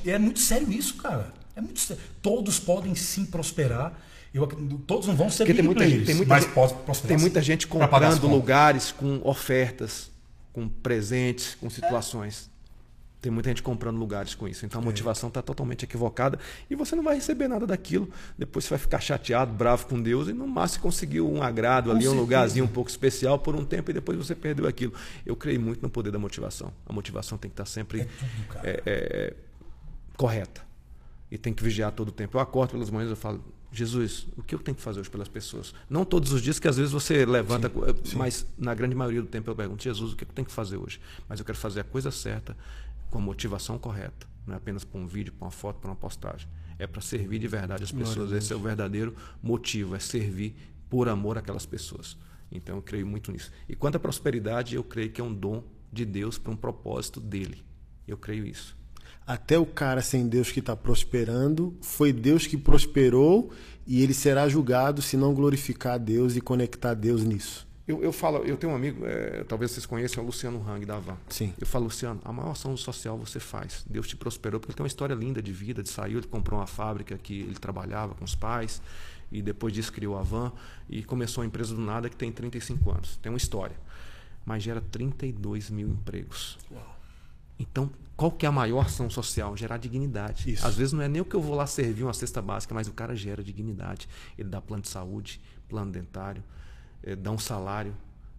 É 0.05 0.19
muito 0.19 0.39
sério 0.39 0.71
isso, 0.71 0.95
cara. 0.97 1.33
É 1.57 1.61
muito 1.61 1.81
sério. 1.81 2.03
Todos 2.21 2.59
podem 2.59 2.95
sim 2.95 3.25
prosperar. 3.25 3.93
Eu, 4.33 4.47
todos 4.87 5.07
não 5.07 5.15
vão 5.15 5.29
ser 5.29 5.45
Porque 5.45 5.55
tem 5.55 5.65
muita, 5.65 5.89
gente, 5.89 6.07
tem 6.07 6.15
muita 6.15 6.29
mas 6.35 6.45
gente, 6.45 6.55
pode 6.55 6.75
prosperar. 6.75 7.09
Tem 7.09 7.19
muita 7.19 7.43
gente 7.43 7.67
comprando 7.67 8.27
lugares 8.27 8.91
com 8.91 9.21
ofertas, 9.25 10.11
com 10.53 10.69
presentes, 10.69 11.55
com 11.55 11.69
situações. 11.69 12.51
Tem 13.23 13.31
muita 13.31 13.51
gente 13.51 13.63
comprando 13.63 13.97
lugares 13.99 14.35
com 14.35 14.49
isso. 14.49 14.67
Então 14.67 14.81
a 14.81 14.83
é. 14.83 14.85
motivação 14.85 15.29
está 15.29 15.41
totalmente 15.41 15.85
equivocada 15.85 16.41
e 16.69 16.75
você 16.75 16.97
não 16.97 17.05
vai 17.05 17.15
receber 17.15 17.47
nada 17.47 17.65
daquilo. 17.65 18.11
Depois 18.37 18.65
você 18.65 18.71
vai 18.71 18.81
ficar 18.81 18.99
chateado, 18.99 19.53
bravo 19.55 19.87
com 19.87 20.03
Deus 20.03 20.27
e 20.27 20.33
no 20.33 20.45
máximo 20.49 20.83
conseguiu 20.83 21.31
um 21.31 21.41
agrado 21.41 21.85
com 21.85 21.91
ali, 21.93 22.01
certeza. 22.01 22.19
um 22.19 22.21
lugarzinho 22.21 22.65
um 22.65 22.69
pouco 22.69 22.91
especial 22.91 23.39
por 23.39 23.55
um 23.55 23.65
tempo 23.65 23.93
e 23.93 23.95
depois 23.95 24.19
você 24.19 24.35
perdeu 24.35 24.67
aquilo. 24.67 24.93
Eu 25.25 25.37
creio 25.37 25.61
muito 25.61 25.81
no 25.81 25.89
poder 25.89 26.11
da 26.11 26.19
motivação. 26.19 26.73
A 26.85 26.93
motivação 26.93 27.39
tem 27.39 27.49
que 27.49 27.55
estar 27.55 27.63
tá 27.63 27.71
sempre 27.71 28.01
é 28.01 28.05
tudo, 28.05 28.61
é, 28.65 28.83
é, 28.85 29.35
correta 30.17 30.61
e 31.31 31.39
tem 31.39 31.55
que 31.55 31.63
vigiar 31.63 31.93
todo 31.93 32.09
o 32.09 32.13
tempo. 32.13 32.37
Eu 32.37 32.41
acordo 32.41 32.73
pelas 32.73 32.91
manhãs 32.91 33.13
e 33.13 33.15
falo, 33.15 33.41
Jesus, 33.71 34.27
o 34.37 34.43
que 34.43 34.53
eu 34.53 34.59
tenho 34.59 34.75
que 34.75 34.83
fazer 34.83 34.99
hoje 34.99 35.09
pelas 35.09 35.29
pessoas? 35.29 35.73
Não 35.89 36.05
todos 36.05 36.33
os 36.33 36.43
dias, 36.43 36.59
que 36.59 36.67
às 36.67 36.77
vezes 36.77 36.91
você 36.91 37.25
levanta, 37.25 37.69
sim, 37.71 38.11
sim. 38.11 38.17
mas 38.17 38.45
na 38.59 38.75
grande 38.75 38.97
maioria 38.97 39.23
do 39.23 39.29
tempo 39.29 39.49
eu 39.49 39.55
pergunto, 39.55 39.83
Jesus, 39.83 40.13
o 40.13 40.17
que 40.17 40.25
eu 40.25 40.29
tenho 40.29 40.45
que 40.45 40.53
fazer 40.53 40.77
hoje? 40.77 41.01
Mas 41.29 41.39
eu 41.39 41.47
quero 41.47 41.57
fazer 41.57 41.81
a 41.81 41.85
coisa 41.85 42.11
certa 42.11 42.57
com 43.13 43.19
a 43.19 43.23
motivação 43.23 43.79
correta. 43.79 44.27
Não 44.47 44.55
é 44.55 44.57
apenas 44.57 44.83
para 44.83 44.99
um 44.99 45.07
vídeo, 45.07 45.33
para 45.33 45.45
uma 45.45 45.51
foto, 45.51 45.79
para 45.79 45.91
uma 45.91 45.97
postagem. 45.97 46.49
É 46.79 46.87
para 46.87 47.01
servir 47.01 47.39
de 47.39 47.47
verdade 47.47 47.85
as 47.85 47.93
pessoas. 47.93 48.33
Esse 48.33 48.53
é 48.53 48.57
o 48.57 48.59
verdadeiro 48.59 49.15
motivo, 49.41 49.95
é 49.95 50.01
servir 50.01 50.57
por 50.89 51.09
amor 51.09 51.39
àquelas 51.39 51.67
pessoas. 51.67 52.17
Então 52.51 52.77
eu 52.77 52.83
creio 52.83 53.07
muito 53.07 53.31
nisso. 53.31 53.53
E 53.69 53.77
quanto 53.77 53.97
à 53.97 54.01
prosperidade, 54.01 54.75
eu 54.75 54.83
creio 54.83 55.11
que 55.11 55.21
é 55.21 55.25
um 55.25 55.33
dom 55.33 55.63
de 55.93 56.05
Deus 56.05 56.39
para 56.39 56.53
um 56.53 56.57
propósito 56.57 57.21
dele. 57.21 57.63
Eu 58.09 58.17
creio 58.17 58.45
isso. 58.45 58.77
Até 59.27 59.59
o 59.59 59.67
cara 59.67 60.03
sem 60.03 60.27
Deus 60.27 60.51
que 60.51 60.59
está 60.59 60.75
prosperando, 60.75 61.77
foi 61.81 62.13
Deus 62.13 62.47
que 62.47 62.57
prosperou 62.57 63.53
e 63.87 64.03
ele 64.03 64.15
será 64.15 64.49
julgado 64.49 65.01
se 65.01 65.17
não 65.17 65.35
glorificar 65.35 65.99
Deus 65.99 66.35
e 66.35 66.41
conectar 66.41 66.95
Deus 66.95 67.23
nisso. 67.23 67.67
Eu, 67.93 68.03
eu 68.03 68.13
falo, 68.13 68.39
eu 68.39 68.57
tenho 68.57 68.73
um 68.73 68.77
amigo, 68.77 69.05
é, 69.05 69.45
talvez 69.45 69.71
vocês 69.71 69.85
conheçam, 69.85 70.23
é 70.23 70.23
o 70.23 70.27
Luciano 70.27 70.67
Hang 70.67 70.87
da 70.87 70.99
Van. 70.99 71.17
Sim. 71.29 71.53
Eu 71.61 71.67
falo, 71.67 71.85
Luciano, 71.85 72.19
a 72.25 72.33
maior 72.33 72.53
ação 72.53 72.75
social 72.75 73.19
você 73.19 73.39
faz. 73.39 73.85
Deus 73.87 74.09
te 74.09 74.17
prosperou, 74.17 74.59
porque 74.59 74.71
ele 74.71 74.77
tem 74.77 74.83
uma 74.83 74.89
história 74.89 75.13
linda 75.13 75.43
de 75.43 75.53
vida, 75.53 75.83
de 75.83 75.91
saiu, 75.91 76.19
ele 76.19 76.27
comprou 76.27 76.59
uma 76.59 76.67
fábrica 76.67 77.19
que 77.19 77.41
ele 77.41 77.57
trabalhava 77.57 78.15
com 78.15 78.25
os 78.25 78.35
pais, 78.35 78.81
e 79.31 79.43
depois 79.43 79.75
disso 79.75 79.93
criou 79.93 80.17
a 80.19 80.23
Van, 80.23 80.53
e 80.89 81.05
começou 81.05 81.43
a 81.43 81.47
empresa 81.47 81.75
do 81.75 81.83
nada 81.83 82.09
que 82.09 82.17
tem 82.17 82.33
35 82.33 82.91
anos. 82.91 83.19
Tem 83.19 83.31
uma 83.31 83.37
história. 83.37 83.77
Mas 84.43 84.63
gera 84.63 84.81
32 84.81 85.69
mil 85.69 85.89
empregos. 85.89 86.59
Uau. 86.71 86.97
Então, 87.59 87.91
qual 88.17 88.31
que 88.31 88.47
é 88.47 88.49
a 88.49 88.53
maior 88.53 88.87
ação 88.87 89.11
social? 89.11 89.55
Gerar 89.55 89.77
dignidade. 89.77 90.51
Isso. 90.51 90.67
Às 90.67 90.77
vezes 90.77 90.95
não 90.95 91.03
é 91.03 91.09
nem 91.09 91.21
o 91.21 91.27
que 91.27 91.37
eu 91.37 91.43
vou 91.43 91.55
lá 91.55 91.67
servir 91.67 92.05
uma 92.05 92.15
cesta 92.15 92.41
básica, 92.41 92.75
mas 92.75 92.89
o 92.89 92.93
cara 92.93 93.15
gera 93.15 93.45
dignidade. 93.45 94.09
Ele 94.39 94.49
dá 94.49 94.63
plano 94.63 94.83
de 94.83 94.89
saúde, 94.89 95.39
plano 95.69 95.93
dentário, 95.93 96.43
é, 97.03 97.17
dá 97.17 97.31
um 97.31 97.39
salário, 97.39 97.95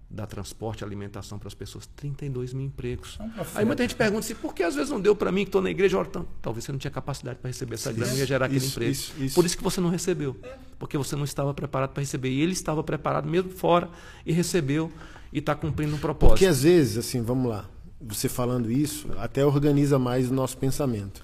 dá 0.09 0.27
transporte, 0.27 0.83
alimentação 0.83 1.39
para 1.39 1.47
as 1.47 1.53
pessoas. 1.53 1.87
32 1.95 2.53
mil 2.53 2.67
empregos. 2.67 3.17
Aí 3.55 3.65
muita 3.65 3.83
gente 3.83 3.95
pergunta 3.95 4.19
assim, 4.19 4.35
por 4.35 4.53
que 4.53 4.61
às 4.61 4.75
vezes 4.75 4.91
não 4.91 5.01
deu 5.01 5.15
para 5.15 5.31
mim 5.31 5.43
que 5.43 5.49
estou 5.49 5.61
na 5.61 5.71
igreja? 5.71 5.97
Ora, 5.97 6.07
então, 6.07 6.27
talvez 6.41 6.63
você 6.65 6.71
não 6.71 6.79
tinha 6.79 6.91
capacidade 6.91 7.39
para 7.39 7.49
receber 7.49 7.75
essa 7.75 7.91
grana 7.91 8.13
e 8.13 8.19
ia 8.19 8.25
gerar 8.25 8.45
aquele 8.45 8.59
isso, 8.59 8.71
emprego. 8.71 8.91
Isso, 8.91 9.13
isso. 9.19 9.35
Por 9.35 9.45
isso 9.45 9.57
que 9.57 9.63
você 9.63 9.81
não 9.81 9.89
recebeu. 9.89 10.35
Porque 10.77 10.97
você 10.97 11.15
não 11.15 11.23
estava 11.23 11.53
preparado 11.53 11.91
para 11.91 12.01
receber. 12.01 12.29
E 12.29 12.41
ele 12.41 12.53
estava 12.53 12.83
preparado 12.83 13.27
mesmo 13.27 13.49
fora 13.49 13.89
e 14.25 14.31
recebeu 14.31 14.91
e 15.31 15.39
está 15.39 15.55
cumprindo 15.55 15.95
um 15.95 15.99
propósito. 15.99 16.33
Porque 16.33 16.45
às 16.45 16.61
vezes, 16.61 16.97
assim, 16.97 17.21
vamos 17.23 17.49
lá, 17.49 17.67
você 17.99 18.29
falando 18.29 18.71
isso, 18.71 19.07
até 19.17 19.43
organiza 19.43 19.97
mais 19.97 20.29
o 20.29 20.33
nosso 20.33 20.57
pensamento. 20.57 21.23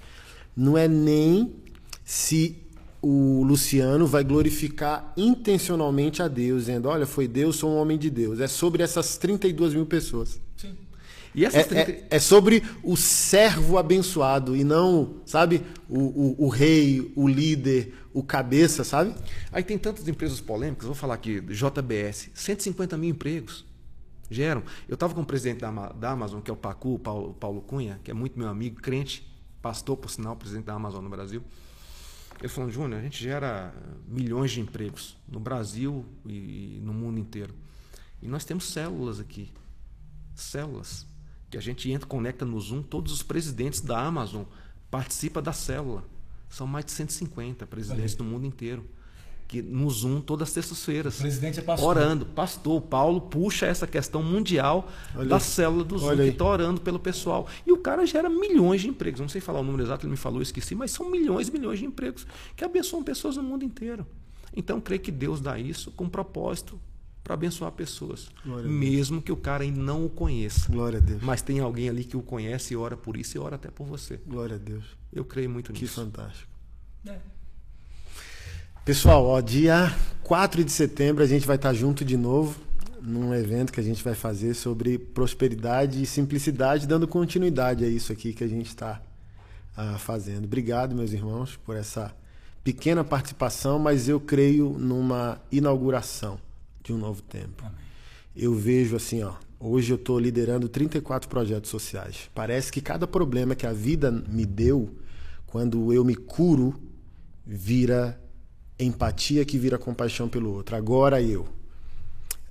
Não 0.55 0.75
é 0.77 0.87
nem 0.87 1.53
se 2.03 2.57
o 3.01 3.43
Luciano 3.43 4.05
vai 4.05 4.23
glorificar 4.23 5.13
intencionalmente 5.15 6.21
a 6.21 6.27
Deus, 6.27 6.61
dizendo: 6.61 6.89
Olha, 6.89 7.05
foi 7.05 7.27
Deus, 7.27 7.55
sou 7.55 7.71
um 7.71 7.77
homem 7.77 7.97
de 7.97 8.09
Deus. 8.09 8.39
É 8.39 8.47
sobre 8.47 8.83
essas 8.83 9.17
32 9.17 9.73
mil 9.73 9.85
pessoas. 9.85 10.39
Sim. 10.57 10.75
E 11.33 11.45
essas 11.45 11.61
é, 11.71 11.83
30... 11.85 11.91
é, 11.91 12.07
é, 12.09 12.19
sobre 12.19 12.63
o 12.83 12.97
servo 12.97 13.77
abençoado 13.77 14.55
e 14.55 14.63
não, 14.63 15.17
sabe, 15.25 15.61
o, 15.87 15.99
o, 15.99 16.45
o, 16.45 16.49
rei, 16.49 17.11
o 17.15 17.27
líder, 17.27 17.93
o 18.13 18.23
cabeça, 18.23 18.83
sabe? 18.83 19.13
Aí 19.51 19.63
tem 19.63 19.77
tantas 19.77 20.07
empresas 20.07 20.41
polêmicas, 20.41 20.85
vou 20.85 20.95
falar 20.95 21.13
aqui, 21.13 21.39
JBS, 21.41 22.31
150 22.33 22.97
mil 22.97 23.11
empregos 23.11 23.69
geram. 24.29 24.63
Eu 24.87 24.93
estava 24.93 25.13
com 25.13 25.21
o 25.21 25.25
presidente 25.25 25.59
da, 25.59 25.71
da 25.71 26.11
Amazon, 26.11 26.41
que 26.41 26.51
é 26.51 26.53
o 26.53 26.57
Pacu, 26.57 26.99
Paulo, 26.99 27.33
Paulo 27.33 27.61
Cunha, 27.61 27.99
que 28.03 28.11
é 28.11 28.13
muito 28.13 28.37
meu 28.37 28.47
amigo, 28.47 28.79
crente, 28.79 29.27
pastor, 29.61 29.97
por 29.97 30.09
sinal, 30.09 30.35
presidente 30.35 30.65
da 30.65 30.73
Amazon 30.73 31.03
no 31.03 31.09
Brasil. 31.09 31.41
Ele 32.39 32.47
falou, 32.47 32.69
Júnior, 32.71 32.99
a 32.99 33.03
gente 33.03 33.21
gera 33.21 33.73
milhões 34.07 34.51
de 34.51 34.61
empregos 34.61 35.17
no 35.27 35.39
Brasil 35.39 36.05
e 36.25 36.79
no 36.81 36.93
mundo 36.93 37.19
inteiro. 37.19 37.53
E 38.21 38.27
nós 38.27 38.45
temos 38.45 38.71
células 38.71 39.19
aqui. 39.19 39.51
Células. 40.33 41.05
Que 41.49 41.57
a 41.57 41.61
gente 41.61 41.91
entra, 41.91 42.07
conecta 42.07 42.45
no 42.45 42.59
Zoom, 42.59 42.81
todos 42.81 43.11
os 43.11 43.21
presidentes 43.21 43.81
da 43.81 43.99
Amazon 43.99 44.43
participam 44.89 45.41
da 45.41 45.51
célula. 45.51 46.03
São 46.47 46.65
mais 46.65 46.85
de 46.85 46.91
150 46.91 47.67
presidentes 47.67 48.15
do 48.15 48.23
mundo 48.23 48.45
inteiro 48.45 48.87
que 49.49 49.63
no 49.63 49.89
Zoom 49.89 50.21
todas 50.21 50.47
as 50.47 50.53
sextas-feiras. 50.53 51.17
presidente 51.17 51.59
é 51.59 51.63
pastor. 51.63 51.89
Orando. 51.89 52.25
Pastor, 52.27 52.79
Paulo 52.83 53.19
puxa 53.19 53.65
essa 53.65 53.87
questão 53.87 54.21
mundial 54.21 54.87
olha, 55.15 55.27
da 55.27 55.39
célula 55.39 55.83
do 55.83 55.97
Zoom, 55.97 56.15
que 56.15 56.21
está 56.21 56.45
orando 56.45 56.79
pelo 56.79 56.99
pessoal. 56.99 57.47
E 57.65 57.71
o 57.71 57.77
cara 57.77 58.05
gera 58.05 58.29
milhões 58.29 58.81
de 58.81 58.87
empregos. 58.87 59.19
Não 59.19 59.27
sei 59.27 59.41
falar 59.41 59.61
o 59.61 59.63
número 59.63 59.81
exato, 59.81 60.05
ele 60.05 60.11
me 60.11 60.17
falou, 60.17 60.37
eu 60.37 60.43
esqueci, 60.43 60.75
mas 60.75 60.91
são 60.91 61.09
milhões 61.09 61.47
e 61.47 61.51
milhões 61.51 61.79
de 61.79 61.85
empregos 61.85 62.27
que 62.55 62.63
abençoam 62.63 63.03
pessoas 63.03 63.37
no 63.37 63.43
mundo 63.43 63.65
inteiro. 63.65 64.05
Então, 64.55 64.79
creio 64.79 65.01
que 65.01 65.11
Deus 65.11 65.41
dá 65.41 65.57
isso 65.57 65.91
com 65.91 66.07
propósito 66.07 66.79
para 67.23 67.33
abençoar 67.33 67.71
pessoas. 67.71 68.29
Mesmo 68.45 69.19
que 69.19 69.31
o 69.31 69.35
cara 69.35 69.63
ainda 69.63 69.79
não 69.79 70.05
o 70.05 70.09
conheça. 70.09 70.71
Glória 70.71 70.99
a 70.99 71.01
Deus. 71.01 71.23
Mas 71.23 71.41
tem 71.41 71.59
alguém 71.59 71.89
ali 71.89 72.03
que 72.03 72.15
o 72.15 72.21
conhece 72.21 72.75
e 72.75 72.77
ora 72.77 72.95
por 72.95 73.17
isso 73.17 73.35
e 73.35 73.39
ora 73.39 73.55
até 73.55 73.71
por 73.71 73.87
você. 73.87 74.19
Glória 74.27 74.57
a 74.57 74.59
Deus. 74.59 74.85
Eu 75.11 75.25
creio 75.25 75.49
muito 75.49 75.73
que 75.73 75.81
nisso. 75.81 75.95
Que 75.95 76.05
fantástico. 76.05 76.51
É. 77.07 77.38
Pessoal, 78.85 79.25
ó, 79.25 79.39
dia 79.41 79.95
4 80.23 80.63
de 80.63 80.71
setembro 80.71 81.23
a 81.23 81.27
gente 81.27 81.45
vai 81.45 81.55
estar 81.55 81.73
junto 81.73 82.03
de 82.03 82.17
novo 82.17 82.59
num 83.01 83.33
evento 83.33 83.71
que 83.71 83.79
a 83.79 83.83
gente 83.83 84.03
vai 84.03 84.13
fazer 84.13 84.53
sobre 84.53 84.97
prosperidade 84.97 86.01
e 86.01 86.05
simplicidade, 86.05 86.87
dando 86.87 87.07
continuidade 87.07 87.85
a 87.85 87.87
isso 87.87 88.11
aqui 88.11 88.33
que 88.33 88.43
a 88.43 88.47
gente 88.47 88.67
está 88.67 89.01
uh, 89.77 89.97
fazendo. 89.99 90.45
Obrigado, 90.45 90.95
meus 90.95 91.13
irmãos, 91.13 91.57
por 91.57 91.75
essa 91.75 92.15
pequena 92.63 93.03
participação, 93.03 93.79
mas 93.79 94.09
eu 94.09 94.19
creio 94.19 94.75
numa 94.77 95.39
inauguração 95.51 96.39
de 96.83 96.91
um 96.91 96.97
novo 96.97 97.21
tempo. 97.21 97.63
Amém. 97.65 97.77
Eu 98.35 98.53
vejo 98.53 98.95
assim, 98.95 99.23
ó, 99.23 99.33
Hoje 99.61 99.91
eu 99.91 99.97
estou 99.97 100.17
liderando 100.17 100.69
34 100.69 101.27
projetos 101.27 101.69
sociais. 101.69 102.29
Parece 102.33 102.71
que 102.71 102.79
cada 102.79 103.05
problema 103.05 103.55
que 103.55 103.67
a 103.67 103.73
vida 103.73 104.09
me 104.09 104.45
deu, 104.45 104.89
quando 105.45 105.91
eu 105.91 106.05
me 106.05 106.15
curo, 106.15 106.79
vira 107.45 108.17
empatia 108.79 109.43
que 109.43 109.57
vira 109.57 109.77
compaixão 109.77 110.29
pelo 110.29 110.53
outro. 110.53 110.75
Agora 110.75 111.21
eu. 111.21 111.47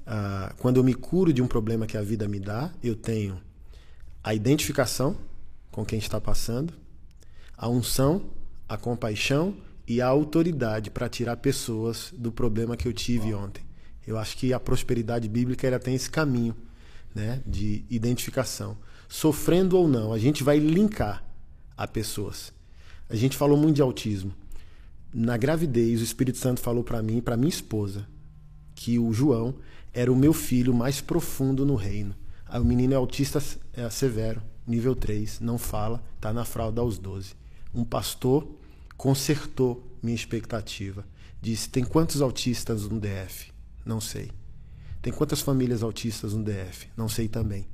Ah, 0.06 0.54
quando 0.58 0.78
eu 0.78 0.84
me 0.84 0.94
curo 0.94 1.32
de 1.32 1.42
um 1.42 1.46
problema 1.46 1.86
que 1.86 1.96
a 1.96 2.02
vida 2.02 2.28
me 2.28 2.38
dá, 2.38 2.72
eu 2.82 2.94
tenho 2.94 3.40
a 4.22 4.34
identificação 4.34 5.16
com 5.70 5.84
quem 5.84 5.98
está 5.98 6.20
passando, 6.20 6.72
a 7.56 7.68
unção, 7.68 8.30
a 8.68 8.76
compaixão 8.76 9.56
e 9.86 10.00
a 10.00 10.06
autoridade 10.06 10.90
para 10.90 11.08
tirar 11.08 11.36
pessoas 11.38 12.12
do 12.16 12.30
problema 12.30 12.76
que 12.76 12.86
eu 12.86 12.92
tive 12.92 13.32
ontem. 13.32 13.64
Eu 14.06 14.18
acho 14.18 14.36
que 14.36 14.52
a 14.52 14.60
prosperidade 14.60 15.28
bíblica 15.28 15.66
ela 15.66 15.78
tem 15.78 15.94
esse 15.94 16.10
caminho 16.10 16.56
né, 17.14 17.42
de 17.46 17.84
identificação. 17.90 18.76
Sofrendo 19.08 19.76
ou 19.76 19.88
não, 19.88 20.12
a 20.12 20.18
gente 20.18 20.42
vai 20.42 20.58
linkar 20.58 21.24
a 21.76 21.86
pessoas. 21.86 22.52
A 23.08 23.16
gente 23.16 23.36
falou 23.36 23.56
muito 23.56 23.76
de 23.76 23.82
autismo. 23.82 24.34
Na 25.12 25.36
gravidez, 25.36 26.00
o 26.00 26.04
Espírito 26.04 26.38
Santo 26.38 26.60
falou 26.60 26.84
para 26.84 27.02
mim, 27.02 27.20
para 27.20 27.36
minha 27.36 27.48
esposa, 27.48 28.06
que 28.74 28.98
o 28.98 29.12
João 29.12 29.54
era 29.92 30.12
o 30.12 30.16
meu 30.16 30.32
filho 30.32 30.74
mais 30.74 31.00
profundo 31.00 31.64
no 31.64 31.74
reino. 31.74 32.14
Aí 32.46 32.60
o 32.60 32.64
menino 32.64 32.92
é 32.92 32.96
autista 32.96 33.42
é 33.72 33.88
severo, 33.90 34.42
nível 34.66 34.94
3, 34.94 35.40
não 35.40 35.58
fala, 35.58 36.02
está 36.16 36.32
na 36.32 36.44
fralda 36.44 36.80
aos 36.80 36.98
12. 36.98 37.34
Um 37.74 37.84
pastor 37.84 38.46
consertou 38.96 39.86
minha 40.02 40.14
expectativa. 40.14 41.06
Disse: 41.40 41.68
tem 41.68 41.84
quantos 41.84 42.20
autistas 42.20 42.88
no 42.88 43.00
DF? 43.00 43.50
Não 43.84 44.00
sei. 44.00 44.30
Tem 45.00 45.12
quantas 45.12 45.40
famílias 45.40 45.82
autistas 45.82 46.34
no 46.34 46.42
DF? 46.42 46.88
Não 46.96 47.08
sei 47.08 47.28
também. 47.28 47.66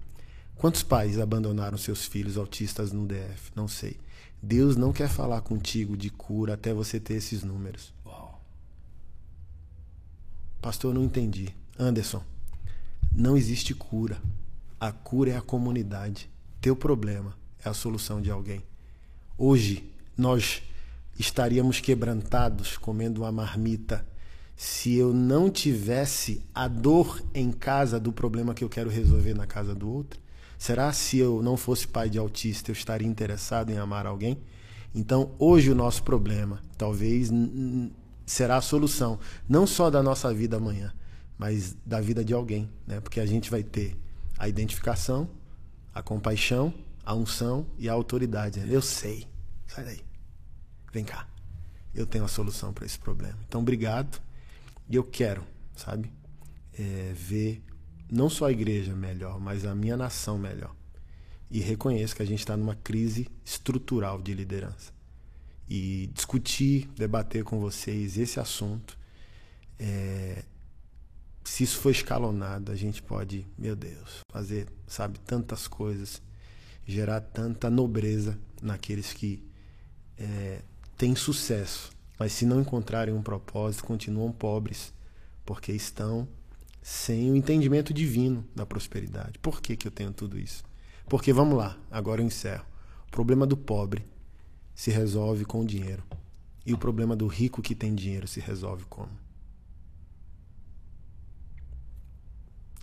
Quantos 0.55 0.83
pais 0.83 1.19
abandonaram 1.19 1.77
seus 1.77 2.05
filhos 2.05 2.37
autistas 2.37 2.93
no 2.93 3.07
DF? 3.07 3.51
Não 3.57 3.67
sei. 3.67 3.97
Deus 4.45 4.77
não 4.77 4.93
quer 4.93 5.09
falar 5.09 5.41
contigo 5.41 5.97
de 5.97 6.11
cura 6.11 6.53
até 6.53 6.75
você 6.75 7.01
ter 7.01 7.15
esses 7.15 7.43
números. 7.43 7.95
Uau. 8.05 8.43
Pastor, 10.61 10.91
eu 10.91 11.01
não 11.01 11.05
entendi. 11.07 11.49
Anderson, 11.79 12.23
não 13.11 13.39
existe 13.39 13.75
cura. 13.75 14.21
A 14.79 14.93
cura 14.93 15.31
é 15.31 15.37
a 15.37 15.41
comunidade. 15.41 16.29
Teu 16.61 16.77
problema 16.77 17.35
é 17.65 17.71
a 17.71 17.75
solução 17.75 18.21
de 18.21 18.31
alguém. 18.31 18.63
Hoje, 19.39 19.91
nós 20.15 20.63
estaríamos 21.19 21.81
quebrantados 21.81 22.77
comendo 22.77 23.23
uma 23.23 23.33
marmita 23.33 24.07
se 24.55 24.95
eu 24.95 25.15
não 25.15 25.49
tivesse 25.49 26.45
a 26.55 26.69
dor 26.69 27.23
em 27.33 27.51
casa 27.51 27.99
do 27.99 28.13
problema 28.13 28.53
que 28.53 28.63
eu 28.63 28.69
quero 28.69 28.91
resolver 28.91 29.33
na 29.33 29.47
casa 29.47 29.75
do 29.75 29.91
outro? 29.91 30.21
Será 30.65 30.95
se 30.95 31.19
eu 31.19 31.43
não 31.43 31.59
fosse 31.59 31.87
pai 31.87 32.09
de 32.09 32.17
autista 32.17 32.71
eu 32.71 32.73
estaria 32.73 33.07
interessado 33.07 33.69
em 33.69 33.77
amar 33.77 34.07
alguém? 34.07 34.41
Então, 34.95 35.35
hoje 35.39 35.71
o 35.71 35.75
nosso 35.75 36.03
problema 36.03 36.63
talvez 36.79 37.29
será 38.25 38.57
a 38.57 38.63
solução, 38.63 39.21
não 39.47 39.67
só 39.67 39.91
da 39.91 40.03
nossa 40.03 40.33
vida 40.33 40.57
amanhã, 40.57 40.91
mas 41.37 41.77
da 41.85 42.01
vida 42.01 42.25
de 42.25 42.33
alguém, 42.33 42.71
né? 42.87 42.99
Porque 42.99 43.21
a 43.21 43.27
gente 43.27 43.51
vai 43.51 43.63
ter 43.63 43.95
a 44.39 44.49
identificação, 44.49 45.29
a 45.93 46.03
compaixão, 46.03 46.73
a 47.05 47.15
unção 47.15 47.67
e 47.77 47.87
a 47.87 47.93
autoridade. 47.93 48.61
Né? 48.61 48.69
Eu 48.71 48.81
sei. 48.81 49.29
Sai 49.67 49.85
daí. 49.85 50.01
Vem 50.91 51.05
cá. 51.05 51.29
Eu 51.95 52.07
tenho 52.07 52.25
a 52.25 52.29
solução 52.29 52.73
para 52.73 52.87
esse 52.87 52.99
problema. 52.99 53.39
Então, 53.47 53.61
obrigado. 53.61 54.19
E 54.89 54.97
eu 54.97 55.05
quero, 55.05 55.45
sabe, 55.77 56.11
é, 56.73 57.13
ver 57.15 57.63
não 58.15 58.31
só 58.31 58.47
a 58.47 58.53
igreja 58.53 58.95
melhor, 58.95 59.41
mas 59.41 59.65
a 59.65 59.75
minha 59.75 59.97
nação 59.97 60.39
melhor. 60.39 60.75
E 61.51 61.61
reconheço 61.61 62.17
que 62.17 62.23
a 62.23 62.27
gente 62.27 62.41
está 62.41 62.57
numa 62.57 62.75
crise 62.75 63.29
estrutural 63.45 64.21
de 64.21 64.35
liderança. 64.35 64.93
E 65.69 66.11
discutir, 66.13 66.89
debater 66.97 67.45
com 67.45 67.59
vocês 67.59 68.19
esse 68.19 68.39
assunto, 68.39 68.99
é, 69.79 70.45
se 71.43 71.65
isso 71.65 71.79
for 71.79 71.91
escalonado, 71.91 72.73
a 72.73 72.77
gente 72.77 73.03
pode, 73.03 73.47
meu 73.57 73.77
Deus, 73.77 74.21
fazer, 74.31 74.69
sabe, 74.87 75.19
tantas 75.21 75.67
coisas, 75.67 76.23
gerar 76.87 77.21
tanta 77.21 77.71
nobreza 77.71 78.39
naqueles 78.61 79.13
que 79.13 79.43
é, 80.19 80.63
têm 80.97 81.15
sucesso 81.15 81.95
mas 82.19 82.33
se 82.33 82.47
não 82.47 82.61
encontrarem 82.61 83.15
um 83.15 83.23
propósito, 83.23 83.85
continuam 83.85 84.33
pobres, 84.33 84.93
porque 85.45 85.73
estão 85.73 86.29
sem 86.85 87.33
o 87.33 87.35
entendimento 87.35 87.95
divino 87.95 88.47
da 88.55 88.67
prosperidade. 88.67 89.39
Por 89.39 89.63
que, 89.63 89.75
que 89.75 89.89
eu 89.89 89.91
tenho 89.91 90.13
tudo 90.13 90.39
isso? 90.39 90.63
Porque, 91.09 91.33
vamos 91.33 91.57
lá, 91.57 91.79
agora 91.91 92.21
eu 92.21 92.27
encerro. 92.27 92.67
O 93.09 93.11
problema 93.11 93.47
do 93.47 93.57
pobre 93.57 94.05
se 94.75 94.91
resolve 94.91 95.47
com 95.47 95.63
o 95.63 95.67
dinheiro. 95.67 96.05
E 96.67 96.75
o 96.75 96.79
problema 96.79 97.17
do 97.17 97.27
rico 97.27 97.63
que 97.63 97.75
tem 97.75 97.95
dinheiro 97.95 98.29
se 98.29 98.39
resolve 98.39 98.85
como? 98.85 99.09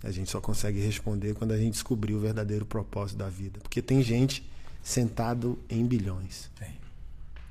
A 0.02 0.10
gente 0.10 0.32
só 0.32 0.40
consegue 0.40 0.80
responder 0.80 1.34
quando 1.34 1.52
a 1.52 1.56
gente 1.56 1.74
descobrir 1.74 2.14
o 2.14 2.20
verdadeiro 2.20 2.66
propósito 2.66 3.18
da 3.18 3.28
vida. 3.28 3.60
Porque 3.60 3.80
tem 3.80 4.02
gente 4.02 4.44
sentado 4.82 5.56
em 5.68 5.86
bilhões. 5.86 6.50
Tem 6.58 6.76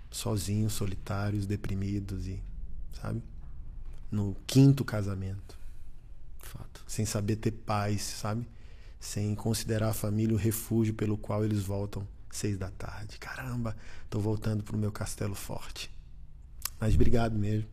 sozinhos, 0.09 0.73
solitários, 0.73 1.45
deprimidos 1.45 2.27
e, 2.27 2.43
sabe? 3.01 3.23
No 4.11 4.35
quinto 4.45 4.83
casamento. 4.83 5.60
Sem 6.91 7.05
saber 7.05 7.37
ter 7.37 7.51
paz, 7.51 8.01
sabe? 8.01 8.45
Sem 8.99 9.33
considerar 9.33 9.91
a 9.91 9.93
família 9.93 10.35
o 10.35 10.37
refúgio 10.37 10.93
pelo 10.93 11.17
qual 11.17 11.45
eles 11.45 11.63
voltam 11.63 12.05
seis 12.29 12.57
da 12.57 12.69
tarde. 12.69 13.17
Caramba, 13.17 13.77
tô 14.09 14.19
voltando 14.19 14.61
pro 14.61 14.77
meu 14.77 14.91
castelo 14.91 15.33
forte. 15.33 15.89
Mas 16.77 16.93
obrigado 16.93 17.39
mesmo. 17.39 17.69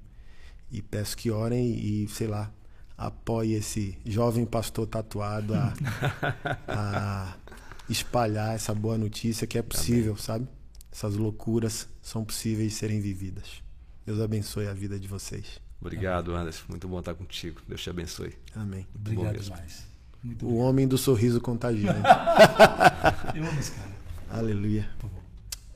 E 0.71 0.81
peço 0.81 1.17
que 1.17 1.33
orem 1.33 1.75
e, 1.75 2.07
sei 2.07 2.29
lá, 2.29 2.53
apoie 2.97 3.55
esse 3.55 3.99
jovem 4.07 4.47
pastor 4.47 4.87
tatuado 4.87 5.53
a, 5.53 5.73
a 6.69 7.37
espalhar 7.91 8.55
essa 8.55 8.73
boa 8.73 8.97
notícia 8.97 9.49
que 9.49 9.59
é 9.59 9.63
possível, 9.63 10.13
Amém. 10.13 10.23
sabe? 10.23 10.49
essas 10.93 11.17
loucuras 11.17 11.89
são 12.01 12.25
possíveis 12.25 12.71
de 12.73 12.79
serem 12.79 13.01
vividas. 13.01 13.65
Deus 14.07 14.21
abençoe 14.21 14.69
a 14.69 14.73
vida 14.73 14.97
de 14.97 15.09
vocês. 15.09 15.61
Obrigado, 15.81 16.35
Anderson. 16.35 16.65
Muito 16.69 16.89
bom 16.89 16.99
estar 16.99 17.15
contigo. 17.15 17.61
Deus 17.69 17.81
te 17.81 17.91
abençoe. 17.91 18.35
Amém. 18.55 18.87
Muito 18.95 19.21
obrigado 19.21 19.43
demais. 19.43 19.87
Muito 20.23 20.47
o 20.47 20.57
homem 20.57 20.89
do 20.89 20.99
sorriso 20.99 21.41
contagiante. 21.41 22.01
Eu 23.35 23.45
amo 23.45 23.59
esse 23.59 23.73
cara. 23.73 23.91
Aleluia. 24.31 24.89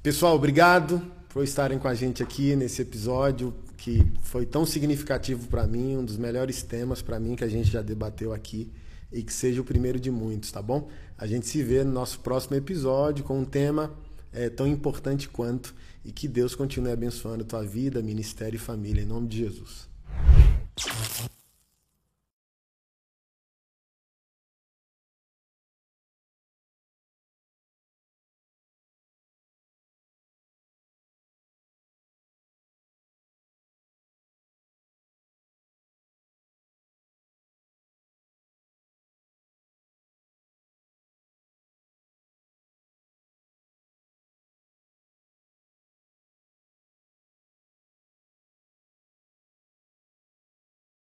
Pessoal, 0.02 0.34
obrigado 0.34 1.00
por 1.28 1.44
estarem 1.44 1.78
com 1.78 1.86
a 1.86 1.94
gente 1.94 2.22
aqui 2.22 2.56
nesse 2.56 2.82
episódio 2.82 3.54
que 3.76 4.04
foi 4.22 4.44
tão 4.44 4.66
significativo 4.66 5.48
para 5.48 5.66
mim, 5.66 5.96
um 5.96 6.04
dos 6.04 6.16
melhores 6.16 6.62
temas 6.62 7.02
para 7.02 7.18
mim 7.18 7.34
que 7.34 7.42
a 7.44 7.48
gente 7.48 7.70
já 7.70 7.82
debateu 7.82 8.32
aqui 8.32 8.70
e 9.12 9.22
que 9.22 9.32
seja 9.32 9.60
o 9.60 9.64
primeiro 9.64 9.98
de 9.98 10.10
muitos, 10.10 10.50
tá 10.52 10.62
bom? 10.62 10.88
A 11.18 11.26
gente 11.26 11.46
se 11.46 11.62
vê 11.62 11.84
no 11.84 11.92
nosso 11.92 12.20
próximo 12.20 12.56
episódio 12.56 13.24
com 13.24 13.38
um 13.38 13.44
tema 13.44 13.92
é, 14.32 14.48
tão 14.48 14.66
importante 14.66 15.28
quanto. 15.28 15.74
E 16.04 16.10
que 16.10 16.26
Deus 16.26 16.56
continue 16.56 16.90
abençoando 16.90 17.44
a 17.44 17.46
tua 17.46 17.62
vida, 17.62 18.02
ministério 18.02 18.56
e 18.56 18.58
família, 18.58 19.02
em 19.02 19.06
nome 19.06 19.28
de 19.28 19.38
Jesus. 19.38 19.91
you 20.78 21.41